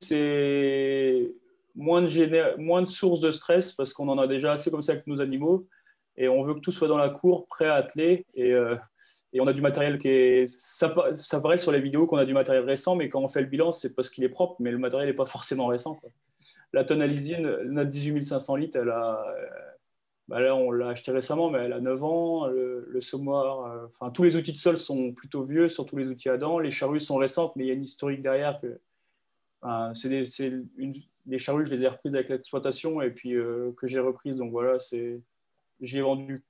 c'est 0.00 1.32
moins 1.74 2.02
de, 2.02 2.86
sources 2.86 3.20
de 3.20 3.30
stress 3.30 3.72
parce 3.72 3.92
qu'on 3.92 4.08
en 4.08 4.18
a 4.18 4.26
déjà 4.26 4.52
assez 4.52 4.70
comme 4.70 4.82
ça 4.82 4.92
avec 4.92 5.06
nos 5.06 5.20
animaux 5.20 5.66
et 6.16 6.28
on 6.28 6.42
veut 6.42 6.54
que 6.54 6.60
tout 6.60 6.72
soit 6.72 6.88
dans 6.88 6.98
la 6.98 7.08
cour, 7.08 7.46
prêt 7.46 7.66
à 7.66 7.74
atteler. 7.74 8.26
Et, 8.34 8.52
euh, 8.52 8.76
on 9.38 9.46
a 9.46 9.52
du 9.52 9.62
matériel 9.62 9.98
qui 9.98 10.08
est. 10.08 10.46
Ça, 10.48 10.90
paraît 11.40 11.56
sur 11.56 11.72
les 11.72 11.80
vidéos 11.80 12.06
qu'on 12.06 12.16
a 12.16 12.24
du 12.24 12.34
matériel 12.34 12.64
récent, 12.64 12.96
mais 12.96 13.08
quand 13.08 13.22
on 13.22 13.28
fait 13.28 13.40
le 13.40 13.46
bilan, 13.46 13.72
c'est 13.72 13.94
parce 13.94 14.10
qu'il 14.10 14.24
est 14.24 14.28
propre, 14.28 14.56
mais 14.58 14.70
le 14.70 14.78
matériel 14.78 15.08
n'est 15.08 15.14
pas 15.14 15.24
forcément 15.24 15.68
récent. 15.68 16.00
La 16.72 16.84
tonne 16.84 17.00
à 17.00 17.06
notre 17.06 17.90
18 17.90 18.24
500 18.24 18.56
litres, 18.56 18.76
elle 18.76 18.90
a. 18.90 19.24
Bah 20.28 20.40
là, 20.40 20.54
on 20.54 20.70
l'a 20.70 20.90
acheté 20.90 21.10
récemment, 21.10 21.50
mais 21.50 21.58
elle 21.58 21.72
a 21.72 21.80
9 21.80 22.04
ans. 22.04 22.46
Le, 22.46 22.86
le 22.88 23.00
semoir, 23.00 23.66
euh, 23.66 23.86
enfin, 23.86 24.12
tous 24.12 24.22
les 24.22 24.36
outils 24.36 24.52
de 24.52 24.56
sol 24.56 24.76
sont 24.76 25.12
plutôt 25.12 25.42
vieux, 25.42 25.68
surtout 25.68 25.96
les 25.96 26.06
outils 26.06 26.28
à 26.28 26.36
dents. 26.36 26.58
Les 26.60 26.70
charrues 26.70 27.00
sont 27.00 27.16
récentes, 27.16 27.56
mais 27.56 27.64
il 27.64 27.68
y 27.68 27.70
a 27.70 27.74
une 27.74 27.82
historique 27.82 28.20
derrière 28.20 28.60
que. 28.60 28.80
c'est 29.94 30.52
une, 30.76 30.94
les 31.26 31.38
charrues, 31.38 31.66
je 31.66 31.70
les 31.70 31.84
ai 31.84 31.88
reprises 31.88 32.14
avec 32.14 32.28
l'exploitation 32.28 33.00
et 33.00 33.10
puis 33.10 33.34
euh, 33.34 33.72
que 33.76 33.86
j'ai 33.86 34.00
reprises. 34.00 34.36
Donc 34.36 34.50
voilà, 34.50 34.78
c'est 34.80 35.20
j'ai 35.80 36.02
vendu, 36.02 36.44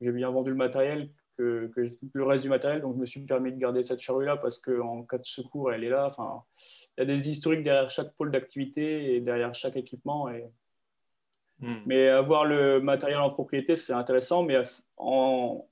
j'ai 0.00 0.12
bien 0.12 0.30
vendu 0.30 0.50
le 0.50 0.56
matériel, 0.56 1.10
que, 1.36 1.70
le 2.12 2.24
reste 2.24 2.42
du 2.42 2.48
matériel. 2.48 2.80
Donc 2.80 2.94
je 2.94 3.00
me 3.00 3.06
suis 3.06 3.20
permis 3.20 3.52
de 3.52 3.58
garder 3.58 3.82
cette 3.82 4.00
charrue-là 4.00 4.36
parce 4.36 4.58
qu'en 4.58 5.02
cas 5.02 5.18
de 5.18 5.26
secours, 5.26 5.72
elle 5.72 5.84
est 5.84 5.90
là. 5.90 6.06
Enfin, 6.06 6.42
il 6.96 7.00
y 7.00 7.02
a 7.02 7.06
des 7.06 7.30
historiques 7.30 7.62
derrière 7.62 7.90
chaque 7.90 8.14
pôle 8.14 8.30
d'activité 8.30 9.14
et 9.14 9.20
derrière 9.20 9.54
chaque 9.54 9.76
équipement. 9.76 10.28
Et... 10.28 10.44
Hmm. 11.60 11.76
Mais 11.86 12.08
avoir 12.08 12.44
le 12.44 12.80
matériel 12.80 13.20
en 13.20 13.30
propriété, 13.30 13.76
c'est 13.76 13.92
intéressant. 13.92 14.42
Mais 14.42 14.60
en... 14.96 15.64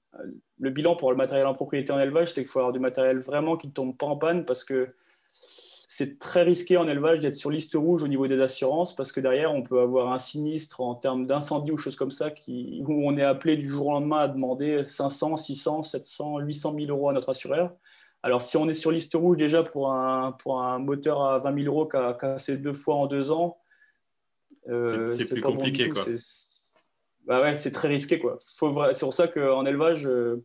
le 0.59 0.71
bilan 0.71 0.97
pour 0.97 1.11
le 1.11 1.17
matériel 1.17 1.47
en 1.47 1.55
propriété 1.55 1.93
en 1.93 2.01
élevage, 2.01 2.33
c'est 2.33 2.43
qu'il 2.43 2.51
faut 2.51 2.61
avoir 2.61 2.73
du 2.73 2.81
matériel 2.81 3.19
vraiment 3.19 3.57
qui 3.57 3.69
ne 3.69 3.73
tombe 3.73 3.97
pas 3.97 4.07
en 4.07 4.17
panne 4.17 4.45
parce 4.45 4.65
que 4.65 4.95
c'est 5.93 6.21
très 6.21 6.45
risqué 6.45 6.77
en 6.77 6.87
élevage 6.87 7.19
d'être 7.19 7.35
sur 7.35 7.51
liste 7.51 7.75
rouge 7.75 8.05
au 8.05 8.07
niveau 8.07 8.29
des 8.29 8.41
assurances 8.41 8.95
parce 8.95 9.11
que 9.11 9.19
derrière, 9.19 9.53
on 9.53 9.65
peut 9.65 9.81
avoir 9.81 10.13
un 10.13 10.19
sinistre 10.19 10.83
en 10.83 10.95
termes 10.95 11.27
d'incendie 11.27 11.73
ou 11.73 11.77
choses 11.77 11.97
comme 11.97 12.13
ça 12.13 12.31
qui, 12.31 12.81
où 12.87 13.09
on 13.09 13.19
est 13.19 13.25
appelé 13.25 13.57
du 13.57 13.67
jour 13.67 13.89
au 13.89 13.91
lendemain 13.91 14.19
à 14.19 14.29
demander 14.29 14.85
500, 14.85 15.37
600, 15.37 15.83
700, 15.83 16.39
800 16.39 16.77
000 16.79 16.91
euros 16.97 17.09
à 17.09 17.13
notre 17.13 17.31
assureur. 17.31 17.75
Alors, 18.23 18.41
si 18.41 18.57
on 18.57 18.69
est 18.69 18.73
sur 18.73 18.93
liste 18.93 19.15
rouge 19.15 19.37
déjà 19.37 19.65
pour 19.65 19.93
un, 19.93 20.31
pour 20.31 20.63
un 20.63 20.79
moteur 20.79 21.25
à 21.25 21.39
20 21.39 21.61
000 21.65 21.75
euros 21.75 21.89
qui 21.89 21.97
a 21.97 22.15
cassé 22.15 22.57
deux 22.57 22.73
fois 22.73 22.95
en 22.95 23.09
deux 23.09 23.33
ans, 23.33 23.59
euh, 24.69 25.09
c'est 25.09 25.29
plus 25.29 25.43
compliqué. 25.43 25.89
quoi. 25.89 26.05
Bah 27.27 27.43
ouais, 27.43 27.57
c'est 27.57 27.73
très 27.73 27.89
risqué. 27.89 28.23
C'est 28.39 29.01
pour 29.01 29.13
ça 29.13 29.27
qu'en 29.27 29.67
élevage, 29.67 30.07
euh, 30.07 30.45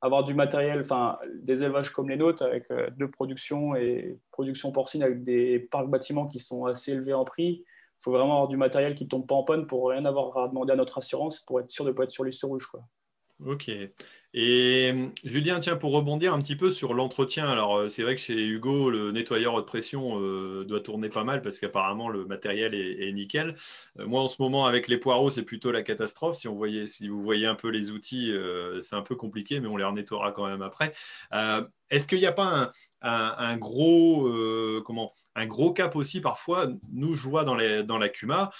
avoir 0.00 0.24
du 0.24 0.34
matériel, 0.34 0.80
enfin 0.80 1.18
des 1.42 1.62
élevages 1.62 1.90
comme 1.90 2.08
les 2.08 2.16
nôtres 2.16 2.42
avec 2.42 2.70
euh, 2.70 2.88
deux 2.96 3.10
productions 3.10 3.74
et 3.74 4.18
production 4.30 4.72
porcine 4.72 5.02
avec 5.02 5.24
des 5.24 5.58
parcs 5.58 5.88
bâtiments 5.88 6.26
qui 6.26 6.38
sont 6.38 6.64
assez 6.64 6.92
élevés 6.92 7.12
en 7.12 7.24
prix. 7.24 7.64
Il 7.66 8.02
faut 8.02 8.12
vraiment 8.12 8.34
avoir 8.34 8.48
du 8.48 8.56
matériel 8.56 8.94
qui 8.94 9.04
ne 9.04 9.10
tombe 9.10 9.26
pas 9.26 9.34
en 9.34 9.44
panne 9.44 9.66
pour 9.66 9.90
rien 9.90 10.04
avoir 10.06 10.36
à 10.38 10.48
demander 10.48 10.72
à 10.72 10.76
notre 10.76 10.98
assurance 10.98 11.40
pour 11.40 11.60
être 11.60 11.70
sûr 11.70 11.84
de 11.84 11.90
ne 11.90 11.94
pas 11.94 12.04
être 12.04 12.10
sur 12.10 12.24
liste 12.24 12.42
rouge. 12.42 12.66
Quoi. 12.66 12.80
Ok. 13.46 13.70
Et 14.32 14.92
Julien, 15.24 15.58
tiens, 15.58 15.74
pour 15.74 15.90
rebondir 15.92 16.32
un 16.32 16.40
petit 16.40 16.54
peu 16.54 16.70
sur 16.70 16.94
l'entretien, 16.94 17.48
alors 17.48 17.76
euh, 17.76 17.88
c'est 17.88 18.04
vrai 18.04 18.14
que 18.14 18.20
chez 18.20 18.40
Hugo, 18.40 18.88
le 18.88 19.10
nettoyeur 19.10 19.54
haute 19.54 19.66
pression 19.66 20.20
euh, 20.20 20.64
doit 20.64 20.78
tourner 20.80 21.08
pas 21.08 21.24
mal 21.24 21.42
parce 21.42 21.58
qu'apparemment 21.58 22.08
le 22.08 22.24
matériel 22.26 22.72
est, 22.72 23.10
nickel. 23.10 23.56
Euh, 23.98 24.06
moi, 24.06 24.22
en 24.22 24.28
ce 24.28 24.40
moment, 24.40 24.66
avec 24.66 24.86
les 24.86 24.98
poireaux, 24.98 25.32
c'est 25.32 25.42
plutôt 25.42 25.72
la 25.72 25.82
catastrophe. 25.82 26.36
Si, 26.36 26.46
on 26.46 26.54
voyait, 26.54 26.86
si 26.86 27.08
vous 27.08 27.20
voyez 27.20 27.46
un 27.46 27.56
peu 27.56 27.70
les 27.70 27.90
outils, 27.90 28.32
c'est 28.82 28.94
un 28.94 29.02
peu 29.02 29.16
compliqué, 29.16 29.58
mais 29.58 29.66
on 29.66 29.76
les 29.76 29.90
nettoiera 29.90 30.30
quand 30.30 30.46
même 30.46 30.62
après. 30.62 30.92
Est-ce 31.90 32.06
qu'il 32.06 32.18
n'y 32.18 32.26
a 32.26 32.32
pas 32.32 32.70
un, 33.02 33.56
gros, 33.56 34.30
comment, 34.86 35.10
un 35.34 35.46
gros 35.46 35.72
cap 35.72 35.96
aussi 35.96 36.20
parfois 36.20 36.68
Nous, 36.92 37.14
je 37.14 37.28
vois 37.28 37.42
dans, 37.42 37.56
les, 37.56 37.82
dans 37.82 37.98
la 37.98 38.08
CUMA, 38.08 38.52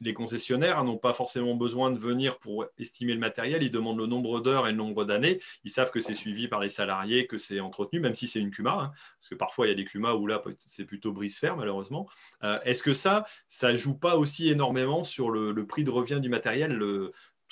les 0.00 0.14
concessionnaires 0.14 0.82
n'ont 0.84 0.98
pas 0.98 1.14
forcément 1.14 1.54
besoin 1.54 1.90
de 1.90 1.98
venir 1.98 2.38
pour 2.38 2.66
estimer 2.78 3.14
le 3.14 3.20
matériel. 3.20 3.62
Ils 3.62 3.70
demandent 3.70 3.98
le 3.98 4.06
nombre 4.06 4.40
d'heures 4.40 4.66
et 4.66 4.70
le 4.70 4.76
nombre 4.76 5.04
d'années. 5.04 5.40
Ils 5.64 5.70
savent 5.70 5.90
que 5.90 6.00
c'est 6.00 6.14
suivi 6.14 6.48
par 6.48 6.60
les 6.60 6.68
salariés, 6.68 7.26
que 7.26 7.38
c'est 7.38 7.60
entretenu, 7.60 8.00
même 8.00 8.14
si 8.14 8.26
c'est 8.26 8.40
une 8.40 8.50
CUMA. 8.50 8.72
Hein. 8.72 8.92
parce 9.18 9.28
que 9.28 9.34
parfois, 9.34 9.66
il 9.66 9.70
y 9.70 9.72
a 9.72 9.76
des 9.76 9.84
CUMA 9.84 10.14
où 10.14 10.26
là, 10.26 10.42
c'est 10.66 10.84
plutôt 10.84 11.12
brise-fer, 11.12 11.56
malheureusement. 11.56 12.08
Euh, 12.42 12.58
est-ce 12.64 12.82
que 12.82 12.94
ça, 12.94 13.26
ça 13.48 13.74
joue 13.74 13.94
pas 13.94 14.16
aussi 14.16 14.48
énormément 14.48 15.04
sur 15.04 15.30
le, 15.30 15.54
prix 15.66 15.84
de 15.84 15.90
revient 15.90 16.20
du 16.20 16.28
matériel 16.28 16.76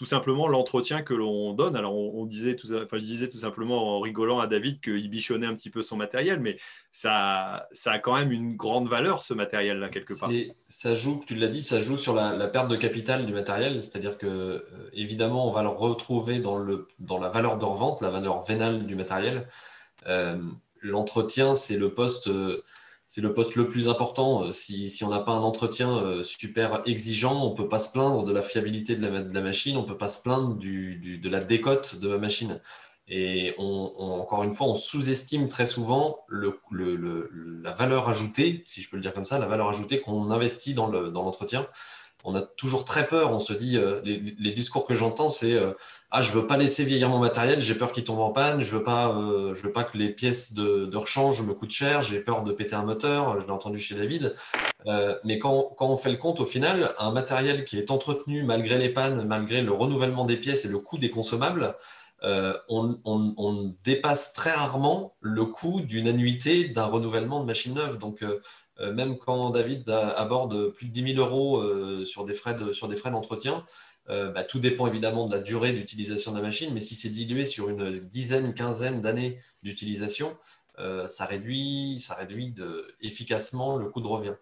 tout 0.02 0.08
simplement 0.08 0.48
l'entretien 0.48 1.02
que 1.02 1.14
l'on 1.14 1.52
donne. 1.52 1.76
Alors, 1.76 1.94
on, 1.94 2.26
disait 2.26 2.56
tout, 2.56 2.66
enfin, 2.74 2.98
je 2.98 3.04
disais 3.04 3.28
tout 3.28 3.38
simplement 3.38 3.98
en 3.98 4.00
rigolant 4.00 4.40
à 4.40 4.48
David 4.48 4.80
qu'il 4.80 5.08
bichonnait 5.08 5.46
un 5.46 5.54
petit 5.54 5.70
peu 5.70 5.80
son 5.80 5.96
matériel, 5.96 6.40
mais 6.40 6.58
ça, 6.90 7.68
ça 7.70 7.92
a 7.92 7.98
quand 8.00 8.16
même 8.16 8.32
une 8.32 8.56
grande 8.56 8.88
valeur, 8.88 9.22
ce 9.22 9.32
matériel-là, 9.32 9.90
quelque 9.90 10.18
part. 10.18 10.28
Ça 10.66 10.96
joue, 10.96 11.22
tu 11.24 11.36
l'as 11.36 11.46
dit, 11.46 11.62
ça 11.62 11.78
joue 11.78 11.96
sur 11.96 12.16
la, 12.16 12.48
perte 12.48 12.66
de 12.66 12.74
capital 12.74 13.26
du 13.26 13.32
matériel, 13.32 13.80
c'est-à-dire 13.80 14.18
que, 14.18 14.26
euh, 14.26 14.90
évidemment, 14.92 15.46
on 15.46 15.52
va 15.52 15.62
le 15.62 15.68
retrouver 15.68 16.40
dans, 16.40 16.56
le, 16.56 16.88
dans 16.98 17.20
la 17.20 17.28
valeur 17.28 17.56
de 17.56 17.64
revente, 17.64 18.00
la 18.00 18.10
valeur 18.10 18.40
vénale 18.40 18.86
du 18.86 18.96
matériel. 18.96 19.46
Euh, 20.08 20.36
l'entretien, 20.80 21.54
c'est 21.54 21.76
le 21.76 21.94
poste. 21.94 22.26
Euh, 22.26 22.64
c'est 23.14 23.20
le 23.20 23.34
poste 23.34 23.56
le 23.56 23.68
plus 23.68 23.90
important. 23.90 24.44
Euh, 24.44 24.52
si, 24.52 24.98
on 25.04 25.10
n'a 25.10 25.20
pas 25.20 25.32
un 25.32 25.42
entretien 25.42 25.98
euh, 25.98 26.22
super 26.22 26.80
exigeant, 26.86 27.44
on 27.44 27.50
ne 27.50 27.54
peut 27.54 27.68
pas 27.68 27.78
se 27.78 27.92
plaindre 27.92 28.24
de 28.24 28.32
la 28.32 28.40
fiabilité 28.40 28.96
de 28.96 29.06
la, 29.06 29.40
machine, 29.42 29.76
on 29.76 29.82
ne 29.82 29.86
peut 29.86 29.98
pas 29.98 30.08
se 30.08 30.22
plaindre 30.22 30.56
de 30.56 31.28
la 31.28 31.40
décote 31.40 32.00
de 32.00 32.08
ma 32.08 32.16
machine. 32.16 32.58
Et 33.08 33.54
encore 33.58 34.44
une 34.44 34.52
fois, 34.52 34.66
on 34.68 34.74
sous-estime 34.74 35.48
très 35.48 35.66
souvent 35.66 36.24
la 36.30 37.72
valeur 37.74 38.08
ajoutée, 38.08 38.62
si 38.64 38.80
je 38.80 38.88
peux 38.88 38.96
le 38.96 39.02
dire 39.02 39.12
comme 39.12 39.26
ça, 39.26 39.38
la 39.38 39.44
valeur 39.44 39.68
ajoutée 39.68 40.00
qu'on 40.00 40.30
investit 40.30 40.72
dans 40.72 40.86
l'entretien 40.86 41.66
on 42.24 42.34
a 42.34 42.42
toujours 42.42 42.84
très 42.84 43.06
peur. 43.06 43.32
On 43.32 43.38
se 43.38 43.52
dit, 43.52 43.76
euh, 43.76 44.00
les, 44.04 44.52
discours 44.52 44.86
que 44.86 44.94
j'entends, 44.94 45.28
c'est 45.28 45.54
euh, 45.54 45.72
ah, 46.10 46.22
je 46.22 46.30
veux 46.32 46.46
pas 46.46 46.56
laisser 46.56 46.84
vieillir 46.84 47.08
mon 47.08 47.18
matériel, 47.18 47.60
j'ai 47.60 47.74
peur 47.74 47.92
qu'il 47.92 48.04
tombe 48.04 48.20
en 48.20 48.30
panne, 48.30 48.60
je 48.60 48.76
veux 48.76 48.82
pas, 48.82 49.16
euh, 49.16 49.54
je 49.54 49.62
veux 49.62 49.72
pas 49.72 49.84
que 49.84 49.98
les 49.98 50.10
pièces 50.10 50.54
de, 50.54 50.94
rechange 50.94 51.42
me 51.42 51.54
coûtent 51.54 51.72
cher, 51.72 52.02
j'ai 52.02 52.20
peur 52.20 52.42
de 52.42 52.52
péter 52.52 52.74
un 52.74 52.84
moteur. 52.84 53.40
Je 53.40 53.46
l'ai 53.46 53.52
entendu 53.52 53.78
chez 53.78 53.94
David. 53.94 54.34
mais 55.24 55.38
quand, 55.38 55.74
on 55.80 55.96
fait 55.96 56.10
le 56.10 56.16
compte, 56.16 56.40
au 56.40 56.46
final, 56.46 56.94
un 56.98 57.10
matériel 57.10 57.64
qui 57.64 57.78
est 57.78 57.90
entretenu 57.90 58.42
malgré 58.44 58.78
les 58.78 58.88
pannes, 58.88 59.26
malgré 59.26 59.62
le 59.62 59.72
renouvellement 59.72 60.24
des 60.24 60.36
pièces 60.36 60.64
et 60.64 60.68
le 60.68 60.78
coût 60.78 60.98
des 60.98 61.10
consommables, 61.10 61.74
on, 62.68 63.74
dépasse 63.82 64.32
très 64.32 64.52
rarement 64.52 65.16
le 65.20 65.44
coût 65.44 65.80
d'une 65.80 66.06
annuité 66.06 66.68
d'un 66.68 66.86
renouvellement 66.86 67.40
de 67.40 67.46
machine 67.46 67.74
neuve. 67.74 67.98
Donc 67.98 68.22
même 68.82 69.16
quand 69.16 69.50
David 69.50 69.88
aborde 69.90 70.68
plus 70.68 70.86
de 70.86 70.92
10 70.92 71.14
000 71.14 71.26
euros 71.26 72.04
sur 72.04 72.24
des 72.24 72.34
frais 72.34 72.54
d'entretien, 72.56 73.64
bah, 74.08 74.42
tout 74.42 74.58
dépend 74.58 74.86
évidemment 74.86 75.26
de 75.26 75.32
la 75.32 75.40
durée 75.40 75.72
d'utilisation 75.72 76.32
de 76.32 76.36
la 76.36 76.42
machine, 76.42 76.74
mais 76.74 76.80
si 76.80 76.96
c'est 76.96 77.10
dilué 77.10 77.44
sur 77.44 77.68
une 77.68 78.00
dizaine, 78.00 78.54
quinzaine 78.54 79.00
d'années 79.00 79.40
d'utilisation, 79.62 80.36
ça 81.06 81.26
réduit, 81.26 81.98
ça 82.00 82.14
réduit 82.14 82.54
efficacement 83.00 83.76
le 83.76 83.88
coût 83.88 84.00
de 84.00 84.08
revient. 84.08 84.34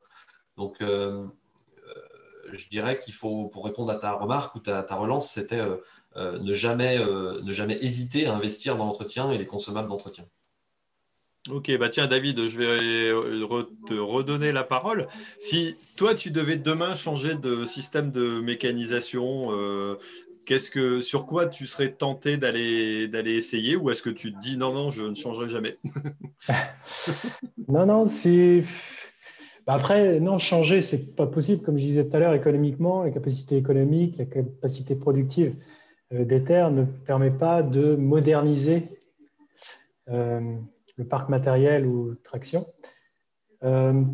Donc, 0.56 0.76
je 0.80 2.68
dirais 2.68 2.98
qu'il 2.98 3.12
faut, 3.12 3.48
pour 3.48 3.64
répondre 3.64 3.92
à 3.92 3.96
ta 3.96 4.12
remarque 4.12 4.54
ou 4.54 4.60
ta, 4.60 4.82
ta 4.82 4.94
relance, 4.96 5.30
c'était 5.30 5.62
ne 6.16 6.52
jamais 6.52 6.98
hésiter 7.80 8.26
à 8.26 8.34
investir 8.34 8.76
dans 8.76 8.86
l'entretien 8.86 9.30
et 9.30 9.38
les 9.38 9.46
consommables 9.46 9.88
d'entretien. 9.88 10.24
Ok, 11.48 11.74
bah 11.78 11.88
tiens 11.88 12.06
David, 12.06 12.48
je 12.48 12.58
vais 12.58 13.66
te 13.86 13.94
redonner 13.94 14.52
la 14.52 14.62
parole. 14.62 15.08
Si 15.38 15.76
toi 15.96 16.14
tu 16.14 16.30
devais 16.30 16.58
demain 16.58 16.94
changer 16.94 17.34
de 17.34 17.64
système 17.64 18.10
de 18.10 18.40
mécanisation, 18.40 19.48
euh, 19.52 19.96
qu'est-ce 20.44 20.70
que, 20.70 21.00
sur 21.00 21.26
quoi 21.26 21.46
tu 21.46 21.66
serais 21.66 21.92
tenté 21.92 22.36
d'aller 22.36 23.08
essayer 23.34 23.74
ou 23.74 23.90
est-ce 23.90 24.02
que 24.02 24.10
tu 24.10 24.34
te 24.34 24.38
dis 24.38 24.58
non 24.58 24.74
non 24.74 24.90
je 24.90 25.04
ne 25.04 25.14
changerai 25.14 25.48
jamais? 25.48 25.78
Non 27.68 27.86
non 27.86 28.06
c'est 28.08 28.64
bah, 29.66 29.74
après 29.74 30.18
non 30.18 30.38
changer 30.38 30.82
c'est 30.82 31.14
pas 31.14 31.26
possible 31.26 31.62
comme 31.62 31.78
je 31.78 31.84
disais 31.84 32.08
tout 32.08 32.16
à 32.16 32.18
l'heure 32.18 32.34
économiquement 32.34 33.04
la 33.04 33.10
capacité 33.10 33.56
économique 33.56 34.16
la 34.18 34.24
capacité 34.24 34.96
productive 34.96 35.54
euh, 36.12 36.24
des 36.24 36.42
terres 36.42 36.70
ne 36.70 36.84
permet 36.84 37.30
pas 37.30 37.62
de 37.62 37.94
moderniser. 37.94 38.88
Euh, 40.08 40.56
le 41.00 41.06
parc 41.06 41.30
matériel 41.30 41.86
ou 41.86 42.14
traction. 42.22 42.66
Euh, 43.64 44.04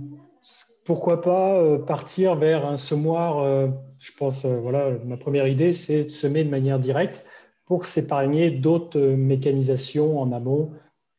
pourquoi 0.84 1.20
pas 1.20 1.58
euh, 1.58 1.78
partir 1.78 2.36
vers 2.36 2.64
un 2.64 2.76
semoir 2.76 3.40
euh, 3.40 3.68
Je 3.98 4.12
pense, 4.12 4.46
voilà, 4.46 4.92
ma 5.04 5.16
première 5.16 5.48
idée, 5.48 5.72
c'est 5.72 6.04
de 6.04 6.08
semer 6.08 6.44
de 6.44 6.50
manière 6.50 6.78
directe 6.78 7.24
pour 7.64 7.86
s'épargner 7.86 8.52
d'autres 8.52 9.00
mécanisations 9.00 10.20
en 10.20 10.30
amont, 10.30 10.70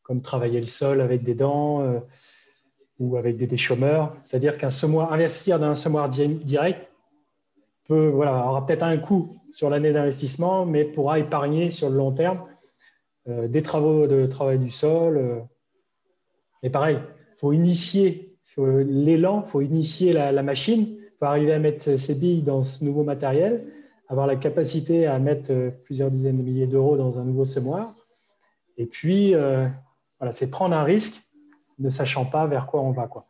comme 0.04 0.22
travailler 0.22 0.62
le 0.62 0.68
sol 0.68 1.02
avec 1.02 1.22
des 1.24 1.36
dents 1.36 2.02
ou 3.00 3.18
avec 3.18 3.36
des 3.36 3.48
déchômeurs. 3.48 4.16
C'est-à-dire 4.24 4.58
qu'un 4.58 4.70
semoir, 4.70 5.12
investir 5.12 5.60
dans 5.60 5.66
un 5.66 5.76
semoir 5.76 6.08
direct 6.08 6.90
peut, 7.86 8.08
voilà, 8.08 8.48
aura 8.48 8.66
peut-être 8.66 8.84
un 8.84 8.98
coût 8.98 9.36
sur 9.52 9.70
l'année 9.70 9.92
d'investissement, 9.92 10.66
mais 10.66 10.86
pourra 10.86 11.20
épargner 11.20 11.70
sur 11.70 11.90
le 11.90 11.98
long 11.98 12.14
terme 12.14 12.46
des 13.26 13.62
travaux 13.62 14.08
de 14.08 14.26
travail 14.26 14.58
du 14.58 14.70
sol, 14.70 15.46
et 16.64 16.70
pareil, 16.70 17.00
il 17.00 17.40
faut 17.40 17.54
initier 17.54 18.38
l'élan, 18.58 19.44
il 19.46 19.50
faut 19.50 19.62
initier 19.62 20.14
la, 20.14 20.44
machine, 20.44 20.88
il 20.90 21.12
faut 21.20 21.26
arriver 21.26 21.54
à 21.54 21.60
mettre 21.60 21.98
ses 21.98 22.16
billes 22.16 22.42
dans 22.42 22.62
ce 22.62 22.84
nouveau 22.84 23.04
matériel, 23.04 23.66
avoir 24.08 24.26
la 24.26 24.36
capacité 24.36 25.06
à 25.06 25.20
mettre 25.20 25.52
euh, 25.52 25.70
plusieurs 25.84 26.10
dizaines 26.10 26.38
de 26.38 26.44
milliers 26.44 26.68
d'euros 26.68 26.96
dans 26.96 27.20
un 27.20 27.26
nouveau 27.26 27.44
semoir. 27.44 27.94
Et 28.78 28.86
puis, 28.86 29.36
euh, 29.36 29.68
voilà, 30.20 30.32
c'est 30.32 30.50
prendre 30.50 30.76
un 30.76 30.84
risque 30.84 31.22
ne 31.80 31.90
sachant 31.90 32.26
pas 32.26 32.48
vers 32.48 32.68
quoi 32.68 32.82
on 32.82 32.92
va. 32.92 33.08
Quoi. 33.08 33.26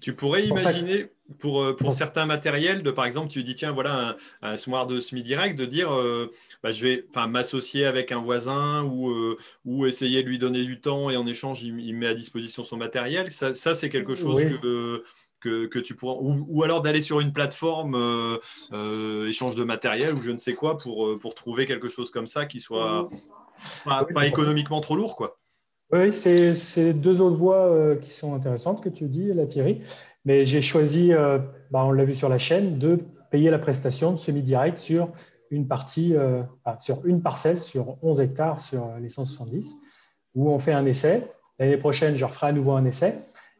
Tu 0.00 0.14
pourrais 0.14 0.46
imaginer 0.46 1.10
pour, 1.38 1.62
euh, 1.62 1.76
pour 1.76 1.92
certains 1.92 2.26
matériels, 2.26 2.82
de, 2.82 2.90
par 2.90 3.04
exemple, 3.04 3.28
tu 3.28 3.42
dis 3.42 3.54
tiens, 3.54 3.72
voilà 3.72 4.16
un, 4.42 4.54
un 4.54 4.86
de 4.86 5.00
semi-direct, 5.00 5.58
de 5.58 5.64
dire 5.64 5.92
euh, 5.92 6.30
bah, 6.62 6.72
je 6.72 6.86
vais 6.86 7.06
m'associer 7.28 7.86
avec 7.86 8.12
un 8.12 8.20
voisin 8.20 8.84
ou, 8.84 9.10
euh, 9.10 9.38
ou 9.64 9.86
essayer 9.86 10.22
de 10.22 10.28
lui 10.28 10.38
donner 10.38 10.64
du 10.64 10.80
temps 10.80 11.10
et 11.10 11.16
en 11.16 11.26
échange, 11.26 11.62
il, 11.62 11.94
met 11.94 12.06
à 12.06 12.14
disposition 12.14 12.64
son 12.64 12.76
matériel. 12.76 13.30
Ça, 13.30 13.54
ça 13.54 13.74
c'est 13.74 13.88
quelque 13.88 14.14
chose 14.14 14.42
que. 14.42 15.04
Que, 15.42 15.64
que, 15.64 15.78
tu 15.78 15.94
pourras, 15.94 16.20
ou, 16.20 16.44
ou 16.50 16.64
alors 16.64 16.82
d'aller 16.82 17.00
sur 17.00 17.18
une 17.18 17.32
plateforme 17.32 17.96
échange 19.26 19.54
de 19.54 19.64
matériel 19.64 20.12
ou 20.12 20.20
je 20.20 20.32
ne 20.32 20.36
sais 20.36 20.52
quoi 20.52 20.76
pour, 20.76 21.18
pour 21.18 21.34
trouver 21.34 21.64
quelque 21.64 21.88
chose 21.88 22.10
comme 22.10 22.26
ça 22.26 22.44
qui 22.44 22.60
soit 22.60 23.08
pas, 23.86 24.04
pas 24.04 24.26
économiquement 24.26 24.82
trop 24.82 24.96
lourd. 24.96 25.16
Quoi. 25.16 25.38
Oui, 25.92 26.12
c'est 26.12 26.92
deux 26.92 27.22
autres 27.22 27.38
voies 27.38 27.96
qui 28.02 28.10
sont 28.10 28.34
intéressantes 28.34 28.84
que 28.84 28.90
tu 28.90 29.06
dis, 29.06 29.32
la 29.32 29.46
Thierry. 29.46 29.80
Mais 30.24 30.44
j'ai 30.44 30.62
choisi, 30.62 31.12
euh, 31.12 31.38
bah, 31.70 31.84
on 31.84 31.92
l'a 31.92 32.04
vu 32.04 32.14
sur 32.14 32.28
la 32.28 32.38
chaîne, 32.38 32.78
de 32.78 33.00
payer 33.30 33.50
la 33.50 33.58
prestation 33.58 34.12
de 34.12 34.16
semi-direct 34.16 34.78
sur 34.78 35.10
une 35.50 35.66
partie, 35.66 36.14
euh, 36.14 36.42
sur 36.78 37.04
une 37.06 37.22
parcelle, 37.22 37.58
sur 37.58 37.96
11 38.02 38.20
hectares 38.20 38.60
sur 38.60 38.90
les 39.00 39.08
170, 39.08 39.74
où 40.34 40.50
on 40.50 40.58
fait 40.58 40.72
un 40.72 40.84
essai. 40.86 41.26
L'année 41.58 41.76
prochaine, 41.76 42.14
je 42.16 42.24
referai 42.24 42.48
à 42.48 42.52
nouveau 42.52 42.72
un 42.72 42.84
essai. 42.84 43.14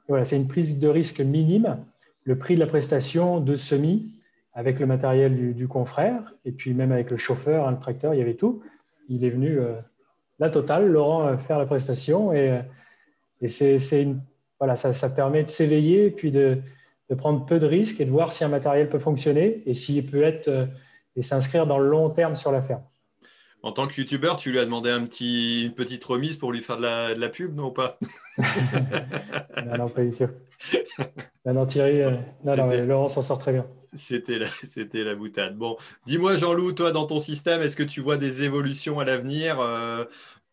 voilà, 0.08 0.24
c'est 0.24 0.36
une 0.36 0.48
prise 0.48 0.78
de 0.78 0.88
risque 0.88 1.20
minime. 1.20 1.78
Le 2.24 2.36
prix 2.36 2.54
de 2.54 2.60
la 2.60 2.66
prestation 2.66 3.40
de 3.40 3.56
semi 3.56 4.12
avec 4.52 4.78
le 4.80 4.86
matériel 4.86 5.54
du, 5.54 5.68
confrère 5.68 6.34
et 6.44 6.52
puis 6.52 6.74
même 6.74 6.92
avec 6.92 7.10
le 7.10 7.16
chauffeur, 7.16 7.66
hein, 7.66 7.72
le 7.72 7.78
tracteur, 7.78 8.14
il 8.14 8.18
y 8.18 8.22
avait 8.22 8.34
tout. 8.34 8.62
Il 9.08 9.24
est 9.24 9.30
venu 9.30 9.58
euh, 9.58 9.74
la 10.38 10.50
totale, 10.50 10.86
Laurent, 10.88 11.36
faire 11.38 11.58
la 11.58 11.66
prestation 11.66 12.32
et 12.32 12.62
c'est 13.48 14.02
une 14.02 14.20
voilà, 14.60 14.76
ça, 14.76 15.08
permet 15.08 15.42
de 15.42 15.48
s'éveiller 15.48 16.06
et 16.06 16.10
puis 16.10 16.30
de, 16.30 16.58
prendre 17.18 17.44
peu 17.44 17.58
de 17.58 17.66
risques 17.66 18.00
et 18.00 18.04
de 18.04 18.10
voir 18.10 18.32
si 18.32 18.44
un 18.44 18.48
matériel 18.48 18.88
peut 18.88 19.00
fonctionner 19.00 19.62
et 19.66 19.74
s'il 19.74 20.06
peut 20.06 20.22
être 20.22 20.46
euh, 20.46 20.66
et 21.16 21.22
s'inscrire 21.22 21.66
dans 21.66 21.78
le 21.78 21.88
long 21.88 22.10
terme 22.10 22.36
sur 22.36 22.52
la 22.52 22.62
ferme. 22.62 22.82
En 23.62 23.72
tant 23.72 23.86
que 23.86 24.00
youtubeur, 24.00 24.36
tu 24.36 24.52
lui 24.52 24.58
as 24.58 24.64
demandé 24.64 24.90
un 24.90 25.04
petit, 25.04 25.64
une 25.64 25.74
petite 25.74 26.04
remise 26.04 26.36
pour 26.36 26.52
lui 26.52 26.62
faire 26.62 26.78
de 26.78 26.82
la, 27.18 27.28
pub, 27.28 27.54
non 27.56 27.70
pas? 27.70 27.98
Non, 29.66 29.76
non, 29.76 29.88
pas 29.88 30.02
du 30.02 30.12
tout. 30.12 30.28
Non, 31.44 31.66
Thierry, 31.66 32.00
euh, 32.02 32.16
non, 32.44 32.84
Laurent 32.84 33.08
s'en 33.08 33.22
sort 33.22 33.38
très 33.38 33.52
bien. 33.52 33.66
C'était 33.94 34.38
la, 34.38 34.46
c'était 34.64 35.04
la 35.04 35.14
boutade. 35.14 35.56
Bon, 35.56 35.76
dis-moi, 36.06 36.36
Jean-Loup, 36.36 36.72
toi, 36.72 36.92
dans 36.92 37.06
ton 37.06 37.20
système, 37.20 37.60
est-ce 37.60 37.76
que 37.76 37.82
tu 37.82 38.00
vois 38.00 38.16
des 38.16 38.42
évolutions 38.42 39.00
à 39.00 39.04
l'avenir 39.04 39.60
euh, 39.60 40.04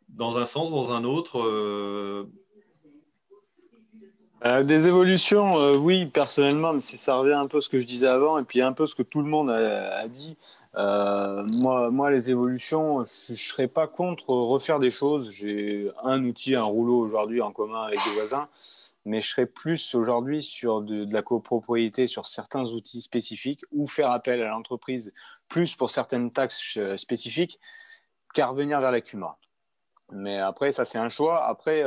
dans 0.10 0.38
un 0.38 0.46
sens, 0.46 0.72
dans 0.72 0.92
un 0.92 1.04
autre 1.04 1.40
euh, 1.40 2.30
des 4.44 4.88
évolutions, 4.88 5.58
euh, 5.58 5.76
oui, 5.78 6.06
personnellement, 6.06 6.74
mais 6.74 6.82
ça 6.82 7.16
revient 7.16 7.34
un 7.34 7.48
peu 7.48 7.58
à 7.58 7.62
ce 7.62 7.70
que 7.70 7.80
je 7.80 7.86
disais 7.86 8.08
avant 8.08 8.38
et 8.38 8.44
puis 8.44 8.62
un 8.62 8.74
peu 8.74 8.86
ce 8.86 8.96
que 8.96 9.04
tout 9.04 9.22
le 9.22 9.28
monde 9.28 9.50
a, 9.50 10.08
dit. 10.08 10.38
Euh, 10.76 11.44
moi, 11.64 11.90
moi, 11.90 12.12
les 12.12 12.30
évolutions, 12.30 13.04
je 13.28 13.32
ne 13.32 13.38
serais 13.38 13.68
pas 13.68 13.88
contre 13.88 14.30
refaire 14.30 14.80
des 14.80 14.92
choses. 14.92 15.32
J'ai 15.32 15.90
un 16.04 16.24
outil, 16.24 16.56
un 16.56 16.64
rouleau 16.64 17.00
aujourd'hui 17.00 17.42
en 17.42 17.52
commun 17.52 17.84
avec 17.84 18.00
des 18.04 18.12
voisins, 18.12 18.48
mais 19.06 19.22
je 19.22 19.30
serais 19.30 19.48
plus 19.48 19.96
aujourd'hui 19.96 20.44
sur 20.44 20.82
de, 20.82 21.06
de, 21.06 21.14
la 21.14 21.24
copropriété 21.24 22.06
sur 22.06 22.28
certains 22.28 22.66
outils 22.66 23.02
spécifiques 23.02 23.62
ou 23.72 23.88
faire 23.88 24.12
appel 24.12 24.42
à 24.44 24.50
l'entreprise 24.50 25.12
plus 25.50 25.76
pour 25.76 25.90
certaines 25.90 26.30
taxes 26.30 26.78
spécifiques 26.98 27.60
qu'à 28.36 28.48
revenir 28.48 28.80
vers 28.80 28.92
la 28.92 29.02
CUMA. 29.02 29.38
Mais 30.12 30.38
après, 30.38 30.72
ça, 30.72 30.86
c'est 30.86 31.00
un 31.00 31.10
choix. 31.10 31.44
Après, 31.44 31.84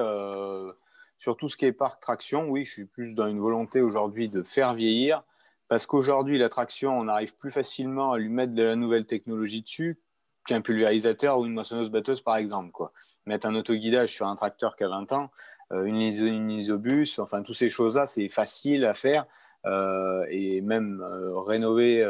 sur 1.21 1.37
tout 1.37 1.51
ce 1.51 1.57
qui 1.57 1.67
est 1.67 1.73
parc 1.73 2.01
traction, 2.01 2.49
oui, 2.49 2.65
je 2.65 2.73
suis 2.73 2.85
plus 2.87 3.13
dans 3.13 3.29
une 3.29 3.41
volonté 3.41 3.83
aujourd'hui 3.83 4.31
de 4.31 4.43
faire 4.43 4.73
vieillir, 4.73 5.23
parce 5.69 5.87
qu'aujourd'hui, 5.87 6.39
la 6.39 6.49
traction, 6.49 6.99
on 6.99 7.09
arrive 7.09 7.37
plus 7.37 7.51
facilement 7.51 8.13
à 8.13 8.19
lui 8.19 8.31
mettre 8.31 8.55
de 8.55 8.63
la 8.63 8.75
nouvelle 8.75 9.05
technologie 9.05 9.61
dessus 9.61 10.01
qu'un 10.47 10.63
pulvérisateur 10.63 11.39
ou 11.39 11.45
une 11.45 11.53
moissonneuse-batteuse, 11.53 12.23
par 12.23 12.37
exemple. 12.37 12.73
Quoi. 12.73 12.93
Mettre 13.27 13.47
un 13.47 13.55
autoguidage 13.55 14.15
sur 14.15 14.27
un 14.27 14.35
tracteur 14.35 14.77
qui 14.77 14.85
a 14.85 14.89
20 14.89 15.13
ans, 15.13 15.31
euh, 15.73 15.85
une, 15.85 16.01
isobus, 16.01 17.19
enfin, 17.19 17.43
toutes 17.43 17.55
ces 17.55 17.69
choses-là, 17.69 18.07
c'est 18.07 18.31
facile 18.31 18.87
à 18.87 18.95
faire. 18.95 19.27
Euh, 19.67 20.25
et 20.31 20.63
même 20.63 21.03
euh, 21.03 21.39
rénover 21.41 22.01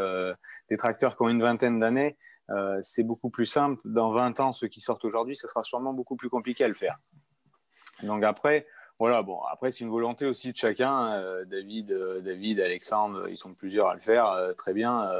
des 0.68 0.76
tracteurs 0.76 1.16
qui 1.16 1.22
ont 1.22 1.28
une 1.28 1.42
vingtaine 1.42 1.80
d'années, 1.80 2.16
c'est 2.80 3.02
beaucoup 3.02 3.30
plus 3.30 3.46
simple. 3.46 3.80
Dans 3.84 4.12
20 4.12 4.38
ans, 4.38 4.52
ceux 4.52 4.68
qui 4.68 4.80
sortent 4.80 5.04
aujourd'hui, 5.04 5.36
ce 5.36 5.48
sera 5.48 5.64
sûrement 5.64 5.92
beaucoup 5.92 6.14
plus 6.14 6.30
compliqué 6.30 6.62
à 6.62 6.68
le 6.68 6.74
faire. 6.74 6.98
Donc 8.02 8.24
après, 8.24 8.66
voilà, 9.00 9.22
bon, 9.22 9.40
après, 9.50 9.70
c'est 9.70 9.82
une 9.82 9.90
volonté 9.90 10.26
aussi 10.26 10.52
de 10.52 10.56
chacun. 10.58 11.14
Euh, 11.14 11.46
David, 11.46 11.90
euh, 11.90 12.20
David, 12.20 12.60
Alexandre, 12.60 13.30
ils 13.30 13.36
sont 13.38 13.54
plusieurs 13.54 13.88
à 13.88 13.94
le 13.94 14.00
faire, 14.00 14.30
euh, 14.30 14.52
très 14.52 14.74
bien, 14.74 15.10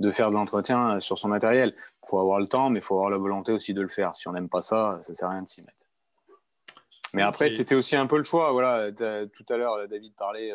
de 0.00 0.10
faire 0.10 0.30
de 0.30 0.34
l'entretien 0.34 0.98
sur 1.00 1.18
son 1.18 1.28
matériel. 1.28 1.74
Il 1.76 2.08
faut 2.08 2.20
avoir 2.20 2.40
le 2.40 2.46
temps, 2.46 2.70
mais 2.70 2.78
il 2.78 2.82
faut 2.82 2.94
avoir 2.94 3.10
la 3.10 3.18
volonté 3.18 3.52
aussi 3.52 3.74
de 3.74 3.82
le 3.82 3.88
faire. 3.88 4.16
Si 4.16 4.28
on 4.28 4.32
n'aime 4.32 4.48
pas 4.48 4.62
ça, 4.62 5.00
ça 5.04 5.12
ne 5.12 5.14
sert 5.14 5.28
à 5.28 5.32
rien 5.32 5.42
de 5.42 5.48
s'y 5.48 5.60
mettre. 5.60 5.74
Mais 7.12 7.20
après, 7.20 7.50
c'était 7.50 7.74
aussi 7.74 7.96
un 7.96 8.06
peu 8.06 8.16
le 8.16 8.24
choix. 8.24 8.50
Voilà, 8.52 8.90
tout 8.92 9.46
à 9.50 9.56
l'heure, 9.58 9.86
David 9.88 10.14
parlait 10.16 10.50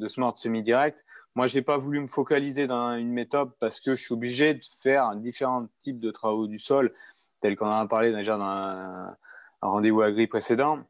de 0.00 0.08
Smart 0.08 0.36
Semi-Direct. 0.36 1.04
Moi, 1.36 1.46
je 1.46 1.58
n'ai 1.58 1.62
pas 1.62 1.76
voulu 1.76 2.00
me 2.00 2.08
focaliser 2.08 2.66
dans 2.66 2.96
une 2.96 3.12
méthode 3.12 3.52
parce 3.60 3.78
que 3.78 3.94
je 3.94 4.02
suis 4.02 4.14
obligé 4.14 4.54
de 4.54 4.64
faire 4.82 5.14
différents 5.14 5.68
types 5.80 6.00
de 6.00 6.10
travaux 6.10 6.48
du 6.48 6.58
sol, 6.58 6.92
tels 7.40 7.56
qu'on 7.56 7.68
en 7.68 7.78
a 7.78 7.86
parlé 7.86 8.12
déjà 8.12 8.36
dans 8.36 8.42
un, 8.42 9.16
un 9.62 9.68
rendez-vous 9.68 10.02
agri 10.02 10.26
précédent. 10.26 10.80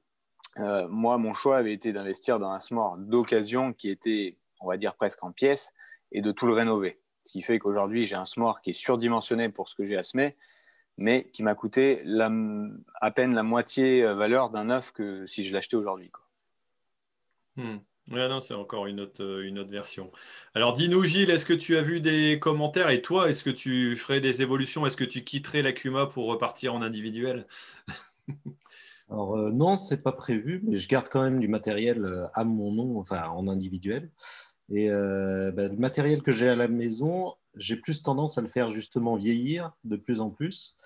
Euh, 0.58 0.88
moi, 0.88 1.18
mon 1.18 1.32
choix 1.32 1.58
avait 1.58 1.72
été 1.72 1.92
d'investir 1.92 2.38
dans 2.38 2.50
un 2.50 2.60
smart 2.60 2.96
d'occasion 2.98 3.72
qui 3.72 3.88
était, 3.88 4.36
on 4.60 4.68
va 4.68 4.76
dire, 4.76 4.94
presque 4.94 5.22
en 5.22 5.32
pièces 5.32 5.72
et 6.12 6.22
de 6.22 6.32
tout 6.32 6.46
le 6.46 6.52
rénover. 6.52 6.98
Ce 7.24 7.32
qui 7.32 7.42
fait 7.42 7.58
qu'aujourd'hui, 7.58 8.04
j'ai 8.04 8.16
un 8.16 8.24
smart 8.24 8.60
qui 8.60 8.70
est 8.70 8.74
surdimensionné 8.74 9.48
pour 9.48 9.68
ce 9.68 9.74
que 9.74 9.86
j'ai 9.86 9.96
à 9.96 10.02
semer, 10.02 10.36
mais 10.96 11.30
qui 11.32 11.42
m'a 11.42 11.54
coûté 11.54 12.02
à 13.00 13.10
peine 13.10 13.34
la 13.34 13.42
moitié 13.42 14.02
euh, 14.02 14.14
valeur 14.14 14.50
d'un 14.50 14.64
neuf 14.64 14.92
que 14.92 15.26
si 15.26 15.44
je 15.44 15.52
l'achetais 15.52 15.76
aujourd'hui. 15.76 16.10
Hmm. 17.56 17.78
Non, 18.08 18.40
c'est 18.40 18.54
encore 18.54 18.86
une 18.86 18.98
autre, 19.00 19.22
euh, 19.22 19.46
une 19.46 19.58
autre 19.60 19.70
version. 19.70 20.10
Alors, 20.54 20.74
dis-nous, 20.74 21.04
Gilles, 21.04 21.30
est-ce 21.30 21.46
que 21.46 21.52
tu 21.52 21.76
as 21.76 21.82
vu 21.82 22.00
des 22.00 22.40
commentaires? 22.40 22.90
Et 22.90 23.02
toi, 23.02 23.30
est-ce 23.30 23.44
que 23.44 23.50
tu 23.50 23.96
ferais 23.96 24.20
des 24.20 24.42
évolutions? 24.42 24.84
Est-ce 24.84 24.96
que 24.96 25.04
tu 25.04 25.22
quitterais 25.22 25.62
la 25.62 25.72
Cuma 25.72 26.06
pour 26.06 26.26
repartir 26.26 26.74
en 26.74 26.82
individuel? 26.82 27.46
Alors, 29.10 29.36
euh, 29.36 29.50
non, 29.50 29.76
c'est 29.76 30.02
pas 30.02 30.12
prévu, 30.12 30.60
mais 30.64 30.76
je 30.76 30.88
garde 30.88 31.08
quand 31.10 31.22
même 31.22 31.40
du 31.40 31.48
matériel 31.48 32.04
euh, 32.04 32.26
à 32.34 32.44
mon 32.44 32.72
nom, 32.72 32.98
enfin 32.98 33.28
en 33.28 33.48
individuel. 33.48 34.10
Et 34.72 34.88
bah, 34.88 35.66
le 35.66 35.76
matériel 35.78 36.22
que 36.22 36.30
j'ai 36.30 36.48
à 36.48 36.54
la 36.54 36.68
maison, 36.68 37.34
j'ai 37.56 37.74
plus 37.74 38.02
tendance 38.02 38.38
à 38.38 38.40
le 38.40 38.46
faire 38.46 38.70
justement 38.70 39.16
vieillir 39.16 39.72
de 39.82 39.96
plus 39.96 40.20
en 40.20 40.30
plus 40.30 40.76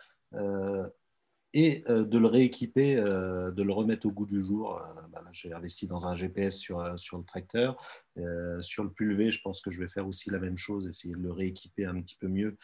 et 1.55 1.84
euh, 1.88 2.05
de 2.05 2.18
le 2.18 2.26
rééquiper, 2.26 2.96
euh, 2.96 3.52
de 3.52 3.62
le 3.62 3.72
remettre 3.72 4.06
au 4.06 4.10
goût 4.10 4.26
du 4.26 4.44
jour. 4.44 4.76
Euh, 4.76 5.01
bah 5.12 5.22
j'ai 5.30 5.52
investi 5.52 5.86
dans 5.86 6.06
un 6.06 6.14
GPS 6.14 6.59
sur, 6.59 6.98
sur 6.98 7.16
le 7.16 7.24
tracteur. 7.24 7.76
Sur 8.61 8.85
le 8.85 8.91
pulvé, 8.91 9.31
je 9.31 9.41
pense 9.43 9.61
que 9.61 9.70
je 9.70 9.81
vais 9.81 9.89
faire 9.89 10.07
aussi 10.07 10.31
la 10.31 10.39
même 10.39 10.57
chose, 10.57 10.86
essayer 10.86 11.15
de 11.15 11.23
le 11.23 11.32
rééquiper 11.32 11.85
un 11.85 12.01
petit 12.01 12.16
peu 12.16 12.28
mieux 12.28 12.57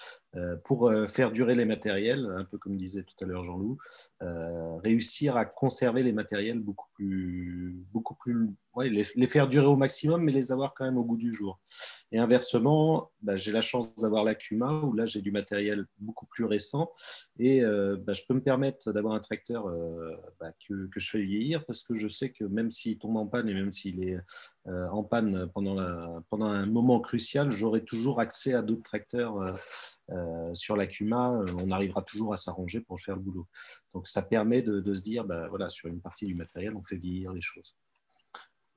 pour 0.65 0.93
faire 1.09 1.33
durer 1.33 1.55
les 1.55 1.65
matériels, 1.65 2.27
un 2.37 2.45
peu 2.45 2.59
comme 2.59 2.77
disait 2.77 3.03
tout 3.03 3.17
à 3.25 3.27
l'heure 3.27 3.45
Jean-Loup, 3.45 3.79
réussir 4.85 5.37
à 5.37 5.45
conserver 5.45 6.03
les 6.03 6.13
matériels 6.13 6.61
beaucoup 6.61 6.89
plus, 6.95 7.75
beaucoup 7.93 8.15
plus 8.15 8.55
les, 8.79 9.27
faire 9.27 9.49
durer 9.49 9.67
au 9.67 9.77
maximum, 9.77 10.23
mais 10.23 10.33
les 10.33 10.53
avoir 10.53 10.75
quand 10.75 10.85
même 10.85 10.99
au 10.99 11.05
goût 11.05 11.17
du 11.17 11.33
jour. 11.33 11.61
Et 12.13 12.19
inversement, 12.19 13.11
bah, 13.23 13.37
j'ai 13.37 13.53
la 13.53 13.61
chance 13.61 13.95
d'avoir 13.97 14.25
la 14.25 14.35
Cuma, 14.35 14.73
où 14.73 14.93
là 14.93 15.05
j'ai 15.05 15.21
du 15.21 15.31
matériel 15.31 15.87
beaucoup 15.99 16.27
plus 16.27 16.45
récent, 16.45 16.93
et 17.39 17.63
euh, 17.65 17.97
bah, 17.97 18.13
je 18.13 18.23
peux 18.27 18.35
me 18.35 18.43
permettre 18.43 18.93
d'avoir 18.93 19.15
un 19.15 19.21
tracteur 19.21 19.67
euh, 19.69 20.15
bah, 20.39 20.53
que, 20.67 20.89
je 20.95 21.11
fais 21.11 21.23
vieillir, 21.23 21.65
parce 21.67 21.83
que 21.83 21.95
je 21.95 22.09
sais 22.09 22.31
que 22.31 22.45
même 22.45 22.71
s'il 22.71 22.99
tombe 22.99 23.17
en 23.17 23.27
panne, 23.27 23.49
et 23.49 23.55
même 23.55 23.73
s'il 23.73 24.03
est 24.03 24.17
euh, 24.17 24.21
en 24.67 25.03
panne 25.03 25.49
pendant, 25.55 25.79
un 25.79 26.67
moment 26.67 27.01
crucial, 27.01 27.51
j'aurai 27.51 27.83
toujours 27.85 28.21
accès 28.21 28.55
à 28.55 28.63
d'autres 28.63 28.83
tracteurs. 28.83 29.59
sur 30.55 30.77
la 30.77 30.87
Cuma, 30.87 31.31
on 31.57 31.71
arrivera 31.71 32.03
toujours 32.03 32.35
à 32.35 32.37
s'arranger 32.37 32.81
pour 32.81 33.01
faire 33.01 33.17
le 33.17 33.23
boulot. 33.23 33.47
Donc 33.95 34.07
ça 34.07 34.23
permet 34.23 34.63
de, 34.63 34.95
se 34.95 35.03
dire, 35.03 35.25
voilà, 35.49 35.69
sur 35.69 35.89
une 35.89 36.01
partie 36.01 36.27
du 36.27 36.35
matériel, 36.35 36.77
on 36.77 36.83
fait 36.83 36.97
vieillir 36.97 37.33
les 37.33 37.41
choses. 37.41 37.75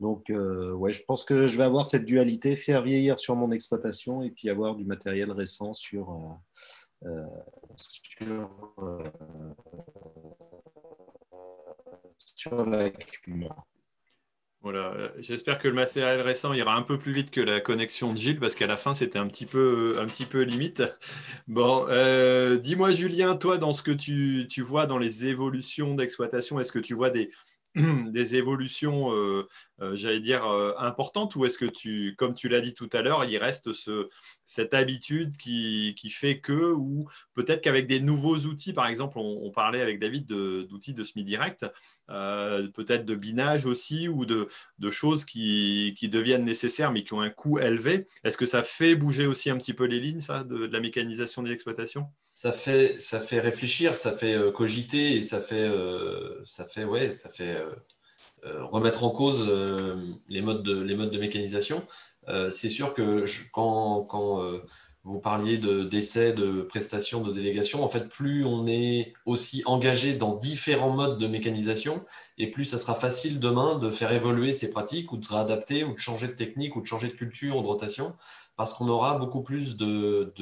Donc, 0.04 0.30
euh, 0.30 0.74
ouais, 0.74 0.92
je 0.92 1.02
pense 1.06 1.24
que 1.24 1.48
je 1.48 1.58
vais 1.58 1.64
avoir 1.64 1.86
cette 1.86 2.04
dualité, 2.04 2.58
faire 2.58 2.82
vieillir 2.82 3.20
sur 3.20 3.38
mon 3.38 3.52
exploitation 3.52 4.22
et 4.22 4.32
puis 4.32 4.50
avoir 4.50 4.76
du 4.76 4.84
matériel 4.84 5.32
récent 5.32 5.72
sur, 5.72 6.40
euh, 7.06 7.24
euh, 8.82 9.04
sur, 12.36 12.66
la 12.66 12.90
Cuma. 12.90 13.56
Voilà, 14.64 15.12
j'espère 15.20 15.60
que 15.60 15.68
le 15.68 15.74
matériel 15.74 16.22
récent 16.22 16.54
ira 16.54 16.74
un 16.74 16.84
peu 16.84 16.98
plus 16.98 17.12
vite 17.12 17.32
que 17.32 17.42
la 17.42 17.60
connexion 17.60 18.14
de 18.14 18.18
Gilles 18.18 18.40
parce 18.40 18.56
qu'à 18.56 18.66
la 18.66 18.78
fin 18.78 18.94
c'était 18.94 19.20
un 19.20 19.28
petit 19.28 19.46
peu, 19.46 20.00
limite. 20.42 20.82
Bon, 21.50 21.86
dis-moi 22.62 22.92
Julien, 22.92 23.36
toi 23.36 23.58
dans 23.58 23.74
ce 23.74 23.84
que 23.84 23.92
tu 23.92 24.62
vois 24.62 24.86
dans 24.86 24.98
les 24.98 25.28
évolutions 25.28 25.96
d'exploitation, 25.96 26.62
est-ce 26.62 26.72
que 26.72 26.80
tu 26.80 26.94
vois 26.94 27.10
des, 27.10 27.30
des 28.12 28.36
évolutions, 28.36 29.12
euh, 29.14 29.48
euh, 29.82 29.96
j'allais 29.96 30.20
dire, 30.20 30.46
euh, 30.46 30.74
importantes 30.78 31.36
Ou 31.36 31.46
est-ce 31.46 31.58
que, 31.58 31.66
tu, 31.66 32.14
comme 32.18 32.36
tu 32.36 32.48
l'as 32.48 32.62
dit 32.62 32.76
tout 32.76 32.90
à 32.94 33.02
l'heure, 33.02 33.26
il 33.26 33.36
reste 33.38 33.74
ce, 33.74 34.10
cette 34.46 34.76
habitude 34.76 35.38
qui, 35.38 35.96
fait 36.12 36.40
que, 36.40 36.74
ou 36.74 37.10
peut-être 37.34 37.62
qu'avec 37.62 37.88
des 37.88 38.00
nouveaux 38.00 38.38
outils, 38.38 38.74
par 38.74 38.86
exemple, 38.86 39.18
on, 39.18 39.50
parlait 39.50 39.82
avec 39.82 40.00
David 40.00 40.28
d'outils 40.28 40.94
de, 40.94 41.04
semi-direct, 41.04 41.66
peut-être 42.08 43.06
de 43.06 43.16
binage 43.16 43.66
aussi, 43.66 44.08
ou 44.08 44.26
de, 44.26 44.50
de 44.78 44.92
choses 44.92 45.26
qui, 45.26 45.96
deviennent 46.04 46.46
nécessaires 46.46 46.92
mais 46.92 47.04
qui 47.04 47.14
ont 47.14 47.22
un 47.22 47.32
coût 47.32 47.58
élevé. 47.58 48.06
Est-ce 48.24 48.38
que 48.38 48.46
ça 48.46 48.62
fait 48.62 48.96
bouger 48.96 49.26
aussi 49.26 49.50
un 49.50 49.58
petit 49.58 49.74
peu 49.74 49.86
les 49.86 50.00
lignes, 50.00 50.22
ça, 50.22 50.44
de 50.44 50.66
la 50.66 50.80
mécanisation 50.80 51.42
des 51.42 51.52
exploitations? 51.52 52.08
Ça 52.36 52.52
fait, 52.52 53.00
ça 53.00 53.20
fait 53.20 53.40
réfléchir, 53.40 53.96
ça 53.96 54.12
fait 54.12 54.38
cogiter 54.54 55.16
et 55.16 55.22
ça 55.22 55.42
fait, 55.42 55.72
ça 56.46 56.66
fait, 56.66 56.84
ouais, 56.84 57.12
ça 57.12 57.30
fait 57.30 57.63
remettre 58.44 59.04
en 59.04 59.10
cause 59.10 59.50
les, 60.28 60.42
modes 60.42 60.64
de, 60.64 60.80
les 60.82 60.96
modes 60.96 61.12
de 61.12 61.20
mécanisation. 61.20 61.84
c'est 62.50 62.70
sûr 62.70 62.94
que 62.94 63.26
quand, 63.52 64.08
vous 65.06 65.20
parliez 65.20 65.58
d'essais, 65.58 66.32
de, 66.32 66.46
de 66.46 66.62
prestations, 66.62 67.22
de 67.22 67.34
délégation, 67.34 67.84
en 67.84 67.90
fait, 67.90 68.08
plus 68.08 68.46
on 68.46 68.66
est 68.68 69.14
aussi 69.26 69.62
engagé 69.66 70.14
dans 70.14 70.36
différents 70.36 70.92
modes 70.92 71.20
de 71.20 71.28
mécanisation, 71.28 72.06
et 72.38 72.50
plus 72.50 72.64
ça 72.64 72.78
sera 72.78 72.96
facile 72.96 73.40
demain 73.40 73.78
de 73.78 73.92
faire 73.92 74.14
évoluer 74.14 74.54
ces 74.54 74.70
pratiques 74.72 75.12
ou 75.12 75.18
de 75.18 75.26
se 75.26 75.34
réadapter 75.34 75.84
ou 75.84 75.94
de 75.94 76.00
changer 76.00 76.28
de 76.28 76.34
technique 76.34 76.78
ou 76.78 76.82
de 76.82 76.88
changer 76.88 77.10
de 77.10 77.14
culture 77.14 77.58
ou 77.58 77.62
de 77.62 77.68
rotation, 77.68 78.16
parce 78.56 78.74
qu'on 78.74 78.88
aura 78.88 79.18
beaucoup 79.18 79.44
plus 79.44 79.76
de, 79.76 80.34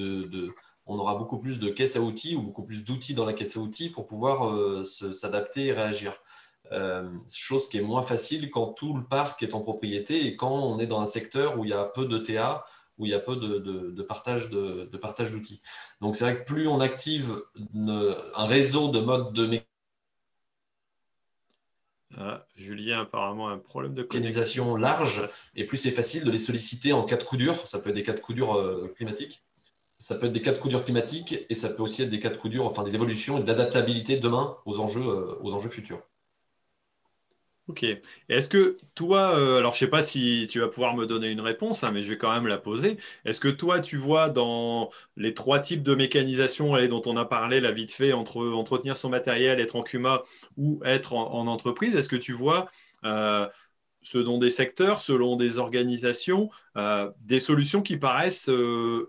on 0.85 0.99
aura 0.99 1.15
beaucoup 1.15 1.39
plus 1.39 1.59
de 1.59 1.69
caisses 1.69 1.95
à 1.95 2.01
outils 2.01 2.35
ou 2.35 2.41
beaucoup 2.41 2.63
plus 2.63 2.83
d'outils 2.83 3.15
dans 3.15 3.25
la 3.25 3.33
caisse 3.33 3.57
à 3.57 3.59
outils 3.59 3.89
pour 3.89 4.05
pouvoir 4.05 4.47
euh, 4.49 4.83
s'adapter 4.83 5.67
et 5.67 5.73
réagir. 5.73 6.13
Euh, 6.71 7.09
chose 7.33 7.67
qui 7.67 7.77
est 7.77 7.81
moins 7.81 8.01
facile 8.01 8.49
quand 8.49 8.67
tout 8.67 8.95
le 8.95 9.03
parc 9.03 9.43
est 9.43 9.53
en 9.53 9.61
propriété 9.61 10.25
et 10.25 10.37
quand 10.37 10.51
on 10.51 10.79
est 10.79 10.87
dans 10.87 11.01
un 11.01 11.05
secteur 11.05 11.59
où 11.59 11.65
il 11.65 11.71
y 11.71 11.73
a 11.73 11.83
peu 11.83 12.05
de 12.05 12.17
TA, 12.17 12.65
où 12.97 13.05
il 13.05 13.11
y 13.11 13.13
a 13.13 13.19
peu 13.19 13.35
de, 13.35 14.01
partage 14.03 14.49
de, 14.49 14.85
partage 15.01 15.31
d'outils. 15.31 15.61
Donc 15.99 16.15
c'est 16.15 16.23
vrai 16.23 16.39
que 16.39 16.45
plus 16.45 16.67
on 16.67 16.79
active 16.79 17.35
un 17.75 18.45
réseau 18.45 18.89
de 18.89 18.99
modes 18.99 19.33
de 19.33 19.59
ah, 22.17 22.45
Julien, 22.55 23.01
apparemment, 23.01 23.49
un 23.49 23.57
problème 23.57 23.93
de 23.93 24.01
mécanisation 24.01 24.75
large, 24.75 25.27
et 25.55 25.65
plus 25.65 25.77
c'est 25.77 25.91
facile 25.91 26.25
de 26.25 26.31
les 26.31 26.37
solliciter 26.37 26.91
en 26.91 27.03
cas 27.03 27.15
de 27.15 27.23
coup 27.23 27.37
dur. 27.37 27.67
Ça 27.67 27.79
peut 27.79 27.89
être 27.89 27.95
des 27.95 28.03
cas 28.03 28.13
de 28.13 28.19
coup 28.19 28.33
dur 28.33 28.53
euh, 28.53 28.93
climatiques 28.95 29.43
ça 29.97 30.15
peut 30.15 30.25
être 30.25 30.33
des 30.33 30.41
cas 30.41 30.51
de 30.51 30.57
coup 30.57 30.67
dur 30.67 30.83
climatiques 30.83 31.45
et 31.47 31.53
ça 31.53 31.69
peut 31.69 31.83
aussi 31.83 32.01
être 32.01 32.09
des 32.09 32.19
cas 32.19 32.29
de 32.29 32.37
coup 32.37 32.49
dur, 32.49 32.65
enfin 32.65 32.81
des 32.81 32.95
évolutions 32.95 33.37
et 33.37 33.43
d'adaptabilité 33.43 34.17
demain 34.17 34.57
aux 34.65 34.79
enjeux, 34.79 35.07
euh, 35.07 35.35
aux 35.41 35.53
enjeux 35.53 35.69
futurs. 35.69 36.01
Ok. 37.71 37.85
Est-ce 38.27 38.49
que 38.49 38.75
toi, 38.95 39.37
euh, 39.39 39.57
alors 39.57 39.71
je 39.71 39.77
ne 39.77 39.79
sais 39.87 39.89
pas 39.89 40.01
si 40.01 40.45
tu 40.49 40.59
vas 40.59 40.67
pouvoir 40.67 40.93
me 40.93 41.05
donner 41.05 41.29
une 41.29 41.39
réponse, 41.39 41.85
hein, 41.85 41.91
mais 41.91 42.01
je 42.01 42.09
vais 42.09 42.17
quand 42.17 42.33
même 42.33 42.47
la 42.47 42.57
poser. 42.57 42.97
Est-ce 43.23 43.39
que 43.39 43.47
toi, 43.47 43.79
tu 43.79 43.95
vois 43.95 44.29
dans 44.29 44.89
les 45.15 45.33
trois 45.33 45.61
types 45.61 45.81
de 45.81 45.95
mécanisation 45.95 46.75
dont 46.89 47.01
on 47.05 47.15
a 47.15 47.23
parlé 47.23 47.61
là 47.61 47.71
vite 47.71 47.93
fait, 47.93 48.11
entre 48.11 48.45
entretenir 48.45 48.97
son 48.97 49.07
matériel, 49.07 49.61
être 49.61 49.77
en 49.77 49.83
CUMA 49.83 50.21
ou 50.57 50.81
être 50.83 51.13
en, 51.13 51.47
entreprise, 51.47 51.95
est-ce 51.95 52.09
que 52.09 52.17
tu 52.17 52.33
vois 52.33 52.69
euh, 53.05 53.47
selon 54.01 54.37
des 54.37 54.49
secteurs, 54.49 54.99
selon 54.99 55.37
des 55.37 55.57
organisations, 55.57 56.49
euh, 56.75 57.09
des 57.21 57.39
solutions 57.39 57.81
qui 57.81 57.95
paraissent 57.95 58.51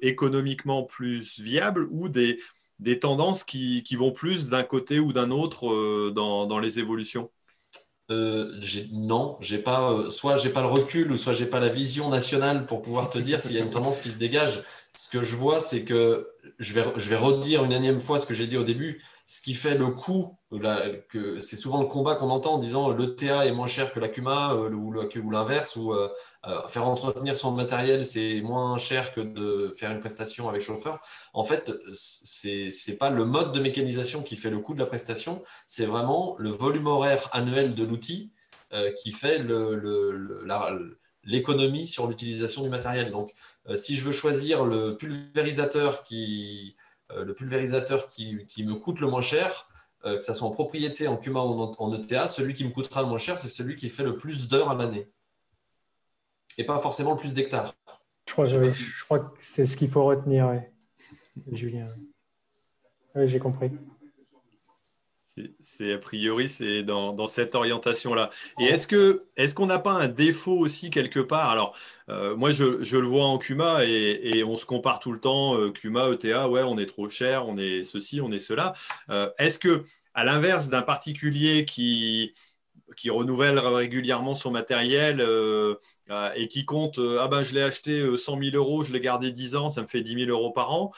économiquement 0.03 0.85
plus 0.85 1.41
viables 1.41 1.89
ou 1.91 2.09
des, 2.09 2.39
tendances 3.01 3.43
qui, 3.43 3.83
vont 3.97 4.13
plus 4.13 4.51
d'un 4.51 4.63
côté 4.63 5.01
ou 5.01 5.13
d'un 5.13 5.33
autre 5.33 6.11
dans, 6.13 6.59
les 6.61 6.79
évolutions? 6.79 7.29
Non, 8.93 9.37
j'ai 9.41 9.59
pas, 9.59 10.11
soit 10.11 10.37
j'ai 10.37 10.51
pas 10.51 10.63
le 10.63 10.69
recul, 10.69 11.13
ou 11.13 11.17
soit 11.17 11.33
j'ai 11.33 11.47
pas 11.47 11.61
la 11.61 11.69
vision 11.69 12.09
nationale 12.09 12.67
pour 12.67 12.83
pouvoir 12.83 13.11
te 13.11 13.19
dire 13.19 13.41
s'il 13.41 13.53
y 13.53 13.59
a 13.59 13.61
une 13.63 13.71
tendance 13.79 14.01
qui 14.01 14.11
se 14.11 14.17
dégage. 14.17 14.63
Ce 14.97 15.09
que 15.09 15.23
je 15.23 15.37
vois, 15.37 15.61
c'est 15.61 15.85
que 15.85 16.29
je 16.59 16.75
vais, 16.75 16.85
je 16.97 17.09
vais 17.09 17.17
redire 17.17 17.65
une 17.65 17.73
énième 17.73 18.01
fois 18.01 18.19
ce 18.19 18.27
que 18.27 18.35
j'ai 18.35 18.47
dit 18.47 18.57
au 18.57 18.65
début 18.65 19.03
ce 19.33 19.41
qui 19.41 19.55
fait 19.55 19.75
le 19.75 19.87
coût, 19.87 20.37
c'est 21.39 21.57
souvent 21.57 21.81
le 21.81 21.87
combat 21.87 22.17
qu'on 22.17 22.29
entend 22.29 22.57
en 22.57 22.59
disant 22.59 22.91
le 22.91 23.17
TA 23.17 23.47
est 23.47 23.53
moins 23.53 23.67
cher 23.67 23.95
que 23.95 23.99
la 23.99 24.11
CUMA 24.11 24.53
euh, 24.53 24.69
ou, 24.69 25.31
l'inverse, 25.31 25.77
ou 25.77 25.95
euh, 25.95 26.11
euh, 26.47 26.61
faire 26.69 26.87
entretenir 26.87 27.35
son 27.35 27.51
matériel 27.51 28.05
c'est 28.05 28.43
moins 28.43 28.77
cher 28.77 29.15
que 29.15 29.23
de 29.23 29.73
faire 29.75 29.91
une 29.91 30.01
prestation 30.01 30.51
avec 30.51 30.61
chauffeur. 30.61 31.01
En 31.33 31.45
fait, 31.45 31.73
ce 31.93 32.91
n'est 32.91 32.97
pas 32.99 33.09
le 33.09 33.25
mode 33.25 33.53
de 33.53 33.61
mécanisation 33.61 34.23
qui 34.23 34.37
fait 34.37 34.51
le 34.51 34.59
coût 34.59 34.75
de 34.75 34.81
la 34.81 34.87
prestation, 34.87 35.43
c'est 35.67 35.87
vraiment 35.87 36.37
le 36.39 36.51
volume 36.51 36.87
horaire 36.87 37.31
annuel 37.33 37.75
de 37.75 37.85
l'outil 37.87 38.35
qui 39.03 39.13
fait 39.13 39.43
l'économie 41.25 41.87
sur 41.87 42.07
l'utilisation 42.07 42.63
du 42.63 42.69
matériel. 42.69 43.11
Donc, 43.11 43.33
si 43.75 43.97
je 43.97 44.05
veux 44.05 44.13
choisir 44.13 44.67
le 44.67 44.95
pulvérisateur 44.95 46.03
qui 46.03 46.77
euh, 46.77 46.82
le 47.17 47.35
pulvérisateur 47.35 48.09
qui, 48.09 48.47
me 48.65 48.75
coûte 48.75 49.01
le 49.01 49.09
moins 49.09 49.21
cher, 49.21 49.69
euh, 50.05 50.17
que 50.17 50.25
ce 50.25 50.35
soit 50.35 50.49
en 50.49 50.51
propriété, 50.51 51.07
en 51.07 51.17
CUMA 51.17 51.41
ou 51.45 51.75
en, 51.79 51.95
ETA, 51.95 52.27
celui 52.27 52.55
qui 52.55 52.65
me 52.65 52.71
coûtera 52.71 53.03
le 53.03 53.09
moins 53.09 53.19
cher, 53.19 53.39
c'est 53.39 53.49
celui 53.49 53.77
qui 53.77 53.89
fait 53.89 54.03
le 54.03 54.17
plus 54.17 54.49
d'heures 54.49 54.71
à 54.71 54.75
l'année. 54.75 55.09
Et 56.59 56.65
pas 56.65 56.79
forcément 56.79 57.13
le 57.13 57.19
plus 57.19 57.35
d'hectares. 57.35 57.75
Je 58.27 58.33
crois, 58.33 59.21
que 59.21 59.27
c'est 59.41 59.65
ce 59.65 59.77
qu'il 59.77 59.89
faut 59.89 60.05
retenir, 60.05 60.61
Julien. 61.53 61.89
Oui, 63.15 63.29
j'ai 63.29 63.39
compris. 63.39 63.71
C'est 65.63 65.93
a 65.95 65.99
priori, 65.99 66.49
c'est 66.49 66.83
dans, 66.83 67.27
cette 67.29 67.55
orientation-là. 67.55 68.31
Et 68.61 68.65
est-ce 68.65 68.87
que 68.87 69.25
est-ce 69.37 69.55
qu'on 69.55 69.67
n'a 69.67 69.79
pas 69.79 69.93
un 69.93 70.09
défaut 70.09 70.59
aussi 70.59 70.91
quelque 70.91 71.21
part? 71.21 71.49
Alors, 71.49 71.75
euh, 72.11 72.37
moi, 72.37 72.51
je, 72.51 72.97
le 72.97 73.07
vois 73.07 73.25
en 73.25 73.39
CUMA 73.39 73.85
et, 73.85 74.45
on 74.45 74.59
se 74.59 74.67
compare 74.67 75.01
tout 75.01 75.13
le 75.13 75.21
temps. 75.21 75.57
Euh, 75.57 75.71
CUMA, 75.71 76.11
ETA, 76.11 76.49
ouais, 76.49 76.63
on 76.63 76.79
est 76.79 76.87
trop 76.87 77.09
cher, 77.09 77.49
on 77.49 77.57
est 77.57 77.83
ceci, 77.83 78.21
on 78.21 78.31
est 78.31 78.39
cela. 78.39 78.75
Euh, 79.09 79.31
est-ce 79.39 79.59
que, 79.59 79.85
à 80.15 80.25
l'inverse 80.25 80.69
d'un 80.69 80.83
particulier 80.83 81.65
qui 81.65 82.35
qui 82.97 83.11
renouvelle 83.11 83.59
régulièrement 83.59 84.35
son 84.35 84.51
matériel 84.51 85.21
euh, 85.21 85.75
euh, 86.11 86.31
et 86.35 86.49
qui 86.49 86.65
compte 86.65 86.99
Ah 87.21 87.29
ben, 87.29 87.43
je 87.43 87.55
l'ai 87.55 87.63
acheté 87.63 88.17
100 88.17 88.39
000 88.39 88.57
euros, 88.57 88.83
je 88.85 88.93
l'ai 88.93 89.01
gardé 89.01 89.31
10 89.31 89.57
ans, 89.57 89.71
ça 89.71 89.83
me 89.83 89.87
fait 89.87 90.03
10 90.03 90.27
000 90.27 90.31
euros 90.31 90.51
par 90.51 90.73
an, 90.73 90.93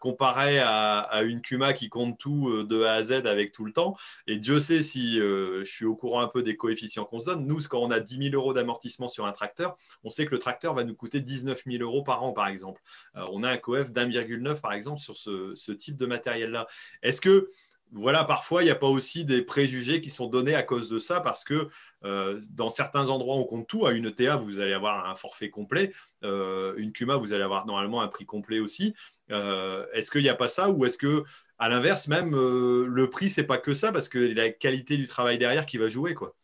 comparé 0.00 0.58
à, 0.58 1.22
une 1.24 1.40
Cuma 1.40 1.72
qui 1.72 1.88
compte 1.88 2.18
tout 2.18 2.64
de 2.64 2.82
A 2.82 2.94
à 2.94 3.02
Z 3.02 3.26
avec 3.26 3.52
tout 3.52 3.64
le 3.64 3.72
temps. 3.72 3.96
Et 4.26 4.36
Dieu 4.36 4.60
sait 4.60 4.82
si 4.82 5.16
je 5.16 5.64
suis 5.64 5.84
au 5.84 5.96
courant 5.96 6.20
un 6.20 6.28
peu 6.28 6.42
des 6.42 6.56
coefficients 6.56 7.04
qu'on 7.04 7.20
se 7.20 7.26
donne. 7.26 7.46
Nous, 7.46 7.62
quand 7.68 7.80
on 7.80 7.90
a 7.90 8.00
10 8.00 8.30
000 8.30 8.34
euros 8.34 8.52
d'amortissement 8.52 9.08
sur 9.08 9.26
un 9.26 9.32
tracteur, 9.32 9.76
on 10.04 10.10
sait 10.10 10.26
que 10.26 10.32
le 10.32 10.38
tracteur 10.38 10.74
va 10.74 10.84
nous 10.84 10.94
coûter 10.94 11.20
19 11.20 11.62
000 11.66 11.82
euros 11.82 12.02
par 12.02 12.22
an, 12.22 12.32
par 12.32 12.48
exemple. 12.48 12.80
on 13.14 13.42
a 13.42 13.50
un 13.50 13.58
coef 13.58 13.90
d'1,9 13.90 14.60
par 14.60 14.72
exemple 14.72 15.00
sur 15.00 15.16
ce 15.16 15.72
type 15.72 15.96
de 15.96 16.06
matériel-là. 16.06 16.66
Est-ce 17.02 17.20
que 17.20 17.48
voilà, 17.92 18.24
parfois, 18.24 18.62
il 18.62 18.66
n'y 18.66 18.72
a 18.72 18.76
pas 18.76 18.88
aussi 18.88 19.24
des 19.24 19.42
préjugés 19.42 20.00
qui 20.00 20.10
sont 20.10 20.26
donnés 20.26 20.54
à 20.54 20.62
cause 20.62 20.88
de 20.88 20.98
ça, 20.98 21.20
parce 21.20 21.44
que 21.44 21.68
euh, 22.04 22.38
dans 22.50 22.68
certains 22.68 23.08
endroits, 23.08 23.36
on 23.36 23.44
compte 23.44 23.68
tout. 23.68 23.86
À 23.86 23.92
une 23.92 24.06
ETA, 24.06 24.36
vous 24.36 24.58
allez 24.58 24.72
avoir 24.72 25.08
un 25.08 25.14
forfait 25.14 25.50
complet. 25.50 25.92
Euh, 26.24 26.74
une 26.78 26.92
CUMA, 26.92 27.16
vous 27.16 27.32
allez 27.32 27.44
avoir 27.44 27.64
normalement 27.64 28.00
un 28.00 28.08
prix 28.08 28.26
complet 28.26 28.58
aussi. 28.58 28.94
Euh, 29.30 29.86
est-ce 29.92 30.10
qu'il 30.10 30.22
n'y 30.22 30.28
a 30.28 30.34
pas 30.34 30.48
ça 30.48 30.68
Ou 30.70 30.84
est-ce 30.84 30.98
que, 30.98 31.24
à 31.58 31.68
l'inverse, 31.68 32.08
même, 32.08 32.32
le 32.32 33.08
prix, 33.08 33.30
c'est 33.30 33.46
pas 33.46 33.58
que 33.58 33.72
ça, 33.72 33.92
parce 33.92 34.08
que 34.08 34.18
la 34.18 34.50
qualité 34.50 34.96
du 34.96 35.06
travail 35.06 35.38
derrière 35.38 35.64
qui 35.64 35.78
va 35.78 35.88
jouer 35.88 36.14
quoi? 36.14 36.34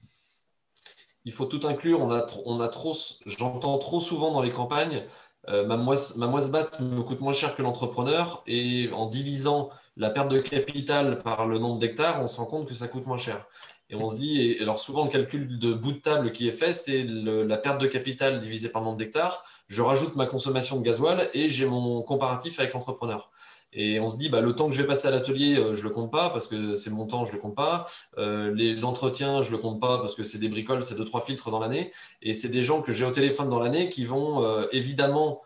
Il 1.24 1.32
faut 1.32 1.47
tout 1.47 1.66
inclure. 1.66 2.01
On 2.01 2.10
a, 2.10 2.20
trop, 2.69 2.97
j'entends 3.27 3.78
trop 3.78 4.01
souvent 4.01 4.32
dans 4.32 4.43
les 4.43 4.51
campagnes, 4.51 5.05
ma 5.48 5.77
moisse, 5.77 6.16
me 6.16 7.01
coûte 7.02 7.20
moins 7.20 7.32
cher 7.32 7.56
que 7.56 7.62
l'entrepreneur, 7.62 8.43
et 8.47 8.90
en 8.93 9.06
divisant 9.06 9.70
la 9.97 10.10
perte 10.10 10.31
de 10.31 10.39
capital 10.39 11.19
par 11.19 11.47
le 11.47 11.59
nombre 11.59 11.78
d'hectares, 11.78 12.23
on 12.23 12.27
se 12.27 12.39
rend 12.39 12.47
compte 12.47 12.69
que 12.69 12.74
ça 12.74 12.89
coûte 12.89 13.06
moins 13.06 13.19
cher. 13.19 13.47
Et 13.90 13.94
on 13.94 14.09
se 14.09 14.16
dit, 14.16 14.40
et 14.40 14.62
alors 14.62 14.78
souvent 14.78 15.05
le 15.05 15.10
calcul 15.10 15.59
de 15.59 15.74
bout 15.74 15.93
de 15.93 15.98
table 15.98 16.32
qui 16.32 16.48
est 16.48 16.52
fait, 16.52 16.73
c'est 16.73 17.05
la 17.05 17.59
perte 17.59 17.81
de 17.81 17.86
capital 17.86 18.40
divisée 18.40 18.70
par 18.70 18.81
le 18.81 18.86
nombre 18.86 18.98
d'hectares. 18.98 19.44
Je 19.69 19.82
rajoute 19.82 20.16
ma 20.16 20.24
consommation 20.24 20.78
de 20.78 20.82
gasoil 20.82 21.28
et 21.35 21.48
j'ai 21.48 21.66
mon 21.66 22.02
comparatif 22.02 22.59
avec 22.59 22.73
l'entrepreneur. 22.73 23.31
Et 23.74 24.01
on 24.01 24.09
se 24.09 24.19
dit, 24.19 24.28
bah, 24.28 24.40
le 24.40 24.55
temps 24.55 24.69
que 24.69 24.74
je 24.74 24.81
vais 24.81 24.86
passer 24.86 25.09
à 25.09 25.10
l'atelier, 25.10 25.56
euh, 25.59 25.74
je 25.74 25.78
ne 25.78 25.85
le 25.85 25.90
compte 25.90 26.10
pas 26.10 26.31
parce 26.31 26.47
que 26.47 26.77
c'est 26.77 26.90
mon 26.90 27.06
temps, 27.06 27.24
je 27.24 27.32
ne 27.32 27.36
le 27.36 27.43
compte 27.43 27.55
pas. 27.55 27.86
Euh, 28.19 28.55
l'entretien, 28.78 29.43
je 29.43 29.51
ne 29.51 29.56
le 29.56 29.62
compte 29.62 29.81
pas 29.81 29.98
parce 29.98 30.14
que 30.14 30.23
c'est 30.23 30.39
des 30.39 30.48
bricoles, 30.48 30.82
c'est 30.82 30.94
deux, 30.94 31.05
trois 31.05 31.23
filtres 31.23 31.51
dans 31.51 31.59
l'année. 31.59 31.90
Et 32.20 32.35
c'est 32.35 32.51
des 32.51 32.62
gens 32.62 32.82
que 32.82 32.93
j'ai 32.93 33.05
au 33.05 33.10
téléphone 33.10 33.48
dans 33.48 33.59
l'année 33.59 33.89
qui 33.89 34.05
vont 34.05 34.44
euh, 34.44 34.66
évidemment 34.73 35.43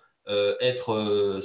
être 0.60 0.92
euh, 0.92 1.40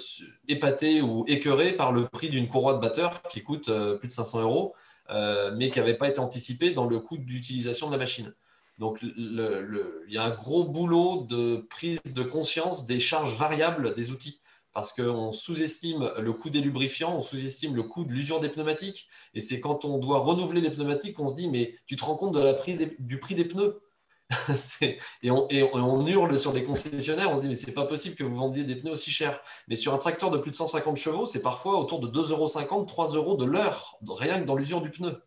épaté 0.47 1.01
ou 1.01 1.25
écœuré 1.27 1.73
par 1.73 1.91
le 1.91 2.07
prix 2.07 2.29
d'une 2.29 2.47
courroie 2.47 2.73
de 2.73 2.79
batteur 2.79 3.21
qui 3.23 3.43
coûte 3.43 3.69
euh, 3.69 3.95
plus 3.95 4.07
de 4.07 4.13
500 4.13 4.41
euros, 4.41 4.75
mais 5.55 5.69
qui 5.69 5.79
n'avait 5.79 5.97
pas 5.97 6.07
été 6.07 6.19
anticipé 6.19 6.71
dans 6.71 6.85
le 6.85 6.99
coût 6.99 7.17
d'utilisation 7.17 7.87
de 7.87 7.91
la 7.91 7.97
machine. 7.97 8.33
Donc, 8.77 8.99
il 9.01 10.05
y 10.07 10.17
a 10.17 10.23
un 10.23 10.29
gros 10.29 10.63
boulot 10.63 11.25
de 11.29 11.57
prise 11.69 12.01
de 12.03 12.23
conscience 12.23 12.87
des 12.87 12.99
charges 12.99 13.35
variables 13.35 13.93
des 13.93 14.11
outils 14.11 14.39
parce 14.73 14.93
qu'on 14.93 15.33
sous-estime 15.33 16.13
le 16.17 16.33
coût 16.33 16.49
des 16.49 16.61
lubrifiants, 16.61 17.17
on 17.17 17.19
sous-estime 17.19 17.75
le 17.75 17.83
coût 17.83 18.05
de 18.05 18.13
l'usure 18.13 18.39
des 18.39 18.47
pneumatiques. 18.47 19.09
Et 19.33 19.41
c'est 19.41 19.59
quand 19.59 19.83
on 19.83 19.97
doit 19.97 20.19
renouveler 20.19 20.61
les 20.61 20.71
pneumatiques 20.71 21.17
qu'on 21.17 21.27
se 21.27 21.35
dit, 21.35 21.49
mais 21.49 21.75
tu 21.85 21.97
te 21.97 22.05
rends 22.05 22.15
compte 22.15 22.33
de 22.33 22.39
la 22.39 22.53
prix 22.53 22.95
du 22.97 23.19
prix 23.19 23.35
des 23.35 23.45
pneus? 23.45 23.81
et, 25.21 25.31
on, 25.31 26.07
hurle 26.07 26.39
sur 26.39 26.53
des 26.53 26.63
concessionnaires, 26.63 27.31
on 27.31 27.35
se 27.35 27.41
dit 27.41 27.49
mais 27.49 27.55
c'est 27.55 27.73
pas 27.73 27.85
possible 27.85 28.15
que 28.15 28.23
vous 28.23 28.35
vendiez 28.35 28.63
des 28.63 28.75
pneus 28.75 28.91
aussi 28.91 29.11
chers. 29.11 29.41
Mais 29.67 29.75
sur 29.75 29.93
un 29.93 29.97
tracteur 29.97 30.31
de 30.31 30.37
plus 30.37 30.51
de 30.51 30.55
150 30.55 30.97
chevaux, 30.97 31.25
c'est 31.25 31.41
parfois 31.41 31.79
autour 31.79 31.99
de 31.99 32.07
2,50 32.07 32.31
euros, 32.31 32.83
3 32.85 33.13
euros 33.13 33.35
de 33.35 33.45
l'heure, 33.45 33.97
rien 34.07 34.39
que 34.39 34.45
dans 34.45 34.55
l'usure 34.55 34.81
du 34.81 34.89
pneu. 34.89 35.21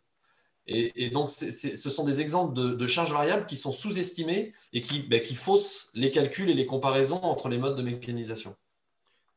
Et, 0.66 1.10
donc 1.10 1.30
ce 1.30 1.90
sont 1.90 2.04
des 2.04 2.22
exemples 2.22 2.54
de, 2.54 2.86
charges 2.86 3.12
variables 3.12 3.46
qui 3.46 3.56
sont 3.56 3.72
sous-estimées 3.72 4.54
et 4.72 4.82
ben, 5.08 5.22
qui 5.22 5.34
faussent 5.34 5.90
les 5.94 6.10
calculs 6.10 6.48
et 6.48 6.54
les 6.54 6.64
comparaisons 6.64 7.22
entre 7.22 7.50
les 7.50 7.58
modes 7.58 7.76
de 7.76 7.82
mécanisation. 7.82 8.56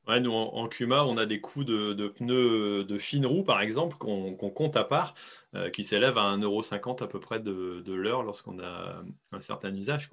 Nous, 0.07 0.31
en, 0.31 0.67
Cuma, 0.67 1.03
on 1.03 1.17
a 1.17 1.25
des 1.25 1.41
coûts 1.41 1.65
de, 1.65 2.07
pneus 2.07 2.85
de 2.85 2.97
fine 2.97 3.25
roue, 3.25 3.43
par 3.43 3.61
exemple, 3.61 3.97
qu'on 3.97 4.35
compte 4.35 4.77
à 4.77 4.85
part, 4.85 5.15
euh, 5.55 5.69
qui 5.69 5.83
s'élèvent 5.83 6.17
à 6.17 6.35
1,50€ 6.35 7.03
à 7.03 7.07
peu 7.07 7.19
près 7.19 7.39
de, 7.39 7.93
l'heure 7.93 8.23
lorsqu'on 8.23 8.59
a 8.59 9.01
un 9.31 9.41
certain 9.41 9.73
usage. 9.75 10.09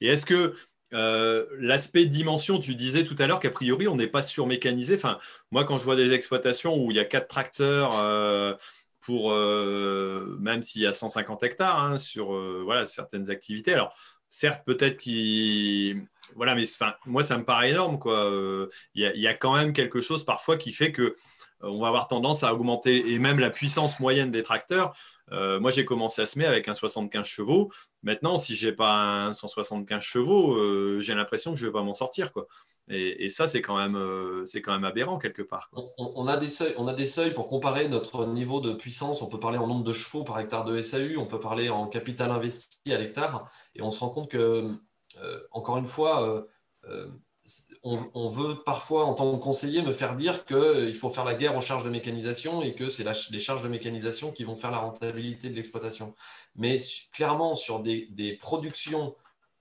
Et 0.00 0.08
est-ce 0.08 0.26
que 0.26 0.54
euh, 0.92 1.46
l'aspect 1.58 2.06
dimension, 2.06 2.58
tu 2.58 2.74
disais 2.74 3.04
tout 3.04 3.16
à 3.18 3.26
l'heure 3.26 3.40
qu'a 3.40 3.50
priori, 3.50 3.88
on 3.88 3.96
n'est 3.96 4.06
pas 4.06 4.22
surmécanisé. 4.22 4.96
Enfin, 4.96 5.18
moi, 5.50 5.64
quand 5.64 5.78
je 5.78 5.84
vois 5.84 5.96
des 5.96 6.12
exploitations 6.12 6.76
où 6.76 6.90
il 6.90 6.96
y 6.96 7.00
a 7.00 7.04
quatre 7.04 7.28
tracteurs 7.28 7.98
euh, 7.98 8.54
pour, 9.00 9.32
même 9.32 10.64
s'il 10.64 10.82
y 10.82 10.86
a 10.86 10.92
150 10.92 11.44
hectares 11.44 11.80
hein, 11.80 11.98
sur 11.98 12.32
voilà, 12.64 12.86
certaines 12.86 13.30
activités, 13.30 13.72
alors 13.72 13.94
certes, 14.28 14.64
peut-être 14.64 14.98
qu'il. 14.98 16.06
Voilà, 16.34 16.54
mais 16.54 16.64
moi, 17.06 17.22
ça 17.22 17.38
me 17.38 17.44
paraît 17.44 17.70
énorme. 17.70 17.98
Euh, 18.06 18.68
il 18.94 19.02
y, 19.02 19.26
a 19.26 19.34
quand 19.34 19.54
même 19.54 19.72
quelque 19.72 20.00
chose 20.00 20.24
parfois 20.24 20.56
qui 20.56 20.72
fait 20.72 20.92
que 20.92 21.02
euh, 21.02 21.14
on 21.62 21.80
va 21.80 21.88
avoir 21.88 22.08
tendance 22.08 22.42
à 22.42 22.52
augmenter, 22.52 23.12
et 23.12 23.18
même 23.18 23.38
la 23.38 23.50
puissance 23.50 24.00
moyenne 24.00 24.30
des 24.30 24.42
tracteurs. 24.42 24.96
Euh, 25.32 25.58
moi, 25.58 25.70
j'ai 25.70 25.84
commencé 25.84 26.22
à 26.22 26.26
semer 26.26 26.46
avec 26.46 26.68
un 26.68 26.74
75 26.74 27.26
chevaux. 27.26 27.72
Maintenant, 28.02 28.38
si 28.38 28.56
je 28.56 28.68
n'ai 28.68 28.74
pas 28.74 29.26
un 29.26 29.32
175 29.32 30.02
chevaux, 30.02 31.00
j'ai 31.00 31.14
l'impression 31.14 31.52
que 31.52 31.58
je 31.58 31.66
ne 31.66 31.70
vais 31.70 31.72
pas 31.72 31.82
m'en 31.82 31.92
sortir. 31.92 32.32
Quoi. 32.32 32.46
Et, 32.88 33.28
ça, 33.30 33.48
c'est 33.48 33.62
quand, 33.62 33.76
même, 33.76 33.96
euh, 33.96 34.44
quand 34.62 34.72
même 34.72 34.84
aberrant 34.84 35.18
quelque 35.18 35.42
part. 35.42 35.70
On, 35.98 36.28
a 36.28 36.36
des 36.36 36.46
seuils, 36.46 36.74
on 36.78 36.86
a 36.86 36.94
des 36.94 37.06
seuils 37.06 37.34
pour 37.34 37.48
comparer 37.48 37.88
notre 37.88 38.26
niveau 38.26 38.60
de 38.60 38.72
puissance. 38.72 39.22
On 39.22 39.26
peut 39.26 39.40
parler 39.40 39.58
en 39.58 39.66
nombre 39.66 39.82
de 39.82 39.92
chevaux 39.92 40.22
par 40.22 40.38
hectare 40.38 40.64
de 40.64 40.80
SAU, 40.80 41.16
on 41.18 41.26
peut 41.26 41.40
parler 41.40 41.68
en 41.68 41.88
capital 41.88 42.30
investi 42.30 42.92
à 42.92 42.98
l'hectare. 42.98 43.50
Et 43.74 43.82
on 43.82 43.90
se 43.90 43.98
rend 44.00 44.10
compte 44.10 44.30
que, 44.30 44.70
euh, 45.20 45.40
encore 45.50 45.78
une 45.78 45.86
fois, 45.86 46.46
euh, 47.86 47.96
on, 48.14 48.28
veut 48.28 48.62
parfois, 48.64 49.04
en 49.04 49.14
tant 49.14 49.36
que 49.36 49.42
conseiller, 49.42 49.82
me 49.82 49.92
faire 49.92 50.16
dire 50.16 50.44
qu'il 50.44 50.94
faut 50.94 51.10
faire 51.10 51.24
la 51.24 51.34
guerre 51.34 51.56
aux 51.56 51.60
charges 51.60 51.84
de 51.84 51.90
mécanisation 51.90 52.62
et 52.62 52.74
que 52.74 52.88
c'est 52.88 53.04
les 53.30 53.40
charges 53.40 53.62
de 53.62 53.68
mécanisation 53.68 54.32
qui 54.32 54.44
vont 54.44 54.56
faire 54.56 54.70
la 54.70 54.78
rentabilité 54.78 55.50
de 55.50 55.54
l'exploitation. 55.54 56.14
Mais 56.56 56.76
clairement, 57.12 57.54
sur 57.54 57.80
des, 57.80 58.38
productions 58.40 59.14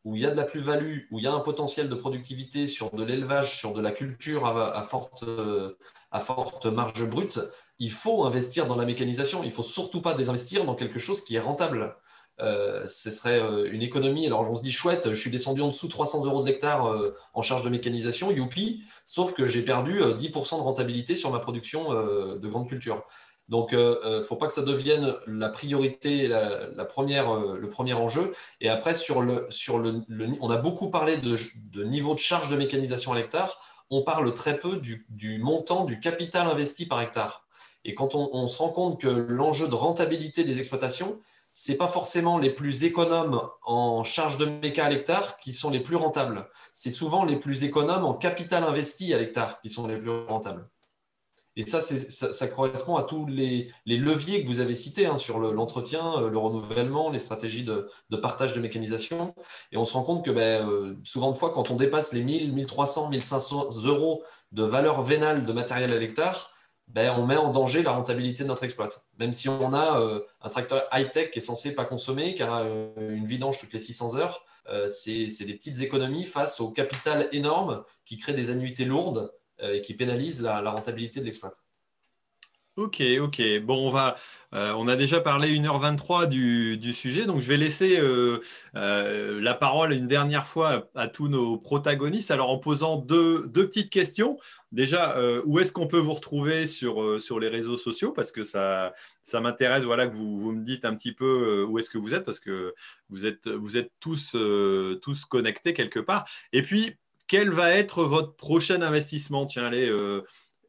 où 0.03 0.15
il 0.15 0.21
y 0.21 0.25
a 0.25 0.31
de 0.31 0.35
la 0.35 0.43
plus-value, 0.43 1.01
où 1.11 1.19
il 1.19 1.25
y 1.25 1.27
a 1.27 1.33
un 1.33 1.39
potentiel 1.39 1.89
de 1.89 1.95
productivité 1.95 2.67
sur 2.67 2.91
de 2.91 3.03
l'élevage, 3.03 3.57
sur 3.57 3.73
de 3.73 3.81
la 3.81 3.91
culture 3.91 4.45
à 4.45 4.83
forte 4.83 6.65
marge 6.65 7.09
brute, 7.09 7.39
il 7.79 7.91
faut 7.91 8.23
investir 8.25 8.67
dans 8.67 8.75
la 8.75 8.85
mécanisation. 8.85 9.43
Il 9.43 9.47
ne 9.47 9.51
faut 9.51 9.63
surtout 9.63 10.01
pas 10.01 10.13
désinvestir 10.13 10.65
dans 10.65 10.75
quelque 10.75 10.99
chose 10.99 11.23
qui 11.23 11.35
est 11.35 11.39
rentable. 11.39 11.95
Euh, 12.41 12.85
ce 12.85 13.11
serait 13.11 13.39
euh, 13.39 13.71
une 13.71 13.81
économie. 13.81 14.25
Alors 14.25 14.49
on 14.49 14.55
se 14.55 14.61
dit 14.61 14.71
chouette, 14.71 15.09
je 15.09 15.19
suis 15.19 15.29
descendu 15.29 15.61
en 15.61 15.67
dessous 15.67 15.87
300 15.87 16.25
euros 16.25 16.41
de 16.41 16.47
l'hectare 16.47 16.91
euh, 16.91 17.15
en 17.33 17.41
charge 17.41 17.63
de 17.63 17.69
mécanisation, 17.69 18.29
youpi, 18.29 18.83
sauf 19.05 19.33
que 19.33 19.45
j'ai 19.47 19.61
perdu 19.61 20.01
10% 20.01 20.57
de 20.57 20.61
rentabilité 20.61 21.15
sur 21.15 21.31
ma 21.31 21.39
production 21.39 21.93
de 21.93 22.47
grande 22.47 22.67
culture. 22.67 23.03
Donc, 23.47 23.69
il 23.73 23.77
ne 23.77 24.21
faut 24.21 24.37
pas 24.37 24.47
que 24.47 24.53
ça 24.53 24.63
devienne 24.63 25.15
la 25.27 25.49
priorité, 25.49 26.27
la, 26.27 26.85
première, 26.85 27.35
le 27.35 27.69
premier 27.69 27.93
enjeu. 27.93 28.33
Et 28.59 28.69
après, 28.69 28.95
sur 28.95 29.21
le, 29.21 29.45
sur 29.51 29.77
le, 29.77 30.01
on 30.41 30.49
a 30.49 30.57
beaucoup 30.57 30.89
parlé 30.89 31.17
de, 31.17 31.37
de, 31.71 31.83
niveau 31.83 32.15
de 32.15 32.19
charge 32.19 32.49
de 32.49 32.55
mécanisation 32.55 33.13
à 33.13 33.15
l'hectare. 33.15 33.61
On 33.91 34.01
parle 34.01 34.33
très 34.33 34.57
peu 34.57 34.77
du, 34.77 35.05
du, 35.09 35.37
montant 35.37 35.85
du 35.85 35.99
capital 35.99 36.47
investi 36.47 36.87
par 36.87 36.99
hectare. 37.01 37.45
Et 37.83 37.93
quand 37.93 38.15
on, 38.15 38.31
on 38.33 38.47
se 38.47 38.57
rend 38.57 38.69
compte 38.69 38.99
que 38.99 39.07
l'enjeu 39.07 39.67
de 39.67 39.75
rentabilité 39.75 40.43
des 40.43 40.57
exploitations, 40.57 41.19
ce 41.57 41.71
n'est 41.71 41.77
pas 41.77 41.87
forcément 41.87 42.37
les 42.37 42.49
plus 42.49 42.83
économes 42.83 43.41
en 43.63 44.03
charge 44.03 44.35
de 44.35 44.45
méca 44.45 44.85
à 44.85 44.89
l'hectare 44.89 45.37
qui 45.37 45.53
sont 45.53 45.69
les 45.69 45.79
plus 45.79 45.95
rentables. 45.95 46.49
C'est 46.73 46.91
souvent 46.91 47.23
les 47.23 47.37
plus 47.37 47.63
économes 47.63 48.03
en 48.03 48.13
capital 48.13 48.65
investi 48.65 49.13
à 49.13 49.17
l'hectare 49.17 49.61
qui 49.61 49.69
sont 49.69 49.87
les 49.87 49.97
plus 49.97 50.11
rentables. 50.27 50.69
Et 51.55 51.65
ça, 51.65 51.79
ça, 51.79 52.47
correspond 52.47 52.97
à 52.97 53.03
tous 53.03 53.25
les, 53.27 53.71
leviers 53.85 54.43
que 54.43 54.47
vous 54.47 54.59
avez 54.59 54.73
cités 54.73 55.05
hein, 55.05 55.17
sur 55.17 55.39
l'entretien, 55.39 56.21
euh, 56.21 56.29
le, 56.29 56.37
renouvellement, 56.37 57.09
les 57.09 57.19
stratégies 57.19 57.63
de, 57.63 57.87
partage 58.21 58.53
de 58.53 58.59
mécanisation. 58.59 59.33
Et 59.71 59.77
on 59.77 59.85
se 59.85 59.93
rend 59.93 60.03
compte 60.03 60.25
que 60.25 60.31
ben, 60.31 60.69
euh, 60.69 60.97
souvent 61.05 61.31
de 61.31 61.37
fois, 61.37 61.51
quand 61.51 61.71
on 61.71 61.75
dépasse 61.75 62.11
les 62.11 62.25
1000, 62.25 62.51
1300, 62.51 63.09
1500 63.11 63.85
euros 63.85 64.23
de 64.51 64.63
valeur 64.63 65.01
vénale 65.01 65.45
de 65.45 65.53
matériel 65.53 65.93
à 65.93 65.97
l'hectare, 65.97 66.54
ben, 66.87 67.13
on 67.17 67.25
met 67.25 67.37
en 67.37 67.51
danger 67.51 67.83
la 67.83 67.91
rentabilité 67.91 68.43
de 68.43 68.47
notre 68.47 68.63
exploit. 68.63 68.89
Même 69.19 69.33
si 69.33 69.49
on 69.49 69.73
a 69.73 69.99
euh, 69.99 70.21
un 70.41 70.49
tracteur 70.49 70.83
high-tech 70.93 71.31
qui 71.31 71.39
est 71.39 71.41
censé 71.41 71.75
pas 71.75 71.85
consommer, 71.85 72.35
qui 72.35 72.43
a 72.43 72.63
une 72.97 73.25
vidange 73.25 73.57
toutes 73.59 73.73
les 73.73 73.79
600 73.79 74.15
heures, 74.15 74.45
c'est 74.87 75.27
des 75.45 75.53
petites 75.53 75.81
économies 75.81 76.25
face 76.25 76.59
au 76.59 76.71
capital 76.71 77.29
énorme 77.31 77.83
qui 78.03 78.17
crée 78.17 78.33
des 78.33 78.49
annuités 78.49 78.85
lourdes 78.85 79.31
euh, 79.61 79.75
et 79.75 79.81
qui 79.81 79.93
pénalise 79.93 80.41
la, 80.41 80.69
rentabilité 80.69 81.21
de 81.21 81.25
l'exploit. 81.25 81.53
Ok, 82.75 83.01
ok. 83.21 83.41
Bon, 83.61 83.89
on. 83.89 84.13
Euh, 84.53 84.87
a 84.87 84.95
déjà 84.95 85.19
parlé 85.19 85.57
1h23 85.57 86.27
du, 86.27 86.93
sujet, 86.93 87.25
donc 87.25 87.41
je 87.41 87.47
vais 87.47 87.57
laisser 87.57 87.97
euh, 87.99 88.39
euh, 88.75 89.41
la 89.41 89.53
parole 89.53 89.93
une 89.93 90.07
dernière 90.07 90.45
fois 90.45 90.89
à, 90.95 91.07
tous 91.07 91.27
nos 91.27 91.57
protagonistes. 91.57 92.31
Alors 92.31 92.49
en 92.49 92.57
posant 92.57 92.97
deux, 92.97 93.49
petites 93.49 93.89
questions. 93.89 94.37
Déjà, 94.75 95.17
où 95.45 95.59
est-ce 95.59 95.71
qu'on 95.71 95.87
peut 95.87 95.99
vous 95.99 96.13
retrouver 96.13 96.67
sur, 96.67 97.21
sur 97.21 97.39
les 97.39 97.47
réseaux 97.47 97.77
sociaux? 97.77 98.11
Parce 98.11 98.31
que 98.31 98.43
ça, 98.43 98.93
m'intéresse 99.33 99.83
voilà, 99.83 100.05
que 100.05 100.13
vous, 100.13 100.51
me 100.51 100.63
dites 100.63 100.85
un 100.85 100.95
petit 100.95 101.13
peu 101.13 101.63
où 101.63 101.79
est-ce 101.79 101.89
que 101.89 101.97
vous 101.97 102.13
êtes, 102.13 102.25
parce 102.25 102.39
que 102.39 102.75
vous 103.09 103.25
êtes, 103.25 103.91
tous, 103.99 104.35
tous 105.01 105.25
connectés 105.25 105.73
quelque 105.73 105.99
part. 105.99 106.27
Et 106.53 106.61
puis, 106.61 106.95
quel 107.27 107.49
va 107.49 107.71
être 107.71 108.03
votre 108.03 108.35
prochain 108.35 108.81
investissement? 108.81 109.45
Tiens, 109.45 109.65
allez 109.65 109.89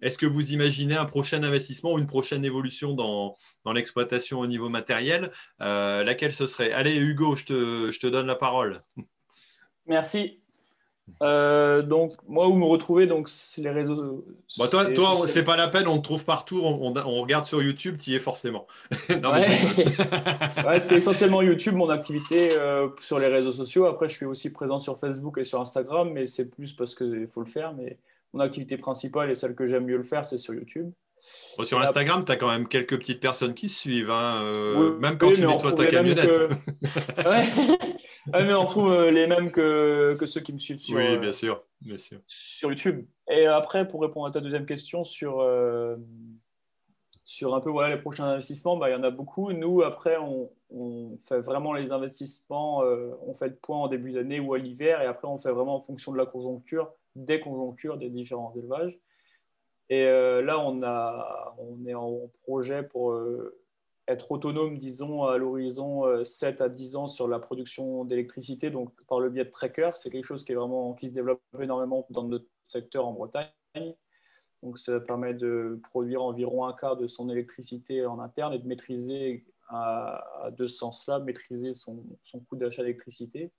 est-ce 0.03 0.19
que 0.19 0.27
vous 0.27 0.53
imaginez 0.53 0.95
un 0.95 1.05
prochain 1.05 1.43
investissement 1.43 1.95
ou 1.95 1.99
une 1.99 2.07
prochaine 2.07 2.45
évolution 2.45 2.95
dans, 2.95 3.35
l'exploitation 3.73 4.41
au 4.41 4.47
niveau 4.47 4.69
matériel? 4.69 5.33
Euh, 5.61 6.05
Laquelle 6.05 6.35
ce 6.35 6.47
serait? 6.47 6.73
Allez, 6.73 6.97
Hugo, 6.97 7.35
je 7.35 7.45
te, 7.45 8.07
donne 8.07 8.27
la 8.27 8.35
parole. 8.35 8.83
Merci. 9.87 10.41
Euh, 11.23 11.83
donc, 11.83 12.13
moi, 12.29 12.49
où 12.49 12.57
me 12.57 12.65
retrouver, 12.65 13.07
donc, 13.07 13.29
c'est 13.29 13.63
les 13.63 13.71
réseaux. 13.71 14.25
Bah, 14.59 14.69
toi, 14.69 14.85
toi 14.87 15.27
c'est 15.27 15.45
pas 15.45 15.57
la 15.57 15.69
peine, 15.69 15.87
on 15.87 15.99
te 15.99 16.03
trouve 16.03 16.25
partout, 16.25 16.61
on, 16.63 16.93
regarde 16.93 17.47
sur 17.47 17.63
YouTube, 17.63 17.97
tu 17.99 18.11
y 18.11 18.15
es 18.17 18.21
forcément. 18.21 18.67
c'est 20.81 20.97
essentiellement 20.97 21.43
YouTube, 21.47 21.75
mon 21.75 21.89
activité 21.89 22.51
euh, 22.53 22.89
sur 23.01 23.19
les 23.19 23.29
réseaux 23.29 23.53
sociaux. 23.53 23.87
Après, 23.87 24.09
je 24.09 24.17
suis 24.17 24.27
aussi 24.27 24.51
présent 24.51 24.79
sur 24.79 24.99
Facebook 24.99 25.39
et 25.39 25.45
sur 25.45 25.61
Instagram, 25.61 26.11
mais 26.13 26.27
c'est 26.27 26.47
plus 26.47 26.73
parce 26.73 26.95
qu'il 26.95 27.29
faut 27.33 27.41
le 27.41 27.51
faire. 27.51 27.73
Mais 27.73 27.99
mon 28.33 28.41
activité 28.41 28.77
principale 28.77 29.31
et 29.31 29.35
celle 29.35 29.55
que 29.55 29.67
j'aime 29.67 29.85
mieux 29.85 29.97
le 29.97 30.03
faire, 30.03 30.25
c'est 30.25 30.39
sur 30.39 30.55
YouTube. 30.55 30.91
sur 31.63 31.81
Instagram, 31.81 32.25
tu 32.25 32.33
as 32.33 32.37
quand 32.37 32.51
même 32.51 32.67
quelques 32.69 32.99
petites 32.99 33.21
personnes 33.21 33.55
qui 33.55 33.69
suivent, 33.69 34.11
hein, 34.11 34.43
euh, 34.43 34.99
même 34.99 35.17
quand 35.19 35.33
tu 35.33 35.47
nettoies 35.47 35.73
ta 35.73 35.87
camionnette. 35.87 36.51
Mais 38.33 38.55
on 38.55 38.67
trouve 38.67 38.91
euh, 38.91 39.11
les 39.11 39.27
mêmes 39.27 39.51
que, 39.51 40.15
que, 40.15 40.27
ceux 40.27 40.41
qui 40.41 40.53
me 40.53 40.59
suivent 40.59 40.79
sur, 40.79 40.97
oui, 40.97 41.07
euh, 41.07 41.19
bien 41.19 41.33
sûr, 41.33 41.63
bien 41.81 41.99
sûr. 41.99 42.19
sur 42.27 42.71
YouTube. 42.71 43.07
Et 43.29 43.47
après, 43.47 43.87
pour 43.87 44.03
répondre 44.03 44.27
à 44.27 44.31
ta 44.31 44.41
deuxième 44.41 44.67
question 44.67 45.05
sur, 45.05 45.45
sur 47.25 47.55
un 47.55 47.61
peu 47.61 47.71
voilà, 47.71 47.95
les 47.95 48.01
prochains 48.01 48.25
investissements, 48.25 48.77
bah, 48.77 48.89
il 48.89 48.93
y 48.93 48.97
en 48.97 49.03
a 49.03 49.11
beaucoup. 49.11 49.53
Nous, 49.53 49.83
après, 49.83 50.17
on, 50.17 50.51
on 50.71 51.19
fait 51.25 51.41
vraiment 51.41 51.73
les 51.73 51.93
investissements, 51.93 52.79
on 52.79 53.35
fait 53.35 53.49
le 53.49 53.57
point 53.57 53.79
en 53.79 53.89
début 53.89 54.13
d'année 54.13 54.41
ou 54.41 54.55
à 54.55 54.59
l'hiver, 54.59 55.03
et 55.03 55.07
après, 55.07 55.27
on 55.27 55.39
fait 55.39 55.51
vraiment 55.51 55.77
en 55.77 55.81
fonction 55.81 56.13
de 56.13 56.19
la 56.19 56.27
conjoncture 56.27 56.93
des 57.17 57.41
conjonctures 57.41 57.97
des 57.97 58.11
différents 58.11 58.53
élevages. 58.55 58.99
Et 59.89 60.05
euh, 60.05 60.43
là, 60.43 60.61
on, 60.61 60.83
a, 60.83 61.55
on 61.59 61.85
est 61.87 61.95
en 61.95 62.31
projet 62.43 62.83
pour 62.83 63.13
euh, 63.13 63.57
être 64.09 64.31
autonome, 64.31 64.79
disons, 64.79 65.25
à 65.25 65.37
l'horizon 65.37 66.25
7 66.25 66.61
euh, 66.61 66.65
à 66.65 66.69
10 66.69 66.97
ans 66.97 67.07
sur 67.07 67.27
la 67.29 67.39
production 67.39 68.05
d'électricité, 68.05 68.71
donc 68.71 68.93
par 69.07 69.21
le 69.21 69.31
biais 69.31 69.45
de 69.45 69.51
trackers. 69.51 69.97
C'est 69.97 70.11
quelque 70.11 70.25
chose 70.25 70.45
qui, 70.45 70.53
est 70.53 70.55
vraiment, 70.57 70.95
qui 70.95 71.09
se 71.09 71.13
développe 71.13 71.41
énormément 71.61 72.07
dans 72.11 72.25
notre 72.25 72.47
secteur 72.65 73.07
en 73.07 73.13
Bretagne. 73.13 73.51
Donc, 74.63 74.79
ça 74.79 75.01
permet 75.01 75.35
de 75.35 75.81
produire 75.91 76.23
environ 76.23 76.67
un 76.67 76.73
quart 76.73 76.97
de 76.97 77.07
son 77.09 77.29
électricité 77.29 78.07
en 78.07 78.21
interne 78.21 78.55
et 78.55 78.59
de 78.59 78.67
maîtriser, 78.67 79.45
à, 79.69 80.51
deux 80.57 80.69
sens-là, 80.69 81.19
maîtriser 81.19 81.73
son, 81.73 82.05
son 82.23 82.41
coût 82.41 82.57
d'achat 82.57 82.83
d'électricité. 82.83 83.51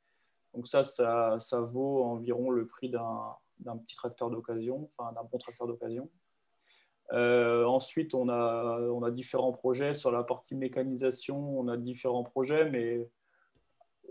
Donc 0.53 0.67
ça, 0.67 0.81
ça, 0.83 1.37
ça, 1.39 1.59
vaut 1.59 2.03
environ 2.03 2.49
le 2.49 2.65
prix 2.65 2.89
d'un 2.89 3.77
petit 3.77 3.95
tracteur 3.95 4.29
d'occasion, 4.29 4.89
enfin 4.97 5.11
d'un 5.13 5.23
bon 5.23 5.37
tracteur 5.37 5.67
d'occasion. 5.67 6.09
Euh, 7.13 7.65
ensuite, 7.65 8.13
on 8.13 8.29
a, 8.29 8.79
on 8.91 9.03
a 9.03 9.11
différents 9.11 9.53
projets. 9.53 9.93
Sur 9.93 10.11
la 10.11 10.23
partie 10.23 10.55
mécanisation, 10.55 11.59
on 11.59 11.67
a 11.67 11.77
différents 11.77 12.23
projets, 12.23 12.69
mais 12.69 13.07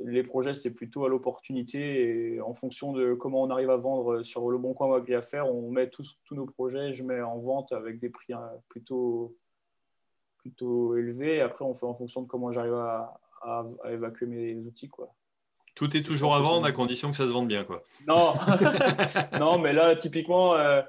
les 0.04 0.22
projets, 0.22 0.54
c'est 0.54 0.74
plutôt 0.74 1.04
à 1.04 1.08
l'opportunité 1.08 2.34
et 2.34 2.40
en 2.40 2.54
fonction 2.54 2.92
de 2.92 3.14
comment 3.14 3.42
on 3.42 3.50
arrive 3.50 3.70
à 3.70 3.76
vendre 3.76 4.22
sur 4.22 4.50
le 4.50 4.58
bon 4.58 4.74
coin 4.74 4.88
ou 4.88 4.94
à 4.94 5.22
faire, 5.22 5.52
on 5.52 5.70
met 5.70 5.88
tous, 5.88 6.20
tous 6.24 6.34
nos 6.34 6.46
projets, 6.46 6.92
je 6.92 7.02
mets 7.02 7.22
en 7.22 7.38
vente 7.38 7.72
avec 7.72 7.98
des 7.98 8.10
prix 8.10 8.34
hein, 8.34 8.50
plutôt, 8.68 9.34
plutôt 10.38 10.96
élevés. 10.96 11.40
Après, 11.40 11.64
on 11.64 11.74
fait 11.74 11.86
en 11.86 11.94
fonction 11.94 12.22
de 12.22 12.26
comment 12.26 12.52
j'arrive 12.52 12.74
à, 12.74 13.18
à, 13.42 13.64
à, 13.84 13.92
évacuer 13.92 14.26
mes 14.26 14.56
outils. 14.56 14.88
Quoi. 14.88 15.14
Tout 15.74 15.96
est 15.96 16.02
toujours 16.02 16.34
à 16.34 16.40
vendre 16.40 16.66
à 16.66 16.72
condition 16.72 17.10
que 17.10 17.16
ça 17.16 17.26
se 17.26 17.32
vende 17.32 17.48
bien. 17.48 17.64
Quoi. 17.64 17.82
Non, 18.06 18.34
non 19.38 19.58
mais 19.58 19.72
là, 19.72 19.96
typiquement, 19.96 20.54
euh, 20.54 20.82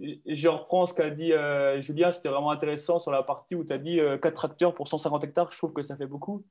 je 0.00 0.48
reprends 0.48 0.86
ce 0.86 0.94
qu'a 0.94 1.10
dit 1.10 1.32
euh, 1.32 1.80
Julien, 1.80 2.10
c'était 2.10 2.28
vraiment 2.28 2.50
intéressant 2.50 2.98
sur 2.98 3.12
la 3.12 3.22
partie 3.22 3.54
où 3.54 3.64
tu 3.64 3.72
as 3.72 3.78
dit 3.78 3.96
4 3.96 4.26
euh, 4.26 4.30
tracteurs 4.30 4.74
pour 4.74 4.88
150 4.88 5.24
hectares, 5.24 5.52
je 5.52 5.58
trouve 5.58 5.72
que 5.72 5.82
ça 5.82 5.96
fait 5.96 6.06
beaucoup. 6.06 6.44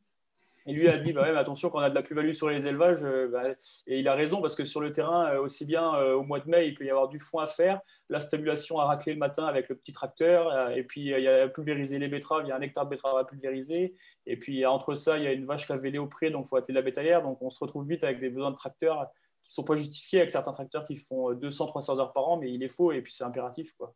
Et 0.65 0.71
lui 0.71 0.87
a 0.87 0.97
dit, 0.97 1.11
bah 1.11 1.25
attention, 1.37 1.69
quand 1.69 1.79
on 1.79 1.81
a 1.81 1.89
de 1.89 1.95
la 1.95 2.03
plus-value 2.03 2.31
sur 2.31 2.49
les 2.49 2.65
élevages, 2.65 3.03
euh, 3.03 3.27
bah, 3.27 3.49
et 3.85 3.99
il 3.99 4.07
a 4.07 4.13
raison, 4.13 4.41
parce 4.41 4.55
que 4.55 4.63
sur 4.63 4.79
le 4.79 4.93
terrain, 4.93 5.27
euh, 5.33 5.41
aussi 5.41 5.65
bien 5.65 5.93
au 6.13 6.23
mois 6.23 6.39
de 6.39 6.49
mai, 6.49 6.69
il 6.69 6.73
peut 6.73 6.85
y 6.85 6.89
avoir 6.89 7.09
du 7.09 7.19
foin 7.19 7.43
à 7.43 7.47
faire, 7.47 7.81
la 8.07 8.21
stabulation 8.21 8.79
à 8.79 8.85
racler 8.85 9.11
le 9.11 9.19
matin 9.19 9.45
avec 9.45 9.67
le 9.67 9.75
petit 9.75 9.91
tracteur, 9.91 10.69
et 10.69 10.83
puis 10.83 11.01
il 11.01 11.19
y 11.21 11.27
a 11.27 11.49
pulvériser 11.49 11.99
les 11.99 12.07
betteraves, 12.07 12.43
il 12.45 12.47
y 12.47 12.51
a 12.53 12.55
un 12.55 12.61
hectare 12.61 12.85
de 12.85 12.91
betteraves 12.91 13.17
à 13.17 13.25
pulvériser, 13.25 13.93
et 14.25 14.37
puis 14.37 14.65
entre 14.65 14.95
ça, 14.95 15.17
il 15.17 15.25
y 15.25 15.27
a 15.27 15.33
une 15.33 15.45
vache 15.45 15.67
qui 15.67 15.73
a 15.73 15.77
vélé 15.77 15.97
au 15.97 16.07
pré, 16.07 16.29
donc 16.29 16.45
il 16.45 16.47
faut 16.47 16.55
hâter 16.55 16.71
de 16.71 16.77
la 16.77 16.81
bétaillère, 16.81 17.23
donc 17.23 17.41
on 17.41 17.49
se 17.49 17.59
retrouve 17.59 17.85
vite 17.85 18.05
avec 18.05 18.21
des 18.21 18.29
besoins 18.29 18.51
de 18.51 18.55
tracteurs 18.55 19.11
qui 19.43 19.51
sont 19.51 19.63
pas 19.63 19.75
justifiés, 19.75 20.19
avec 20.19 20.31
certains 20.31 20.51
tracteurs 20.51 20.85
qui 20.85 20.95
font 20.95 21.33
200-300 21.33 21.99
heures 21.99 22.13
par 22.13 22.27
an, 22.27 22.37
mais 22.37 22.51
il 22.51 22.63
est 22.63 22.69
faux, 22.69 22.91
et 22.91 23.01
puis 23.01 23.13
c'est 23.13 23.23
impératif. 23.23 23.73
Quoi. 23.73 23.93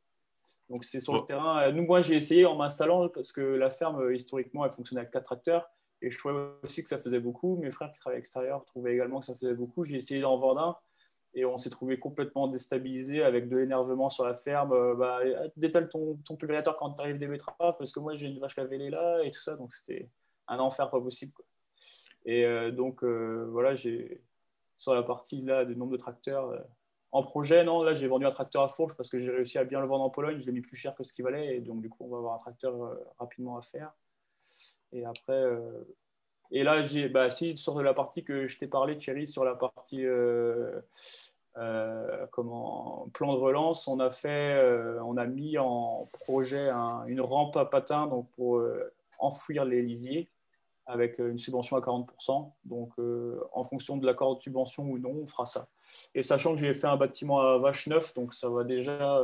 Donc 0.70 0.84
c'est 0.84 1.00
sur 1.00 1.14
le 1.14 1.26
terrain. 1.26 1.72
Nous, 1.72 1.84
moi, 1.84 2.02
j'ai 2.02 2.16
essayé 2.16 2.46
en 2.46 2.56
m'installant, 2.56 3.10
parce 3.10 3.32
que 3.32 3.42
la 3.42 3.70
ferme, 3.70 4.14
historiquement, 4.14 4.66
elle 4.66 4.72
fonctionnait 4.72 5.02
avec 5.02 5.12
quatre 5.12 5.26
tracteurs. 5.26 5.70
Et 6.02 6.12
je 6.12 6.18
trouvais 6.18 6.36
aussi 6.64 6.84
que 6.84 6.90
ça 6.90 6.98
faisait 6.98 7.20
beaucoup. 7.20 7.58
Mes 7.58 7.72
frères 7.72 7.92
qui 7.92 8.00
travaillaient 8.00 8.18
à 8.18 8.20
l'extérieur 8.20 8.64
trouvaient 8.66 8.94
également 8.94 9.20
que 9.20 9.26
ça 9.26 9.34
faisait 9.34 9.54
beaucoup. 9.54 9.84
J'ai 9.84 9.96
essayé 9.96 10.22
d'en 10.22 10.38
vendre 10.38 10.62
un 10.62 10.78
et 11.34 11.46
on 11.46 11.58
s'est 11.58 11.70
trouvé 11.70 12.00
complètement 12.00 12.48
déstabilisé 12.48 13.22
avec 13.22 13.48
de 13.48 13.58
l'énervement 13.58 14.10
sur 14.10 14.26
la 14.26 14.34
ferme. 14.34 14.74
Euh, 14.74 14.96
bah, 14.96 15.20
détale 15.56 15.90
ton, 15.90 16.18
ton 16.26 16.36
pulvérisateur 16.36 16.78
quand 16.78 16.94
tu 16.94 17.02
arrives 17.02 17.20
des 17.20 17.28
betteraves 17.28 17.76
parce 17.78 17.92
que 17.92 18.00
moi 18.00 18.16
j'ai 18.16 18.28
une 18.28 18.40
vache 18.40 18.56
lavée 18.58 18.90
là 18.90 19.22
et 19.24 19.30
tout 19.30 19.42
ça. 19.42 19.56
Donc 19.56 19.74
c'était 19.74 20.10
un 20.48 20.60
enfer 20.60 20.90
pas 20.90 21.00
possible. 21.00 21.34
Et 22.26 22.46
euh, 22.46 22.72
donc 22.72 23.04
euh, 23.04 23.48
voilà, 23.52 23.76
j'ai 23.76 24.22
sur 24.78 24.96
la 24.96 25.04
partie 25.04 25.42
là 25.42 25.66
du 25.66 25.76
nombre 25.76 25.92
de 25.92 25.98
tracteurs. 25.98 26.66
en 27.12 27.24
projet, 27.24 27.66
non, 27.66 27.84
là 27.84 27.94
j'ai 27.94 28.08
vendu 28.08 28.26
un 28.26 28.32
tracteur 28.32 28.64
à 28.64 28.70
fourche 28.70 28.96
parce 28.96 29.10
que 29.10 29.20
j'ai 29.20 29.32
réussi 29.32 29.58
à 29.58 29.66
bien 29.66 29.82
le 29.82 29.88
vendre 29.88 30.06
en 30.06 30.10
Pologne. 30.10 30.40
Je 30.40 30.46
l'ai 30.46 30.54
mis 30.54 30.62
plus 30.62 30.78
cher 30.78 30.96
que 30.96 31.04
ce 31.04 31.12
qu'il 31.12 31.26
valait 31.26 31.58
et 31.58 31.60
donc 31.60 31.82
du 31.82 31.90
coup 31.90 32.06
on 32.06 32.10
va 32.10 32.18
avoir 32.18 32.36
un 32.36 32.40
tracteur 32.40 32.98
rapidement 33.20 33.58
à 33.58 33.62
faire. 33.62 33.92
Et 34.94 35.06
après, 35.06 35.34
euh, 35.34 35.84
et 36.52 36.64
là, 36.64 36.82
j'ai, 36.82 37.10
bah, 37.10 37.30
si, 37.30 37.58
sur 37.58 37.82
la 37.82 37.94
partie 37.94 38.24
que 38.24 38.48
je 38.48 38.58
t'ai 38.58 38.68
parlé, 38.68 38.98
Thierry, 38.98 39.28
sur 39.28 39.44
la 39.44 39.56
partie 39.56 40.06
euh, 40.06 40.80
euh, 41.58 42.26
comment, 42.32 43.10
plan 43.14 43.34
de 43.34 43.40
relance, 43.40 43.88
on 43.88 44.00
a 44.00 44.10
fait, 44.10 44.62
on 45.04 45.18
a 45.18 45.26
mis 45.26 45.58
en 45.58 46.08
projet 46.26 46.70
une 47.08 47.22
rampe 47.22 47.58
à 47.58 47.66
patins 47.66 48.08
donc 48.08 48.30
pour 48.32 48.64
enfouir 49.20 49.66
les 49.66 49.82
lisiers 49.82 50.30
avec 50.88 51.20
une 51.20 51.38
subvention 51.38 51.78
à 51.78 51.82
40%. 51.82 52.52
Donc, 52.66 52.94
en 53.54 53.64
fonction 53.64 53.98
de 53.98 54.06
l'accord 54.06 54.38
de 54.38 54.42
subvention 54.42 54.90
ou 54.90 54.98
non, 54.98 55.12
on 55.12 55.28
fera 55.28 55.46
ça. 55.46 55.68
Et 56.16 56.24
sachant 56.24 56.56
que 56.56 56.60
j'ai 56.60 56.74
fait 56.74 56.88
un 56.88 56.98
bâtiment 56.98 57.42
à 57.42 57.58
vache 57.58 57.88
neuf, 57.88 58.14
donc 58.14 58.34
ça 58.34 58.50
va 58.50 58.64
déjà 58.64 59.22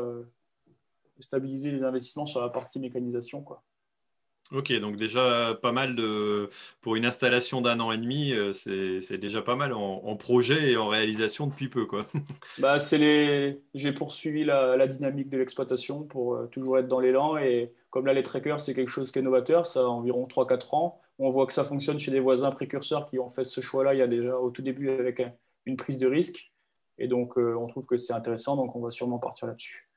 stabiliser 1.20 1.72
les 1.72 1.84
investissements 1.84 2.26
sur 2.26 2.42
la 2.42 2.50
partie 2.50 2.80
mécanisation. 2.80 3.42
Quoi. 3.42 3.64
Ok, 4.52 4.72
donc 4.80 4.98
déjà 4.98 5.58
pas 5.62 5.72
mal 5.72 5.96
de 5.96 6.50
pour 6.82 6.96
une 6.96 7.06
installation 7.06 7.62
d'un 7.62 7.80
an 7.80 7.92
et 7.92 7.98
demi, 7.98 8.34
euh, 8.34 8.52
c'est 8.54 9.18
déjà 9.18 9.42
pas 9.42 9.56
mal 9.56 9.74
en, 9.74 10.16
projet 10.18 10.72
et 10.72 10.78
en 10.78 10.90
réalisation 10.90 11.48
depuis 11.48 11.70
peu 11.70 11.86
quoi. 11.86 12.06
Bah, 12.60 12.78
les 12.92 13.62
j'ai 13.74 13.92
poursuivi 13.94 14.44
la, 14.44 14.88
dynamique 14.88 15.30
de 15.30 15.38
l'exploitation 15.38 16.04
pour 16.04 16.36
euh, 16.36 16.48
toujours 16.48 16.78
être 16.78 16.88
dans 16.88 17.00
l'élan 17.00 17.38
et 17.38 17.72
comme 17.90 18.06
là 18.06 18.14
les 18.14 18.22
trackers 18.22 18.60
c'est 18.60 18.76
quelque 18.76 18.90
chose 18.90 19.12
qui 19.12 19.20
est 19.20 19.24
novateur, 19.24 19.66
ça 19.66 19.82
a 19.82 19.86
environ 19.86 20.28
3-4 20.28 20.76
ans. 20.76 21.00
On 21.20 21.32
voit 21.32 21.46
que 21.46 21.54
ça 21.54 21.64
fonctionne 21.64 22.00
chez 22.00 22.12
des 22.12 22.20
voisins 22.20 22.52
précurseurs 22.52 23.06
qui 23.06 23.20
ont 23.20 23.30
fait 23.30 23.44
ce 23.44 23.62
choix-là 23.62 23.94
il 23.94 24.00
y 24.00 24.02
a 24.02 24.08
déjà 24.08 24.38
au 24.38 24.50
tout 24.50 24.62
début 24.62 24.90
avec 24.90 25.22
une 25.66 25.78
prise 25.78 26.00
de 26.00 26.08
risque 26.08 26.52
et 26.98 27.08
donc 27.08 27.38
euh, 27.38 27.56
on 27.56 27.68
trouve 27.68 27.86
que 27.86 27.98
c'est 27.98 28.14
intéressant 28.14 28.56
donc 28.56 28.76
on 28.76 28.82
va 28.82 28.92
sûrement 28.92 29.20
partir 29.20 29.48
là-dessus. 29.48 29.88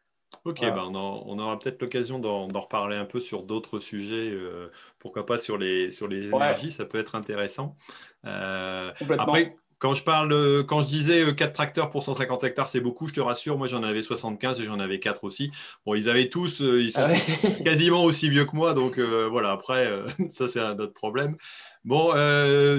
Ok, 0.44 0.60
ben 0.60 0.90
on, 0.94 1.38
aura 1.38 1.58
peut-être 1.58 1.80
l'occasion 1.80 2.18
d'en 2.18 2.46
reparler 2.48 2.96
un 2.96 3.04
peu 3.04 3.20
sur 3.20 3.42
d'autres 3.42 3.78
sujets, 3.78 4.30
euh, 4.30 4.70
pourquoi 4.98 5.24
pas 5.24 5.38
sur 5.38 5.56
les, 5.56 5.90
sur 5.90 6.08
les 6.08 6.28
énergies, 6.28 6.70
ça 6.70 6.84
peut 6.84 6.98
être 6.98 7.14
intéressant. 7.14 7.76
Euh, 8.24 8.92
après, 9.18 9.56
quand 9.78 9.94
je 9.94 10.02
parle, 10.02 10.64
quand 10.66 10.80
je 10.82 10.86
disais 10.86 11.34
4 11.34 11.48
euh, 11.48 11.52
tracteurs 11.52 11.90
pour 11.90 12.02
150 12.02 12.44
hectares, 12.44 12.68
c'est 12.68 12.80
beaucoup, 12.80 13.08
je 13.08 13.14
te 13.14 13.20
rassure, 13.20 13.58
moi 13.58 13.66
j'en 13.66 13.82
avais 13.82 14.02
75 14.02 14.60
et 14.60 14.64
j'en 14.64 14.78
avais 14.78 15.00
4 15.00 15.24
aussi. 15.24 15.50
Bon, 15.84 15.94
ils 15.94 16.08
avaient 16.08 16.28
tous, 16.28 16.60
ils 16.60 16.92
sont 16.92 17.06
ah 17.06 17.48
quasiment 17.64 18.04
aussi 18.04 18.28
vieux 18.28 18.44
que 18.44 18.56
moi, 18.56 18.74
donc 18.74 18.98
voilà, 18.98 19.52
après, 19.52 19.90
ça 20.30 20.48
c'est 20.48 20.60
un 20.60 20.78
autre 20.78 20.94
problème. 20.94 21.36
Bon, 21.84 22.12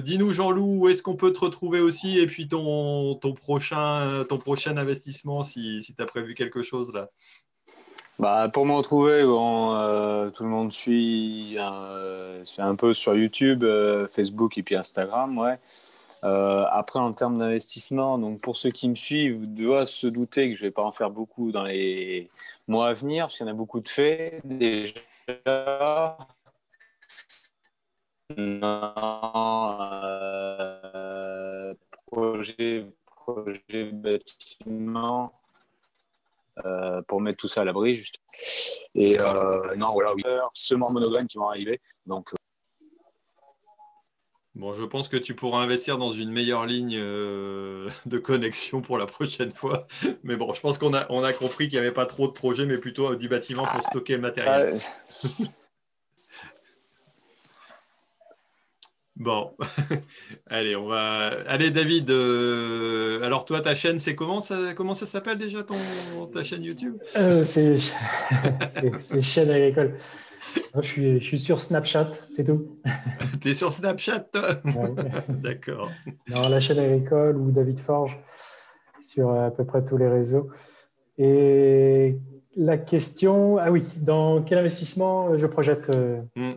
dis-nous 0.02 0.34
Jean-Loup, 0.34 0.80
où 0.82 0.90
est-ce 0.90 1.02
qu'on 1.02 1.16
peut 1.16 1.32
te 1.32 1.40
retrouver 1.40 1.80
aussi? 1.80 2.20
Et 2.20 2.28
puis 2.28 2.48
ton, 2.48 3.16
ton, 3.16 3.34
prochain, 3.34 4.26
ton 4.28 4.38
prochain 4.38 4.76
investissement 4.78 5.44
si, 5.44 5.82
si 5.84 5.96
tu 5.96 6.02
as 6.02 6.06
prévu 6.06 6.36
quelque 6.36 6.62
chose 6.62 6.92
là? 6.94 7.10
Bah, 8.20 8.50
pour 8.52 8.66
me 8.66 8.74
retrouver, 8.74 9.24
bon, 9.24 9.76
euh, 9.76 10.32
tout 10.32 10.42
le 10.44 10.50
monde 10.50 10.72
suit, 10.72 11.56
euh, 11.60 12.44
un 12.58 12.76
peu 12.76 12.96
sur 12.96 13.16
YouTube, 13.16 13.64
euh, 13.64 14.08
Facebook 14.08 14.58
et 14.58 14.64
puis 14.64 14.76
Instagram, 14.76 15.38
ouais. 15.38 15.60
Euh, 16.24 16.66
après, 16.70 17.00
en 17.00 17.12
termes 17.12 17.38
d'investissement, 17.38 18.18
donc 18.18 18.42
pour 18.42 18.58
ceux 18.58 18.72
qui 18.72 18.90
me 18.90 18.96
suivent, 18.96 19.46
doivent 19.46 19.88
se 19.88 20.08
douter 20.08 20.50
que 20.52 20.56
je 20.56 20.64
ne 20.64 20.68
vais 20.68 20.72
pas 20.72 20.84
en 20.84 20.92
faire 20.92 21.12
beaucoup 21.12 21.52
dans 21.52 21.64
les 21.64 22.30
mois 22.68 22.90
à 22.90 22.94
venir, 22.94 23.26
parce 23.26 23.38
qu'il 23.38 23.46
y 23.46 23.50
en 23.50 23.52
a 23.52 23.56
beaucoup 23.56 23.80
de 23.80 23.90
faits 23.90 24.42
déjà. 24.46 24.94
Non, 28.36 28.94
euh, 30.94 31.74
projet, 32.08 32.86
bâtiment 33.92 35.32
euh, 36.66 37.02
pour 37.04 37.22
mettre 37.22 37.38
tout 37.38 37.48
ça 37.48 37.62
à 37.62 37.64
l'abri, 37.64 37.96
juste. 37.96 38.18
Et 38.96 39.20
euh, 39.20 39.76
non, 39.76 39.94
voilà, 39.94 40.14
oui, 40.14 40.24
seulement 40.54 40.90
monogrammes 40.92 41.28
qui 41.28 41.38
vont 41.38 41.48
arriver. 41.50 41.80
Donc, 42.06 42.32
Bon, 44.58 44.74
je 44.74 44.84
pense 44.84 45.08
que 45.08 45.18
tu 45.18 45.36
pourras 45.36 45.60
investir 45.60 46.00
dans 46.00 46.12
une 46.12 46.32
meilleure 46.32 46.66
ligne 46.66 46.98
de 48.06 48.18
connexion 48.18 48.82
pour 48.82 48.98
la 48.98 49.06
prochaine 49.06 49.52
fois. 49.52 49.86
Mais 50.24 50.36
bon, 50.36 50.54
je 50.54 50.60
pense 50.62 50.78
qu'on 50.78 50.94
a, 50.94 51.06
on 51.10 51.24
a 51.24 51.32
compris 51.32 51.68
qu'il 51.68 51.80
n'y 51.80 51.86
avait 51.86 51.94
pas 51.94 52.08
trop 52.08 52.28
de 52.28 52.34
projets, 52.34 52.66
mais 52.66 52.78
plutôt 52.78 53.16
du 53.16 53.30
bâtiment 53.30 53.64
pour 53.64 53.82
ah, 53.84 53.90
stocker 53.90 54.16
le 54.16 54.22
matériel. 54.22 54.80
Bon, 59.20 59.52
allez, 60.48 60.76
on 60.76 60.86
va. 60.86 61.32
Allez, 61.48 61.72
David. 61.72 62.12
Euh, 62.12 63.20
alors, 63.24 63.46
toi, 63.46 63.62
ta 63.62 63.74
chaîne, 63.74 64.00
c'est 64.00 64.14
comment 64.14 64.42
ça, 64.42 64.76
comment 64.76 64.94
ça 64.94 65.08
s'appelle 65.08 65.40
déjà 65.40 65.64
ton 65.64 65.76
ta 66.32 66.44
chaîne 66.44 66.64
YouTube? 66.64 66.98
Euh, 67.16 67.44
C'est 67.44 67.78
chaîne 69.22 69.50
agricole. 69.50 69.98
Je, 70.76 70.82
suis, 70.82 71.20
je 71.20 71.24
suis 71.24 71.40
sur 71.40 71.62
Snapchat, 71.62 72.12
c'est 72.32 72.44
tout. 72.44 72.80
tu 73.42 73.50
es 73.50 73.54
sur 73.54 73.72
Snapchat, 73.72 74.20
toi 74.32 74.56
D'accord. 75.30 75.92
Non, 76.30 76.48
la 76.48 76.60
chaîne 76.60 76.80
agricole 76.80 77.38
ou 77.38 77.52
David 77.52 77.80
Forge 77.80 78.18
sur 79.02 79.32
à 79.32 79.52
peu 79.52 79.66
près 79.66 79.84
tous 79.84 79.98
les 79.98 80.08
réseaux. 80.08 80.50
Et 81.18 82.18
la 82.56 82.78
question, 82.78 83.58
ah 83.58 83.72
oui, 83.72 83.84
dans 83.98 84.42
quel 84.42 84.60
investissement 84.60 85.38
je 85.38 85.46
projette 85.48 85.90
euh, 85.90 86.22
hmm 86.36 86.54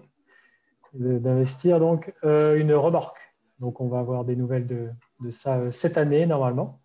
d'investir? 0.92 1.78
Donc 1.78 2.12
euh, 2.24 2.58
une 2.58 2.72
remorque. 2.72 3.18
Donc 3.60 3.80
on 3.80 3.88
va 3.88 4.00
avoir 4.00 4.24
des 4.24 4.34
nouvelles 4.34 4.66
de, 4.66 4.88
de 5.20 5.30
ça 5.30 5.58
euh, 5.58 5.70
cette 5.70 5.98
année 5.98 6.26
normalement. 6.26 6.80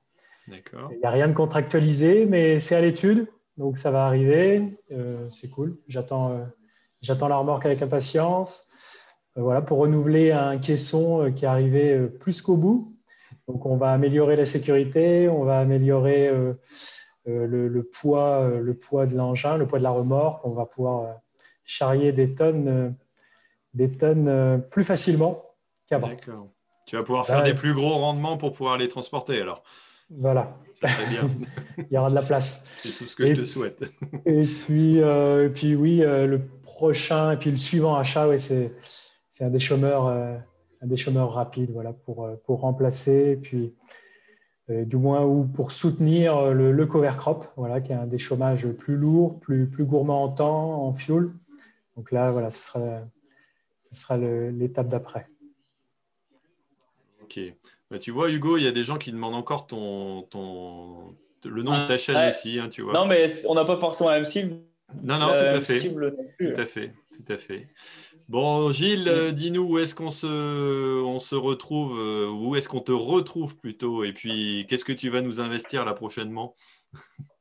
D'accord. 0.48 0.92
Il 0.92 1.00
n'y 1.00 1.06
a 1.06 1.10
rien 1.10 1.28
de 1.28 1.34
contractualisé, 1.34 2.26
mais 2.28 2.60
c'est 2.60 2.76
à 2.76 2.82
l'étude, 2.82 3.28
donc 3.58 3.80
ça 3.80 3.90
va 3.90 4.06
arriver. 4.06 4.78
Euh, 4.92 5.28
c'est 5.30 5.50
cool. 5.50 5.76
J'attends, 5.88 6.40
j'attends 7.06 7.28
la 7.28 7.38
remorque 7.38 7.66
avec 7.66 7.82
impatience. 7.82 8.68
voilà 9.36 9.62
pour 9.62 9.80
renouveler 9.80 10.32
un 10.32 10.58
caisson 10.58 11.32
qui 11.34 11.46
est 11.46 11.48
arrivé 11.48 12.08
plus 12.20 12.42
qu'au 12.42 12.58
bout. 12.58 12.96
Donc 13.48 13.66
on 13.66 13.78
va 13.78 13.92
améliorer 13.92 14.36
la 14.36 14.46
sécurité, 14.46 15.30
on 15.30 15.44
va 15.44 15.60
améliorer 15.60 16.32
le, 17.26 17.68
le, 17.68 17.84
poids, 17.84 18.50
le 18.50 18.74
poids 18.74 19.06
de 19.06 19.16
l'engin, 19.16 19.58
le 19.58 19.68
poids 19.68 19.80
de 19.80 19.84
la 19.84 19.92
remorque. 19.92 20.46
On 20.46 20.52
va 20.52 20.66
pouvoir 20.66 21.20
charrier 21.64 22.12
des 22.12 22.34
tonnes 22.34 22.96
des 23.76 23.90
tonnes 23.90 24.28
euh, 24.28 24.58
plus 24.58 24.84
facilement 24.84 25.44
qu'avant. 25.88 26.08
D'accord. 26.08 26.48
Tu 26.88 26.96
vas 26.96 27.04
pouvoir 27.04 27.28
faire 27.28 27.44
des 27.44 27.54
plus 27.54 27.74
gros 27.74 27.96
rendements 27.96 28.38
pour 28.38 28.54
pouvoir 28.54 28.78
les 28.78 28.88
transporter 28.88 29.42
alors. 29.42 29.64
Voilà. 30.10 30.56
Ça 30.80 30.88
bien. 31.10 31.28
Il 31.78 31.94
y 31.94 31.98
aura 31.98 32.10
de 32.10 32.16
la 32.16 32.22
place. 32.22 32.64
C'est 32.78 32.96
tout 32.98 33.06
ce 33.06 33.16
que 33.16 33.26
je 33.26 33.34
te 33.34 33.44
souhaite. 33.44 33.84
et 34.26 34.46
puis, 34.46 35.02
euh, 35.02 35.48
et 35.48 35.50
puis 35.50 35.76
oui, 35.76 36.04
euh, 36.04 36.28
le 36.28 36.42
prochain 36.76 37.32
et 37.32 37.38
puis 37.38 37.50
le 37.50 37.58
suivant 37.58 37.96
achat, 37.96 38.28
ouais, 38.28 38.38
c'est, 38.38 38.74
c'est 39.32 39.46
un 39.46 39.50
des 39.50 39.60
chômeurs, 39.60 40.08
un 40.08 40.88
des 40.88 40.98
chômeurs 40.98 41.32
rapides, 41.32 41.72
voilà, 41.72 41.94
pour, 41.94 42.30
pour 42.46 42.60
remplacer, 42.60 43.32
et 43.32 43.36
puis 43.38 43.74
du 44.70 44.98
moins 44.98 45.24
ou 45.24 45.46
pour 45.46 45.72
soutenir 45.72 46.52
le, 46.52 46.72
le 46.72 46.86
cover 46.86 47.14
crop, 47.18 47.48
voilà, 47.56 47.82
qui 47.82 47.92
est 47.92 47.96
un 47.96 48.08
des 48.08 48.18
chômages 48.18 48.68
plus 48.68 48.98
lourds, 48.98 49.40
plus, 49.40 49.68
plus 49.70 49.86
gourmand 49.86 50.24
en 50.24 50.30
temps, 50.30 50.86
en 50.86 50.94
fuel. 50.94 51.30
Donc 51.96 52.12
là, 52.12 52.32
voilà, 52.32 52.52
ce 52.52 52.60
sera 52.60 53.02
ce 53.96 54.02
sera 54.02 54.18
l'étape 54.18 54.88
d'après. 54.88 55.28
Ok. 57.24 57.40
Bah, 57.90 58.00
tu 58.00 58.12
vois, 58.12 58.30
Hugo, 58.30 58.58
il 58.58 58.64
y 58.64 58.68
a 58.68 58.72
des 58.72 58.84
gens 58.84 58.98
qui 58.98 59.12
demandent 59.12 59.36
encore 59.36 59.68
ton, 59.68 60.24
ton, 60.24 61.16
le 61.44 61.64
nom 61.64 61.82
de 61.82 61.88
ta 61.88 61.98
chaîne 61.98 62.30
aussi. 62.30 62.60
Hein, 62.60 62.70
tu 62.70 62.82
vois. 62.82 62.94
Non, 62.94 63.06
mais 63.06 63.28
on 63.48 63.56
n'a 63.56 63.66
pas 63.66 63.78
forcément 63.78 64.10
la 64.10 64.18
même 64.18 64.26
cible. 64.26 64.58
Non, 65.04 65.20
non, 65.20 65.28
tout 65.28 65.56
à 65.56 65.62
fait. 65.62 65.80
Tout 65.90 66.62
à 66.62 66.66
fait, 66.66 66.94
tout 67.14 67.34
à 67.34 67.38
fait. 67.38 67.68
Bon, 68.28 68.72
Gilles, 68.72 69.08
euh, 69.08 69.32
dis-nous 69.32 69.64
où 69.64 69.78
est-ce 69.78 69.94
qu'on 69.94 70.10
se, 70.10 71.04
on 71.04 71.20
se 71.20 71.36
retrouve, 71.36 72.00
euh, 72.00 72.30
où 72.30 72.56
est-ce 72.56 72.68
qu'on 72.68 72.82
te 72.82 72.92
retrouve 72.92 73.56
plutôt, 73.56 74.04
et 74.04 74.14
puis 74.14 74.66
qu'est-ce 74.68 74.86
que 74.86 74.94
tu 74.94 75.10
vas 75.10 75.22
nous 75.22 75.40
investir 75.40 75.86
là 75.86 75.94
prochainement? 75.94 76.56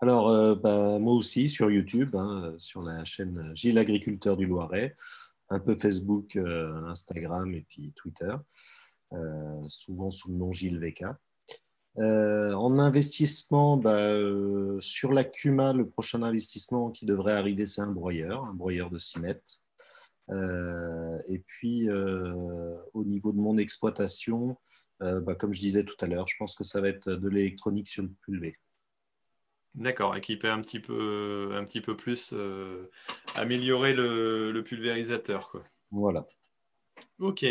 Alors, 0.00 0.28
euh, 0.28 0.54
bah, 0.54 1.00
moi 1.00 1.14
aussi 1.14 1.48
sur 1.48 1.70
YouTube, 1.70 2.14
hein, 2.14 2.54
sur 2.58 2.82
la 2.82 3.04
chaîne 3.04 3.50
Gilles 3.54 3.78
Agriculteur 3.78 4.36
du 4.36 4.46
Loiret 4.46 4.94
un 5.50 5.60
peu 5.60 5.76
Facebook, 5.76 6.36
euh, 6.36 6.84
Instagram 6.86 7.54
et 7.54 7.64
puis 7.68 7.92
Twitter, 7.96 8.30
euh, 9.12 9.62
souvent 9.66 10.10
sous 10.10 10.30
le 10.30 10.36
nom 10.36 10.52
Gilles 10.52 10.78
VK. 10.78 11.04
Euh, 11.98 12.52
en 12.54 12.78
investissement, 12.78 13.76
bah, 13.76 14.14
sur 14.80 15.12
la 15.12 15.24
Cuma, 15.24 15.72
le 15.72 15.88
prochain 15.88 16.22
investissement 16.22 16.90
qui 16.90 17.06
devrait 17.06 17.32
arriver, 17.32 17.66
c'est 17.66 17.80
un 17.80 17.90
broyeur, 17.90 18.44
un 18.44 18.54
broyeur 18.54 18.90
de 18.90 18.98
6 18.98 19.18
mètres. 19.20 19.60
et 21.28 21.38
puis, 21.46 21.90
au 21.90 23.04
niveau 23.04 23.32
de 23.32 23.38
mon 23.38 23.56
exploitation, 23.58 24.56
bah, 25.00 25.34
comme 25.34 25.52
je 25.52 25.60
disais 25.60 25.84
tout 25.84 25.96
à 26.00 26.06
l'heure, 26.06 26.28
je 26.28 26.36
pense 26.38 26.54
que 26.54 26.64
ça 26.64 26.80
va 26.80 26.88
être 26.88 27.10
de 27.10 27.28
l'électronique 27.28 27.88
sur 27.88 28.02
le 28.02 28.10
pulvé. 28.24 28.56
D'accord, 29.78 30.16
équiper 30.16 30.48
un 30.48 30.60
petit 30.60 30.80
peu, 30.80 31.52
un 31.54 31.64
petit 31.64 31.80
peu 31.80 31.96
plus, 31.96 32.30
euh, 32.32 32.90
améliorer 33.36 33.94
le, 33.94 34.60
pulvérisateur. 34.64 35.50
Quoi. 35.50 35.62
Voilà. 35.92 36.26
Ok. 37.20 37.46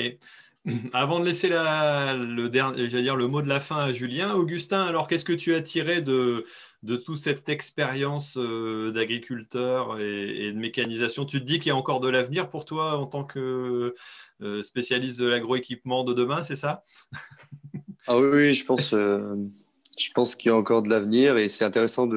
Avant 0.93 1.19
de 1.19 1.25
laisser 1.25 1.49
le, 1.49 2.47
dernier, 2.47 2.87
dire, 2.87 3.15
le 3.15 3.27
mot 3.27 3.41
de 3.41 3.47
la 3.47 3.59
fin 3.59 3.77
à 3.77 3.93
Julien, 3.93 4.33
Augustin, 4.33 4.83
alors 4.83 5.07
qu'est-ce 5.07 5.25
que 5.25 5.33
tu 5.33 5.55
as 5.55 5.61
tiré 5.61 6.01
de, 6.01 6.45
de 6.83 6.95
toute 6.97 7.19
cette 7.19 7.47
expérience 7.49 8.37
euh, 8.37 8.91
d'agriculteur 8.91 9.99
et, 9.99 10.51
de 10.51 10.57
mécanisation? 10.57 11.25
Tu 11.25 11.39
te 11.39 11.45
dis 11.45 11.59
qu'il 11.59 11.69
y 11.69 11.71
a 11.71 11.75
encore 11.75 11.99
de 11.99 12.09
l'avenir 12.09 12.49
pour 12.49 12.65
toi 12.65 12.97
en 12.97 13.05
tant 13.05 13.23
que 13.23 13.95
euh, 14.41 14.63
spécialiste 14.63 15.19
de 15.19 15.27
l'agroéquipement 15.27 16.03
de 16.03 16.13
demain, 16.13 16.43
c'est 16.43 16.55
ça? 16.55 16.83
Ah 18.07 18.17
oui, 18.17 18.53
je 18.53 18.63
pense 18.63 18.93
je 19.97 20.11
pense 20.11 20.35
qu'il 20.35 20.49
y 20.49 20.51
a 20.51 20.55
encore 20.55 20.83
de 20.83 20.89
l'avenir 20.89 21.37
et 21.37 21.49
c'est 21.49 21.65
intéressant 21.65 22.07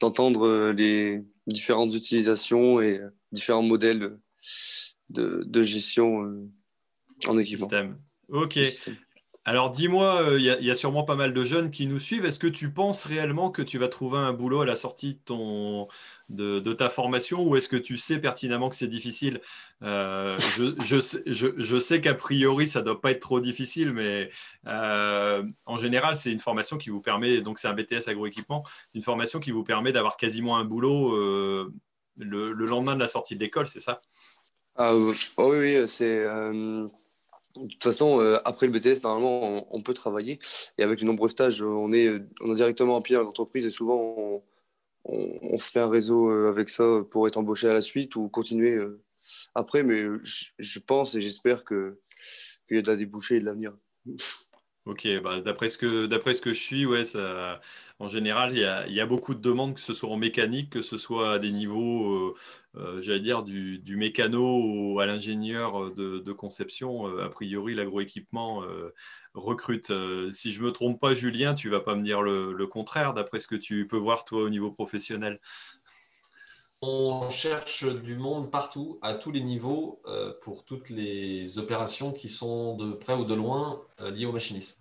d'entendre 0.00 0.46
euh, 0.46 0.72
les 0.72 1.22
différentes 1.46 1.94
utilisations 1.94 2.80
et 2.80 2.98
euh, 2.98 3.10
différents 3.30 3.62
modèles 3.62 4.18
de, 5.10 5.44
de 5.46 5.62
gestion 5.62 6.24
euh, 6.24 6.48
en 7.28 7.38
équipement. 7.38 7.66
Système. 7.66 7.98
Ok. 8.30 8.58
Alors 9.44 9.70
dis-moi, 9.72 10.24
il 10.38 10.44
y, 10.44 10.70
a 10.70 10.74
sûrement 10.76 11.02
pas 11.02 11.16
mal 11.16 11.34
de 11.34 11.42
jeunes 11.42 11.72
qui 11.72 11.88
nous 11.88 11.98
suivent. 11.98 12.24
Est-ce 12.24 12.38
que 12.38 12.46
tu 12.46 12.70
penses 12.70 13.02
réellement 13.02 13.50
que 13.50 13.60
tu 13.60 13.76
vas 13.76 13.88
trouver 13.88 14.18
un 14.18 14.32
boulot 14.32 14.60
à 14.60 14.66
la 14.66 14.76
sortie 14.76 15.14
de 15.14 15.18
ton, 15.24 15.88
de, 16.28 16.72
ta 16.72 16.90
formation 16.90 17.42
ou 17.42 17.56
est-ce 17.56 17.68
que 17.68 17.76
tu 17.76 17.96
sais 17.96 18.18
pertinemment 18.18 18.70
que 18.70 18.76
c'est 18.76 18.86
difficile? 18.86 19.40
Euh, 19.82 20.38
je, 20.86 21.78
sais, 21.78 22.00
qu'a 22.00 22.14
priori, 22.14 22.68
ça 22.68 22.80
ne 22.80 22.84
doit 22.84 23.00
pas 23.00 23.10
être 23.10 23.20
trop 23.20 23.40
difficile, 23.40 23.92
mais 23.92 24.30
euh, 24.68 25.42
en 25.66 25.76
général, 25.76 26.14
c'est 26.14 26.30
une 26.30 26.38
formation 26.38 26.78
qui 26.78 26.90
vous 26.90 27.00
permet, 27.00 27.40
donc 27.40 27.58
c'est 27.58 27.68
un 27.68 27.74
BTS 27.74 28.08
agroéquipement, 28.08 28.64
c'est 28.90 28.98
une 28.98 29.04
formation 29.04 29.40
qui 29.40 29.50
vous 29.50 29.64
permet 29.64 29.90
d'avoir 29.90 30.16
quasiment 30.16 30.56
un 30.56 30.64
boulot 30.64 31.16
euh, 31.16 31.72
le, 32.16 32.52
lendemain 32.52 32.94
de 32.94 33.00
la 33.00 33.08
sortie 33.08 33.34
de 33.34 33.40
l'école, 33.40 33.66
c'est 33.66 33.80
ça? 33.80 34.00
Ah, 34.76 34.94
oh 34.94 35.12
Oui, 35.38 35.58
oui, 35.58 35.88
c'est... 35.88 36.24
De 37.56 37.68
toute 37.68 37.84
façon, 37.84 38.18
après 38.44 38.66
le 38.66 38.72
BTS, 38.72 39.02
normalement, 39.02 39.66
on, 39.74 39.82
peut 39.82 39.94
travailler. 39.94 40.38
Et 40.78 40.82
avec 40.82 41.00
les 41.00 41.06
nombreux 41.06 41.28
stages, 41.28 41.62
on 41.62 41.92
est, 41.92 42.10
on 42.40 42.52
est 42.52 42.56
directement 42.56 42.96
en 42.96 43.02
pied 43.02 43.16
dans 43.16 43.22
l'entreprise 43.22 43.66
et 43.66 43.70
souvent, 43.70 44.14
on, 44.16 44.42
on, 45.04 45.58
fait 45.58 45.80
un 45.80 45.88
réseau 45.88 46.30
euh, 46.30 46.48
avec 46.48 46.68
ça 46.68 47.02
pour 47.10 47.26
être 47.26 47.36
embauché 47.36 47.68
à 47.68 47.74
la 47.74 47.82
suite 47.82 48.16
ou 48.16 48.28
continuer 48.28 48.74
euh, 48.74 49.02
après. 49.54 49.82
Mais 49.82 50.02
je, 50.22 50.78
pense 50.78 51.14
et 51.14 51.20
j'espère 51.20 51.64
qu'il 51.64 51.96
y 52.70 52.78
a 52.78 52.82
de 52.82 52.86
la 52.86 52.96
débouchée 52.96 53.36
et 53.36 53.40
de 53.40 53.44
l'avenir. 53.44 53.76
Ok, 54.84 55.06
bah, 55.22 55.40
d'après 55.40 55.68
ce, 55.68 55.78
que, 55.78 56.08
ce 56.08 56.40
que 56.40 56.52
je 56.52 56.60
suis, 56.60 56.86
ouais, 56.86 57.04
en 58.00 58.08
général, 58.08 58.50
il 58.52 58.58
y, 58.94 59.00
a, 59.00 59.06
beaucoup 59.06 59.34
de 59.34 59.40
demandes, 59.40 59.74
que 59.74 59.80
ce 59.80 59.94
soit 59.94 60.10
en 60.10 60.16
mécanique, 60.16 60.70
que 60.70 60.82
ce 60.82 60.98
soit 60.98 61.34
à 61.34 61.38
des 61.38 61.52
niveaux, 61.52 62.34
euh, 62.74 63.00
j'allais 63.00 63.20
dire, 63.20 63.44
du, 63.44 63.78
du, 63.78 63.96
mécano 63.96 64.98
à 64.98 65.06
l'ingénieur 65.06 65.92
de, 65.92 66.32
conception. 66.32 67.06
a 67.18 67.28
priori, 67.28 67.74
l'agroéquipement 67.76 68.64
recrute. 69.34 69.90
Euh, 69.90 70.30
si 70.32 70.52
je 70.52 70.62
me 70.62 70.72
trompe 70.72 71.00
pas, 71.00 71.14
Julien, 71.14 71.54
tu 71.54 71.68
vas 71.68 71.80
pas 71.80 71.94
me 71.94 72.02
dire 72.02 72.22
le, 72.22 72.66
contraire, 72.66 73.14
d'après 73.14 73.38
ce 73.38 73.46
que 73.46 73.56
tu 73.56 73.86
peux 73.86 73.96
voir 73.96 74.24
toi 74.24 74.42
au 74.42 74.48
niveau 74.48 74.70
professionnel. 74.70 75.40
On 76.82 77.30
cherche 77.30 77.84
du 77.84 78.16
monde 78.16 78.50
partout, 78.50 78.98
à 79.02 79.14
tous 79.14 79.30
les 79.30 79.40
niveaux, 79.40 80.02
euh, 80.06 80.32
pour 80.42 80.64
toutes 80.64 80.90
les 80.90 81.58
opérations 81.58 82.12
qui 82.12 82.28
sont 82.28 82.76
de 82.76 82.92
près 82.92 83.14
ou 83.14 83.24
de 83.24 83.34
loin 83.34 83.80
euh, 84.00 84.10
liées 84.10 84.26
au 84.26 84.32
machinisme. 84.32 84.80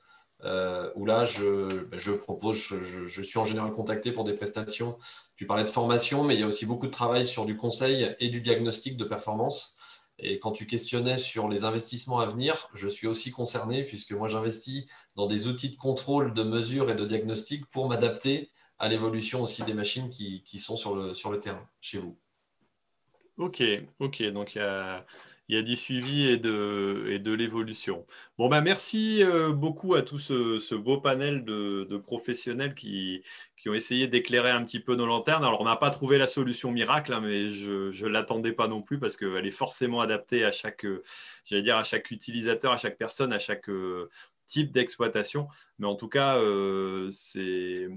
où 0.94 1.05
là, 1.05 1.24
je, 1.24 1.89
je 1.90 2.12
propose, 2.12 2.57
je, 2.57 3.23
suis 3.23 3.40
en 3.40 3.44
général 3.44 3.73
contacté 3.73 4.12
pour 4.12 4.23
des 4.23 4.35
prestations. 4.35 4.99
Tu 5.35 5.47
parlais 5.47 5.65
de 5.65 5.69
formation, 5.69 6.23
mais 6.23 6.35
il 6.35 6.40
y 6.40 6.44
a 6.44 6.47
aussi 6.47 6.65
beaucoup 6.65 6.86
de 6.86 6.93
travail 6.93 7.27
sur 7.27 7.44
du 7.44 7.57
conseil 7.57 8.15
et 8.20 8.28
du 8.28 8.40
diagnostic 8.40 8.97
de 8.97 9.05
performance. 9.05 9.78
Et 10.18 10.39
quand 10.39 10.52
tu 10.52 10.66
questionnais 10.66 11.16
sur 11.16 11.48
les 11.48 11.64
investissements 11.64 12.20
à 12.20 12.26
venir, 12.26 12.68
je 12.74 12.89
suis 12.89 13.06
aussi 13.06 13.30
concerné 13.30 13.82
puisque 13.84 14.12
moi 14.12 14.28
j'investis 14.28 14.86
dans 15.16 15.26
des 15.26 15.48
outils 15.48 15.70
de 15.70 15.76
contrôle, 15.76 16.32
de 16.32 16.43
mesure 16.43 16.90
et 16.90 16.94
de 16.94 17.05
diagnostic 17.05 17.66
pour 17.70 17.89
m'adapter 17.89 18.51
à 18.78 18.89
l'évolution 18.89 19.43
aussi 19.43 19.62
des 19.64 19.74
machines 19.74 20.10
qui, 20.10 20.59
sont 20.59 20.76
sur 20.76 20.94
le, 20.94 21.14
sur 21.14 21.30
le 21.30 21.40
terrain 21.40 21.68
chez 21.80 21.98
vous. 21.98 22.18
Ok, 23.39 23.62
ok. 24.01 24.22
Donc 24.32 24.55
il 24.55 24.59
y 24.59 24.60
a, 24.60 25.06
y 25.48 25.56
a 25.56 25.62
du 25.62 25.76
suivi 25.76 26.26
et 26.26 26.36
de, 26.36 27.06
et 27.10 27.18
de 27.18 27.32
l'évolution. 27.32 28.06
Bon, 28.39 28.48
ben 28.48 28.60
merci 28.60 29.22
euh, 29.22 29.52
beaucoup 29.52 29.94
à 29.94 30.02
tout 30.02 30.18
ce, 30.18 30.74
beau 30.74 30.98
panel 30.98 31.44
de, 31.44 31.97
professionnels 31.97 32.74
qui, 32.74 33.22
qui, 33.62 33.68
ont 33.68 33.74
essayé 33.74 34.06
d'éclairer 34.09 34.51
un 34.51 34.64
petit 34.64 34.80
peu 34.80 34.97
nos 34.97 35.06
lanternes. 35.06 35.44
Alors, 35.44 35.60
on 35.60 35.64
n'a 35.64 35.76
pas 35.76 35.90
trouvé 35.90 36.18
la 36.18 36.26
solution 36.26 36.70
miracle, 36.72 37.12
hein, 37.12 37.20
mais 37.20 37.51
je 37.51 38.05
ne 38.05 38.09
l'attendais 38.09 38.52
pas 38.52 38.68
non 38.68 38.82
plus 38.82 38.98
parce 38.98 39.16
qu'elle 39.16 39.47
est 39.47 39.51
forcément 39.51 40.01
adaptée 40.01 40.44
à 40.44 40.51
chaque, 40.51 40.86
j'allais 41.44 41.62
dire, 41.62 41.76
à 41.76 41.84
chaque 41.84 42.10
utilisateur, 42.10 42.72
à 42.72 42.76
chaque 42.76 42.98
personne, 42.98 43.32
à 43.32 43.39
chaque 43.39 43.68
euh, 43.68 44.10
type 44.48 44.72
d'exploitation. 44.72 45.48
Mais 45.78 45.86
en 45.86 45.94
tout 45.94 46.09
cas, 46.09 46.39
euh, 46.39 47.09
c'est 47.10 47.89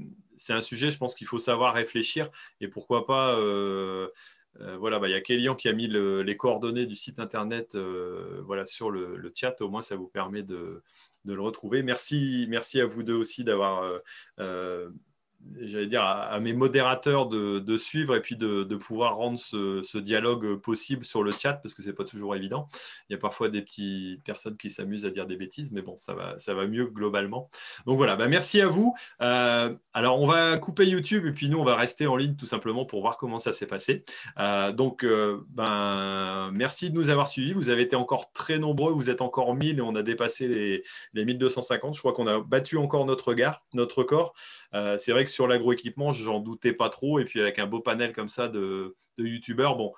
un 0.50 0.62
sujet, 0.62 0.92
je 0.92 0.98
pense 0.98 1.16
qu'il 1.16 1.28
faut 1.28 1.40
savoir 1.40 1.74
réfléchir 1.74 2.30
et 2.62 2.68
pourquoi 2.68 3.06
pas 3.06 3.38
euh, 4.62 4.78
voilà, 4.78 5.00
bah, 5.00 5.08
il 5.10 5.12
y 5.12 5.16
a 5.16 5.22
Kélian 5.22 5.56
qui 5.56 5.68
a 5.68 5.74
mis 5.74 5.88
les 5.88 6.38
coordonnées 6.38 6.86
du 6.86 6.96
site 6.96 7.20
internet 7.20 7.76
euh, 7.76 8.42
voilà, 8.46 8.66
sur 8.66 8.90
le, 8.90 9.32
chat. 9.36 9.60
Au 9.62 9.70
moins, 9.70 9.82
ça 9.82 9.96
vous 9.96 10.08
permet 10.08 10.44
de, 10.44 10.82
le 11.26 11.42
retrouver. 11.42 11.84
Merci, 11.84 12.46
merci 12.50 12.80
à 12.80 12.86
vous 12.86 13.04
deux 13.04 13.16
aussi 13.16 13.44
d'avoir 13.44 13.84
euh, 14.40 14.90
j'allais 15.60 15.88
dire, 15.88 16.04
à, 16.04 16.40
mes 16.40 16.54
modérateurs 16.54 17.28
de, 17.28 17.78
suivre 17.78 18.16
et 18.16 18.22
puis 18.22 18.36
de, 18.36 18.76
pouvoir 18.76 19.16
rendre 19.18 19.40
ce, 19.40 19.98
dialogue 19.98 20.56
possible 20.56 21.06
sur 21.06 21.24
le 21.24 21.32
chat 21.32 21.54
parce 21.54 21.74
que 21.74 21.82
ce 21.82 21.88
n'est 21.88 21.94
pas 21.94 22.04
toujours 22.04 22.36
évident. 22.36 22.68
Il 23.10 23.14
y 23.14 23.16
a 23.16 23.20
parfois 23.20 23.50
des 23.50 23.62
petites 23.62 24.24
personnes 24.24 24.58
qui 24.58 24.70
s'amusent 24.70 25.06
à 25.06 25.10
dire 25.10 25.26
des 25.26 25.36
bêtises, 25.36 25.72
mais 25.72 25.82
bon, 25.82 25.98
ça 25.98 26.14
va, 26.14 26.38
ça 26.38 26.54
va 26.54 26.68
mieux 26.68 26.86
globalement. 26.86 27.50
Donc 27.86 27.98
voilà, 27.98 28.16
bah, 28.16 28.28
merci 28.28 28.62
à 28.62 28.68
vous. 28.68 28.96
Euh, 29.22 29.74
alors, 29.94 30.22
on 30.22 30.28
va 30.28 30.58
couper 30.58 30.86
YouTube 30.86 31.26
et 31.26 31.32
puis 31.32 31.50
nous, 31.50 31.58
on 31.58 31.64
va 31.64 31.76
rester 31.76 32.08
en 32.08 32.16
ligne 32.16 32.36
tout 32.36 32.46
simplement 32.46 32.86
pour 32.86 33.02
voir 33.02 33.18
comment 33.18 33.40
ça 33.40 33.52
s'est 33.52 33.68
passé. 33.68 34.04
Euh, 34.40 34.72
donc, 34.72 35.04
euh, 35.04 35.42
ben, 35.50 36.52
merci 36.54 36.90
de 36.90 36.96
nous 36.96 37.10
avoir 37.10 37.28
suivis. 37.28 37.54
Vous 37.54 37.70
avez 37.70 37.84
été 37.84 37.96
encore 37.96 38.32
très 38.34 38.60
nombreux, 38.60 38.94
vous 38.94 39.10
êtes 39.10 39.22
encore 39.22 39.56
1000 39.56 39.80
et 39.80 39.82
on 39.82 39.96
a 39.96 40.04
dépassé 40.04 40.48
les, 40.48 40.84
les 41.14 41.26
1250. 41.26 41.94
Je 41.94 42.00
crois 42.00 42.14
qu'on 42.14 42.28
a 42.28 42.40
battu 42.40 42.78
encore 42.78 43.06
notre, 43.06 43.34
gars, 43.34 43.62
notre 43.74 44.04
corps. 44.04 44.34
C'est 44.98 45.12
vrai 45.12 45.24
que 45.24 45.30
sur 45.30 45.48
l'agroéquipement, 45.48 46.12
j'en 46.12 46.40
doutais 46.40 46.74
pas 46.74 46.90
trop. 46.90 47.20
Et 47.20 47.26
puis 47.26 47.42
avec 47.42 47.60
un 47.60 47.68
beau 47.68 47.80
panel 47.80 48.14
comme 48.14 48.30
ça 48.30 48.48
de, 48.48 48.96
youtubeurs, 49.18 49.78
bon, 49.78 49.94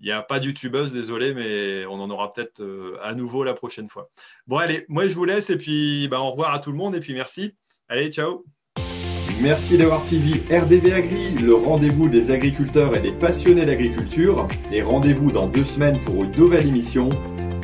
il 0.00 0.06
n'y 0.06 0.12
a 0.12 0.22
pas 0.22 0.40
de 0.40 0.46
youtubeuse, 0.46 0.92
désolé, 0.92 1.34
mais 1.34 1.84
on 1.86 2.00
en 2.00 2.08
aura 2.10 2.32
peut-être 2.32 2.60
euh, 2.60 2.96
à 3.02 3.14
nouveau 3.14 3.44
la 3.44 3.52
prochaine 3.54 3.88
fois. 3.88 4.10
Bon, 4.46 4.56
allez, 4.56 4.86
moi 4.88 5.06
je 5.06 5.14
vous 5.14 5.26
laisse 5.26 5.50
et 5.50 5.58
puis 5.58 6.08
bah, 6.08 6.20
au 6.20 6.30
revoir 6.30 6.54
à 6.54 6.58
tout 6.58 6.70
le 6.70 6.78
monde 6.78 6.94
et 6.94 7.00
puis 7.00 7.12
merci. 7.12 7.54
Allez, 7.88 8.10
ciao. 8.10 8.44
Merci 9.42 9.78
d'avoir 9.78 10.04
suivi 10.04 10.34
RDV 10.54 10.92
Agri, 10.92 11.30
le 11.36 11.54
rendez-vous 11.54 12.10
des 12.10 12.30
agriculteurs 12.30 12.94
et 12.94 13.00
des 13.00 13.12
passionnés 13.12 13.64
d'agriculture. 13.64 14.46
Et 14.70 14.82
rendez-vous 14.82 15.32
dans 15.32 15.46
deux 15.46 15.64
semaines 15.64 15.98
pour 16.04 16.24
une 16.24 16.32
nouvelle 16.32 16.66
émission. 16.66 17.08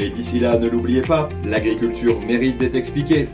Et 0.00 0.08
d'ici 0.08 0.40
là, 0.40 0.58
ne 0.58 0.68
l'oubliez 0.68 1.02
pas, 1.02 1.28
l'agriculture 1.44 2.18
mérite 2.26 2.58
d'être 2.58 2.76
expliquée. 2.76 3.28